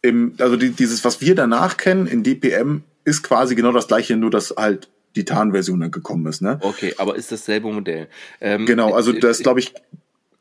im, 0.00 0.34
also 0.38 0.56
die, 0.56 0.70
dieses, 0.70 1.04
was 1.04 1.20
wir 1.20 1.34
danach 1.34 1.76
kennen 1.76 2.06
in 2.06 2.22
DPM, 2.22 2.82
ist 3.04 3.22
quasi 3.22 3.54
genau 3.54 3.72
das 3.72 3.88
gleiche, 3.88 4.16
nur 4.16 4.30
dass 4.30 4.54
halt 4.56 4.88
die 5.16 5.24
Tarnversion 5.24 5.80
dann 5.80 5.90
gekommen 5.90 6.26
ist. 6.26 6.40
Ne? 6.42 6.58
Okay, 6.62 6.94
aber 6.98 7.16
ist 7.16 7.32
dasselbe 7.32 7.70
Modell. 7.70 8.08
Ähm, 8.40 8.66
genau, 8.66 8.94
also 8.94 9.12
das 9.12 9.38
ist, 9.38 9.42
glaube 9.42 9.60
ich, 9.60 9.74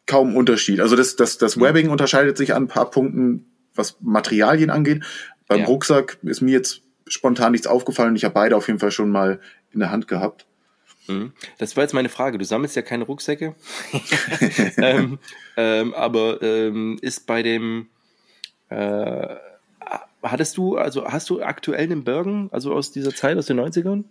kaum 0.07 0.35
Unterschied. 0.35 0.79
Also 0.79 0.95
das, 0.95 1.15
das, 1.15 1.37
das 1.37 1.55
hm. 1.55 1.63
Webbing 1.63 1.89
unterscheidet 1.89 2.37
sich 2.37 2.53
an 2.53 2.63
ein 2.63 2.67
paar 2.67 2.89
Punkten, 2.89 3.45
was 3.75 3.97
Materialien 4.01 4.69
angeht. 4.69 5.03
Beim 5.47 5.61
ja. 5.61 5.65
Rucksack 5.65 6.17
ist 6.23 6.41
mir 6.41 6.51
jetzt 6.51 6.81
spontan 7.07 7.51
nichts 7.51 7.67
aufgefallen. 7.67 8.15
Ich 8.15 8.23
habe 8.23 8.33
beide 8.33 8.55
auf 8.55 8.67
jeden 8.67 8.79
Fall 8.79 8.91
schon 8.91 9.09
mal 9.09 9.39
in 9.71 9.79
der 9.79 9.91
Hand 9.91 10.07
gehabt. 10.07 10.45
Hm. 11.07 11.33
Das 11.57 11.75
war 11.75 11.83
jetzt 11.83 11.93
meine 11.93 12.09
Frage. 12.09 12.37
Du 12.37 12.45
sammelst 12.45 12.75
ja 12.75 12.81
keine 12.81 13.05
Rucksäcke. 13.05 13.55
ähm, 14.77 15.19
ähm, 15.57 15.93
aber 15.93 16.41
ähm, 16.41 16.97
ist 17.01 17.25
bei 17.25 17.43
dem 17.43 17.87
äh, 18.69 19.35
Hattest 20.23 20.57
du, 20.57 20.77
also 20.77 21.05
hast 21.05 21.29
du 21.29 21.41
aktuell 21.41 21.83
einen 21.83 22.03
Bergen, 22.03 22.49
also 22.51 22.73
aus 22.73 22.91
dieser 22.91 23.13
Zeit, 23.13 23.37
aus 23.37 23.47
den 23.47 23.59
90ern? 23.59 24.03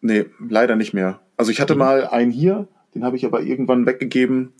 Nee, 0.00 0.26
leider 0.48 0.76
nicht 0.76 0.94
mehr. 0.94 1.20
Also 1.36 1.50
ich 1.50 1.60
hatte 1.60 1.74
mhm. 1.74 1.78
mal 1.78 2.06
einen 2.06 2.30
hier, 2.30 2.68
den 2.94 3.04
habe 3.04 3.16
ich 3.16 3.24
aber 3.24 3.42
irgendwann 3.42 3.86
weggegeben, 3.86 4.52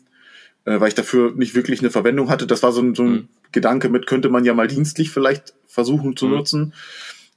äh, 0.64 0.80
weil 0.80 0.88
ich 0.88 0.94
dafür 0.94 1.32
nicht 1.34 1.54
wirklich 1.54 1.80
eine 1.80 1.90
Verwendung 1.90 2.28
hatte. 2.28 2.46
Das 2.46 2.62
war 2.62 2.72
so 2.72 2.82
ein, 2.82 2.94
so 2.94 3.02
ein 3.02 3.10
mhm. 3.10 3.28
Gedanke 3.52 3.88
mit, 3.88 4.06
könnte 4.06 4.28
man 4.28 4.44
ja 4.44 4.54
mal 4.54 4.68
dienstlich 4.68 5.10
vielleicht 5.10 5.54
versuchen 5.66 6.16
zu 6.16 6.26
mhm. 6.26 6.32
nutzen. 6.32 6.74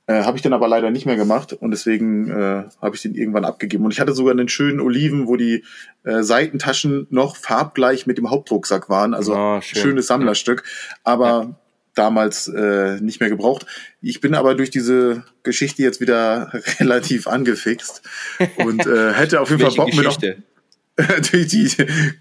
Äh, 0.07 0.23
habe 0.23 0.37
ich 0.37 0.43
dann 0.43 0.53
aber 0.53 0.67
leider 0.67 0.91
nicht 0.91 1.07
mehr 1.07 1.15
gemacht 1.15 1.53
und 1.53 1.71
deswegen 1.71 2.29
äh, 2.29 2.65
habe 2.79 2.95
ich 2.95 3.01
den 3.01 3.15
irgendwann 3.15 3.43
abgegeben. 3.43 3.85
Und 3.85 3.91
ich 3.91 3.99
hatte 3.99 4.13
sogar 4.13 4.33
einen 4.33 4.49
schönen 4.49 4.79
Oliven, 4.79 5.27
wo 5.27 5.35
die 5.35 5.63
äh, 6.03 6.21
Seitentaschen 6.21 7.07
noch 7.09 7.35
farbgleich 7.35 8.05
mit 8.05 8.19
dem 8.19 8.29
Hauptrucksack 8.29 8.87
waren. 8.87 9.15
Also 9.15 9.35
oh, 9.35 9.61
schön. 9.61 9.81
schönes 9.81 10.07
Sammlerstück. 10.07 10.63
Aber 11.03 11.27
ja 11.27 11.55
damals 11.95 12.47
äh, 12.47 12.99
nicht 13.01 13.19
mehr 13.19 13.29
gebraucht. 13.29 13.65
Ich 14.01 14.21
bin 14.21 14.35
aber 14.35 14.55
durch 14.55 14.69
diese 14.69 15.23
Geschichte 15.43 15.81
jetzt 15.81 16.01
wieder 16.01 16.51
relativ 16.79 17.27
angefixt 17.27 18.01
und 18.57 18.85
äh, 18.85 19.13
hätte 19.13 19.41
auf 19.41 19.49
jeden 19.49 19.61
Fall 19.61 19.73
Bock 19.75 19.93
mit 19.93 20.05
durch 21.31 21.47
die 21.47 21.69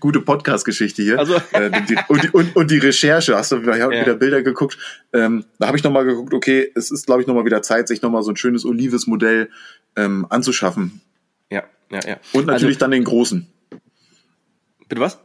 gute 0.01 0.21
Podcast-Geschichte 0.21 1.03
hier 1.03 1.19
also. 1.19 1.37
äh, 1.53 1.71
die, 1.89 1.97
und, 2.09 2.25
die, 2.25 2.29
und, 2.31 2.57
und 2.57 2.71
die 2.71 2.79
Recherche. 2.79 3.37
Hast 3.37 3.53
du 3.53 3.63
wieder, 3.63 3.77
ja. 3.77 3.91
wieder 3.91 4.17
Bilder 4.17 4.43
geguckt? 4.43 4.79
Ähm, 5.13 5.45
da 5.59 5.69
habe 5.69 5.77
ich 5.77 5.85
nochmal 5.85 6.05
geguckt, 6.05 6.35
okay, 6.35 6.71
es 6.75 6.91
ist, 6.91 7.07
glaube 7.07 7.23
ich, 7.23 7.29
nochmal 7.29 7.45
wieder 7.45 7.63
Zeit, 7.63 7.87
sich 7.87 8.03
nochmal 8.03 8.23
so 8.23 8.31
ein 8.31 8.37
schönes 8.37 8.65
olives 8.65 9.07
Modell 9.07 9.49
ähm, 9.97 10.27
anzuschaffen. 10.29 11.01
Ja, 11.51 11.65
ja, 11.91 12.01
ja. 12.05 12.17
Und 12.33 12.47
natürlich 12.47 12.77
also, 12.77 12.81
dann 12.81 12.91
den 12.91 13.05
großen. 13.05 13.47
Bitte 14.89 15.01
was? 15.01 15.19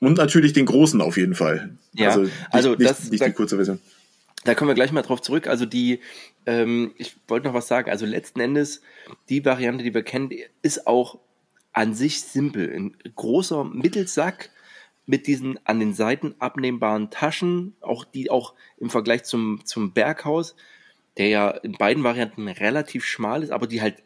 Und 0.00 0.18
natürlich 0.18 0.52
den 0.52 0.66
großen 0.66 1.00
auf 1.00 1.16
jeden 1.16 1.34
Fall. 1.34 1.76
Ja, 1.92 2.08
also, 2.08 2.22
nicht, 2.22 2.32
also 2.50 2.74
das, 2.74 3.00
nicht, 3.00 3.12
nicht 3.12 3.22
da, 3.22 3.26
die 3.26 3.32
kurze 3.32 3.56
Version. 3.56 3.80
Da 4.44 4.54
kommen 4.54 4.68
wir 4.68 4.74
gleich 4.74 4.92
mal 4.92 5.02
drauf 5.02 5.22
zurück. 5.22 5.46
Also 5.46 5.66
die, 5.66 6.00
ähm, 6.44 6.92
ich 6.98 7.16
wollte 7.28 7.46
noch 7.48 7.54
was 7.54 7.66
sagen. 7.66 7.90
Also 7.90 8.06
letzten 8.06 8.40
Endes, 8.40 8.82
die 9.28 9.44
Variante, 9.44 9.82
die 9.82 9.94
wir 9.94 10.02
kennen, 10.02 10.30
ist 10.62 10.86
auch 10.86 11.18
an 11.72 11.94
sich 11.94 12.22
simpel. 12.22 12.72
Ein 12.74 12.96
großer 13.14 13.64
Mittelsack 13.64 14.50
mit 15.06 15.26
diesen 15.26 15.58
an 15.64 15.80
den 15.80 15.94
Seiten 15.94 16.34
abnehmbaren 16.38 17.10
Taschen, 17.10 17.74
auch 17.80 18.04
die 18.04 18.30
auch 18.30 18.54
im 18.78 18.90
Vergleich 18.90 19.24
zum, 19.24 19.60
zum 19.64 19.92
Berghaus, 19.92 20.56
der 21.16 21.28
ja 21.28 21.50
in 21.50 21.72
beiden 21.72 22.04
Varianten 22.04 22.48
relativ 22.48 23.04
schmal 23.04 23.42
ist, 23.42 23.50
aber 23.50 23.66
die 23.66 23.80
halt 23.80 24.02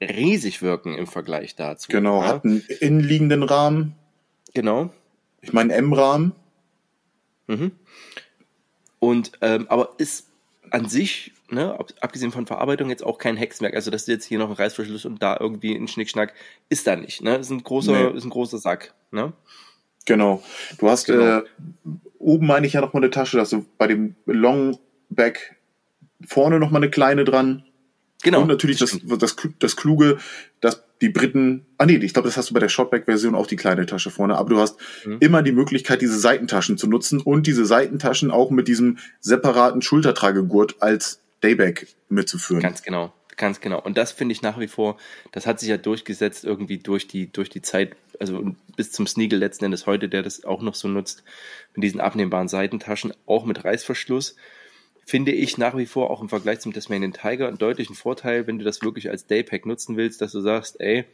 riesig 0.00 0.62
wirken 0.62 0.94
im 0.94 1.06
Vergleich 1.06 1.56
dazu. 1.56 1.90
Genau, 1.90 2.22
ja. 2.22 2.28
hat 2.28 2.44
einen 2.44 2.64
innenliegenden 2.80 3.42
Rahmen. 3.42 3.94
Genau. 4.54 4.90
Ich 5.44 5.52
meine 5.52 5.74
M-Rahmen. 5.74 6.32
Mhm. 7.46 7.72
Und 8.98 9.32
ähm, 9.42 9.66
aber 9.68 9.90
ist 9.98 10.28
an 10.70 10.88
sich, 10.88 11.32
ne, 11.50 11.78
abgesehen 12.00 12.32
von 12.32 12.46
Verarbeitung, 12.46 12.88
jetzt 12.88 13.04
auch 13.04 13.18
kein 13.18 13.36
Hexenwerk. 13.36 13.74
Also, 13.74 13.90
dass 13.90 14.06
du 14.06 14.12
jetzt 14.12 14.24
hier 14.24 14.38
noch 14.38 14.46
einen 14.46 14.56
Reißverschluss 14.56 15.04
und 15.04 15.22
da 15.22 15.36
irgendwie 15.38 15.74
ein 15.74 15.86
Schnickschnack, 15.86 16.32
ist 16.68 16.86
da 16.86 16.96
nicht. 16.96 17.22
Ne? 17.22 17.36
Ist 17.36 17.50
ein 17.50 17.62
großer, 17.62 17.92
nee. 17.92 18.16
ist 18.16 18.24
ein 18.24 18.30
großer 18.30 18.58
Sack. 18.58 18.94
Ne? 19.10 19.32
Genau. 20.06 20.42
Du 20.78 20.88
hast 20.88 21.04
genau. 21.04 21.38
Äh, 21.38 21.42
oben 22.18 22.46
meine 22.46 22.66
ich 22.66 22.72
ja 22.72 22.80
noch 22.80 22.92
mal 22.94 23.00
eine 23.00 23.10
Tasche, 23.10 23.36
dass 23.36 23.50
du 23.50 23.66
bei 23.76 23.86
dem 23.86 24.16
Longback 24.26 25.56
vorne 26.26 26.58
noch 26.58 26.70
mal 26.70 26.78
eine 26.78 26.90
kleine 26.90 27.24
dran. 27.24 27.64
Genau. 28.22 28.40
Und 28.40 28.48
natürlich 28.48 28.78
das, 28.78 28.98
das, 29.04 29.36
das 29.58 29.76
Kluge, 29.76 30.18
dass 30.60 30.82
die 31.04 31.10
Briten, 31.10 31.66
ah 31.76 31.84
nee, 31.84 31.96
ich 31.96 32.14
glaube, 32.14 32.28
das 32.28 32.38
hast 32.38 32.48
du 32.48 32.54
bei 32.54 32.60
der 32.60 32.70
Shotback-Version 32.70 33.34
auch 33.34 33.46
die 33.46 33.56
kleine 33.56 33.84
Tasche 33.84 34.10
vorne, 34.10 34.38
aber 34.38 34.48
du 34.48 34.58
hast 34.58 34.78
mhm. 35.04 35.18
immer 35.20 35.42
die 35.42 35.52
Möglichkeit, 35.52 36.00
diese 36.00 36.18
Seitentaschen 36.18 36.78
zu 36.78 36.86
nutzen 36.86 37.20
und 37.20 37.46
diese 37.46 37.66
Seitentaschen 37.66 38.30
auch 38.30 38.50
mit 38.50 38.68
diesem 38.68 38.96
separaten 39.20 39.82
Schultertragegurt 39.82 40.76
als 40.80 41.20
Dayback 41.42 41.88
mitzuführen. 42.08 42.62
Ganz 42.62 42.82
genau, 42.82 43.12
ganz 43.36 43.60
genau. 43.60 43.82
Und 43.82 43.98
das 43.98 44.12
finde 44.12 44.32
ich 44.32 44.40
nach 44.40 44.58
wie 44.58 44.66
vor, 44.66 44.96
das 45.30 45.46
hat 45.46 45.60
sich 45.60 45.68
ja 45.68 45.76
durchgesetzt 45.76 46.42
irgendwie 46.46 46.78
durch 46.78 47.06
die, 47.06 47.30
durch 47.30 47.50
die 47.50 47.60
Zeit, 47.60 47.96
also 48.18 48.54
bis 48.74 48.90
zum 48.90 49.06
Sneagle 49.06 49.38
letzten 49.38 49.66
Endes 49.66 49.84
heute, 49.84 50.08
der 50.08 50.22
das 50.22 50.42
auch 50.44 50.62
noch 50.62 50.74
so 50.74 50.88
nutzt, 50.88 51.22
mit 51.74 51.84
diesen 51.84 52.00
abnehmbaren 52.00 52.48
Seitentaschen, 52.48 53.12
auch 53.26 53.44
mit 53.44 53.62
Reißverschluss 53.62 54.36
finde 55.06 55.32
ich 55.32 55.58
nach 55.58 55.76
wie 55.76 55.86
vor 55.86 56.10
auch 56.10 56.20
im 56.20 56.28
Vergleich 56.28 56.60
zum 56.60 56.72
Tasmanian 56.72 57.12
Tiger 57.12 57.48
einen 57.48 57.58
deutlichen 57.58 57.94
Vorteil, 57.94 58.46
wenn 58.46 58.58
du 58.58 58.64
das 58.64 58.82
wirklich 58.82 59.10
als 59.10 59.26
Daypack 59.26 59.66
nutzen 59.66 59.96
willst, 59.96 60.20
dass 60.20 60.32
du 60.32 60.40
sagst, 60.40 60.80
ey, 60.80 61.04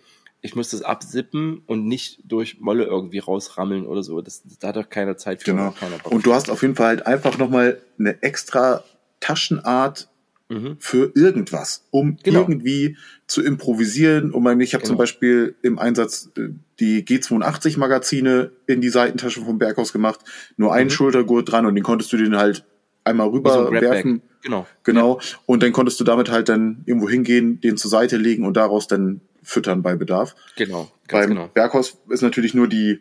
ich 0.43 0.57
muss 0.57 0.71
das 0.71 0.83
absippen 0.83 1.63
und 1.67 1.87
nicht 1.87 2.21
durch 2.25 2.61
Molle 2.61 2.85
irgendwie 2.85 3.19
rausrammeln 3.19 3.87
oder 3.87 4.03
so. 4.03 4.21
Das, 4.23 4.43
da 4.59 4.69
hat 4.69 4.77
doch 4.77 4.89
keiner 4.89 5.17
Zeit 5.17 5.43
für. 5.43 5.51
Genau. 5.51 5.75
Und 6.05 6.25
du 6.25 6.33
hast 6.33 6.51
auf 6.51 6.63
jeden 6.63 6.77
Fall 6.77 6.89
halt 6.89 7.07
einfach 7.07 7.37
nochmal 7.37 7.81
eine 7.99 8.23
extra 8.23 8.83
Taschenart 9.21 10.09
mhm. 10.49 10.77
für 10.79 11.13
irgendwas, 11.15 11.87
um 11.91 12.17
genau. 12.23 12.41
irgendwie 12.41 12.97
zu 13.27 13.43
improvisieren. 13.43 14.33
Um 14.33 14.47
ich 14.61 14.75
habe 14.75 14.83
genau. 14.83 14.93
zum 14.93 14.97
Beispiel 14.97 15.57
im 15.63 15.79
Einsatz 15.79 16.31
äh, 16.37 16.49
die 16.81 17.05
G82 17.05 17.79
Magazine 17.79 18.51
in 18.67 18.81
die 18.81 18.89
Seitentasche 18.89 19.43
vom 19.43 19.59
Berghaus 19.59 19.93
gemacht, 19.93 20.21
nur 20.57 20.73
einen 20.73 20.89
mhm. 20.89 20.95
Schultergurt 20.95 21.51
dran 21.51 21.67
und 21.67 21.75
den 21.75 21.85
konntest 21.85 22.13
du 22.13 22.17
den 22.17 22.37
halt 22.37 22.65
einmal 23.05 23.29
rüberwerfen. 23.29 24.23
So 24.23 24.39
genau. 24.43 24.67
Genau. 24.85 25.19
Ja. 25.21 25.39
Und 25.47 25.63
dann 25.63 25.73
konntest 25.73 26.01
du 26.01 26.05
damit 26.05 26.31
halt 26.31 26.49
dann 26.49 26.83
irgendwo 26.87 27.09
hingehen, 27.09 27.61
den 27.61 27.77
zur 27.77 27.91
Seite 27.91 28.17
legen 28.17 28.45
und 28.45 28.57
daraus 28.57 28.87
dann 28.87 29.21
füttern 29.43 29.83
bei 29.83 29.97
Bedarf. 29.97 30.35
Genau. 30.57 30.91
Beim 31.09 31.31
genau. 31.31 31.49
Berghaus 31.53 31.99
ist 32.09 32.23
natürlich 32.23 32.55
nur 32.55 32.69
die, 32.69 33.01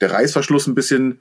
der 0.00 0.12
Reißverschluss 0.12 0.66
ein 0.66 0.74
bisschen 0.74 1.20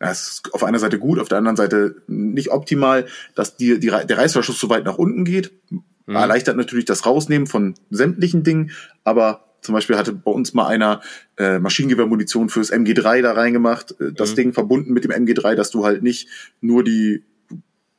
das 0.00 0.28
ist 0.28 0.54
auf 0.54 0.64
einer 0.64 0.78
Seite 0.78 0.98
gut, 0.98 1.18
auf 1.18 1.28
der 1.28 1.38
anderen 1.38 1.56
Seite 1.56 2.02
nicht 2.08 2.50
optimal, 2.50 3.06
dass 3.34 3.56
die, 3.56 3.78
die, 3.78 3.88
der 3.88 4.18
Reißverschluss 4.18 4.60
so 4.60 4.68
weit 4.68 4.84
nach 4.84 4.98
unten 4.98 5.24
geht. 5.24 5.52
Mhm. 5.70 6.16
Erleichtert 6.16 6.56
natürlich 6.56 6.84
das 6.84 7.06
Rausnehmen 7.06 7.46
von 7.46 7.74
sämtlichen 7.90 8.42
Dingen, 8.42 8.72
aber 9.04 9.43
zum 9.64 9.74
Beispiel 9.74 9.96
hatte 9.96 10.12
bei 10.12 10.30
uns 10.30 10.52
mal 10.52 10.66
einer 10.66 11.00
äh, 11.38 11.58
Maschinengewehrmunition 11.58 12.50
fürs 12.50 12.72
MG3 12.72 13.22
da 13.22 13.32
reingemacht, 13.32 13.98
äh, 13.98 14.12
das 14.12 14.32
mhm. 14.32 14.36
Ding 14.36 14.52
verbunden 14.52 14.92
mit 14.92 15.04
dem 15.04 15.10
MG3, 15.10 15.54
dass 15.54 15.70
du 15.70 15.84
halt 15.84 16.02
nicht 16.02 16.28
nur 16.60 16.84
die 16.84 17.24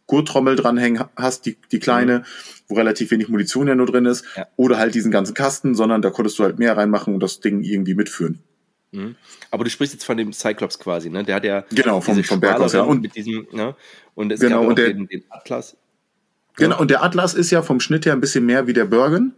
Gurttrommel 0.07 0.55
dranhängen 0.55 1.03
hast, 1.15 1.47
die, 1.47 1.57
die 1.71 1.79
kleine, 1.79 2.19
mhm. 2.19 2.23
wo 2.67 2.75
relativ 2.75 3.09
wenig 3.09 3.29
Munition 3.29 3.67
ja 3.67 3.73
nur 3.73 3.87
drin 3.87 4.05
ist, 4.05 4.25
ja. 4.37 4.45
oder 4.55 4.77
halt 4.77 4.93
diesen 4.93 5.11
ganzen 5.11 5.33
Kasten, 5.33 5.73
sondern 5.73 6.03
da 6.03 6.11
konntest 6.11 6.37
du 6.37 6.43
halt 6.43 6.59
mehr 6.59 6.77
reinmachen 6.77 7.15
und 7.15 7.21
das 7.21 7.39
Ding 7.39 7.63
irgendwie 7.63 7.95
mitführen. 7.95 8.43
Mhm. 8.91 9.15
Aber 9.49 9.63
du 9.63 9.71
sprichst 9.71 9.95
jetzt 9.95 10.05
von 10.05 10.17
dem 10.17 10.33
Cyclops 10.33 10.77
quasi, 10.77 11.09
ne? 11.09 11.23
Der 11.23 11.35
hat 11.35 11.43
ja 11.43 11.65
genau 11.71 11.99
vom, 11.99 12.23
vom 12.23 12.39
Berghaus, 12.39 12.73
ja. 12.73 12.83
Und 12.83 13.01
mit 13.01 13.15
diesem, 13.15 13.47
ne? 13.51 13.75
Und 14.13 14.31
es 14.31 14.39
genau, 14.39 14.61
gab 14.61 14.69
und 14.69 14.77
der, 14.77 14.93
den, 14.93 15.07
den 15.07 15.23
Atlas. 15.29 15.75
Genau, 16.57 16.79
und 16.79 16.89
der 16.89 17.03
Atlas 17.03 17.33
ist 17.33 17.51
ja 17.51 17.61
vom 17.61 17.79
Schnitt 17.79 18.05
her 18.05 18.13
ein 18.13 18.21
bisschen 18.21 18.45
mehr 18.45 18.67
wie 18.67 18.73
der 18.73 18.85
Bergen. 18.85 19.33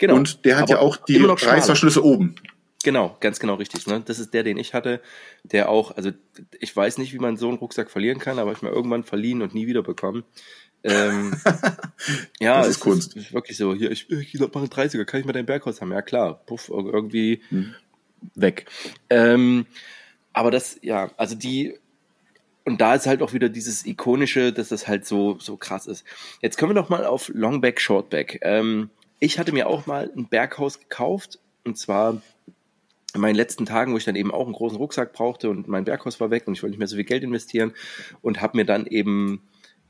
Genau. 0.00 0.16
Und 0.16 0.44
der 0.44 0.56
hat 0.56 0.64
Aber 0.64 0.72
ja 0.72 0.78
auch 0.80 0.96
die 0.96 1.16
Reißverschlüsse 1.16 2.04
oben. 2.04 2.34
Genau, 2.82 3.16
ganz 3.20 3.38
genau 3.38 3.54
richtig. 3.54 3.86
Ne? 3.86 4.02
Das 4.04 4.18
ist 4.18 4.34
der, 4.34 4.42
den 4.42 4.56
ich 4.56 4.74
hatte, 4.74 5.00
der 5.44 5.68
auch, 5.68 5.96
also 5.96 6.10
ich 6.58 6.74
weiß 6.74 6.98
nicht, 6.98 7.12
wie 7.12 7.18
man 7.18 7.36
so 7.36 7.48
einen 7.48 7.58
Rucksack 7.58 7.90
verlieren 7.90 8.18
kann, 8.18 8.38
aber 8.38 8.52
ich 8.52 8.62
mal 8.62 8.72
irgendwann 8.72 9.04
verliehen 9.04 9.42
und 9.42 9.54
nie 9.54 9.68
wieder 9.68 9.82
bekommen. 9.82 10.24
Ähm, 10.82 11.38
ja, 12.40 12.58
das 12.58 12.68
ist 12.68 12.80
Kunst. 12.80 13.14
Ist 13.14 13.32
wirklich 13.32 13.56
so. 13.56 13.74
Hier, 13.74 13.90
ich, 13.90 14.10
ich 14.10 14.34
mache 14.40 14.56
einen 14.56 14.66
30er, 14.68 15.04
kann 15.04 15.20
ich 15.20 15.26
mal 15.26 15.32
dein 15.34 15.46
Berghaus 15.46 15.80
haben? 15.80 15.92
Ja 15.92 16.02
klar, 16.02 16.40
puff, 16.46 16.70
irgendwie 16.70 17.42
hm 17.50 17.74
weg. 18.34 18.66
Ähm, 19.08 19.66
aber 20.32 20.50
das, 20.50 20.78
ja, 20.82 21.10
also 21.16 21.34
die, 21.34 21.74
und 22.64 22.80
da 22.80 22.94
ist 22.94 23.06
halt 23.06 23.22
auch 23.22 23.32
wieder 23.32 23.48
dieses 23.48 23.86
ikonische, 23.86 24.52
dass 24.52 24.68
das 24.68 24.86
halt 24.86 25.06
so, 25.06 25.38
so 25.38 25.56
krass 25.56 25.86
ist. 25.86 26.04
Jetzt 26.40 26.58
kommen 26.58 26.70
wir 26.74 26.80
noch 26.80 26.88
mal 26.88 27.04
auf 27.04 27.28
Longback, 27.28 27.80
Shortback. 27.80 28.38
Ähm, 28.42 28.90
ich 29.20 29.38
hatte 29.38 29.52
mir 29.52 29.68
auch 29.68 29.86
mal 29.86 30.10
ein 30.16 30.26
Berghaus 30.26 30.80
gekauft 30.80 31.38
und 31.64 31.78
zwar 31.78 32.20
in 33.14 33.20
meinen 33.20 33.34
letzten 33.34 33.66
Tagen, 33.66 33.92
wo 33.92 33.96
ich 33.96 34.04
dann 34.04 34.16
eben 34.16 34.32
auch 34.32 34.44
einen 34.44 34.54
großen 34.54 34.78
Rucksack 34.78 35.12
brauchte 35.12 35.50
und 35.50 35.68
mein 35.68 35.84
Berghaus 35.84 36.20
war 36.20 36.30
weg 36.30 36.44
und 36.46 36.54
ich 36.54 36.62
wollte 36.62 36.72
nicht 36.72 36.78
mehr 36.78 36.88
so 36.88 36.96
viel 36.96 37.04
Geld 37.04 37.22
investieren 37.22 37.72
und 38.22 38.40
habe 38.40 38.56
mir 38.56 38.64
dann 38.64 38.86
eben 38.86 39.42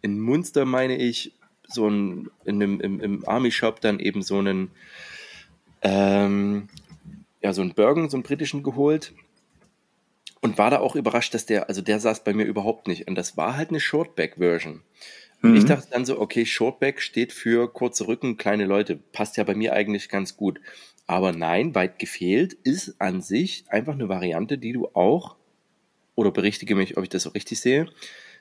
in 0.02 0.18
Munster, 0.18 0.64
meine 0.64 0.96
ich, 0.96 1.32
so 1.68 1.88
ein, 1.88 2.30
in 2.44 2.56
einem, 2.56 2.80
im, 2.80 3.00
im 3.00 3.28
Army 3.28 3.50
Shop 3.50 3.80
dann 3.80 4.00
eben 4.00 4.22
so 4.22 4.38
einen 4.38 4.70
ähm, 5.82 6.68
ja, 7.42 7.52
so 7.52 7.62
einen 7.62 7.74
Bergen, 7.74 8.10
so 8.10 8.16
einen 8.16 8.24
britischen 8.24 8.62
geholt 8.62 9.12
und 10.40 10.58
war 10.58 10.70
da 10.70 10.78
auch 10.78 10.96
überrascht, 10.96 11.34
dass 11.34 11.46
der, 11.46 11.68
also 11.68 11.82
der 11.82 12.00
saß 12.00 12.24
bei 12.24 12.32
mir 12.32 12.44
überhaupt 12.44 12.88
nicht. 12.88 13.08
Und 13.08 13.14
das 13.14 13.36
war 13.36 13.56
halt 13.56 13.70
eine 13.70 13.80
Shortback-Version. 13.80 14.82
Und 15.42 15.50
mhm. 15.50 15.56
ich 15.56 15.64
dachte 15.64 15.88
dann 15.90 16.04
so, 16.04 16.20
okay, 16.20 16.46
Shortback 16.46 17.00
steht 17.00 17.32
für 17.32 17.72
kurze 17.72 18.06
Rücken, 18.06 18.36
kleine 18.36 18.66
Leute. 18.66 18.96
Passt 18.96 19.36
ja 19.36 19.44
bei 19.44 19.54
mir 19.54 19.72
eigentlich 19.72 20.08
ganz 20.08 20.36
gut. 20.36 20.60
Aber 21.06 21.32
nein, 21.32 21.74
weit 21.74 21.98
gefehlt 21.98 22.52
ist 22.52 22.94
an 23.00 23.20
sich 23.20 23.64
einfach 23.68 23.94
eine 23.94 24.08
Variante, 24.08 24.58
die 24.58 24.72
du 24.72 24.88
auch, 24.94 25.36
oder 26.14 26.30
berichtige 26.30 26.74
mich, 26.74 26.96
ob 26.96 27.02
ich 27.02 27.08
das 27.08 27.24
so 27.24 27.30
richtig 27.30 27.60
sehe, 27.60 27.90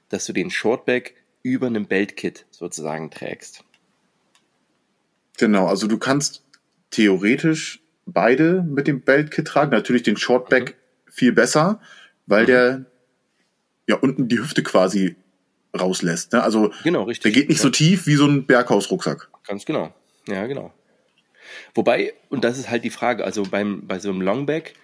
dass 0.10 0.26
du 0.26 0.34
den 0.34 0.52
Shortback 0.52 1.16
über 1.41 1.68
einem 1.68 1.88
Beltkit 1.88 2.45
sozusagen 2.52 3.12
trägst. 3.12 3.64
Genau, 5.38 5.68
also 5.68 5.88
du 5.88 5.97
kannst 5.97 6.43
theoretisch 6.91 7.82
beide 8.06 8.64
mit 8.64 8.88
dem 8.88 9.02
Beltkit 9.02 9.47
tragen. 9.47 9.72
Natürlich 9.72 10.04
den 10.04 10.18
Shortback 10.18 10.72
mhm. 10.72 10.78
Viel 11.20 11.34
besser, 11.34 11.80
weil 12.26 12.43
mhm. 12.43 12.47
der 12.47 12.86
ja 13.88 13.95
unten 13.97 14.28
die 14.28 14.39
Hüfte 14.39 14.63
quasi 14.63 15.15
rauslässt. 15.78 16.34
Ne? 16.34 16.41
Also 16.41 16.72
genau, 16.84 17.03
richtig. 17.03 17.24
der 17.24 17.41
geht 17.41 17.49
nicht 17.49 17.59
ja. 17.59 17.63
so 17.63 17.70
tief 17.70 18.07
wie 18.07 18.15
so 18.15 18.26
ein 18.26 18.45
Berghausrucksack. 18.45 19.30
Ganz 19.45 19.65
genau. 19.65 19.93
Ja, 20.28 20.47
genau. 20.47 20.74
Wobei, 21.76 22.13
und 22.30 22.43
das 22.43 22.57
ist 22.57 22.70
halt 22.70 22.84
die 22.84 22.89
Frage, 22.89 23.24
also 23.24 23.43
beim, 23.43 23.88
bei 23.88 23.99
so 23.99 24.09
einem 24.09 24.22
Longback, 24.22 24.76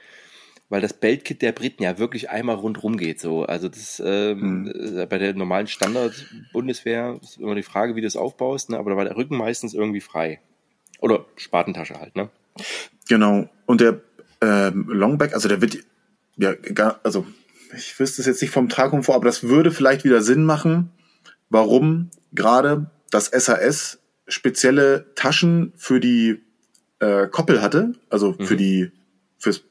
weil 0.69 0.81
das 0.81 0.93
Beltkit 0.93 1.41
der 1.41 1.51
Briten 1.51 1.83
ja 1.83 1.99
wirklich 1.99 2.29
einmal 2.29 2.55
rundrum 2.55 2.97
geht. 2.97 3.19
So. 3.19 3.43
Also 3.43 3.69
das 3.69 4.01
ähm, 4.03 4.63
mhm. 4.63 5.05
bei 5.07 5.17
der 5.17 5.33
normalen 5.33 5.67
Standard-Bundeswehr 5.67 7.19
ist 7.21 7.37
immer 7.37 7.55
die 7.55 7.63
Frage, 7.63 7.95
wie 7.95 8.01
du 8.01 8.07
es 8.07 8.15
aufbaust, 8.15 8.71
ne? 8.71 8.77
aber 8.77 8.91
da 8.91 8.97
war 8.97 9.05
der 9.05 9.15
Rücken 9.15 9.37
meistens 9.37 9.73
irgendwie 9.73 10.01
frei. 10.01 10.39
Oder 10.99 11.25
Spatentasche 11.35 11.99
halt, 11.99 12.15
ne? 12.15 12.29
Genau. 13.07 13.49
Und 13.65 13.81
der 13.81 14.01
ähm, 14.41 14.87
Longback, 14.87 15.33
also 15.33 15.47
der 15.47 15.61
wird 15.61 15.77
ja 16.37 16.53
gar, 16.53 16.99
also 17.03 17.25
ich 17.75 17.99
wüsste 17.99 18.21
es 18.21 18.27
jetzt 18.27 18.41
nicht 18.41 18.51
vom 18.51 18.69
vor, 18.69 19.15
aber 19.15 19.25
das 19.25 19.43
würde 19.43 19.71
vielleicht 19.71 20.03
wieder 20.03 20.21
Sinn 20.21 20.43
machen, 20.43 20.91
warum 21.49 22.09
gerade 22.33 22.89
das 23.11 23.27
SAS 23.27 23.99
spezielle 24.27 25.13
Taschen 25.15 25.73
für 25.75 25.99
die 25.99 26.41
äh, 26.99 27.27
Koppel 27.27 27.61
hatte, 27.61 27.93
also 28.09 28.35
mhm. 28.37 28.45
für 28.45 28.55
die 28.55 28.91
fürs 29.37 29.63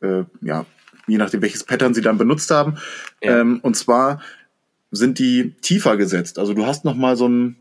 äh, 0.00 0.24
ja 0.40 0.66
je 1.06 1.18
nachdem 1.18 1.42
welches 1.42 1.64
Pattern 1.64 1.94
sie 1.94 2.02
dann 2.02 2.18
benutzt 2.18 2.50
haben. 2.50 2.76
Ja. 3.22 3.40
Ähm, 3.40 3.60
und 3.62 3.76
zwar 3.76 4.20
sind 4.90 5.18
die 5.18 5.54
tiefer 5.60 5.96
gesetzt. 5.96 6.38
Also 6.38 6.54
du 6.54 6.66
hast 6.66 6.84
noch 6.84 6.94
mal 6.94 7.16
so 7.16 7.28
ein 7.28 7.56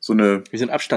so 0.00 0.12
eine 0.12 0.44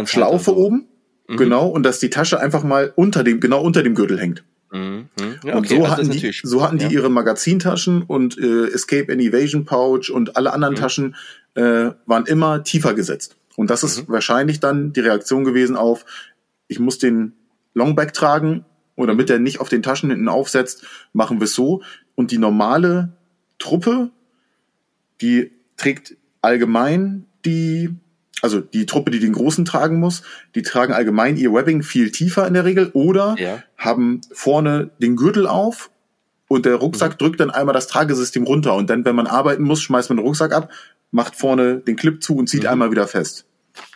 Schlaufe 0.08 0.52
so. 0.52 0.58
oben 0.58 0.88
Mhm. 1.28 1.38
Genau, 1.38 1.68
und 1.68 1.84
dass 1.84 2.00
die 2.00 2.10
Tasche 2.10 2.40
einfach 2.40 2.64
mal 2.64 2.94
unter 2.96 3.24
dem, 3.24 3.40
genau 3.40 3.62
unter 3.62 3.84
dem 3.84 3.96
Gürtel 3.96 4.20
hängt. 4.20 4.44
Mhm. 4.72 5.10
Ja, 5.44 5.56
okay. 5.56 5.58
Und 5.58 5.68
so 5.68 5.76
also 5.76 5.90
hatten, 5.90 6.10
die, 6.10 6.32
so 6.44 6.62
hatten 6.62 6.78
ja. 6.78 6.88
die 6.88 6.96
ihre 6.96 7.10
Magazintaschen 7.10 8.04
und 8.04 8.38
äh, 8.38 8.68
Escape 8.68 9.12
and 9.12 9.22
Evasion 9.22 9.66
Pouch 9.66 10.10
und 10.12 10.36
alle 10.36 10.54
anderen 10.54 10.76
mhm. 10.76 10.80
Taschen 10.80 11.16
äh, 11.56 11.92
waren 12.06 12.26
immer 12.26 12.64
tiefer 12.64 12.94
gesetzt. 12.94 13.38
Und 13.56 13.70
das 13.70 13.84
ist 13.84 14.08
mhm. 14.08 14.14
wahrscheinlich 14.14 14.60
dann 14.60 14.94
die 14.94 15.00
Reaktion 15.00 15.44
gewesen 15.44 15.76
auf, 15.76 16.06
ich 16.68 16.80
muss 16.80 16.98
den 16.98 17.34
Longback 17.74 18.14
tragen 18.14 18.66
und 18.96 19.08
damit 19.08 19.30
er 19.30 19.40
nicht 19.40 19.60
auf 19.60 19.70
den 19.70 19.84
Taschen 19.84 20.10
hinten 20.10 20.28
aufsetzt, 20.28 20.86
machen 21.14 21.40
wir 21.40 21.46
es 21.46 21.54
so. 21.54 21.82
Und 22.16 22.32
die 22.32 22.38
normale 22.38 23.14
Truppe, 23.60 24.10
die 25.22 25.52
trägt 25.78 26.18
allgemein 26.42 27.26
die 27.46 27.96
also 28.42 28.62
die 28.62 28.86
Truppe, 28.86 29.12
die 29.12 29.20
den 29.20 29.34
großen 29.34 29.66
tragen 29.66 30.00
muss, 30.00 30.24
die 30.56 30.62
tragen 30.62 30.94
allgemein 30.94 31.38
ihr 31.38 31.54
Webbing 31.54 31.84
viel 31.84 32.12
tiefer 32.12 32.48
in 32.48 32.54
der 32.54 32.66
Regel 32.66 32.92
oder 32.94 33.36
ja. 33.40 33.64
haben 33.78 34.22
vorne 34.32 34.92
den 35.00 35.16
Gürtel 35.16 35.48
auf 35.48 35.90
und 36.48 36.66
der 36.66 36.76
Rucksack 36.76 37.14
mhm. 37.14 37.18
drückt 37.18 37.40
dann 37.40 37.52
einmal 37.52 37.74
das 37.74 37.88
Tragesystem 37.88 38.44
runter 38.44 38.76
und 38.76 38.90
dann, 38.90 39.06
wenn 39.06 39.16
man 39.16 39.28
arbeiten 39.28 39.64
muss, 39.64 39.82
schmeißt 39.82 40.10
man 40.10 40.18
den 40.18 40.26
Rucksack 40.26 40.54
ab, 40.54 40.72
macht 41.12 41.36
vorne 41.36 41.78
den 41.78 41.96
Clip 41.96 42.22
zu 42.22 42.36
und 42.36 42.48
zieht 42.48 42.64
mhm. 42.64 42.70
einmal 42.70 42.92
wieder 42.92 43.08
fest. 43.08 43.46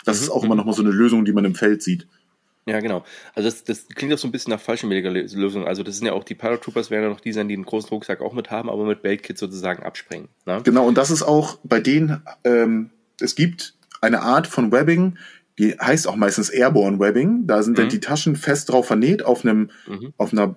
Das 0.05 0.17
mhm. 0.17 0.23
ist 0.23 0.29
auch 0.29 0.43
immer 0.43 0.55
noch 0.55 0.65
mal 0.65 0.73
so 0.73 0.81
eine 0.81 0.91
Lösung, 0.91 1.25
die 1.25 1.33
man 1.33 1.45
im 1.45 1.55
Feld 1.55 1.83
sieht. 1.83 2.07
Ja, 2.67 2.79
genau. 2.79 3.03
Also 3.33 3.49
das, 3.49 3.63
das 3.63 3.87
klingt 3.87 4.13
auch 4.13 4.19
so 4.19 4.27
ein 4.27 4.31
bisschen 4.31 4.51
nach 4.51 4.61
fallschirmjäger 4.61 5.09
Lösung. 5.09 5.65
Also 5.65 5.81
das 5.81 5.97
sind 5.97 6.05
ja 6.05 6.13
auch 6.13 6.23
die 6.23 6.35
Paratroopers, 6.35 6.91
werden 6.91 7.03
ja 7.03 7.09
noch 7.09 7.19
die 7.19 7.33
sein, 7.33 7.47
die 7.47 7.55
einen 7.55 7.65
großen 7.65 7.89
Rucksack 7.89 8.21
auch 8.21 8.33
mit 8.33 8.51
haben, 8.51 8.69
aber 8.69 8.85
mit 8.85 9.01
Beltkit 9.01 9.37
sozusagen 9.37 9.81
abspringen. 9.81 10.27
Ne? 10.45 10.61
Genau, 10.63 10.85
und 10.87 10.95
das 10.97 11.09
ist 11.09 11.23
auch 11.23 11.57
bei 11.63 11.79
denen, 11.79 12.21
ähm, 12.43 12.91
es 13.19 13.33
gibt 13.33 13.73
eine 14.01 14.21
Art 14.21 14.47
von 14.47 14.71
Webbing, 14.71 15.17
die 15.57 15.73
heißt 15.73 16.07
auch 16.07 16.15
meistens 16.15 16.49
Airborne 16.49 16.99
Webbing. 16.99 17.47
Da 17.47 17.63
sind 17.63 17.73
mhm. 17.73 17.81
dann 17.81 17.89
die 17.89 17.99
Taschen 17.99 18.35
fest 18.35 18.69
drauf 18.69 18.87
vernäht 18.87 19.23
auf 19.23 19.45
einem, 19.45 19.69
mhm. 19.87 20.13
auf 20.17 20.33
einer 20.33 20.55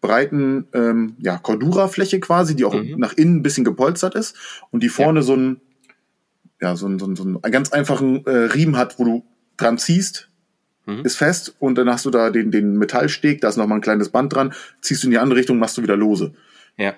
breiten 0.00 0.66
ähm, 0.72 1.16
ja, 1.18 1.38
Cordura-Fläche 1.38 2.20
quasi, 2.20 2.56
die 2.56 2.64
auch 2.64 2.74
mhm. 2.74 2.98
nach 2.98 3.14
innen 3.14 3.36
ein 3.36 3.42
bisschen 3.42 3.64
gepolstert 3.64 4.14
ist 4.14 4.36
und 4.70 4.82
die 4.82 4.88
vorne 4.88 5.20
ja. 5.20 5.22
so 5.22 5.36
ein 5.36 5.60
ja 6.60 6.76
so 6.76 6.86
ein, 6.86 6.98
so 6.98 7.06
ein, 7.06 7.16
so 7.16 7.24
einen 7.24 7.40
ganz 7.42 7.72
einfachen 7.72 8.24
äh, 8.26 8.30
Riemen 8.30 8.76
hat, 8.76 8.98
wo 8.98 9.04
du 9.04 9.24
dran 9.56 9.78
ziehst, 9.78 10.28
mhm. 10.86 11.04
ist 11.04 11.16
fest 11.16 11.54
und 11.58 11.76
dann 11.76 11.88
hast 11.88 12.06
du 12.06 12.10
da 12.10 12.30
den, 12.30 12.50
den 12.50 12.76
Metallsteg, 12.78 13.40
da 13.40 13.48
ist 13.48 13.56
noch 13.56 13.66
mal 13.66 13.76
ein 13.76 13.80
kleines 13.80 14.08
Band 14.10 14.34
dran, 14.34 14.54
ziehst 14.80 15.02
du 15.02 15.08
in 15.08 15.10
die 15.12 15.18
andere 15.18 15.38
Richtung, 15.38 15.58
machst 15.58 15.76
du 15.76 15.82
wieder 15.82 15.96
lose. 15.96 16.34
Ja. 16.76 16.94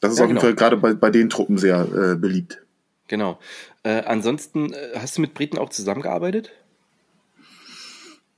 Das 0.00 0.12
ist 0.12 0.18
ja, 0.18 0.24
auf 0.24 0.30
jeden 0.30 0.40
genau. 0.40 0.48
Fall 0.48 0.54
gerade 0.54 0.76
bei, 0.76 0.94
bei 0.94 1.10
den 1.10 1.30
Truppen 1.30 1.58
sehr 1.58 1.86
äh, 1.94 2.16
beliebt. 2.16 2.62
Genau. 3.08 3.38
Äh, 3.84 4.02
ansonsten, 4.04 4.72
äh, 4.72 4.92
hast 4.96 5.16
du 5.16 5.20
mit 5.20 5.34
Briten 5.34 5.58
auch 5.58 5.70
zusammengearbeitet? 5.70 6.52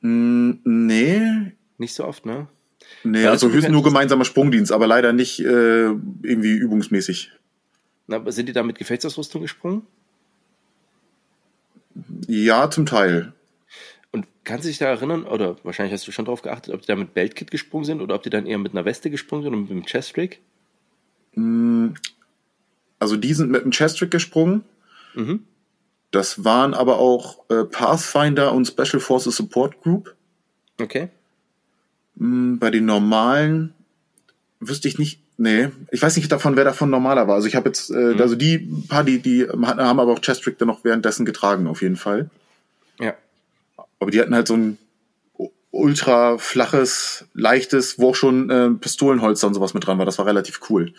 Mm, 0.00 0.52
nee. 0.64 1.52
Nicht 1.78 1.94
so 1.94 2.04
oft, 2.04 2.24
ne? 2.24 2.48
Nee, 3.02 3.24
Weil 3.24 3.28
also 3.28 3.50
höchstens 3.50 3.72
nur 3.72 3.82
gemeinsamer 3.82 4.24
Sprungdienst, 4.24 4.72
aber 4.72 4.86
leider 4.86 5.12
nicht 5.12 5.40
äh, 5.40 5.84
irgendwie 5.84 6.56
übungsmäßig. 6.56 7.32
Na, 8.06 8.30
sind 8.30 8.48
die 8.48 8.52
da 8.52 8.62
mit 8.62 8.78
Gefechtsausrüstung 8.78 9.42
gesprungen? 9.42 9.82
Ja, 12.26 12.70
zum 12.70 12.86
Teil. 12.86 13.32
Und 14.12 14.26
kannst 14.44 14.64
du 14.64 14.68
dich 14.68 14.78
da 14.78 14.86
erinnern, 14.86 15.24
oder 15.24 15.56
wahrscheinlich 15.64 15.92
hast 15.92 16.06
du 16.06 16.12
schon 16.12 16.24
darauf 16.24 16.42
geachtet, 16.42 16.74
ob 16.74 16.82
die 16.82 16.86
da 16.86 16.96
mit 16.96 17.14
Beltkit 17.14 17.50
gesprungen 17.50 17.84
sind 17.84 18.00
oder 18.00 18.14
ob 18.14 18.22
die 18.22 18.30
dann 18.30 18.46
eher 18.46 18.58
mit 18.58 18.72
einer 18.72 18.84
Weste 18.84 19.10
gesprungen 19.10 19.44
sind 19.44 19.54
und 19.54 19.62
mit 19.62 19.70
dem 19.70 19.86
Chest-Rig? 19.86 20.40
Also 22.98 23.16
die 23.16 23.34
sind 23.34 23.50
mit 23.50 23.64
dem 23.64 23.70
Chest-Rig 23.70 24.10
gesprungen. 24.10 24.64
Mhm. 25.14 25.44
Das 26.10 26.44
waren 26.44 26.74
aber 26.74 26.98
auch 26.98 27.48
äh, 27.50 27.64
Pathfinder 27.64 28.52
und 28.52 28.66
Special 28.66 29.00
Forces 29.00 29.36
Support 29.36 29.82
Group. 29.82 30.14
Okay. 30.80 31.08
Mm, 32.14 32.58
Bei 32.58 32.70
den 32.70 32.84
normalen 32.84 33.74
wüsste 34.60 34.88
ich 34.88 34.98
nicht, 34.98 35.20
nee, 35.36 35.70
ich 35.90 36.00
weiß 36.00 36.16
nicht 36.16 36.30
davon, 36.30 36.56
wer 36.56 36.64
davon 36.64 36.90
normaler 36.90 37.26
war. 37.26 37.34
Also 37.34 37.48
ich 37.48 37.56
habe 37.56 37.68
jetzt, 37.68 37.90
äh, 37.90 38.14
also 38.18 38.36
die 38.36 38.58
paar, 38.88 39.02
die, 39.02 39.20
die 39.20 39.48
haben 39.48 40.00
aber 40.00 40.12
auch 40.12 40.20
Chest-Rig 40.20 40.56
dann 40.58 40.68
noch 40.68 40.84
währenddessen 40.84 41.26
getragen, 41.26 41.66
auf 41.66 41.82
jeden 41.82 41.96
Fall. 41.96 42.30
Ja. 43.00 43.14
Aber 43.98 44.10
die 44.10 44.20
hatten 44.20 44.34
halt 44.34 44.46
so 44.46 44.56
ein 44.56 44.78
ultra 45.72 46.38
flaches, 46.38 47.26
leichtes, 47.34 47.98
wo 47.98 48.10
auch 48.10 48.14
schon 48.14 48.48
äh, 48.48 48.70
Pistolenholster 48.70 49.48
und 49.48 49.54
sowas 49.54 49.74
mit 49.74 49.84
dran 49.84 49.98
war. 49.98 50.06
Das 50.06 50.18
war 50.18 50.26
relativ 50.26 50.60
cool. 50.70 50.94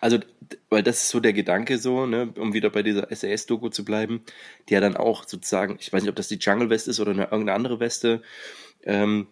Also, 0.00 0.18
weil 0.70 0.82
das 0.82 1.04
ist 1.04 1.08
so 1.10 1.20
der 1.20 1.32
Gedanke 1.32 1.78
so, 1.78 2.06
ne, 2.06 2.32
um 2.36 2.52
wieder 2.54 2.70
bei 2.70 2.82
dieser 2.82 3.08
SAS-Doku 3.14 3.68
zu 3.68 3.84
bleiben, 3.84 4.22
die 4.68 4.74
ja 4.74 4.80
dann 4.80 4.96
auch 4.96 5.26
sozusagen, 5.26 5.76
ich 5.80 5.92
weiß 5.92 6.02
nicht, 6.02 6.10
ob 6.10 6.16
das 6.16 6.28
die 6.28 6.38
Jungle 6.38 6.70
West 6.70 6.88
ist 6.88 7.00
oder 7.00 7.12
eine, 7.12 7.24
irgendeine 7.24 7.54
andere 7.54 7.80
Weste, 7.80 8.22
ähm, 8.84 9.26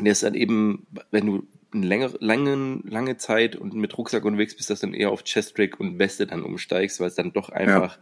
der 0.00 0.12
ist 0.12 0.22
dann 0.22 0.34
eben, 0.34 0.86
wenn 1.10 1.26
du 1.26 1.46
eine 1.72 1.86
längere, 1.86 2.16
lange, 2.20 2.80
lange 2.84 3.16
Zeit 3.16 3.56
und 3.56 3.74
mit 3.74 3.96
Rucksack 3.96 4.24
unterwegs 4.24 4.56
bist, 4.56 4.70
dass 4.70 4.80
du 4.80 4.86
dann 4.86 4.94
eher 4.94 5.10
auf 5.10 5.24
Chest-Rig 5.24 5.78
und 5.78 5.98
Weste 5.98 6.26
dann 6.26 6.42
umsteigst, 6.42 7.00
weil 7.00 7.08
es 7.08 7.14
dann 7.14 7.32
doch 7.32 7.48
einfach 7.48 7.98
äh, 7.98 8.00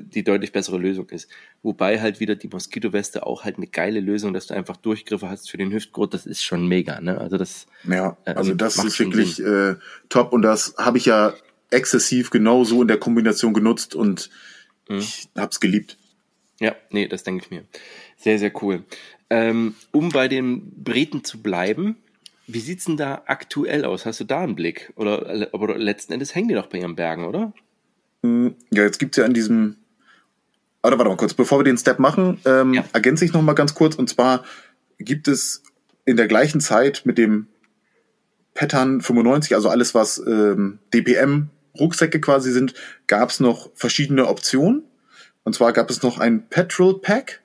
die 0.00 0.24
deutlich 0.24 0.52
bessere 0.52 0.78
Lösung 0.78 1.08
ist. 1.10 1.28
Wobei 1.62 2.00
halt 2.00 2.20
wieder 2.20 2.34
die 2.34 2.48
Moskito-Weste 2.48 3.26
auch 3.26 3.44
halt 3.44 3.56
eine 3.56 3.66
geile 3.66 4.00
Lösung, 4.00 4.32
dass 4.32 4.46
du 4.46 4.54
einfach 4.54 4.76
Durchgriffe 4.76 5.28
hast 5.28 5.50
für 5.50 5.58
den 5.58 5.72
Hüftgurt, 5.72 6.14
das 6.14 6.26
ist 6.26 6.42
schon 6.42 6.66
mega, 6.66 7.00
ne? 7.00 7.18
Also 7.18 7.36
das, 7.38 7.66
Ja, 7.84 8.16
Ähm, 8.26 8.36
also 8.36 8.54
das 8.54 8.76
macht 8.76 8.86
ist 8.88 8.98
wirklich 8.98 9.40
äh, 9.42 9.76
top 10.08 10.32
und 10.32 10.42
das 10.42 10.74
habe 10.78 10.98
ich 10.98 11.06
ja 11.06 11.34
exzessiv 11.70 12.30
genau 12.30 12.64
so 12.64 12.82
in 12.82 12.88
der 12.88 12.98
Kombination 12.98 13.54
genutzt 13.54 13.94
und 13.94 14.30
Mhm. 14.88 14.98
ich 14.98 15.28
hab's 15.36 15.60
geliebt. 15.60 15.96
Ja, 16.60 16.74
nee, 16.90 17.06
das 17.06 17.22
denke 17.22 17.44
ich 17.44 17.50
mir. 17.50 17.64
Sehr, 18.16 18.38
sehr 18.38 18.52
cool. 18.62 18.84
Ähm, 19.30 19.74
um 19.92 20.10
bei 20.10 20.28
den 20.28 20.70
Briten 20.82 21.24
zu 21.24 21.40
bleiben, 21.42 21.96
wie 22.46 22.58
sieht's 22.60 22.84
denn 22.84 22.96
da 22.96 23.22
aktuell 23.26 23.84
aus? 23.84 24.04
Hast 24.04 24.20
du 24.20 24.24
da 24.24 24.40
einen 24.42 24.56
Blick? 24.56 24.92
Oder, 24.96 25.48
aber 25.52 25.78
letzten 25.78 26.12
Endes 26.12 26.34
hängen 26.34 26.48
die 26.48 26.54
doch 26.54 26.66
bei 26.66 26.78
ihren 26.78 26.96
Bergen, 26.96 27.24
oder? 27.24 27.52
Ja, 28.22 28.82
jetzt 28.82 28.98
gibt's 28.98 29.16
ja 29.16 29.24
in 29.24 29.34
diesem. 29.34 29.76
Oder 30.82 30.98
warte 30.98 31.10
mal 31.10 31.16
kurz, 31.16 31.34
bevor 31.34 31.60
wir 31.60 31.64
den 31.64 31.78
Step 31.78 31.98
machen, 31.98 32.40
ähm, 32.44 32.74
Ja. 32.74 32.84
ergänze 32.92 33.24
ich 33.24 33.32
noch 33.32 33.42
mal 33.42 33.52
ganz 33.54 33.74
kurz. 33.74 33.94
Und 33.94 34.08
zwar 34.08 34.44
gibt 34.98 35.28
es 35.28 35.62
in 36.04 36.16
der 36.16 36.26
gleichen 36.26 36.60
Zeit 36.60 37.02
mit 37.04 37.18
dem 37.18 37.46
Pattern 38.54 39.00
95, 39.00 39.54
also 39.54 39.68
alles, 39.68 39.94
was 39.94 40.18
ähm, 40.26 40.78
DPM 40.92 41.48
Rucksäcke 41.78 42.20
quasi 42.20 42.52
sind, 42.52 42.74
gab's 43.06 43.40
noch 43.40 43.70
verschiedene 43.74 44.26
Optionen. 44.28 44.84
Und 45.44 45.54
zwar 45.54 45.72
gab 45.72 45.88
es 45.90 46.02
noch 46.02 46.18
ein 46.18 46.48
Petrol 46.48 47.00
Pack. 47.00 47.40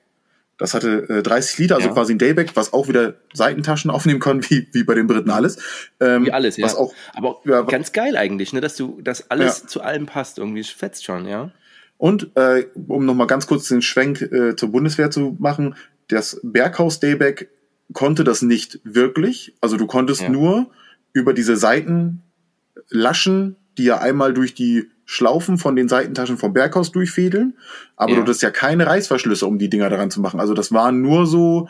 Das 0.58 0.74
hatte 0.74 1.08
äh, 1.08 1.22
30 1.22 1.58
Liter, 1.58 1.76
also 1.76 1.88
Ja. 1.88 1.94
quasi 1.94 2.14
ein 2.14 2.18
Dayback, 2.18 2.56
was 2.56 2.72
auch 2.72 2.88
wieder 2.88 3.14
Seitentaschen 3.32 3.90
aufnehmen 3.90 4.20
kann, 4.20 4.42
wie, 4.50 4.68
wie 4.72 4.82
bei 4.82 4.94
den 4.94 5.06
Briten 5.06 5.30
alles. 5.30 5.56
Ähm, 6.00 6.26
Wie 6.26 6.32
alles, 6.32 6.56
ja. 6.56 6.66
Was 6.66 6.74
auch, 6.74 6.92
aber 7.14 7.40
ja, 7.44 7.62
ganz 7.62 7.92
geil 7.92 8.16
eigentlich, 8.16 8.52
ne, 8.52 8.60
dass 8.60 8.74
du, 8.76 9.00
dass 9.00 9.30
alles 9.30 9.62
Ja. 9.62 9.66
zu 9.68 9.80
allem 9.82 10.06
passt. 10.06 10.38
Irgendwie 10.38 10.64
fetzt 10.64 11.04
schon, 11.04 11.26
ja. 11.26 11.52
Und 11.98 12.30
äh, 12.36 12.66
um 12.86 13.04
nochmal 13.04 13.26
ganz 13.26 13.46
kurz 13.46 13.68
den 13.68 13.82
Schwenk 13.82 14.22
äh, 14.22 14.56
zur 14.56 14.70
Bundeswehr 14.70 15.10
zu 15.10 15.36
machen, 15.38 15.74
das 16.08 16.40
Berghaus 16.42 17.00
Dayback 17.00 17.50
konnte 17.92 18.24
das 18.24 18.42
nicht 18.42 18.80
wirklich. 18.84 19.54
Also 19.60 19.76
du 19.76 19.86
konntest 19.86 20.22
Ja. 20.22 20.28
nur 20.30 20.70
über 21.12 21.34
diese 21.34 21.56
Seitenlaschen, 21.56 23.56
die 23.76 23.84
ja 23.84 23.98
einmal 23.98 24.34
durch 24.34 24.54
die 24.54 24.88
Schlaufen 25.04 25.56
von 25.58 25.74
den 25.74 25.88
Seitentaschen 25.88 26.36
vom 26.36 26.52
Berghaus 26.52 26.92
durchfädeln, 26.92 27.56
aber 27.96 28.10
Ja. 28.12 28.16
du 28.16 28.22
hattest 28.22 28.42
ja 28.42 28.50
keine 28.50 28.86
Reißverschlüsse, 28.86 29.46
um 29.46 29.58
die 29.58 29.70
Dinger 29.70 29.88
daran 29.88 30.10
zu 30.10 30.20
machen. 30.20 30.38
Also 30.40 30.54
das 30.54 30.72
war 30.72 30.92
nur 30.92 31.26
so 31.26 31.68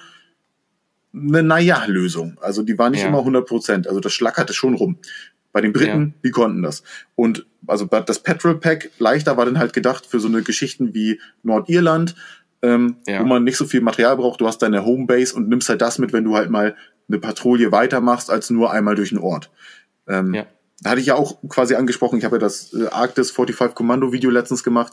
eine 1.14 1.42
Naja-Lösung. 1.42 2.38
Also 2.40 2.62
die 2.62 2.78
war 2.78 2.90
nicht 2.90 3.02
Ja. 3.02 3.08
immer 3.08 3.24
100 3.24 3.46
Prozent. 3.46 3.86
Also 3.86 4.00
das 4.00 4.12
schlackerte 4.12 4.52
schon 4.54 4.74
rum. 4.74 4.98
Bei 5.52 5.60
den 5.60 5.72
Briten, 5.72 6.14
die 6.24 6.30
konnten 6.30 6.62
das. 6.62 6.82
Und 7.14 7.46
also 7.66 7.86
das 7.86 8.18
Petrol 8.22 8.58
Pack 8.60 8.90
leichter 8.98 9.36
war 9.36 9.44
dann 9.46 9.58
halt 9.58 9.72
gedacht 9.72 10.06
für 10.06 10.20
so 10.20 10.28
eine 10.28 10.42
Geschichten 10.42 10.94
wie 10.94 11.20
Nordirland, 11.42 12.14
ähm, 12.62 12.96
Ja. 13.06 13.20
wo 13.20 13.24
man 13.24 13.44
nicht 13.44 13.56
so 13.56 13.64
viel 13.64 13.80
Material 13.80 14.16
braucht. 14.16 14.40
Du 14.40 14.46
hast 14.46 14.58
deine 14.58 14.84
Homebase 14.84 15.34
und 15.34 15.48
nimmst 15.48 15.68
halt 15.68 15.80
das 15.80 15.98
mit, 15.98 16.12
wenn 16.12 16.24
du 16.24 16.36
halt 16.36 16.50
mal 16.50 16.76
eine 17.08 17.18
Patrouille 17.18 17.72
weitermachst, 17.72 18.30
als 18.30 18.50
nur 18.50 18.70
einmal 18.72 18.94
durch 18.94 19.08
den 19.10 19.18
Ort. 19.18 19.50
Ähm, 20.06 20.34
Ja. 20.34 20.46
Da 20.80 20.90
hatte 20.90 21.00
ich 21.00 21.06
ja 21.06 21.16
auch 21.16 21.38
quasi 21.48 21.74
angesprochen, 21.74 22.18
ich 22.18 22.24
habe 22.24 22.36
ja 22.36 22.40
das 22.40 22.72
äh, 22.72 22.86
Arctis 22.88 23.32
45 23.32 23.74
Kommando 23.74 24.12
Video 24.12 24.30
letztens 24.30 24.62
gemacht. 24.62 24.92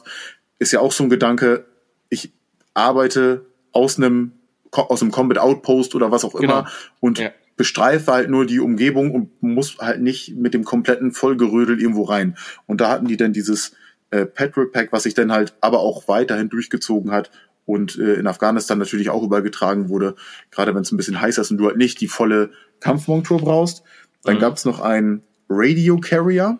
Ist 0.58 0.72
ja 0.72 0.80
auch 0.80 0.90
so 0.90 1.04
ein 1.04 1.10
Gedanke, 1.10 1.64
ich 2.08 2.32
arbeite 2.74 3.44
aus 3.72 3.96
einem 3.98 4.32
aus 4.72 5.00
einem 5.00 5.10
Combat 5.12 5.38
Outpost 5.38 5.94
oder 5.94 6.10
was 6.10 6.24
auch 6.24 6.34
immer 6.34 6.62
Genau. 6.64 6.68
und 7.00 7.18
Ja. 7.18 7.30
Bestreife 7.56 8.12
halt 8.12 8.30
nur 8.30 8.46
die 8.46 8.60
Umgebung 8.60 9.12
und 9.12 9.42
muss 9.42 9.78
halt 9.78 10.00
nicht 10.02 10.36
mit 10.36 10.54
dem 10.54 10.64
kompletten 10.64 11.12
Vollgerödel 11.12 11.80
irgendwo 11.80 12.04
rein. 12.04 12.36
Und 12.66 12.80
da 12.80 12.90
hatten 12.90 13.06
die 13.06 13.16
dann 13.16 13.32
dieses 13.32 13.72
äh, 14.10 14.26
Petrol 14.26 14.70
Pack, 14.70 14.92
was 14.92 15.04
sich 15.04 15.14
dann 15.14 15.32
halt 15.32 15.54
aber 15.60 15.80
auch 15.80 16.06
weiterhin 16.08 16.48
durchgezogen 16.48 17.10
hat 17.12 17.30
und 17.64 17.98
äh, 17.98 18.14
in 18.14 18.26
Afghanistan 18.26 18.78
natürlich 18.78 19.10
auch 19.10 19.22
übergetragen 19.22 19.88
wurde, 19.88 20.14
gerade 20.50 20.74
wenn 20.74 20.82
es 20.82 20.92
ein 20.92 20.96
bisschen 20.96 21.20
heißer 21.20 21.42
ist 21.42 21.50
und 21.50 21.56
du 21.58 21.66
halt 21.66 21.76
nicht 21.76 22.00
die 22.00 22.08
volle 22.08 22.50
Kampfmontur 22.80 23.38
brauchst. 23.38 23.82
Dann 24.22 24.36
Mhm. 24.36 24.40
gab's 24.40 24.64
noch 24.64 24.80
einen 24.80 25.22
Radio 25.48 25.98
Carrier, 25.98 26.58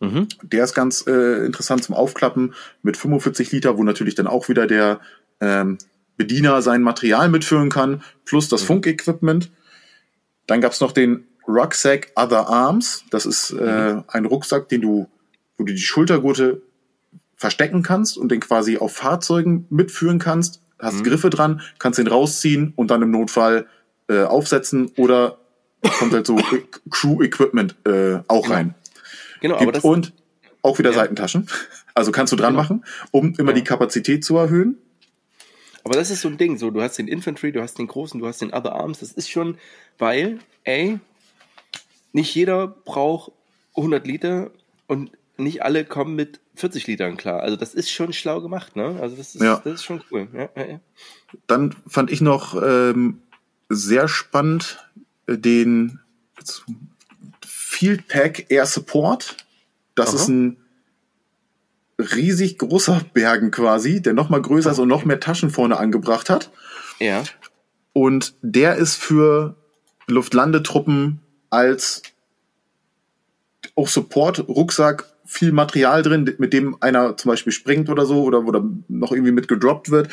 Mhm. 0.00 0.28
der 0.42 0.64
ist 0.64 0.74
ganz 0.74 1.06
äh, 1.06 1.46
interessant 1.46 1.82
zum 1.82 1.94
Aufklappen 1.94 2.52
mit 2.82 2.96
45 2.98 3.50
Liter, 3.52 3.78
wo 3.78 3.82
natürlich 3.84 4.14
dann 4.14 4.26
auch 4.26 4.48
wieder 4.50 4.66
der 4.66 5.00
ähm, 5.40 5.78
Bediener 6.18 6.60
sein 6.62 6.82
Material 6.82 7.28
mitführen 7.30 7.70
kann, 7.70 8.02
plus 8.24 8.48
das 8.48 8.62
Funkequipment. 8.62 9.50
Dann 10.46 10.60
gab's 10.60 10.80
noch 10.80 10.92
den 10.92 11.26
Rucksack 11.48 12.12
Other 12.16 12.48
Arms. 12.48 13.04
Das 13.10 13.26
ist 13.26 13.52
äh, 13.52 13.96
ein 14.08 14.24
Rucksack, 14.24 14.68
den 14.68 14.80
du, 14.82 15.08
wo 15.58 15.64
du 15.64 15.72
die 15.72 15.78
Schultergurte 15.78 16.62
verstecken 17.36 17.82
kannst 17.82 18.16
und 18.16 18.30
den 18.30 18.40
quasi 18.40 18.78
auf 18.78 18.94
Fahrzeugen 18.94 19.66
mitführen 19.70 20.18
kannst. 20.18 20.60
Hast 20.78 20.98
Mhm. 20.98 21.04
Griffe 21.04 21.30
dran, 21.30 21.60
kannst 21.78 21.98
den 21.98 22.06
rausziehen 22.06 22.72
und 22.76 22.90
dann 22.90 23.02
im 23.02 23.10
Notfall 23.10 23.66
äh, 24.08 24.22
aufsetzen 24.22 24.92
oder 24.96 25.38
kommt 25.98 26.12
halt 26.12 26.26
so 26.26 26.36
Crew-Equipment 26.90 27.74
äh, 27.86 28.18
auch 28.28 28.42
Genau. 28.44 28.54
rein. 28.54 28.74
Genau, 29.40 29.54
aber 29.56 29.64
Gibt 29.66 29.76
das, 29.76 29.84
und 29.84 30.12
auch 30.62 30.78
wieder 30.78 30.90
Ja. 30.90 30.96
Seitentaschen. 30.96 31.46
Also 31.94 32.12
kannst 32.12 32.30
du 32.30 32.36
dran 32.36 32.52
Genau. 32.52 32.62
machen, 32.62 32.84
um 33.10 33.32
immer 33.38 33.52
Ja. 33.52 33.54
die 33.56 33.64
Kapazität 33.64 34.22
zu 34.22 34.36
erhöhen. 34.36 34.76
Aber 35.86 35.94
das 35.94 36.10
ist 36.10 36.22
so 36.22 36.28
ein 36.28 36.36
Ding, 36.36 36.58
so, 36.58 36.72
du 36.72 36.82
hast 36.82 36.98
den 36.98 37.06
Infantry, 37.06 37.52
du 37.52 37.62
hast 37.62 37.78
den 37.78 37.86
Großen, 37.86 38.18
du 38.18 38.26
hast 38.26 38.42
den 38.42 38.52
Other 38.52 38.72
Arms, 38.74 38.98
das 38.98 39.12
ist 39.12 39.30
schon, 39.30 39.56
weil, 39.98 40.40
ey, 40.64 40.98
nicht 42.12 42.34
jeder 42.34 42.66
braucht 42.66 43.30
100 43.76 44.04
Liter 44.04 44.50
und 44.88 45.12
nicht 45.36 45.62
alle 45.62 45.84
kommen 45.84 46.16
mit 46.16 46.40
40 46.56 46.88
Litern 46.88 47.16
klar. 47.16 47.38
Also 47.40 47.54
das 47.54 47.72
ist 47.72 47.88
schon 47.92 48.12
schlau 48.12 48.40
gemacht, 48.40 48.74
ne? 48.74 48.98
Also 49.00 49.14
das 49.14 49.36
ist, 49.36 49.42
Ja. 49.42 49.60
das 49.62 49.74
ist 49.74 49.84
schon 49.84 50.02
cool. 50.10 50.26
Ja, 50.34 50.48
ja. 50.60 50.80
Dann 51.46 51.76
fand 51.86 52.10
ich 52.10 52.20
noch 52.20 52.60
ähm, 52.60 53.22
sehr 53.68 54.08
spannend 54.08 54.84
äh, 55.28 55.38
den 55.38 56.00
Field 57.46 58.08
Pack 58.08 58.46
Air 58.48 58.66
Support. 58.66 59.36
Das 59.94 60.08
Aha. 60.08 60.16
ist 60.16 60.26
ein 60.26 60.56
riesig 61.98 62.58
großer 62.58 63.02
Bergen 63.14 63.50
quasi, 63.50 64.02
der 64.02 64.12
noch 64.12 64.28
mal 64.28 64.42
größer 64.42 64.70
ist 64.70 64.78
und 64.78 64.88
noch 64.88 65.04
mehr 65.04 65.20
Taschen 65.20 65.50
vorne 65.50 65.78
angebracht 65.78 66.30
hat. 66.30 66.50
ja. 66.98 67.22
Und 67.92 68.34
der 68.42 68.76
ist 68.76 68.96
für 68.96 69.56
Luftlandetruppen 70.06 71.20
als 71.48 72.02
auch 73.74 73.88
Support, 73.88 74.48
Rucksack, 74.48 75.06
viel 75.24 75.50
Material 75.50 76.02
drin, 76.02 76.34
mit 76.38 76.52
dem 76.52 76.76
einer 76.82 77.16
zum 77.16 77.30
Beispiel 77.30 77.52
springt 77.52 77.88
oder 77.88 78.06
so 78.06 78.22
oder, 78.22 78.44
oder 78.44 78.62
noch 78.88 79.12
irgendwie 79.12 79.32
mit 79.32 79.48
gedroppt 79.48 79.90
wird, 79.90 80.08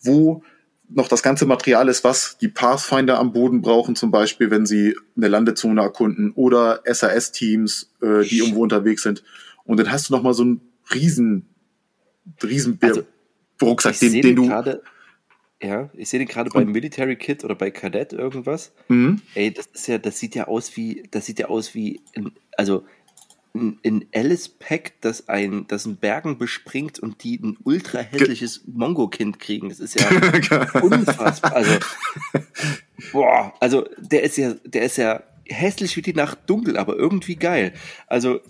wo 0.00 0.42
noch 0.88 1.08
das 1.08 1.22
ganze 1.22 1.44
Material 1.46 1.88
ist, 1.88 2.02
was 2.02 2.38
die 2.38 2.48
Pathfinder 2.48 3.18
am 3.18 3.32
Boden 3.32 3.60
brauchen, 3.60 3.94
zum 3.94 4.10
Beispiel, 4.10 4.50
wenn 4.50 4.64
sie 4.64 4.96
eine 5.16 5.28
Landezone 5.28 5.82
erkunden 5.82 6.32
oder 6.32 6.80
SAS-Teams, 6.86 7.92
äh, 8.00 8.22
die 8.22 8.38
irgendwo 8.38 8.62
unterwegs 8.62 9.02
sind. 9.02 9.22
Und 9.64 9.78
dann 9.78 9.92
hast 9.92 10.08
du 10.08 10.14
noch 10.14 10.22
mal 10.22 10.32
so 10.32 10.44
einen 10.44 10.60
riesen, 10.94 11.46
riesen 12.42 12.78
Also, 12.80 13.02
Rucksack, 13.60 13.98
den, 13.98 14.12
den 14.12 14.36
du. 14.36 14.46
gerade, 14.46 14.82
ja, 15.62 15.90
ich 15.94 16.08
sehe 16.08 16.18
den 16.18 16.28
gerade 16.28 16.50
bei 16.50 16.64
Military 16.64 17.16
Kit 17.16 17.44
oder 17.44 17.54
bei 17.54 17.70
Kadett 17.70 18.12
irgendwas. 18.12 18.72
Mhm. 18.88 19.20
Ey, 19.34 19.52
das 19.52 19.66
ist 19.66 19.88
ja, 19.88 19.98
das 19.98 20.18
sieht 20.18 20.34
ja 20.34 20.46
aus 20.46 20.76
wie, 20.76 21.04
das 21.10 21.26
sieht 21.26 21.38
ja 21.38 21.46
aus 21.48 21.74
wie, 21.74 22.00
ein, 22.14 22.32
also 22.56 22.84
ein, 23.54 23.78
ein 23.84 24.06
Alice-Pack, 24.14 25.00
das 25.00 25.28
ein, 25.28 25.66
das 25.66 25.86
ein 25.86 25.96
Bergen 25.96 26.38
bespringt 26.38 26.98
und 26.98 27.24
die 27.24 27.40
ein 27.42 27.56
ultra 27.64 27.98
hässliches 28.00 28.62
Mongo-Kind 28.66 29.40
kriegen. 29.40 29.68
Das 29.68 29.80
ist 29.80 29.98
ja 29.98 30.08
unfassbar. 30.80 31.56
Also, 31.56 31.72
boah, 33.12 33.54
also 33.60 33.88
der 33.98 34.22
ist 34.22 34.36
ja, 34.36 34.54
der 34.64 34.82
ist 34.82 34.98
ja 34.98 35.22
hässlich 35.46 35.96
wie 35.96 36.02
die 36.02 36.14
Nacht 36.14 36.38
dunkel, 36.46 36.76
aber 36.76 36.96
irgendwie 36.96 37.36
geil. 37.36 37.72
Also 38.06 38.40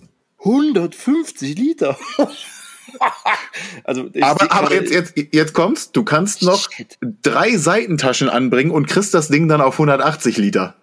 150 0.41 1.59
Liter. 1.59 1.99
also 3.85 4.11
aber 4.21 4.53
aber 4.53 4.75
jetzt, 4.75 4.93
jetzt, 4.93 5.15
jetzt 5.33 5.53
kommst, 5.53 5.97
du 5.97 6.05
kannst 6.05 6.43
noch 6.43 6.71
Shit. 6.71 6.99
drei 7.23 7.57
Seitentaschen 7.57 8.29
anbringen 8.29 8.71
und 8.71 8.87
kriegst 8.87 9.15
das 9.15 9.29
Ding 9.29 9.49
dann 9.49 9.61
auf 9.61 9.75
180 9.75 10.37
Liter. 10.39 10.77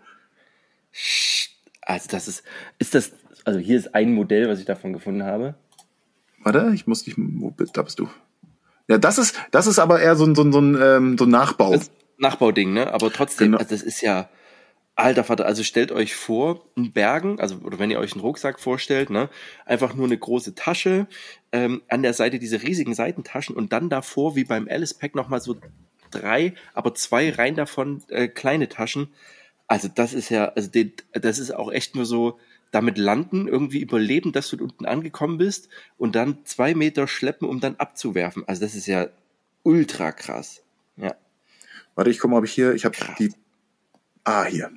Also 1.81 2.09
das 2.09 2.27
ist, 2.27 2.43
ist 2.79 2.95
das, 2.95 3.11
also 3.43 3.59
hier 3.59 3.77
ist 3.77 3.93
ein 3.95 4.13
Modell, 4.13 4.49
was 4.49 4.59
ich 4.59 4.65
davon 4.65 4.93
gefunden 4.93 5.23
habe. 5.23 5.55
Warte, 6.43 6.71
ich 6.73 6.87
muss 6.87 7.03
dich, 7.03 7.15
wo 7.17 7.51
bist, 7.51 7.77
da 7.77 7.81
bist 7.81 7.99
du. 7.99 8.09
Ja, 8.87 8.97
das 8.97 9.17
ist, 9.17 9.35
das 9.51 9.67
ist 9.67 9.79
aber 9.79 9.99
eher 9.99 10.15
so 10.15 10.25
ein, 10.25 10.35
so 10.35 10.43
ein, 10.43 10.51
so 10.51 10.59
ein, 10.59 10.77
ähm, 10.79 11.17
so 11.17 11.25
ein 11.25 11.29
Nachbau. 11.29 11.79
Nachbauding, 12.17 12.73
ne? 12.73 12.93
Aber 12.93 13.11
trotzdem, 13.11 13.47
genau. 13.47 13.57
also 13.57 13.73
das 13.73 13.81
ist 13.81 14.01
ja, 14.01 14.29
Alter 14.95 15.25
Vater, 15.25 15.45
also 15.45 15.61
stellt 15.63 15.91
euch 15.91 16.15
vor, 16.15 16.65
ein 16.77 16.93
Bergen, 16.93 17.39
also 17.39 17.57
oder 17.57 17.79
wenn 17.79 17.91
ihr 17.91 17.99
euch 17.99 18.13
einen 18.13 18.21
Rucksack 18.21 18.59
vorstellt, 18.59 19.09
ne, 19.09 19.29
einfach 19.65 19.93
nur 19.93 20.05
eine 20.05 20.17
große 20.17 20.55
Tasche, 20.55 21.07
ähm, 21.51 21.81
an 21.89 22.01
der 22.01 22.13
Seite 22.13 22.39
diese 22.39 22.61
riesigen 22.61 22.93
Seitentaschen 22.93 23.55
und 23.55 23.73
dann 23.73 23.89
davor 23.89 24.35
wie 24.35 24.45
beim 24.45 24.69
Alice 24.69 24.93
Pack 24.93 25.13
nochmal 25.13 25.41
so 25.41 25.57
drei, 26.11 26.53
aber 26.73 26.95
zwei 26.95 27.29
rein 27.29 27.55
davon 27.55 28.03
äh, 28.07 28.29
kleine 28.29 28.69
Taschen. 28.69 29.09
Also 29.67 29.89
das 29.93 30.13
ist 30.13 30.29
ja, 30.29 30.45
also 30.49 30.69
den, 30.69 30.93
das 31.11 31.39
ist 31.39 31.51
auch 31.51 31.71
echt 31.71 31.95
nur 31.95 32.05
so, 32.05 32.39
damit 32.71 32.97
landen, 32.97 33.47
irgendwie 33.47 33.79
überleben, 33.79 34.33
dass 34.33 34.49
du 34.49 34.61
unten 34.61 34.85
angekommen 34.85 35.37
bist 35.37 35.69
und 35.97 36.15
dann 36.15 36.39
zwei 36.43 36.75
Meter 36.75 37.07
schleppen, 37.07 37.47
um 37.47 37.61
dann 37.61 37.75
abzuwerfen. 37.77 38.43
Also 38.47 38.61
das 38.61 38.75
ist 38.75 38.85
ja 38.85 39.07
ultra 39.63 40.11
krass. 40.11 40.61
Ja. 40.97 41.15
Warte, 41.95 42.11
ich 42.11 42.19
guck 42.19 42.31
mal, 42.31 42.39
ob 42.39 42.43
ich 42.43 42.51
hier, 42.51 42.73
ich 42.73 42.83
habe 42.83 42.97
die. 43.17 43.33
Ah, 44.25 44.43
hier. 44.43 44.71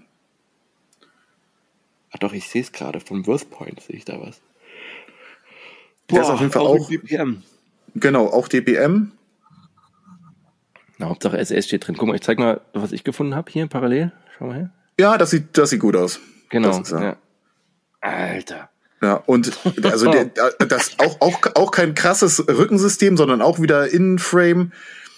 Ach 2.12 2.18
doch, 2.18 2.32
ich 2.32 2.48
sehe 2.48 2.62
es 2.62 2.72
gerade. 2.72 3.00
Vom 3.00 3.26
Worth 3.26 3.50
Point 3.50 3.80
sehe 3.80 3.96
ich 3.96 4.04
da 4.04 4.20
was. 4.20 4.40
Boah, 6.06 6.14
Der 6.16 6.22
ist 6.22 6.28
auf 6.30 6.40
jeden 6.40 6.52
Fall 6.52 6.62
auch. 6.62 6.80
auch 6.80 6.88
DPM. 6.88 7.42
Genau, 7.94 8.26
auch 8.26 8.48
DPM. 8.48 9.12
Na, 10.98 11.08
Hauptsache 11.08 11.38
SS 11.38 11.66
steht 11.66 11.86
drin. 11.86 11.96
Guck 11.96 12.08
mal, 12.08 12.14
ich 12.14 12.22
zeig 12.22 12.38
mal, 12.38 12.60
was 12.72 12.92
ich 12.92 13.04
gefunden 13.04 13.34
habe 13.34 13.50
hier 13.50 13.66
parallel. 13.66 14.12
Schau 14.36 14.46
mal 14.46 14.56
her. 14.56 14.70
Ja, 14.98 15.16
das 15.18 15.30
sieht, 15.30 15.56
das 15.56 15.70
sieht 15.70 15.80
gut 15.80 15.96
aus. 15.96 16.20
Genau. 16.48 16.78
Das, 16.78 16.90
ja. 16.90 17.16
Alter. 18.00 18.70
Ja, 19.00 19.14
und 19.26 19.56
also 19.84 20.10
der, 20.12 20.24
das 20.24 20.98
auch, 20.98 21.20
auch, 21.20 21.40
auch 21.54 21.70
kein 21.70 21.94
krasses 21.94 22.48
Rückensystem, 22.48 23.16
sondern 23.16 23.42
auch 23.42 23.60
wieder 23.60 23.88
Innenframe. 23.92 24.72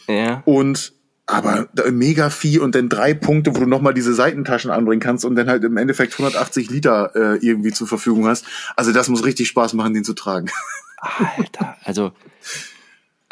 Ja. 0.06 0.42
Und 0.44 0.92
aber 1.30 1.68
mega 1.90 2.30
Vieh 2.30 2.58
und 2.58 2.74
dann 2.74 2.88
drei 2.88 3.14
Punkte, 3.14 3.54
wo 3.54 3.60
du 3.60 3.66
nochmal 3.66 3.94
diese 3.94 4.14
Seitentaschen 4.14 4.70
anbringen 4.70 5.00
kannst 5.00 5.24
und 5.24 5.36
dann 5.36 5.48
halt 5.48 5.64
im 5.64 5.76
Endeffekt 5.76 6.12
180 6.14 6.70
Liter 6.70 7.12
äh, 7.14 7.46
irgendwie 7.46 7.72
zur 7.72 7.86
Verfügung 7.86 8.26
hast. 8.26 8.44
Also 8.76 8.92
das 8.92 9.08
muss 9.08 9.24
richtig 9.24 9.48
Spaß 9.48 9.74
machen, 9.74 9.94
den 9.94 10.04
zu 10.04 10.14
tragen. 10.14 10.50
Alter, 10.98 11.76
also 11.84 12.12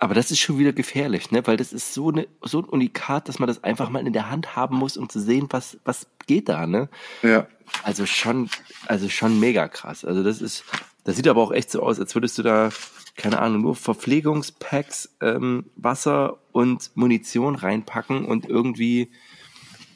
aber 0.00 0.14
das 0.14 0.30
ist 0.30 0.38
schon 0.38 0.58
wieder 0.58 0.72
gefährlich, 0.72 1.32
ne? 1.32 1.44
Weil 1.44 1.56
das 1.56 1.72
ist 1.72 1.92
so, 1.92 2.10
eine, 2.10 2.28
so 2.42 2.60
ein 2.60 2.64
Unikat, 2.64 3.28
dass 3.28 3.40
man 3.40 3.48
das 3.48 3.64
einfach 3.64 3.90
mal 3.90 4.06
in 4.06 4.12
der 4.12 4.30
Hand 4.30 4.54
haben 4.54 4.76
muss, 4.76 4.96
um 4.96 5.08
zu 5.08 5.18
sehen, 5.18 5.48
was, 5.50 5.76
was 5.84 6.06
geht 6.28 6.48
da, 6.48 6.68
ne? 6.68 6.88
Ja. 7.22 7.48
Also 7.82 8.06
schon, 8.06 8.48
also 8.86 9.08
schon 9.08 9.40
mega 9.40 9.66
krass. 9.66 10.04
Also 10.04 10.22
das 10.22 10.40
ist, 10.40 10.62
das 11.08 11.16
sieht 11.16 11.26
aber 11.26 11.40
auch 11.40 11.52
echt 11.52 11.70
so 11.70 11.82
aus, 11.82 11.98
als 11.98 12.14
würdest 12.14 12.36
du 12.36 12.42
da 12.42 12.68
keine 13.16 13.40
Ahnung, 13.40 13.62
nur 13.62 13.74
Verpflegungspacks, 13.74 15.16
ähm, 15.22 15.70
Wasser 15.74 16.38
und 16.52 16.92
Munition 16.94 17.54
reinpacken 17.56 18.26
und 18.26 18.46
irgendwie, 18.46 19.10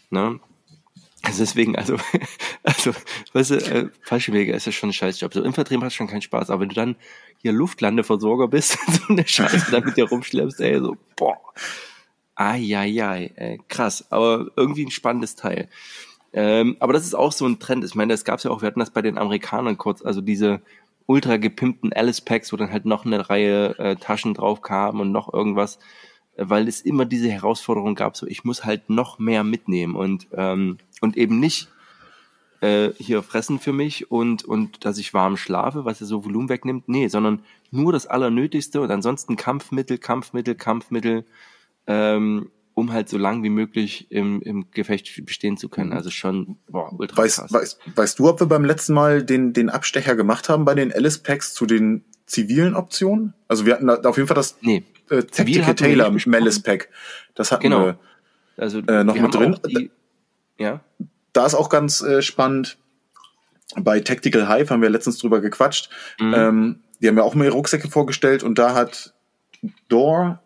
ne? 0.09 0.41
Also 1.23 1.41
deswegen, 1.41 1.77
also, 1.77 1.99
also, 2.65 2.93
weißt 3.35 3.51
du, 3.51 3.55
äh, 3.57 3.91
Fallschirmjäger 4.01 4.55
ist 4.55 4.65
ja 4.65 4.73
schon 4.73 4.89
ein 4.89 4.95
Scheißjob. 4.95 5.35
So 5.35 5.43
Infanterie 5.43 5.77
macht 5.79 5.93
schon 5.93 6.09
keinen 6.09 6.23
Spaß, 6.23 6.49
aber 6.49 6.63
wenn 6.63 6.71
du 6.71 6.75
dann 6.75 6.97
hier 7.43 7.53
Luftlandeversorger 7.53 8.49
bist 8.49 8.79
und 8.87 8.95
so 8.95 9.03
eine 9.11 9.27
Scheiße 9.27 9.71
da 9.71 9.81
mit 9.81 9.99
dir 9.99 10.09
rumschleppst, 10.09 10.61
ey, 10.61 10.81
so, 10.81 10.97
boah. 11.15 11.39
Eieiei, 12.35 13.33
ey, 13.37 13.61
krass, 13.69 14.11
aber 14.11 14.51
irgendwie 14.57 14.87
ein 14.87 14.91
spannendes 14.91 15.37
Teil. 15.37 15.69
Ähm, 16.33 16.77
aber 16.81 16.95
das 16.95 17.05
ist 17.05 17.15
auch 17.15 17.31
so 17.31 17.47
ein 17.47 17.59
Trend. 17.59 17.85
Ich 17.85 17.95
meine, 17.95 18.15
das 18.15 18.25
gab's 18.25 18.45
ja 18.45 18.51
auch, 18.51 18.63
wir 18.63 18.67
hatten 18.67 18.81
das 18.81 18.91
bei 18.91 19.03
den 19.03 19.19
Amerikanern 19.19 19.77
kurz, 19.77 20.03
also 20.03 20.23
diese 20.23 20.63
ultra 21.07 21.37
gepimpten 21.37 21.93
Alice 21.93 22.21
Packs, 22.21 22.53
wo 22.53 22.57
dann 22.57 22.73
halt 22.73 22.85
noch 22.85 23.05
eine 23.05 23.29
Reihe 23.29 23.79
äh, 23.79 23.97
Taschen 23.97 24.35
drauf 24.35 24.63
kamen 24.63 25.01
und 25.01 25.13
noch 25.13 25.33
irgendwas, 25.33 25.79
äh, 26.37 26.45
weil 26.47 26.69
es 26.69 26.81
immer 26.81 27.05
diese 27.05 27.31
Herausforderung 27.31 27.95
gab, 27.95 28.17
so 28.17 28.27
ich 28.27 28.45
muss 28.45 28.65
halt 28.65 28.91
noch 28.91 29.19
mehr 29.19 29.45
mitnehmen 29.45 29.95
und 29.97 30.29
ähm, 30.33 30.79
und 31.01 31.17
eben 31.17 31.41
nicht 31.41 31.69
äh, 32.61 32.91
hier 32.99 33.23
fressen 33.23 33.59
für 33.59 33.73
mich 33.73 34.11
und 34.11 34.45
und 34.45 34.85
dass 34.85 34.99
ich 34.99 35.15
warm 35.15 35.37
schlafe, 35.37 35.85
was 35.85 36.01
ja 36.01 36.07
so 36.07 36.25
Volumen 36.25 36.49
wegnimmt, 36.49 36.89
nee, 36.89 37.09
sondern 37.09 37.43
nur 37.71 37.93
das 37.93 38.07
Allernötigste 38.07 38.81
und 38.81 38.91
ansonsten 38.91 39.37
Kampfmittel, 39.37 39.99
Kampfmittel, 39.99 40.55
Kampfmittel 40.55 41.25
ähm, 41.87 42.51
um 42.75 42.93
halt 42.93 43.09
so 43.09 43.19
lang 43.19 43.43
wie 43.43 43.51
möglich 43.51 44.11
im, 44.11 44.41
im 44.43 44.71
Gefecht 44.71 45.25
bestehen 45.25 45.57
zu 45.57 45.69
können. 45.69 45.91
Mhm. 45.91 45.97
Also 45.97 46.11
schon 46.11 46.57
boah, 46.69 46.93
ultra 46.99 47.23
weißt, 47.23 47.39
krass. 47.39 47.53
Weißt, 47.53 47.79
weißt 47.95 48.19
du, 48.19 48.29
ob 48.29 48.41
wir 48.41 48.47
beim 48.47 48.65
letzten 48.65 48.95
Mal 48.95 49.23
den, 49.23 49.53
den 49.53 49.71
Abstecher 49.71 50.17
gemacht 50.17 50.49
haben 50.49 50.65
bei 50.65 50.75
den 50.75 50.93
Alice 50.93 51.19
Packs 51.19 51.55
zu 51.55 51.67
den 51.67 52.05
zivilen 52.27 52.75
Optionen? 52.75 53.35
Also 53.49 53.67
wir 53.67 53.75
hatten 53.75 53.87
da 53.87 53.97
auf 53.97 54.17
jeden 54.17 54.27
Fall 54.27 54.35
das 54.35 54.57
nee. 54.63 54.85
äh, 55.11 55.23
Tactical 55.23 55.75
Taylor 55.75 56.07
Alice 56.07 56.61
Pack. 56.61 56.89
Das 57.35 57.53
hatten 57.53 57.65
genau. 57.65 57.85
wir 57.85 57.99
also, 58.57 58.79
äh, 58.81 59.05
noch 59.05 59.15
wir 59.15 59.23
mit 59.23 59.35
drin. 59.35 59.59
Die, 59.67 59.91
ja. 60.59 60.81
Da 61.33 61.47
ist 61.47 61.55
auch 61.55 61.69
ganz 61.69 62.03
äh, 62.03 62.23
spannend. 62.23 62.79
Bei 63.77 64.01
Tactical 64.01 64.49
Hive 64.49 64.71
haben 64.71 64.83
wir 64.83 64.91
letztens 64.91 65.19
drüber 65.19 65.41
gequatscht. 65.41 65.89
Mhm. 66.21 66.35
Ähm, 66.35 66.81
die 67.01 67.09
haben 67.09 67.17
ja 67.17 67.23
auch 67.23 67.35
mehr 67.35 67.51
Rucksäcke 67.51 67.89
vorgestellt 67.89 68.43
und 68.43 68.59
da 68.59 68.75
hat 68.75 69.15
Door 69.89 70.43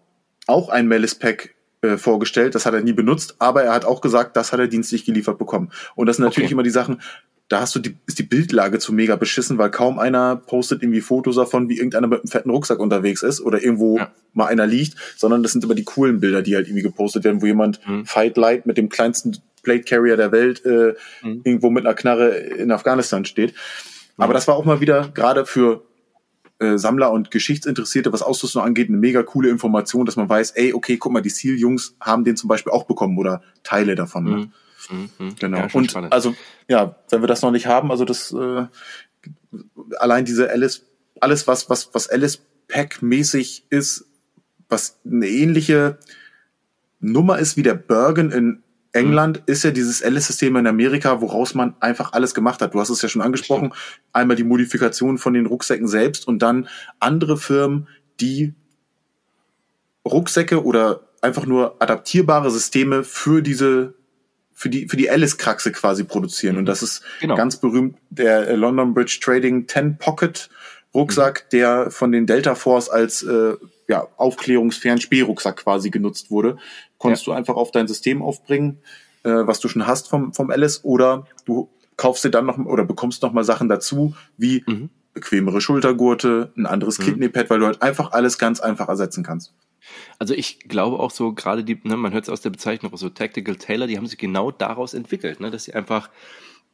auch 0.46 0.68
ein 0.68 0.86
Malice 0.86 1.16
Pack 1.16 1.55
äh, 1.82 1.96
vorgestellt. 1.96 2.54
Das 2.54 2.66
hat 2.66 2.74
er 2.74 2.80
nie 2.80 2.92
benutzt, 2.92 3.36
aber 3.38 3.62
er 3.62 3.72
hat 3.72 3.84
auch 3.84 4.00
gesagt, 4.00 4.36
das 4.36 4.52
hat 4.52 4.60
er 4.60 4.68
dienstlich 4.68 5.04
geliefert 5.04 5.38
bekommen. 5.38 5.70
Und 5.94 6.06
das 6.06 6.16
sind 6.16 6.24
natürlich 6.24 6.48
okay. 6.48 6.54
immer 6.54 6.62
die 6.62 6.70
Sachen, 6.70 7.00
da 7.48 7.60
hast 7.60 7.74
du 7.76 7.78
die, 7.78 7.96
ist 8.06 8.18
die 8.18 8.24
Bildlage 8.24 8.78
zu 8.78 8.92
mega 8.92 9.14
beschissen, 9.14 9.56
weil 9.58 9.70
kaum 9.70 9.98
einer 9.98 10.36
postet 10.36 10.82
irgendwie 10.82 11.00
Fotos 11.00 11.36
davon, 11.36 11.68
wie 11.68 11.76
irgendeiner 11.76 12.08
mit 12.08 12.20
einem 12.20 12.28
fetten 12.28 12.50
Rucksack 12.50 12.80
unterwegs 12.80 13.22
ist 13.22 13.40
oder 13.40 13.62
irgendwo 13.62 13.98
ja. 13.98 14.10
mal 14.32 14.46
einer 14.46 14.66
liegt, 14.66 14.96
sondern 15.16 15.42
das 15.42 15.52
sind 15.52 15.62
immer 15.62 15.76
die 15.76 15.84
coolen 15.84 16.18
Bilder, 16.18 16.42
die 16.42 16.56
halt 16.56 16.66
irgendwie 16.66 16.82
gepostet 16.82 17.22
werden, 17.24 17.42
wo 17.42 17.46
jemand 17.46 17.86
mhm. 17.86 18.04
Fight 18.04 18.36
Light 18.36 18.66
mit 18.66 18.78
dem 18.78 18.88
kleinsten 18.88 19.36
Plate 19.62 19.84
Carrier 19.84 20.16
der 20.16 20.32
Welt 20.32 20.64
äh, 20.64 20.94
mhm. 21.22 21.42
irgendwo 21.44 21.70
mit 21.70 21.86
einer 21.86 21.94
Knarre 21.94 22.30
in 22.30 22.72
Afghanistan 22.72 23.24
steht. 23.24 23.52
Mhm. 23.52 24.24
Aber 24.24 24.34
das 24.34 24.48
war 24.48 24.56
auch 24.56 24.64
mal 24.64 24.80
wieder 24.80 25.10
gerade 25.14 25.46
für 25.46 25.82
äh, 26.58 26.78
Sammler 26.78 27.10
und 27.12 27.30
Geschichtsinteressierte, 27.30 28.12
was 28.12 28.22
Ausrüstung 28.22 28.62
angeht, 28.62 28.88
eine 28.88 28.96
mega 28.96 29.22
coole 29.22 29.50
Information, 29.50 30.06
dass 30.06 30.16
man 30.16 30.28
weiß, 30.28 30.52
ey, 30.52 30.72
okay, 30.72 30.96
guck 30.96 31.12
mal, 31.12 31.20
die 31.20 31.30
Seal-Jungs 31.30 31.96
haben 32.00 32.24
den 32.24 32.36
zum 32.36 32.48
Beispiel 32.48 32.72
auch 32.72 32.84
bekommen 32.84 33.18
oder 33.18 33.42
Teile 33.62 33.94
davon. 33.94 34.24
Ne? 34.24 34.30
Mhm. 34.30 34.52
Mhm. 34.90 35.10
mhm. 35.18 35.34
Genau. 35.38 35.58
Ja, 35.58 35.68
und 35.72 35.90
spannend. 35.90 36.12
also, 36.12 36.34
ja, 36.68 36.96
wenn 37.10 37.22
wir 37.22 37.26
das 37.26 37.42
noch 37.42 37.50
nicht 37.50 37.66
haben, 37.66 37.90
also 37.90 38.04
das 38.04 38.32
äh, 38.32 38.66
allein 39.98 40.24
diese 40.24 40.50
Alice, 40.50 40.82
alles, 41.20 41.46
was, 41.46 41.68
was, 41.68 41.90
was 41.92 42.08
Alice 42.08 42.40
Pack-mäßig 42.68 43.66
ist, 43.70 44.06
was 44.68 44.98
eine 45.04 45.28
ähnliche 45.28 45.98
Nummer 47.00 47.38
ist 47.38 47.56
wie 47.56 47.62
der 47.62 47.74
Bergen 47.74 48.30
in 48.32 48.62
England 48.96 49.42
ist 49.46 49.64
ja 49.64 49.70
dieses 49.70 50.02
Alice-System 50.02 50.56
in 50.56 50.66
Amerika, 50.66 51.20
woraus 51.20 51.54
man 51.54 51.74
einfach 51.80 52.12
alles 52.12 52.34
gemacht 52.34 52.60
hat. 52.60 52.74
Du 52.74 52.80
hast 52.80 52.90
es 52.90 53.02
ja 53.02 53.08
schon 53.08 53.22
angesprochen. 53.22 53.72
Einmal 54.12 54.36
die 54.36 54.44
Modifikation 54.44 55.18
von 55.18 55.34
den 55.34 55.46
Rucksäcken 55.46 55.88
selbst 55.88 56.26
und 56.26 56.40
dann 56.40 56.68
andere 56.98 57.36
Firmen, 57.36 57.88
die 58.20 58.54
Rucksäcke 60.06 60.64
oder 60.64 61.08
einfach 61.20 61.46
nur 61.46 61.76
adaptierbare 61.80 62.50
Systeme 62.50 63.04
für 63.04 63.42
diese 63.42 63.94
für 64.52 64.70
die 64.70 64.88
für 64.88 64.96
die 64.96 65.10
Alice-Kraxe 65.10 65.70
quasi 65.72 66.04
produzieren. 66.04 66.56
Und 66.56 66.66
das 66.66 66.82
ist 66.82 67.02
genau. 67.20 67.34
ganz 67.34 67.56
berühmt 67.56 67.98
der 68.08 68.56
London 68.56 68.94
Bridge 68.94 69.18
Trading 69.22 69.68
10 69.68 69.98
Pocket 69.98 70.48
Rucksack, 70.94 71.44
mhm. 71.44 71.56
der 71.56 71.90
von 71.90 72.10
den 72.10 72.26
Delta 72.26 72.54
Force 72.54 72.88
als 72.88 73.22
äh, 73.22 73.54
ja, 73.88 74.08
aufklärungsfernen 74.16 75.00
Spährucksack 75.00 75.58
quasi 75.58 75.90
genutzt 75.90 76.30
wurde. 76.30 76.56
Konntest 76.98 77.26
ja. 77.26 77.32
du 77.32 77.36
einfach 77.38 77.54
auf 77.54 77.70
dein 77.70 77.88
System 77.88 78.22
aufbringen, 78.22 78.78
äh, 79.22 79.30
was 79.30 79.60
du 79.60 79.68
schon 79.68 79.86
hast 79.86 80.08
vom, 80.08 80.32
vom 80.32 80.50
Alice, 80.50 80.84
oder 80.84 81.26
du 81.44 81.68
kaufst 81.96 82.24
dir 82.24 82.30
dann 82.30 82.46
noch 82.46 82.58
oder 82.58 82.84
bekommst 82.84 83.22
noch 83.22 83.32
mal 83.32 83.44
Sachen 83.44 83.68
dazu, 83.68 84.14
wie 84.36 84.64
mhm. 84.66 84.90
bequemere 85.14 85.60
Schultergurte, 85.60 86.52
ein 86.56 86.66
anderes 86.66 86.98
mhm. 86.98 87.04
Kidneypad, 87.04 87.50
weil 87.50 87.58
du 87.58 87.66
halt 87.66 87.82
einfach 87.82 88.12
alles 88.12 88.38
ganz 88.38 88.60
einfach 88.60 88.88
ersetzen 88.88 89.24
kannst. 89.24 89.54
Also 90.18 90.34
ich 90.34 90.60
glaube 90.60 90.98
auch 90.98 91.10
so, 91.10 91.32
gerade 91.32 91.64
die, 91.64 91.80
ne, 91.84 91.96
man 91.96 92.12
hört 92.12 92.24
es 92.24 92.30
aus 92.30 92.40
der 92.40 92.50
Bezeichnung, 92.50 92.96
so 92.96 93.08
Tactical 93.08 93.56
Tailor, 93.56 93.86
die 93.86 93.96
haben 93.96 94.06
sich 94.06 94.18
genau 94.18 94.50
daraus 94.50 94.94
entwickelt, 94.94 95.40
ne, 95.40 95.50
dass 95.50 95.64
sie 95.64 95.74
einfach 95.74 96.10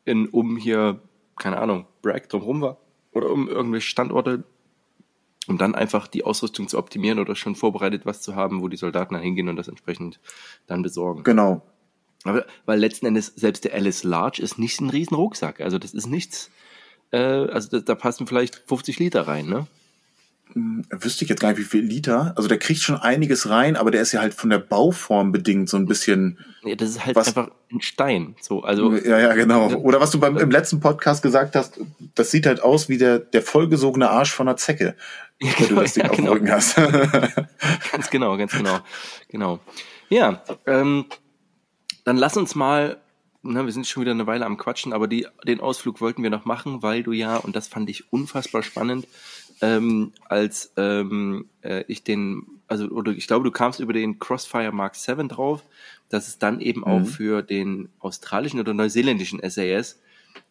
in, 0.05 0.29
um 0.29 0.57
hier, 0.57 1.01
keine 1.37 1.59
Ahnung, 1.59 1.87
Bragg 2.01 2.29
drumherum 2.29 2.61
war, 2.61 2.79
oder 3.13 3.31
um 3.31 3.49
irgendwelche 3.49 3.89
Standorte, 3.89 4.45
um 5.49 5.59
dann 5.59 5.75
einfach 5.75 6.07
die 6.07 6.25
Ausrüstung 6.25 6.69
zu 6.69 6.79
optimieren 6.79 7.19
oder 7.19 7.35
schon 7.35 7.55
vorbereitet 7.55 8.07
was 8.07 8.21
zu 8.21 8.35
haben, 8.37 8.63
wo 8.63 8.69
die 8.69 8.77
Soldaten 8.77 9.15
dann 9.15 9.23
hingehen 9.23 9.49
und 9.49 9.57
das 9.57 9.69
entsprechend 9.69 10.21
dann 10.67 10.83
besorgen. 10.83 11.25
Genau. 11.25 11.63
Aber, 12.25 12.47
weil 12.67 12.79
letzten 12.79 13.07
Endes 13.07 13.33
selbst 13.35 13.65
der 13.65 13.75
Alice 13.75 14.05
Large 14.05 14.41
ist 14.41 14.59
nicht 14.59 14.81
ein 14.81 14.91
riesen 14.91 15.17
Rucksack. 15.17 15.61
Also 15.61 15.79
das 15.79 15.93
ist 15.93 16.07
nichts, 16.07 16.51
äh, 17.11 17.19
also 17.19 17.69
da, 17.69 17.81
da 17.81 17.95
passen 17.95 18.27
vielleicht 18.27 18.63
50 18.67 18.99
Liter 18.99 19.27
rein, 19.27 19.47
ne? 19.47 19.67
Hm, 20.55 20.85
wüsste 20.91 21.25
ich 21.25 21.31
jetzt 21.31 21.41
gar 21.41 21.51
nicht, 21.51 21.59
wie 21.59 21.65
viel 21.65 21.83
Liter. 21.83 22.33
Also 22.37 22.49
der 22.49 22.59
kriegt 22.59 22.81
schon 22.81 22.97
einiges 22.97 23.49
rein, 23.49 23.77
aber 23.77 23.91
der 23.91 24.03
ist 24.03 24.13
ja 24.13 24.21
halt 24.21 24.35
von 24.35 24.51
der 24.51 24.59
Bauform 24.59 25.33
bedingt 25.33 25.69
so 25.69 25.77
ein 25.77 25.87
bisschen. 25.87 26.39
Nee, 26.63 26.77
das 26.77 26.91
ist 26.91 27.07
halt 27.07 27.17
was, 27.17 27.29
einfach 27.29 27.51
ein 27.71 27.81
Stein. 27.81 28.37
So, 28.41 28.63
also. 28.63 28.95
Ja, 28.97 29.19
ja, 29.19 29.35
genau. 29.35 29.73
Oder 29.75 30.01
was 30.01 30.11
du 30.11 30.21
beim 30.21 30.37
im 30.37 30.51
letzten 30.51 30.81
Podcast 30.81 31.23
gesagt 31.23 31.57
hast, 31.57 31.81
das 32.15 32.31
sieht 32.31 32.47
halt 32.47 32.63
aus 32.63 32.89
wie 32.89 32.99
der, 32.99 33.19
der 33.19 33.43
vollgesogene 33.43 34.11
Arsch 34.11 34.33
von 34.33 34.49
einer 34.49 34.57
Zecke. 34.57 34.95
Ja, 35.41 35.53
genau, 35.53 35.61
wenn 35.61 35.77
du 35.77 35.83
das 35.83 35.95
Ding 35.95 36.05
ja, 36.05 36.11
auf 36.11 36.17
dem 36.17 36.25
genau. 36.25 36.35
Rücken 36.35 36.51
hast. 36.51 36.77
ganz 37.93 38.11
genau, 38.11 38.37
ganz 38.37 38.53
genau. 38.53 38.81
Genau. 39.29 39.61
Ja, 40.09 40.43
ähm, 40.67 41.07
dann 42.05 42.17
lass 42.17 42.37
uns 42.37 42.55
mal 42.55 42.99
na, 43.43 43.65
wir 43.65 43.73
sind 43.73 43.87
schon 43.87 44.03
wieder 44.03 44.13
eine 44.13 44.27
Weile 44.27 44.47
am 44.47 44.57
Quatschen, 44.57 44.93
aber 44.93 45.09
die, 45.09 45.27
den 45.45 45.61
Ausflug 45.61 46.01
wollten 46.01 46.23
wir 46.23 46.31
noch 46.31 46.45
machen, 46.45 46.83
weil 46.83 47.03
du 47.03 47.13
ja, 47.13 47.37
und 47.37 47.57
das 47.57 47.67
fand 47.67 47.91
ich 47.91 48.13
unfassbar 48.13 48.63
spannend, 48.63 49.09
ähm, 49.63 50.13
als 50.29 50.73
ähm, 50.77 51.47
äh, 51.63 51.85
ich 51.87 52.05
den, 52.05 52.47
also 52.69 52.89
oder 52.89 53.13
ich 53.13 53.27
glaube, 53.27 53.45
du 53.45 53.51
kamst 53.51 53.81
über 53.81 53.93
den 53.93 54.19
Crossfire 54.19 54.73
Mark 54.73 54.97
7 54.97 55.29
drauf, 55.29 55.63
dass 56.09 56.29
es 56.29 56.39
dann 56.39 56.61
eben 56.61 56.81
mhm. 56.81 56.87
auch 56.87 57.07
für 57.07 57.43
den 57.43 57.89
australischen 58.01 58.61
oder 58.61 58.75
neuseeländischen 58.75 59.41
SAS 59.49 60.01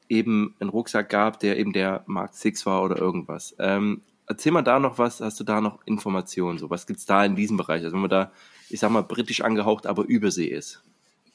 eben 0.09 0.55
einen 0.59 0.69
Rucksack 0.69 1.09
gab, 1.09 1.39
der 1.39 1.59
eben 1.59 1.73
der 1.73 2.03
Mark 2.07 2.33
6 2.33 2.65
war 2.65 2.83
oder 2.83 2.97
irgendwas. 2.97 3.55
Ähm, 3.59 4.01
erzähl 4.27 4.51
mal 4.51 4.61
da 4.61 4.79
noch 4.79 4.97
was, 4.97 5.19
hast 5.19 5.39
du 5.39 5.43
da 5.43 5.61
noch 5.61 5.79
Informationen? 5.85 6.57
So, 6.57 6.69
was 6.69 6.87
gibt's 6.87 7.05
da 7.05 7.23
in 7.23 7.35
diesem 7.35 7.57
Bereich? 7.57 7.83
Also 7.83 7.93
wenn 7.93 8.01
man 8.01 8.09
da, 8.09 8.31
ich 8.69 8.79
sag 8.79 8.91
mal, 8.91 9.03
britisch 9.03 9.41
angehaucht, 9.41 9.85
aber 9.85 10.03
Übersee 10.03 10.47
ist. 10.47 10.81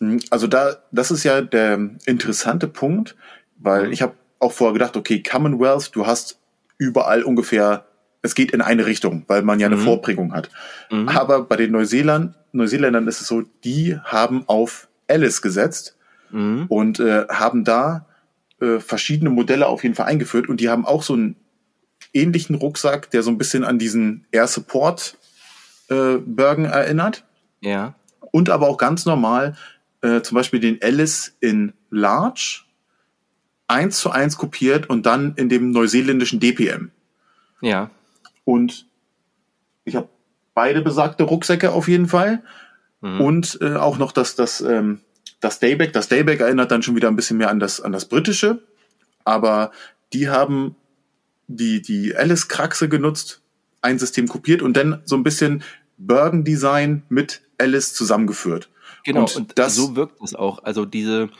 Mhm, 0.01 0.21
also 0.31 0.47
da, 0.47 0.79
das 0.93 1.11
ist 1.11 1.25
ja 1.25 1.43
der 1.43 1.91
interessante 2.07 2.69
Punkt, 2.69 3.17
weil 3.59 3.87
mhm. 3.87 3.93
ich 3.93 4.03
habe 4.03 4.15
auch 4.39 4.53
vorher 4.53 4.73
gedacht, 4.73 4.97
okay, 4.97 5.23
Commonwealth, 5.23 5.95
du 5.95 6.07
hast 6.07 6.39
überall 6.79 7.23
ungefähr, 7.23 7.87
es 8.23 8.35
geht 8.35 8.51
in 8.51 8.61
eine 8.61 8.87
Richtung, 8.87 9.25
weil 9.29 9.43
man 9.43 9.61
ja 9.61 9.67
eine 9.67 9.77
mhm. 9.77 9.85
Vorbringung 9.85 10.33
hat. 10.33 10.51
Mhm. 10.91 11.09
Aber 11.09 11.43
bei 11.45 11.57
den 11.57 11.73
Neuseeland, 11.73 12.35
Neuseeländern 12.53 13.07
ist 13.07 13.21
es 13.21 13.29
so, 13.29 13.43
die 13.65 13.99
haben 14.05 14.45
auf 14.47 14.89
Alice 15.09 15.43
gesetzt 15.43 15.97
mhm. 16.31 16.67
und 16.69 17.01
äh, 17.01 17.27
haben 17.29 17.65
da 17.65 18.07
äh, 18.61 18.81
verschiedene 18.81 19.31
Modelle 19.31 19.67
auf 19.67 19.83
jeden 19.83 19.95
Fall 19.95 20.07
eingeführt 20.07 20.49
und 20.49 20.61
die 20.61 20.69
haben 20.69 20.87
auch 20.87 21.03
so 21.03 21.15
einen 21.15 21.37
ähnlichen 22.13 22.57
Rucksack, 22.57 23.11
der 23.11 23.23
so 23.23 23.31
ein 23.31 23.39
bisschen 23.39 23.65
an 23.65 23.79
diesen 23.79 24.27
Air 24.33 24.47
Support 24.47 25.17
äh, 25.89 26.17
Bergen 26.25 26.65
erinnert. 26.65 27.25
Ja. 27.61 27.95
Und 28.33 28.51
aber 28.51 28.69
auch 28.69 28.77
ganz 28.77 29.07
normal, 29.07 29.57
äh, 30.03 30.23
zum 30.23 30.35
Beispiel 30.35 30.61
den 30.61 30.79
Alice 30.83 31.37
in 31.41 31.73
Large 31.91 32.66
eins 33.69 33.99
zu 33.99 34.11
eins 34.11 34.37
kopiert 34.37 34.89
und 34.89 35.07
dann 35.07 35.35
in 35.37 35.49
dem 35.49 35.71
neuseeländischen 35.71 36.41
DPM. 36.41 36.91
Ja. 37.61 37.91
Und 38.45 38.87
ich 39.85 39.97
habe 39.97 40.09
beide 40.55 40.83
besagte 40.83 41.25
Rucksäcke 41.25 41.73
auf 41.73 41.89
jeden 41.89 42.09
Fall. 42.09 42.43
Mhm. 43.01 43.21
Und 43.21 43.59
äh, 43.61 43.77
auch 43.77 43.99
noch 43.99 44.13
das, 44.13 44.37
das, 44.37 44.61
ähm, 44.61 45.01
das 45.41 45.59
Dayback. 45.59 45.93
Das 45.93 46.09
Dayback 46.09 46.41
erinnert 46.41 46.71
dann 46.71 46.83
schon 46.83 46.97
wieder 46.97 47.09
ein 47.09 47.17
bisschen 47.17 47.39
mehr 47.39 47.51
an 47.51 47.61
das, 47.61 47.81
an 47.81 47.93
das 47.93 48.07
britische. 48.07 48.63
Aber 49.25 49.73
die 50.13 50.29
haben 50.29 50.77
die, 51.49 51.83
die 51.83 52.17
Alice-Kraxe 52.17 52.89
genutzt, 52.89 53.41
ein 53.83 53.99
System 53.99 54.29
kopiert 54.29 54.63
und 54.63 54.77
dann 54.77 55.03
so 55.05 55.17
ein 55.17 55.23
bisschen 55.23 55.63
Bergen-Design 55.99 57.03
mit 57.09 57.43
Alice 57.59 57.95
zusammengeführt. 57.95 58.69
Genau, 59.05 59.21
und, 59.21 59.37
und 59.37 59.59
das, 59.59 59.77
so 59.77 59.95
wirkt 59.97 60.21
es 60.23 60.35
auch. 60.35 60.65
Also 60.65 60.85
diese, 60.85 61.31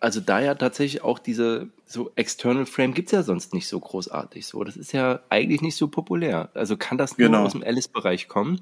also 0.00 0.20
da 0.20 0.40
ja 0.40 0.54
tatsächlich 0.54 1.02
auch 1.02 1.18
diese 1.18 1.68
so 1.84 2.12
External 2.14 2.66
Frame 2.66 2.94
gibt's 2.94 3.12
ja 3.12 3.22
sonst 3.22 3.52
nicht 3.54 3.66
so 3.66 3.80
großartig 3.80 4.46
so. 4.46 4.62
Das 4.62 4.76
ist 4.76 4.92
ja 4.92 5.20
eigentlich 5.28 5.62
nicht 5.62 5.76
so 5.76 5.88
populär. 5.88 6.50
Also 6.54 6.76
kann 6.76 6.98
das 6.98 7.18
nur 7.18 7.28
genau. 7.28 7.44
aus 7.44 7.52
dem 7.52 7.64
Alice-Bereich 7.64 8.28
kommen. 8.28 8.60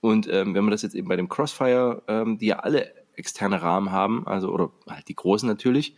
Und 0.00 0.28
ähm, 0.30 0.54
wenn 0.54 0.64
man 0.64 0.70
das 0.70 0.82
jetzt 0.82 0.94
eben 0.94 1.08
bei 1.08 1.16
dem 1.16 1.28
Crossfire, 1.28 2.02
ähm, 2.08 2.38
die 2.38 2.46
ja 2.46 2.60
alle 2.60 2.92
externe 3.16 3.62
Rahmen 3.62 3.92
haben, 3.92 4.26
also 4.26 4.50
oder 4.50 4.70
halt 4.88 5.08
die 5.08 5.14
großen 5.14 5.48
natürlich. 5.48 5.96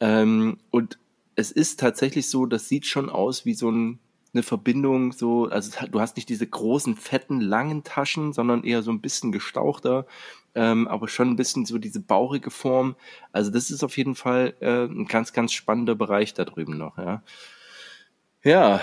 Ähm, 0.00 0.58
und 0.70 0.98
es 1.34 1.52
ist 1.52 1.80
tatsächlich 1.80 2.28
so, 2.28 2.46
das 2.46 2.68
sieht 2.68 2.86
schon 2.86 3.08
aus 3.08 3.44
wie 3.44 3.54
so 3.54 3.70
ein 3.70 3.98
eine 4.38 4.42
Verbindung 4.44 5.12
so, 5.12 5.48
also 5.48 5.72
du 5.90 6.00
hast 6.00 6.16
nicht 6.16 6.28
diese 6.28 6.46
großen, 6.46 6.96
fetten, 6.96 7.40
langen 7.40 7.82
Taschen, 7.84 8.32
sondern 8.32 8.64
eher 8.64 8.82
so 8.82 8.90
ein 8.90 9.00
bisschen 9.00 9.32
gestauchter, 9.32 10.06
ähm, 10.54 10.86
aber 10.88 11.08
schon 11.08 11.28
ein 11.28 11.36
bisschen 11.36 11.66
so 11.66 11.78
diese 11.78 12.00
bauchige 12.00 12.50
Form. 12.50 12.94
Also 13.32 13.50
das 13.50 13.70
ist 13.70 13.82
auf 13.82 13.96
jeden 13.96 14.14
Fall 14.14 14.54
äh, 14.60 14.84
ein 14.84 15.06
ganz, 15.06 15.32
ganz 15.32 15.52
spannender 15.52 15.94
Bereich 15.94 16.34
da 16.34 16.44
drüben 16.44 16.78
noch, 16.78 16.96
ja. 16.98 17.22
Ja, 18.44 18.80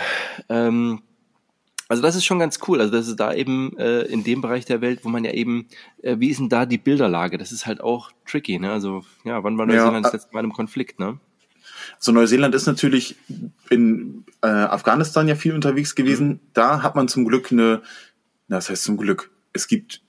ähm, 0.49 1.02
also 1.88 2.02
das 2.03 2.15
ist 2.15 2.26
schon 2.26 2.40
ganz 2.40 2.60
cool. 2.68 2.82
Also 2.82 2.91
das 2.91 3.07
ist 3.07 3.19
da 3.19 3.34
eben 3.34 3.77
äh, 3.77 4.02
in 4.02 4.23
dem 4.23 4.41
Bereich 4.41 4.65
der 4.65 4.82
Welt, 4.82 4.99
wo 5.03 5.10
man 5.10 5.23
ja 5.23 5.32
eben, 5.32 5.68
äh, 6.02 6.18
wie 6.19 6.30
ist 6.30 6.40
denn 6.40 6.49
da 6.49 6.65
die 6.65 6.77
Bilderlage? 6.77 7.38
Das 7.38 7.53
ist 7.53 7.65
halt 7.65 7.80
auch 7.80 8.11
tricky, 8.26 8.60
ne? 8.60 8.72
Also 8.72 9.06
ja, 9.23 9.44
wann 9.44 9.57
war 9.57 9.69
ja, 9.69 10.02
das 10.02 10.11
letzte 10.11 10.34
Mal 10.34 10.41
in 10.41 10.45
einem 10.45 10.53
Konflikt, 10.53 10.99
ne? 10.99 11.19
So 11.99 12.12
Neuseeland 12.12 12.56
ist 12.56 12.66
natürlich 12.66 13.16
in 13.70 14.24
äh, 14.41 14.48
Afghanistan 14.48 15.28
ja 15.28 15.36
viel 15.36 15.53
unterwegs 15.53 15.95
gewesen. 15.95 16.28
Mhm. 16.28 16.40
Da 16.53 16.84
hat 16.84 16.95
man 16.95 17.07
zum 17.07 17.26
Glück 17.26 17.52
eine, 17.52 17.82
na, 18.48 18.57
das 18.57 18.70
heißt 18.70 18.84
zum 18.84 18.98
Glück, 18.98 19.32
es 19.53 19.68
gibt 19.68 20.02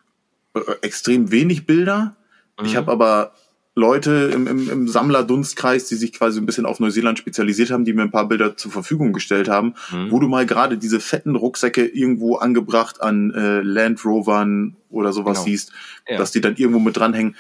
äh, 0.55 0.61
extrem 0.83 1.31
wenig 1.31 1.67
Bilder. 1.67 2.17
Mhm. 2.59 2.67
Ich 2.67 2.77
habe 2.77 2.93
aber 2.93 3.33
Leute 3.79 4.31
im, 4.33 4.47
im, 4.47 4.71
im 4.71 4.89
Sammlerdunstkreis, 4.89 5.87
die 5.87 5.97
sich 5.97 6.15
quasi 6.15 6.41
ein 6.41 6.47
bisschen 6.47 6.65
auf 6.65 6.81
Neuseeland 6.81 7.19
spezialisiert 7.19 7.71
haben, 7.71 7.85
die 7.85 7.93
mir 7.93 8.03
ein 8.03 8.11
paar 8.11 8.27
Bilder 8.27 8.57
zur 8.57 8.73
Verfügung 8.73 9.13
gestellt 9.13 9.51
haben, 9.51 9.75
mhm. 9.93 10.11
wo 10.11 10.19
du 10.19 10.29
mal 10.29 10.47
gerade 10.47 10.79
diese 10.79 10.99
fetten 10.99 11.37
Rucksäcke 11.37 11.85
irgendwo 11.85 12.37
angebracht 12.37 13.03
an 13.03 13.35
äh, 13.35 13.61
Land 13.61 14.03
Rovern 14.07 14.77
oder 14.89 15.13
sowas 15.13 15.39
genau. 15.39 15.45
siehst, 15.45 15.73
ja. 16.09 16.17
dass 16.17 16.31
die 16.31 16.41
dann 16.41 16.57
irgendwo 16.57 16.81
mit 16.81 16.97
dranhängen 16.97 17.37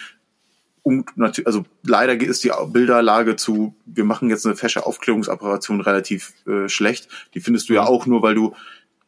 natürlich, 1.17 1.47
also 1.47 1.65
leider 1.83 2.15
ist 2.21 2.45
die 2.45 2.53
Bilderlage 2.69 3.37
zu, 3.37 3.75
wir 3.87 4.05
machen 4.05 4.31
jetzt 4.31 4.47
eine 4.47 4.57
fesche 4.57 4.87
Aufklärungsoperation 4.87 5.81
relativ 5.81 6.35
äh, 6.47 6.69
schlecht. 6.69 7.09
Die 7.35 7.41
findest 7.41 7.69
du 7.69 7.75
ja 7.75 7.83
mhm. 7.83 7.89
auch 7.89 8.07
nur, 8.07 8.23
weil 8.23 8.35
du 8.35 8.55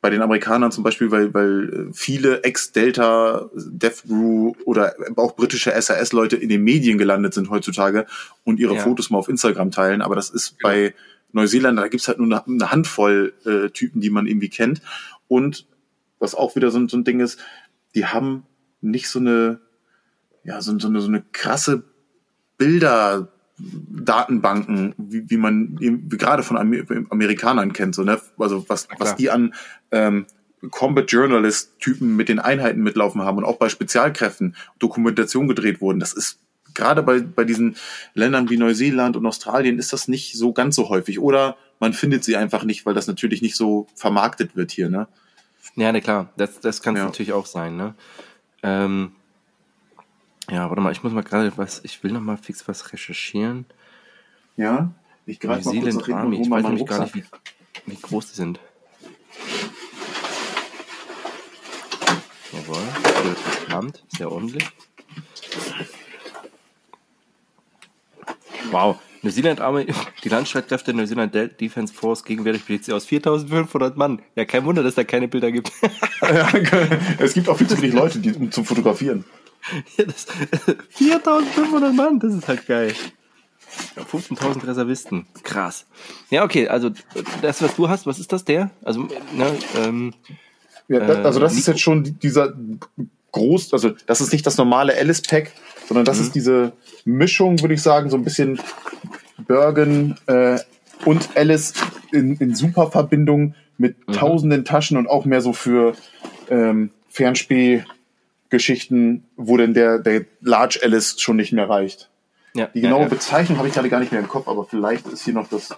bei 0.00 0.10
den 0.10 0.22
Amerikanern 0.22 0.70
zum 0.70 0.84
Beispiel, 0.84 1.10
weil, 1.10 1.34
weil 1.34 1.90
viele 1.92 2.44
Ex-Delta, 2.44 3.50
DevGru 3.54 4.54
oder 4.64 4.94
auch 5.16 5.34
britische 5.34 5.70
SAS-Leute 5.80 6.36
in 6.36 6.48
den 6.48 6.62
Medien 6.62 6.98
gelandet 6.98 7.34
sind 7.34 7.50
heutzutage 7.50 8.06
und 8.44 8.60
ihre 8.60 8.76
ja. 8.76 8.80
Fotos 8.80 9.10
mal 9.10 9.18
auf 9.18 9.28
Instagram 9.28 9.70
teilen. 9.70 10.02
Aber 10.02 10.14
das 10.14 10.30
ist 10.30 10.50
ja. 10.50 10.56
bei 10.62 10.94
Neuseeland, 11.32 11.78
da 11.78 11.88
gibt's 11.88 12.08
halt 12.08 12.18
nur 12.18 12.26
eine, 12.26 12.46
eine 12.46 12.70
Handvoll 12.70 13.34
äh, 13.44 13.70
Typen, 13.70 14.00
die 14.00 14.10
man 14.10 14.26
irgendwie 14.26 14.48
kennt. 14.48 14.82
Und 15.26 15.66
was 16.18 16.34
auch 16.34 16.56
wieder 16.56 16.70
so, 16.70 16.86
so 16.88 16.96
ein 16.96 17.04
Ding 17.04 17.20
ist, 17.20 17.38
die 17.94 18.06
haben 18.06 18.44
nicht 18.80 19.08
so 19.08 19.18
eine 19.18 19.60
ja, 20.48 20.62
so, 20.62 20.78
so, 20.78 20.88
eine, 20.88 21.00
so 21.00 21.08
eine 21.08 21.22
krasse 21.32 21.84
Bilder, 22.56 23.28
Datenbanken, 23.58 24.94
wie, 24.96 25.28
wie 25.28 25.36
man 25.36 25.76
wie 25.78 26.16
gerade 26.16 26.42
von 26.42 26.56
Amer 26.56 26.84
Amerikanern 27.10 27.72
kennt, 27.72 27.94
so, 27.94 28.02
ne? 28.02 28.20
Also 28.38 28.64
was, 28.68 28.88
was 28.98 29.16
die 29.16 29.30
an 29.30 29.52
ähm, 29.90 30.26
Combat 30.70 31.10
Journalist-Typen 31.10 32.16
mit 32.16 32.28
den 32.28 32.38
Einheiten 32.38 32.82
mitlaufen 32.82 33.22
haben 33.22 33.38
und 33.38 33.44
auch 33.44 33.58
bei 33.58 33.68
Spezialkräften 33.68 34.56
Dokumentation 34.78 35.48
gedreht 35.48 35.80
wurden. 35.80 36.00
Das 36.00 36.12
ist 36.12 36.38
gerade 36.74 37.02
bei, 37.02 37.20
bei 37.20 37.44
diesen 37.44 37.76
Ländern 38.14 38.48
wie 38.48 38.56
Neuseeland 38.56 39.16
und 39.16 39.26
Australien 39.26 39.78
ist 39.78 39.92
das 39.92 40.08
nicht 40.08 40.36
so 40.36 40.52
ganz 40.52 40.76
so 40.76 40.88
häufig. 40.88 41.18
Oder 41.18 41.56
man 41.80 41.92
findet 41.92 42.24
sie 42.24 42.36
einfach 42.36 42.64
nicht, 42.64 42.86
weil 42.86 42.94
das 42.94 43.06
natürlich 43.06 43.42
nicht 43.42 43.56
so 43.56 43.86
vermarktet 43.94 44.56
wird 44.56 44.70
hier, 44.70 44.88
ne? 44.88 45.08
Ja, 45.76 45.92
ne, 45.92 46.00
klar. 46.00 46.32
Das, 46.36 46.60
das 46.60 46.80
kann 46.80 46.94
es 46.94 47.00
ja. 47.00 47.06
natürlich 47.06 47.32
auch 47.32 47.46
sein, 47.46 47.76
ne? 47.76 47.94
Ähm, 48.62 49.12
ja, 50.50 50.68
warte 50.68 50.80
mal, 50.80 50.92
ich 50.92 51.02
muss 51.02 51.12
mal 51.12 51.22
gerade 51.22 51.52
was, 51.56 51.84
ich 51.84 52.02
will 52.02 52.12
noch 52.12 52.20
mal 52.20 52.36
fix 52.36 52.66
was 52.68 52.92
recherchieren. 52.92 53.66
Ja, 54.56 54.90
ich 55.26 55.40
greife 55.40 55.68
mal 55.68 55.80
kurz 55.80 55.94
nach 55.94 56.06
hinten, 56.06 56.32
Ich 56.32 56.50
weiß 56.50 56.62
nämlich 56.64 56.86
gar 56.86 57.02
nicht, 57.02 57.14
wie, 57.14 57.24
wie 57.86 57.96
groß 57.96 58.30
die 58.30 58.36
sind. 58.36 58.60
Jawohl, 62.52 62.82
hier 63.04 63.24
wird 63.24 63.60
geplant, 63.60 64.04
sehr 64.16 64.32
ordentlich. 64.32 64.64
Wow, 68.70 68.98
Neuseeland 69.22 69.60
Army, 69.60 69.86
die 70.24 70.28
Landstreitkräfte 70.28 70.92
der 70.92 71.02
Neuseeland 71.02 71.34
Defense 71.60 71.92
Force 71.92 72.24
gegenwärtig 72.24 72.62
besteht 72.62 72.84
sie 72.84 72.92
aus 72.92 73.04
4500 73.06 73.96
Mann. 73.96 74.22
Ja, 74.36 74.44
kein 74.44 74.64
Wunder, 74.64 74.82
dass 74.82 74.94
da 74.94 75.04
keine 75.04 75.28
Bilder 75.28 75.52
gibt. 75.52 75.70
ja, 76.22 76.48
es 77.18 77.34
gibt 77.34 77.48
auch 77.48 77.58
viel 77.58 77.66
zu 77.66 77.76
viele 77.76 77.94
Leute, 77.94 78.18
die, 78.18 78.32
um 78.32 78.50
zu 78.50 78.64
fotografieren. 78.64 79.24
Ja, 79.96 80.04
das, 80.04 80.26
4500 80.90 81.94
Mann, 81.94 82.20
das 82.20 82.34
ist 82.34 82.48
halt 82.48 82.66
geil. 82.66 82.94
15.000 83.96 84.66
Reservisten. 84.66 85.26
Krass. 85.42 85.86
Ja, 86.30 86.44
okay, 86.44 86.68
also 86.68 86.90
das, 87.42 87.62
was 87.62 87.76
du 87.76 87.88
hast, 87.88 88.06
was 88.06 88.18
ist 88.18 88.32
das, 88.32 88.44
der? 88.44 88.70
Also, 88.82 89.02
ne, 89.02 89.58
ähm, 89.76 90.14
ja, 90.88 91.00
das, 91.00 91.24
also 91.24 91.40
das 91.40 91.54
äh, 91.54 91.58
ist 91.58 91.68
jetzt 91.68 91.80
schon 91.80 92.18
dieser 92.18 92.54
groß, 93.32 93.74
also 93.74 93.90
das 94.06 94.20
ist 94.20 94.32
nicht 94.32 94.46
das 94.46 94.56
normale 94.56 94.96
Alice-Pack, 94.96 95.52
sondern 95.86 96.04
das 96.04 96.18
mhm. 96.18 96.24
ist 96.24 96.34
diese 96.34 96.72
Mischung, 97.04 97.60
würde 97.60 97.74
ich 97.74 97.82
sagen, 97.82 98.08
so 98.10 98.16
ein 98.16 98.24
bisschen 98.24 98.58
Bergen 99.46 100.16
äh, 100.26 100.58
und 101.04 101.36
Alice 101.36 101.74
in, 102.10 102.36
in 102.36 102.54
super 102.54 102.90
Verbindung 102.90 103.54
mit 103.76 104.08
mhm. 104.08 104.12
tausenden 104.12 104.64
Taschen 104.64 104.96
und 104.96 105.08
auch 105.08 105.24
mehr 105.24 105.42
so 105.42 105.52
für 105.52 105.94
ähm, 106.50 106.90
Fernspielgeschichten, 108.48 109.24
wo 109.36 109.56
denn 109.56 109.74
der, 109.74 109.98
der 109.98 110.24
Large 110.40 110.80
Alice 110.82 111.20
schon 111.20 111.36
nicht 111.36 111.52
mehr 111.52 111.68
reicht. 111.68 112.10
Ja, 112.54 112.66
Die 112.66 112.80
genaue 112.80 113.00
ja, 113.00 113.04
ja. 113.04 113.10
Bezeichnung 113.10 113.58
habe 113.58 113.68
ich 113.68 113.74
gerade 113.74 113.88
gar 113.88 114.00
nicht 114.00 114.10
mehr 114.10 114.20
im 114.20 114.28
Kopf, 114.28 114.48
aber 114.48 114.64
vielleicht 114.64 115.06
ist 115.06 115.24
hier 115.24 115.34
noch 115.34 115.48
das, 115.48 115.74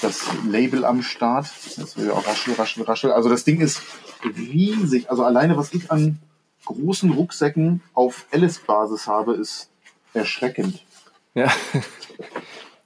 das 0.00 0.26
Label 0.48 0.84
am 0.84 1.02
Start. 1.02 1.46
Das 1.76 1.94
ja 1.96 2.12
auch 2.12 2.26
raschel, 2.26 2.54
raschel, 2.54 2.82
raschel. 2.84 3.12
Also 3.12 3.28
das 3.28 3.44
Ding 3.44 3.60
ist 3.60 3.82
riesig. 4.24 5.10
Also 5.10 5.24
alleine, 5.24 5.56
was 5.56 5.72
ich 5.74 5.90
an 5.90 6.18
großen 6.64 7.10
Rucksäcken 7.10 7.82
auf 7.92 8.26
Alice-Basis 8.32 9.06
habe, 9.06 9.34
ist 9.34 9.68
erschreckend. 10.14 10.84
Ja. 11.34 11.52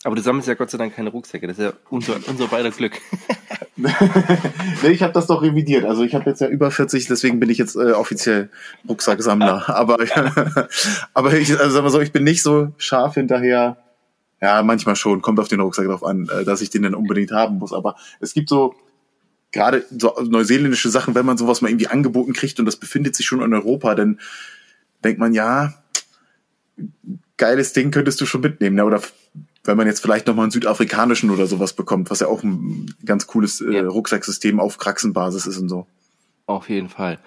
Aber 0.04 0.14
du 0.14 0.22
sammelst 0.22 0.48
ja 0.48 0.54
Gott 0.54 0.70
sei 0.70 0.78
Dank 0.78 0.94
keine 0.94 1.10
Rucksäcke. 1.10 1.46
Das 1.46 1.58
ist 1.58 1.64
ja 1.64 1.72
unser, 1.90 2.16
unser 2.28 2.46
beider 2.46 2.70
Glück. 2.70 3.00
nee, 3.76 4.90
ich 4.90 5.02
habe 5.02 5.12
das 5.12 5.26
doch 5.26 5.42
revidiert. 5.42 5.84
Also 5.84 6.02
ich 6.04 6.14
habe 6.14 6.30
jetzt 6.30 6.40
ja 6.40 6.48
über 6.48 6.70
40, 6.70 7.06
deswegen 7.06 7.40
bin 7.40 7.50
ich 7.50 7.58
jetzt 7.58 7.76
äh, 7.76 7.92
offiziell 7.92 8.50
Rucksacksammler. 8.88 9.68
Aber, 9.68 9.98
aber 11.14 11.34
ich, 11.34 11.58
also 11.58 11.70
sag 11.70 11.82
mal 11.82 11.90
so, 11.90 12.00
ich 12.00 12.12
bin 12.12 12.24
nicht 12.24 12.42
so 12.42 12.72
scharf 12.78 13.14
hinterher. 13.14 13.78
Ja, 14.40 14.62
manchmal 14.62 14.96
schon. 14.96 15.22
Kommt 15.22 15.40
auf 15.40 15.48
den 15.48 15.60
Rucksack 15.60 15.86
drauf 15.86 16.04
an, 16.04 16.28
äh, 16.28 16.44
dass 16.44 16.60
ich 16.60 16.70
den 16.70 16.82
dann 16.82 16.94
unbedingt 16.94 17.32
haben 17.32 17.58
muss. 17.58 17.72
Aber 17.72 17.96
es 18.20 18.34
gibt 18.34 18.48
so 18.48 18.74
gerade 19.52 19.84
so 19.90 20.14
neuseeländische 20.22 20.90
Sachen, 20.90 21.14
wenn 21.14 21.26
man 21.26 21.38
sowas 21.38 21.62
mal 21.62 21.68
irgendwie 21.68 21.88
angeboten 21.88 22.32
kriegt 22.32 22.60
und 22.60 22.66
das 22.66 22.76
befindet 22.76 23.16
sich 23.16 23.26
schon 23.26 23.42
in 23.42 23.54
Europa, 23.54 23.94
dann 23.94 24.20
denkt 25.02 25.18
man, 25.18 25.32
ja, 25.32 25.74
geiles 27.36 27.72
Ding 27.72 27.90
könntest 27.90 28.20
du 28.20 28.26
schon 28.26 28.40
mitnehmen. 28.40 28.76
Ja, 28.76 28.84
oder 28.84 29.00
wenn 29.66 29.76
man 29.76 29.86
jetzt 29.86 30.00
vielleicht 30.00 30.26
nochmal 30.26 30.44
einen 30.44 30.50
südafrikanischen 30.50 31.30
oder 31.30 31.46
sowas 31.46 31.72
bekommt, 31.72 32.10
was 32.10 32.20
ja 32.20 32.26
auch 32.26 32.42
ein 32.42 32.94
ganz 33.04 33.26
cooles 33.26 33.60
äh, 33.60 33.72
ja. 33.72 33.86
Rucksacksystem 33.86 34.60
auf 34.60 34.78
Kraxenbasis 34.78 35.46
ist 35.46 35.58
und 35.58 35.68
so. 35.68 35.86
Auf 36.46 36.68
jeden 36.68 36.88
Fall. 36.88 37.18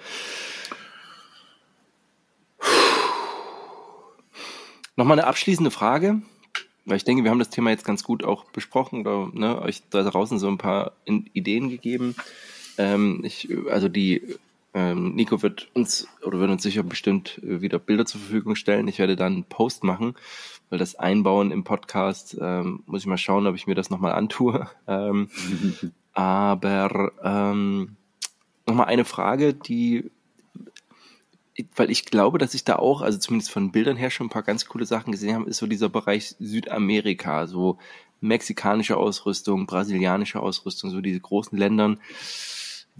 Nochmal 4.96 5.20
eine 5.20 5.28
abschließende 5.28 5.72
Frage, 5.72 6.22
weil 6.86 6.98
ich 6.98 7.06
denke, 7.06 7.24
wir 7.24 7.32
haben 7.32 7.40
das 7.40 7.50
Thema 7.50 7.70
jetzt 7.70 7.86
ganz 7.86 8.04
gut 8.04 8.24
auch 8.24 8.46
besprochen 8.52 9.02
oder 9.02 9.30
ne, 9.34 9.62
euch 9.62 9.82
da 9.90 10.04
draußen 10.04 10.40
so 10.40 10.48
ein 10.48 10.58
paar 10.58 10.92
Ideen 11.06 11.70
gegeben. 11.70 12.16
Ähm, 12.78 13.22
ich, 13.24 13.50
also 13.70 13.88
die 13.88 14.22
ähm, 14.74 15.16
Nico 15.16 15.42
wird 15.42 15.70
uns 15.74 16.08
oder 16.22 16.40
wird 16.40 16.52
uns 16.52 16.64
sicher 16.64 16.84
bestimmt 16.84 17.40
wieder 17.42 17.80
Bilder 17.80 18.06
zur 18.06 18.22
Verfügung 18.22 18.56
stellen. 18.56 18.88
Ich 18.88 19.00
werde 19.00 19.16
dann 19.16 19.34
einen 19.34 19.44
Post 19.44 19.84
machen, 19.84 20.16
weil 20.70 20.80
das 20.80 20.96
Einbauen 20.96 21.52
im 21.52 21.64
Podcast 21.64 22.38
ähm, 22.40 22.84
muss 22.86 23.02
ich 23.02 23.08
mal 23.08 23.18
schauen, 23.18 23.48
ob 23.48 23.56
ich 23.56 23.68
mir 23.68 23.76
das 23.76 23.90
nochmal 23.90 24.14
antue. 24.14 24.68
Ähm, 24.88 25.30
aber 26.14 27.12
ähm, 27.24 27.96
nochmal 28.66 28.88
eine 28.88 29.06
Frage, 29.06 29.54
die, 29.54 30.10
weil 31.76 31.92
ich 31.92 32.06
glaube, 32.06 32.40
dass 32.40 32.54
ich 32.54 32.64
da 32.64 32.78
auch, 32.78 33.02
also 33.02 33.18
zumindest 33.20 33.52
von 33.52 33.72
Bildern 33.72 33.98
her 33.98 34.10
schon 34.10 34.28
ein 34.28 34.32
paar 34.32 34.44
ganz 34.44 34.66
coole 34.66 34.86
Sachen 34.86 35.12
gesehen 35.12 35.36
habe, 35.36 35.50
ist 35.50 35.58
so 35.58 35.68
dieser 35.68 35.90
Bereich 35.90 36.36
Südamerika, 36.40 37.48
so 37.48 37.78
mexikanische 38.22 38.98
Ausrüstung, 38.98 39.66
brasilianische 39.66 40.40
Ausrüstung, 40.40 40.90
so 40.90 41.02
diese 41.02 41.20
großen 41.20 41.58
Ländern. 41.58 42.00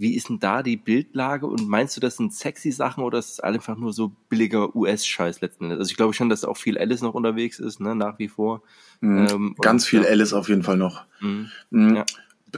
Wie 0.00 0.14
ist 0.14 0.30
denn 0.30 0.38
da 0.38 0.62
die 0.62 0.78
Bildlage 0.78 1.46
und 1.46 1.68
meinst 1.68 1.94
du, 1.94 2.00
das 2.00 2.16
sind 2.16 2.32
sexy 2.32 2.72
Sachen 2.72 3.04
oder 3.04 3.18
ist 3.18 3.32
es 3.32 3.40
einfach 3.40 3.76
nur 3.76 3.92
so 3.92 4.12
billiger 4.30 4.74
US-Scheiß 4.74 5.42
letzten 5.42 5.64
Endes? 5.64 5.78
Also 5.78 5.90
ich 5.90 5.96
glaube 5.98 6.14
schon, 6.14 6.30
dass 6.30 6.42
auch 6.46 6.56
viel 6.56 6.78
Alice 6.78 7.02
noch 7.02 7.12
unterwegs 7.12 7.58
ist, 7.58 7.80
ne, 7.80 7.94
nach 7.94 8.18
wie 8.18 8.28
vor. 8.28 8.62
Mhm, 9.02 9.26
ähm, 9.30 9.56
ganz 9.60 9.84
viel 9.84 10.02
ja. 10.02 10.08
Alice 10.08 10.32
auf 10.32 10.48
jeden 10.48 10.62
Fall 10.62 10.78
noch. 10.78 11.04
Mhm. 11.20 11.50
Mhm. 11.68 11.96
Ja. 11.96 12.06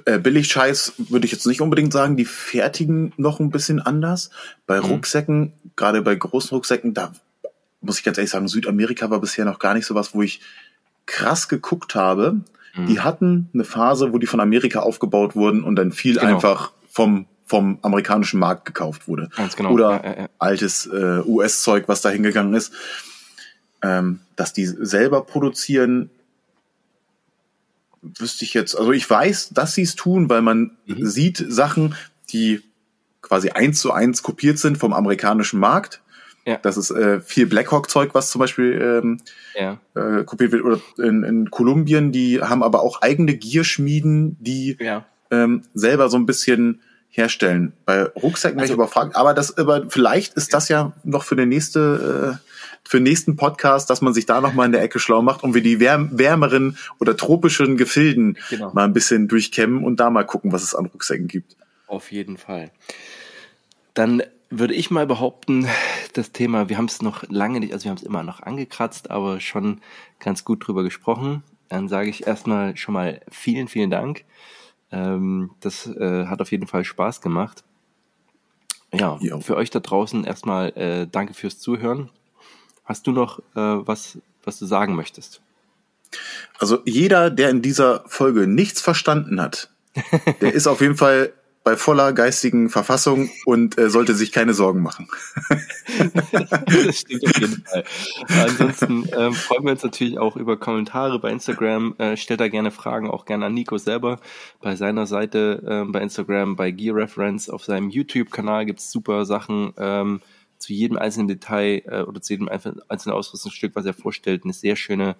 Äh, 0.05 0.20
Billig-Scheiß 0.20 0.93
würde 1.10 1.27
ich 1.27 1.32
jetzt 1.32 1.44
nicht 1.48 1.60
unbedingt 1.60 1.93
sagen, 1.93 2.16
die 2.16 2.27
fertigen 2.27 3.12
noch 3.16 3.40
ein 3.40 3.51
bisschen 3.51 3.81
anders. 3.81 4.31
Bei 4.69 4.78
mhm. 4.78 4.86
Rucksäcken, 4.86 5.52
gerade 5.74 6.01
bei 6.02 6.14
großen 6.14 6.55
Rucksäcken, 6.55 6.94
da 6.94 7.12
muss 7.81 7.98
ich 7.98 8.05
ganz 8.05 8.19
ehrlich 8.19 8.31
sagen, 8.31 8.47
Südamerika 8.47 9.10
war 9.10 9.20
bisher 9.20 9.44
noch 9.44 9.59
gar 9.59 9.74
nicht 9.74 9.86
so 9.86 9.97
was, 9.97 10.14
wo 10.14 10.23
ich 10.23 10.43
krass 11.06 11.48
geguckt 11.48 11.97
habe. 11.97 12.43
Mhm. 12.77 12.86
Die 12.86 13.01
hatten 13.01 13.51
eine 13.52 13.64
Phase, 13.64 14.12
wo 14.12 14.19
die 14.19 14.28
von 14.28 14.39
Amerika 14.39 14.78
aufgebaut 14.78 15.35
wurden 15.35 15.64
und 15.64 15.74
dann 15.74 15.90
viel 15.90 16.14
genau. 16.14 16.36
einfach 16.36 16.70
vom 16.89 17.27
vom 17.53 17.79
amerikanischen 17.83 18.41
Markt 18.41 18.65
gekauft 18.65 19.09
wurde. 19.09 19.29
Ganz 19.37 19.57
genau. 19.57 19.73
Oder 19.73 20.03
ja, 20.03 20.20
ja, 20.23 20.29
altes 20.39 20.87
äh, 20.87 21.20
US-Zeug, 21.27 21.85
was 21.87 22.01
da 22.01 22.09
hingegangen 22.09 22.55
ist. 22.55 22.73
Ähm, 23.83 24.20
dass 24.37 24.55
die 24.55 24.65
selber 24.65 25.20
produzieren, 25.20 26.09
wüsste 28.01 28.47
ich 28.47 28.55
jetzt, 28.55 28.74
also 28.74 28.93
ich 28.93 29.09
weiß, 29.09 29.51
dass 29.51 29.74
sie 29.74 29.83
es 29.83 29.97
tun, 29.97 30.31
weil 30.31 30.41
man 30.41 30.70
mhm. 30.87 31.05
sieht 31.05 31.45
Sachen, 31.47 31.95
die 32.31 32.62
quasi 33.20 33.51
eins 33.51 33.81
zu 33.81 33.93
eins 33.93 34.23
kopiert 34.23 34.59
sind 34.59 34.79
vom 34.79 34.95
amerikanischen 34.95 35.61
Markt. 35.61 36.01
Ja. 36.47 36.57
Das 36.57 36.79
ist 36.79 36.91
äh, 36.91 37.20
viel 37.20 37.47
Blackhawk-Zeug, 37.47 38.15
was 38.15 38.31
zum 38.31 38.39
Beispiel 38.39 38.81
ähm, 38.81 39.20
ja. 39.55 39.79
äh, 39.95 40.24
kopiert 40.24 40.53
wird. 40.53 40.65
Oder 40.65 40.81
in, 40.97 41.23
in 41.23 41.51
Kolumbien, 41.51 42.12
die 42.12 42.41
haben 42.41 42.62
aber 42.62 42.81
auch 42.81 43.03
eigene 43.03 43.35
Gierschmieden, 43.35 44.39
die 44.41 44.79
ja. 44.81 45.05
ähm, 45.31 45.65
selber 45.74 46.09
so 46.09 46.16
ein 46.16 46.24
bisschen 46.24 46.81
herstellen. 47.13 47.75
Bei 47.85 48.05
Rucksäcken 48.05 48.59
also, 48.59 48.73
wäre 48.73 48.83
ich 48.83 48.91
überfragt, 48.91 49.17
aber 49.17 49.35
das, 49.35 49.57
aber 49.59 49.89
vielleicht 49.91 50.35
ist 50.35 50.53
das 50.55 50.69
ja 50.69 50.93
noch 51.05 51.25
für 51.25 51.37
den 51.37 51.51
nächste, 51.51 52.41
äh, 52.43 52.89
für 52.89 52.97
den 52.97 53.05
nächsten 53.05 53.37
Podcast, 53.37 53.91
dass 53.91 54.01
man 54.01 54.15
sich 54.15 54.27
da 54.27 54.41
noch 54.41 54.55
mal 54.55 54.65
in 54.65 54.73
der 54.73 54.83
Ecke 54.83 54.99
schlau 54.99 55.23
macht 55.23 55.45
und 55.45 55.55
wir 55.55 55.63
die 55.63 55.79
wärm 55.79 56.11
wärmeren 56.13 56.79
oder 56.99 57.17
tropischen 57.17 57.77
Gefilden 57.77 58.39
genau. 58.49 58.73
mal 58.73 58.85
ein 58.85 58.95
bisschen 58.95 59.29
durchkämmen 59.29 59.85
und 59.85 60.01
da 60.01 60.11
mal 60.11 60.25
gucken, 60.25 60.53
was 60.53 60.63
es 60.63 60.75
an 60.75 60.87
Rucksäcken 60.87 61.29
gibt. 61.29 61.57
Auf 61.87 62.11
jeden 62.11 62.39
Fall. 62.39 62.71
Dann 63.93 64.23
würde 64.49 64.75
ich 64.75 64.91
mal 64.91 65.07
behaupten, 65.07 65.69
das 66.15 66.33
Thema, 66.33 66.71
wir 66.71 66.79
haben 66.79 66.87
es 66.87 67.03
noch 67.03 67.25
lange 67.29 67.61
nicht, 67.61 67.75
also 67.75 67.85
wir 67.85 67.91
haben 67.91 67.99
es 67.99 68.03
immer 68.03 68.23
noch 68.23 68.41
angekratzt, 68.41 69.11
aber 69.11 69.41
schon 69.41 69.83
ganz 70.19 70.45
gut 70.45 70.67
drüber 70.67 70.83
gesprochen. 70.83 71.43
Dann 71.69 71.89
sage 71.89 72.09
ich 72.09 72.27
erstmal 72.27 72.77
schon 72.77 72.95
mal 72.95 73.21
vielen, 73.31 73.69
vielen 73.69 73.91
Dank 73.91 74.25
ähm, 74.93 75.51
das 75.60 75.86
äh, 75.86 76.27
hat 76.27 76.40
auf 76.40 76.52
jeden 76.52 76.66
Fall 76.66 76.85
Spaß 76.85 77.20
gemacht. 77.20 77.64
Ja, 78.94 79.19
jo. 79.20 79.40
für 79.40 79.56
euch 79.56 79.70
da 79.70 79.81
draußen 79.81 80.24
erstmal 80.24 80.69
äh, 80.77 81.06
danke 81.10 81.35
fürs 81.35 81.59
Zuhören. 81.59 82.10
Hast 82.85 83.06
du 83.06 83.12
noch 83.12 83.39
äh, 83.39 83.44
was, 83.55 84.19
was 84.44 84.59
du 84.59 84.66
sagen 84.66 84.94
möchtest? 84.94 85.40
Also 86.59 86.81
jeder, 86.85 87.31
der 87.31 87.48
in 87.48 87.62
dieser 87.62 88.05
Folge 88.06 88.47
nichts 88.47 88.82
verstanden 88.82 89.40
hat, 89.40 89.70
der 90.40 90.52
ist 90.52 90.66
auf 90.66 90.81
jeden 90.81 90.97
Fall 90.97 91.32
bei 91.65 91.77
voller 91.77 92.13
geistigen 92.13 92.71
Verfassung 92.71 93.31
und 93.45 93.79
äh, 93.79 93.89
sollte 93.89 94.15
sich 94.15 94.33
keine 94.33 94.53
Sorgen 94.53 94.83
machen. 94.83 95.09
das 96.67 96.99
stimmt 96.99 97.27
auf 97.27 97.41
jeden 97.41 97.65
Fall. 97.65 97.85
Ansonsten 98.29 99.09
ähm, 99.17 99.33
freuen 99.33 99.65
wir 99.65 99.73
uns 99.73 99.85
natürlich 99.85 100.19
auch 100.19 100.37
über 100.37 100.57
Kommentare 100.57 101.21
bei 101.21 101.31
Instagram. 101.31 101.95
Äh, 101.99 102.17
stellt 102.17 102.41
da 102.41 102.49
gerne 102.49 102.73
Fragen, 102.73 103.09
auch 103.09 103.25
gerne 103.25 103.47
an 103.47 103.55
Nico 103.55 103.79
selber. 103.79 104.19
Bei 104.61 104.75
seiner 104.75 105.07
Seite 105.07 105.63
äh, 105.87 105.91
bei 105.91 106.01
Instagram, 106.01 106.57
bei 106.57 106.73
Gear 106.73 106.97
Reference, 106.97 107.49
auf 107.49 107.65
seinem 107.65 107.91
YouTube-Kanal 107.91 108.67
gibt's 108.67 108.91
super 108.91 109.25
Sachen 109.25 109.73
ähm, 109.79 110.21
zu 110.59 110.73
jedem 110.73 110.97
einzelnen 110.97 111.29
Detail 111.29 111.83
äh, 111.87 112.03
oder 112.03 112.21
zu 112.21 112.33
jedem 112.33 112.49
einzelnen 112.49 113.17
Ausrüstungsstück, 113.17 113.77
was 113.77 113.87
er 113.87 113.95
vorstellt. 113.95 114.45
Eine 114.45 114.53
sehr 114.53 114.75
schöne, 114.75 115.17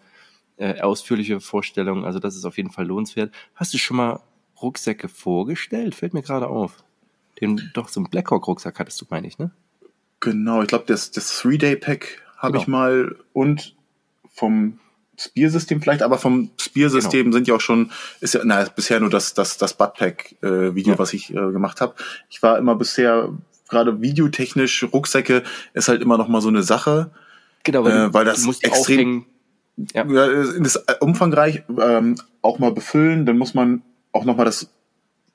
äh, 0.56 0.81
ausführliche 0.81 1.40
Vorstellung. 1.40 2.05
Also 2.05 2.19
das 2.19 2.36
ist 2.36 2.44
auf 2.44 2.56
jeden 2.56 2.70
Fall 2.70 2.86
lohnenswert. 2.86 3.32
Hast 3.55 3.74
du 3.74 3.78
schon 3.78 3.97
mal 3.97 4.20
Rucksäcke 4.62 5.09
vorgestellt? 5.09 5.94
Fällt 5.94 6.14
mir 6.14 6.22
gerade 6.22 6.48
auf. 6.48 6.84
Den, 7.40 7.70
doch, 7.74 7.89
so 7.89 8.01
einen 8.01 8.10
Blackhawk-Rucksack 8.10 8.78
hattest 8.78 9.01
du, 9.01 9.06
meine 9.10 9.26
ich, 9.26 9.39
ne? 9.39 9.51
Genau, 10.20 10.62
ich 10.62 10.68
glaube, 10.68 10.84
das, 10.86 11.10
das 11.10 11.39
Three-Day-Pack 11.39 12.22
habe 12.36 12.52
genau. 12.52 12.62
ich 12.62 12.68
mal 12.68 13.16
und 13.32 13.74
vom 14.32 14.78
Spear-System 15.18 15.82
vielleicht, 15.82 16.02
aber 16.02 16.18
vom 16.18 16.51
Spear-System 16.60 17.24
genau. 17.24 17.34
sind 17.34 17.48
ja 17.48 17.55
auch 17.55 17.60
schon, 17.60 17.90
ist 18.20 18.34
ja, 18.34 18.40
na, 18.44 18.64
bisher 18.64 19.01
nur 19.01 19.10
das, 19.10 19.34
das, 19.34 19.59
das 19.59 19.74
Buttpack-Video, 19.74 20.93
äh, 20.93 20.94
ja. 20.94 20.98
was 20.98 21.12
ich 21.12 21.30
äh, 21.30 21.34
gemacht 21.34 21.80
habe. 21.80 21.94
Ich 22.30 22.43
war 22.43 22.59
immer 22.59 22.74
bisher, 22.74 23.30
gerade 23.68 24.01
videotechnisch, 24.01 24.86
Rucksäcke 24.93 25.43
ist 25.74 25.89
halt 25.89 26.02
immer 26.02 26.18
noch 26.18 26.28
mal 26.28 26.40
so 26.40 26.48
eine 26.48 26.62
Sache. 26.62 27.10
Genau, 27.64 27.84
weil, 27.84 27.93
äh, 27.93 28.14
weil 28.14 28.24
das 28.24 28.47
extrem, 28.62 29.26
ja. 29.94 30.06
ja. 30.06 30.24
ist 30.26 30.80
umfangreich, 31.01 31.62
ähm, 31.80 32.16
auch 32.40 32.59
mal 32.59 32.72
befüllen, 32.72 33.26
dann 33.26 33.39
muss 33.39 33.55
man 33.55 33.82
auch 34.12 34.24
nochmal 34.24 34.47
das 34.47 34.68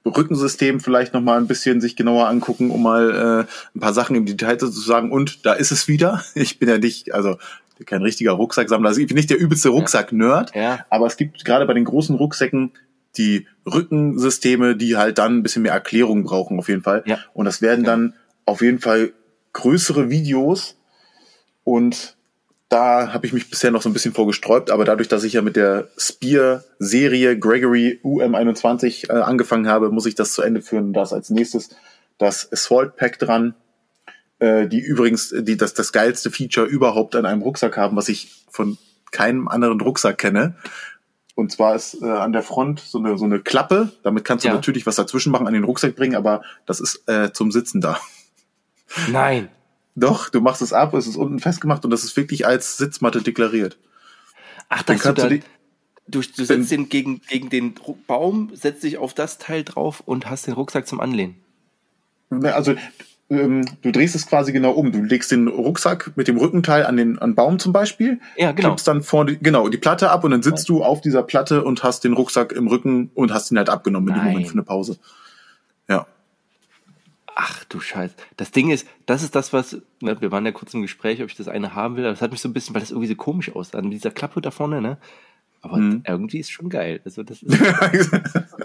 Rückensystem 0.06 0.80
vielleicht 0.80 1.14
noch 1.14 1.22
mal 1.22 1.38
ein 1.38 1.48
bisschen 1.48 1.82
sich 1.82 1.96
genauer 1.96 2.28
angucken, 2.28 2.72
um 2.72 2.82
mal 2.82 3.46
äh, 3.46 3.76
ein 3.76 3.80
paar 3.82 3.94
Sachen 3.94 4.16
im 4.16 4.26
Detail 4.26 4.58
zu 4.58 4.68
sagen. 4.68 5.12
Und 5.12 5.46
da 5.46 5.54
ist 5.54 5.72
es 5.72 5.88
wieder. 5.88 6.24
Ich 6.36 6.60
bin 6.60 6.70
ja 6.70 6.78
nicht, 6.78 7.14
also 7.14 7.38
kein 7.86 8.02
richtiger 8.02 8.32
Rucksacksammler. 8.32 8.90
Also 8.90 9.02
ich 9.02 9.08
bin 9.08 9.16
nicht 9.18 9.30
der 9.30 9.38
übelste 9.38 9.70
Rucksack-Nerd, 9.70 10.56
Ja. 10.56 10.86
aber 10.90 11.06
es 11.08 11.18
gibt 11.18 11.44
gerade 11.46 11.66
bei 11.66 11.74
den 11.74 11.86
großen 11.86 12.16
Rucksäcken 12.16 12.72
die 13.18 13.48
Rückensysteme, 13.66 14.76
die 14.76 14.96
halt 14.98 15.18
dann 15.18 15.38
ein 15.38 15.44
bisschen 15.44 15.64
mehr 15.64 15.74
Erklärung 15.74 16.24
brauchen 16.24 16.58
auf 16.60 16.70
jeden 16.70 16.84
Fall. 16.84 17.04
Ja. 17.06 17.20
Und 17.34 17.46
das 17.46 17.62
werden 17.62 17.84
Ja. 17.86 17.92
dann 17.92 18.14
auf 18.46 18.62
jeden 18.62 18.80
Fall 18.80 19.12
größere 19.54 20.10
Videos 20.10 20.76
und 21.64 22.17
da 22.70 23.14
habe 23.14 23.26
ich 23.26 23.34
mich 23.34 23.50
bisher 23.50 23.72
noch 23.72 23.82
so 23.82 23.90
ein 23.90 23.94
bisschen 23.94 24.14
vorgesträubt, 24.14 24.72
aber 24.72 24.84
dadurch, 24.84 25.08
dass 25.08 25.24
ich 25.24 25.34
ja 25.34 25.42
mit 25.42 25.56
der 25.56 25.88
Spear-Serie 25.98 27.40
Gregory 27.40 28.00
UM21 28.04 29.10
äh, 29.10 29.14
angefangen 29.22 29.68
habe, 29.68 29.90
muss 29.90 30.06
ich 30.06 30.16
das 30.16 30.34
zu 30.34 30.42
Ende 30.42 30.62
führen. 30.62 30.92
Da 30.94 31.04
ist 31.04 31.14
als 31.14 31.30
nächstes 31.30 31.70
das 32.18 32.52
Assault 32.52 32.98
Pack 32.98 33.20
dran, 33.20 33.54
äh, 34.40 34.68
die 34.68 34.80
übrigens 34.80 35.34
die 35.38 35.56
das, 35.56 35.74
das 35.76 35.92
geilste 35.94 36.30
Feature 36.30 36.66
überhaupt 36.68 37.16
an 37.16 37.26
einem 37.26 37.42
Rucksack 37.42 37.78
haben, 37.78 37.96
was 37.96 38.10
ich 38.10 38.46
von 38.50 38.78
keinem 39.12 39.48
anderen 39.48 39.80
Rucksack 39.80 40.18
kenne. 40.18 40.56
Und 41.36 41.52
zwar 41.52 41.76
ist 41.76 42.02
äh, 42.02 42.06
an 42.06 42.34
der 42.34 42.42
Front 42.42 42.80
so 42.80 42.98
eine, 42.98 43.18
so 43.18 43.26
eine 43.26 43.40
Klappe. 43.40 43.92
Damit 44.04 44.26
kannst 44.26 44.44
du 44.44 44.50
Ja. 44.50 44.56
natürlich 44.56 44.86
was 44.86 44.96
dazwischen 44.96 45.32
machen, 45.32 45.48
an 45.48 45.54
den 45.54 45.64
Rucksack 45.64 45.96
bringen, 45.96 46.16
aber 46.16 46.42
das 46.66 46.80
ist 46.80 47.08
äh, 47.08 47.32
zum 47.32 47.52
Sitzen 47.52 47.80
da. 47.80 48.00
Nein. 49.10 49.50
Doch, 50.00 50.30
du 50.30 50.42
machst 50.42 50.62
es 50.62 50.74
ab, 50.74 50.94
es 50.94 51.08
ist 51.08 51.16
unten 51.16 51.40
festgemacht 51.40 51.84
und 51.84 51.90
das 51.90 52.04
ist 52.04 52.16
wirklich 52.16 52.46
als 52.46 52.78
Sitzmatte 52.78 53.24
deklariert. 53.24 53.80
Ach, 54.70 54.84
Dann 54.84 54.98
dass 54.98 55.04
du 55.04 55.14
kannst 55.14 55.24
da, 55.24 55.30
du 56.08 56.22
du, 56.22 56.44
setzt 56.46 56.72
den 56.72 56.88
gegen, 56.88 57.22
gegen 57.28 57.50
den 57.50 57.74
Baum, 58.06 58.52
setzt 58.54 58.84
dich 58.84 59.00
auf 59.00 59.16
das 59.16 59.40
Teil 59.40 59.64
drauf 59.64 60.04
und 60.06 60.30
hast 60.30 60.46
den 60.46 60.54
Rucksack 60.54 60.88
zum 60.88 61.00
Anlehnen. 61.00 61.38
Ne, 62.30 62.54
Also 62.54 62.76
ähm, 63.32 63.66
du 63.82 63.92
drehst 63.92 64.14
es 64.16 64.28
quasi 64.28 64.54
genau 64.54 64.72
um. 64.72 64.92
Du 64.92 65.02
legst 65.02 65.32
den 65.32 65.48
Rucksack 65.48 66.12
mit 66.16 66.28
dem 66.28 66.38
Rückenteil 66.38 66.86
an 66.86 66.96
den 66.96 67.18
an 67.18 67.34
Baum 67.34 67.58
zum 67.58 67.74
Beispiel, 67.74 68.20
Ja, 68.38 68.52
genau. 68.52 68.70
klippst 68.70 68.88
dann 68.88 69.02
vorne 69.02 69.36
genau 69.38 69.68
die 69.68 69.78
Platte 69.78 70.12
ab 70.12 70.24
und 70.24 70.30
dann 70.30 70.44
sitzt 70.44 70.70
du 70.70 70.84
auf 70.84 71.02
dieser 71.02 71.24
Platte 71.24 71.64
und 71.64 71.84
hast 71.84 72.04
den 72.04 72.14
Rucksack 72.14 72.52
im 72.52 72.68
Rücken 72.68 73.10
und 73.16 73.34
hast 73.34 73.52
ihn 73.52 73.58
halt 73.58 73.70
abgenommen 73.70 74.10
in 74.10 74.16
dem. 74.16 74.24
Moment 74.26 74.48
für 74.48 74.54
eine 74.54 74.64
Pause. 74.64 74.98
Ach 77.40 77.64
du 77.66 77.80
Scheiß. 77.80 78.12
Das 78.36 78.50
Ding 78.50 78.72
ist, 78.72 78.88
das 79.06 79.22
ist 79.22 79.36
das, 79.36 79.54
was, 79.54 79.78
ne, 80.02 80.20
wir 80.20 80.32
waren 80.32 80.44
ja 80.44 80.52
kurz 80.52 80.74
im 80.74 80.82
Gespräch, 80.82 81.22
ob 81.22 81.30
ich 81.30 81.36
das 81.36 81.48
eine 81.48 81.76
haben 81.76 81.96
will, 81.96 82.04
aber 82.04 82.14
das 82.14 82.22
hat 82.24 82.32
mich 82.32 82.42
so 82.42 82.50
ein 82.50 82.54
bisschen, 82.54 82.74
weil 82.74 82.82
das 82.82 82.90
irgendwie 82.90 83.08
so 83.10 83.14
komisch 83.16 83.56
aussah, 83.56 83.80
mit 83.82 83.94
dieser 83.94 84.10
Klappe 84.10 84.42
da 84.42 84.50
vorne, 84.50 84.82
ne? 84.82 84.98
Aber 85.62 85.78
Mhm. 85.78 86.02
irgendwie 86.08 86.40
ist 86.40 86.50
schon 86.52 86.70
geil. 86.70 87.00
Also 87.06 87.22
das 87.22 87.42
ist, 87.92 88.12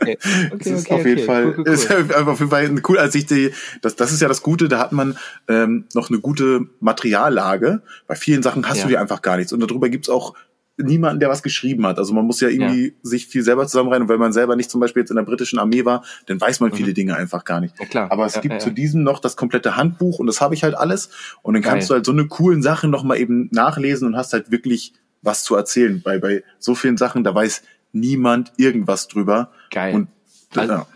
okay, 0.00 0.16
ist 0.60 0.90
auf 0.90 1.04
jeden 1.04 1.24
Fall, 1.26 1.44
cool, 1.46 1.54
cool, 1.58 1.64
cool. 1.66 1.72
ist 1.72 1.90
auf 1.92 2.38
jeden 2.40 2.50
Fall 2.50 2.82
cool, 2.88 2.98
als 2.98 3.14
ich 3.14 3.26
die, 3.26 3.52
das, 3.82 3.94
das 3.96 4.10
ist 4.12 4.22
ja 4.22 4.28
das 4.28 4.42
Gute, 4.42 4.68
da 4.68 4.78
hat 4.78 4.92
man 4.92 5.18
ähm, 5.48 5.84
noch 5.94 6.08
eine 6.08 6.20
gute 6.20 6.66
Materiallage. 6.80 7.82
Bei 8.06 8.14
vielen 8.14 8.42
Sachen 8.42 8.66
hast 8.68 8.78
Ja. 8.78 8.84
du 8.84 8.88
dir 8.90 9.00
einfach 9.00 9.20
gar 9.22 9.36
nichts. 9.36 9.52
Und 9.52 9.60
darüber 9.60 9.88
gibt's 9.90 10.08
auch 10.08 10.34
niemanden, 10.78 11.20
der 11.20 11.28
was 11.28 11.42
geschrieben 11.42 11.86
hat. 11.86 11.98
Also 11.98 12.14
man 12.14 12.24
muss 12.24 12.40
ja 12.40 12.48
irgendwie 12.48 12.94
sich 13.02 13.26
viel 13.26 13.42
selber 13.42 13.66
zusammenreihen. 13.66 14.02
Und 14.04 14.08
wenn 14.08 14.18
man 14.18 14.32
selber 14.32 14.56
nicht 14.56 14.70
zum 14.70 14.80
Beispiel 14.80 15.02
jetzt 15.02 15.10
in 15.10 15.16
der 15.16 15.22
britischen 15.24 15.58
Armee 15.58 15.84
war, 15.84 16.02
dann 16.26 16.40
weiß 16.40 16.60
man 16.60 16.72
viele 16.72 16.94
Dinge 16.94 17.14
einfach 17.16 17.44
gar 17.44 17.60
nicht. 17.60 17.74
Mhm. 17.76 17.82
Ja, 17.82 17.88
klar. 17.88 18.12
Aber 18.12 18.26
es 18.26 18.34
Ja, 18.36 18.40
gibt 18.40 18.54
ja, 18.54 18.58
zu 18.60 18.68
ja. 18.70 18.74
diesem 18.74 19.02
noch 19.02 19.20
das 19.20 19.36
komplette 19.36 19.76
Handbuch 19.76 20.18
und 20.18 20.26
das 20.26 20.40
habe 20.40 20.54
ich 20.54 20.62
halt 20.64 20.74
alles. 20.74 21.10
Und 21.42 21.54
dann 21.54 21.62
kannst 21.62 21.88
Geil. 21.88 21.88
du 21.88 21.94
halt 21.96 22.06
so 22.06 22.12
eine 22.12 22.26
coolen 22.26 22.62
Sachen 22.62 22.90
noch 22.90 23.04
mal 23.04 23.16
eben 23.18 23.48
nachlesen 23.52 24.08
und 24.08 24.16
hast 24.16 24.32
halt 24.32 24.50
wirklich 24.50 24.94
was 25.20 25.44
zu 25.44 25.54
erzählen. 25.54 26.00
Bei, 26.02 26.18
bei 26.18 26.42
so 26.58 26.74
vielen 26.74 26.96
Sachen, 26.96 27.22
da 27.22 27.34
weiß 27.34 27.62
niemand 27.92 28.52
irgendwas 28.56 29.08
drüber. 29.08 29.50
Geil. 29.70 29.94
Und 29.94 30.08
Also- 30.56 30.72
ja. 30.72 30.86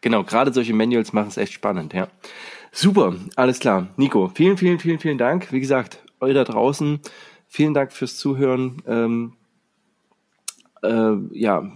Genau, 0.00 0.24
gerade 0.24 0.52
solche 0.52 0.74
Manuals 0.74 1.12
machen 1.12 1.28
es 1.28 1.36
echt 1.36 1.52
spannend, 1.52 1.94
ja. 1.94 2.08
Super, 2.72 3.14
alles 3.36 3.60
klar. 3.60 3.88
Nico, 3.96 4.32
vielen, 4.34 4.56
vielen, 4.56 4.80
vielen, 4.80 4.98
vielen 4.98 5.16
Dank. 5.18 5.52
Wie 5.52 5.60
gesagt, 5.60 5.98
euch 6.18 6.34
da 6.34 6.42
draußen, 6.42 6.98
vielen 7.52 7.74
Dank 7.74 7.92
fürs 7.92 8.16
Zuhören. 8.16 8.82
Ähm, 8.86 9.34
äh, 10.82 11.16
ja, 11.32 11.70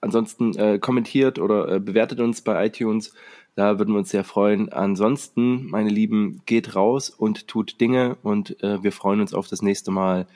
ansonsten 0.00 0.54
äh, 0.56 0.80
kommentiert 0.80 1.38
oder 1.38 1.68
äh, 1.68 1.80
bewertet 1.80 2.18
uns 2.18 2.42
bei 2.42 2.66
iTunes. 2.66 3.14
Da 3.54 3.78
würden 3.78 3.94
wir 3.94 3.98
uns 3.98 4.10
sehr 4.10 4.24
freuen. 4.24 4.72
Ansonsten, 4.72 5.66
meine 5.70 5.90
Lieben, 5.90 6.42
geht 6.44 6.74
raus 6.74 7.08
und 7.08 7.46
tut 7.46 7.80
Dinge 7.80 8.16
und 8.22 8.60
äh, 8.64 8.82
wir 8.82 8.90
freuen 8.90 9.20
uns 9.20 9.32
auf 9.32 9.46
das 9.46 9.62
nächste 9.62 9.92
Mal. 9.92 10.26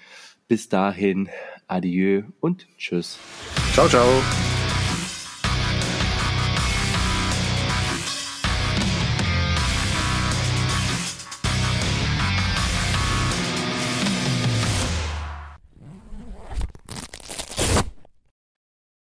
Bis 0.47 0.69
dahin, 0.69 1.29
adieu 1.67 2.23
und 2.39 2.69
tschüss. 2.79 3.19
Ciao, 3.73 3.89
ciao. 3.89 4.07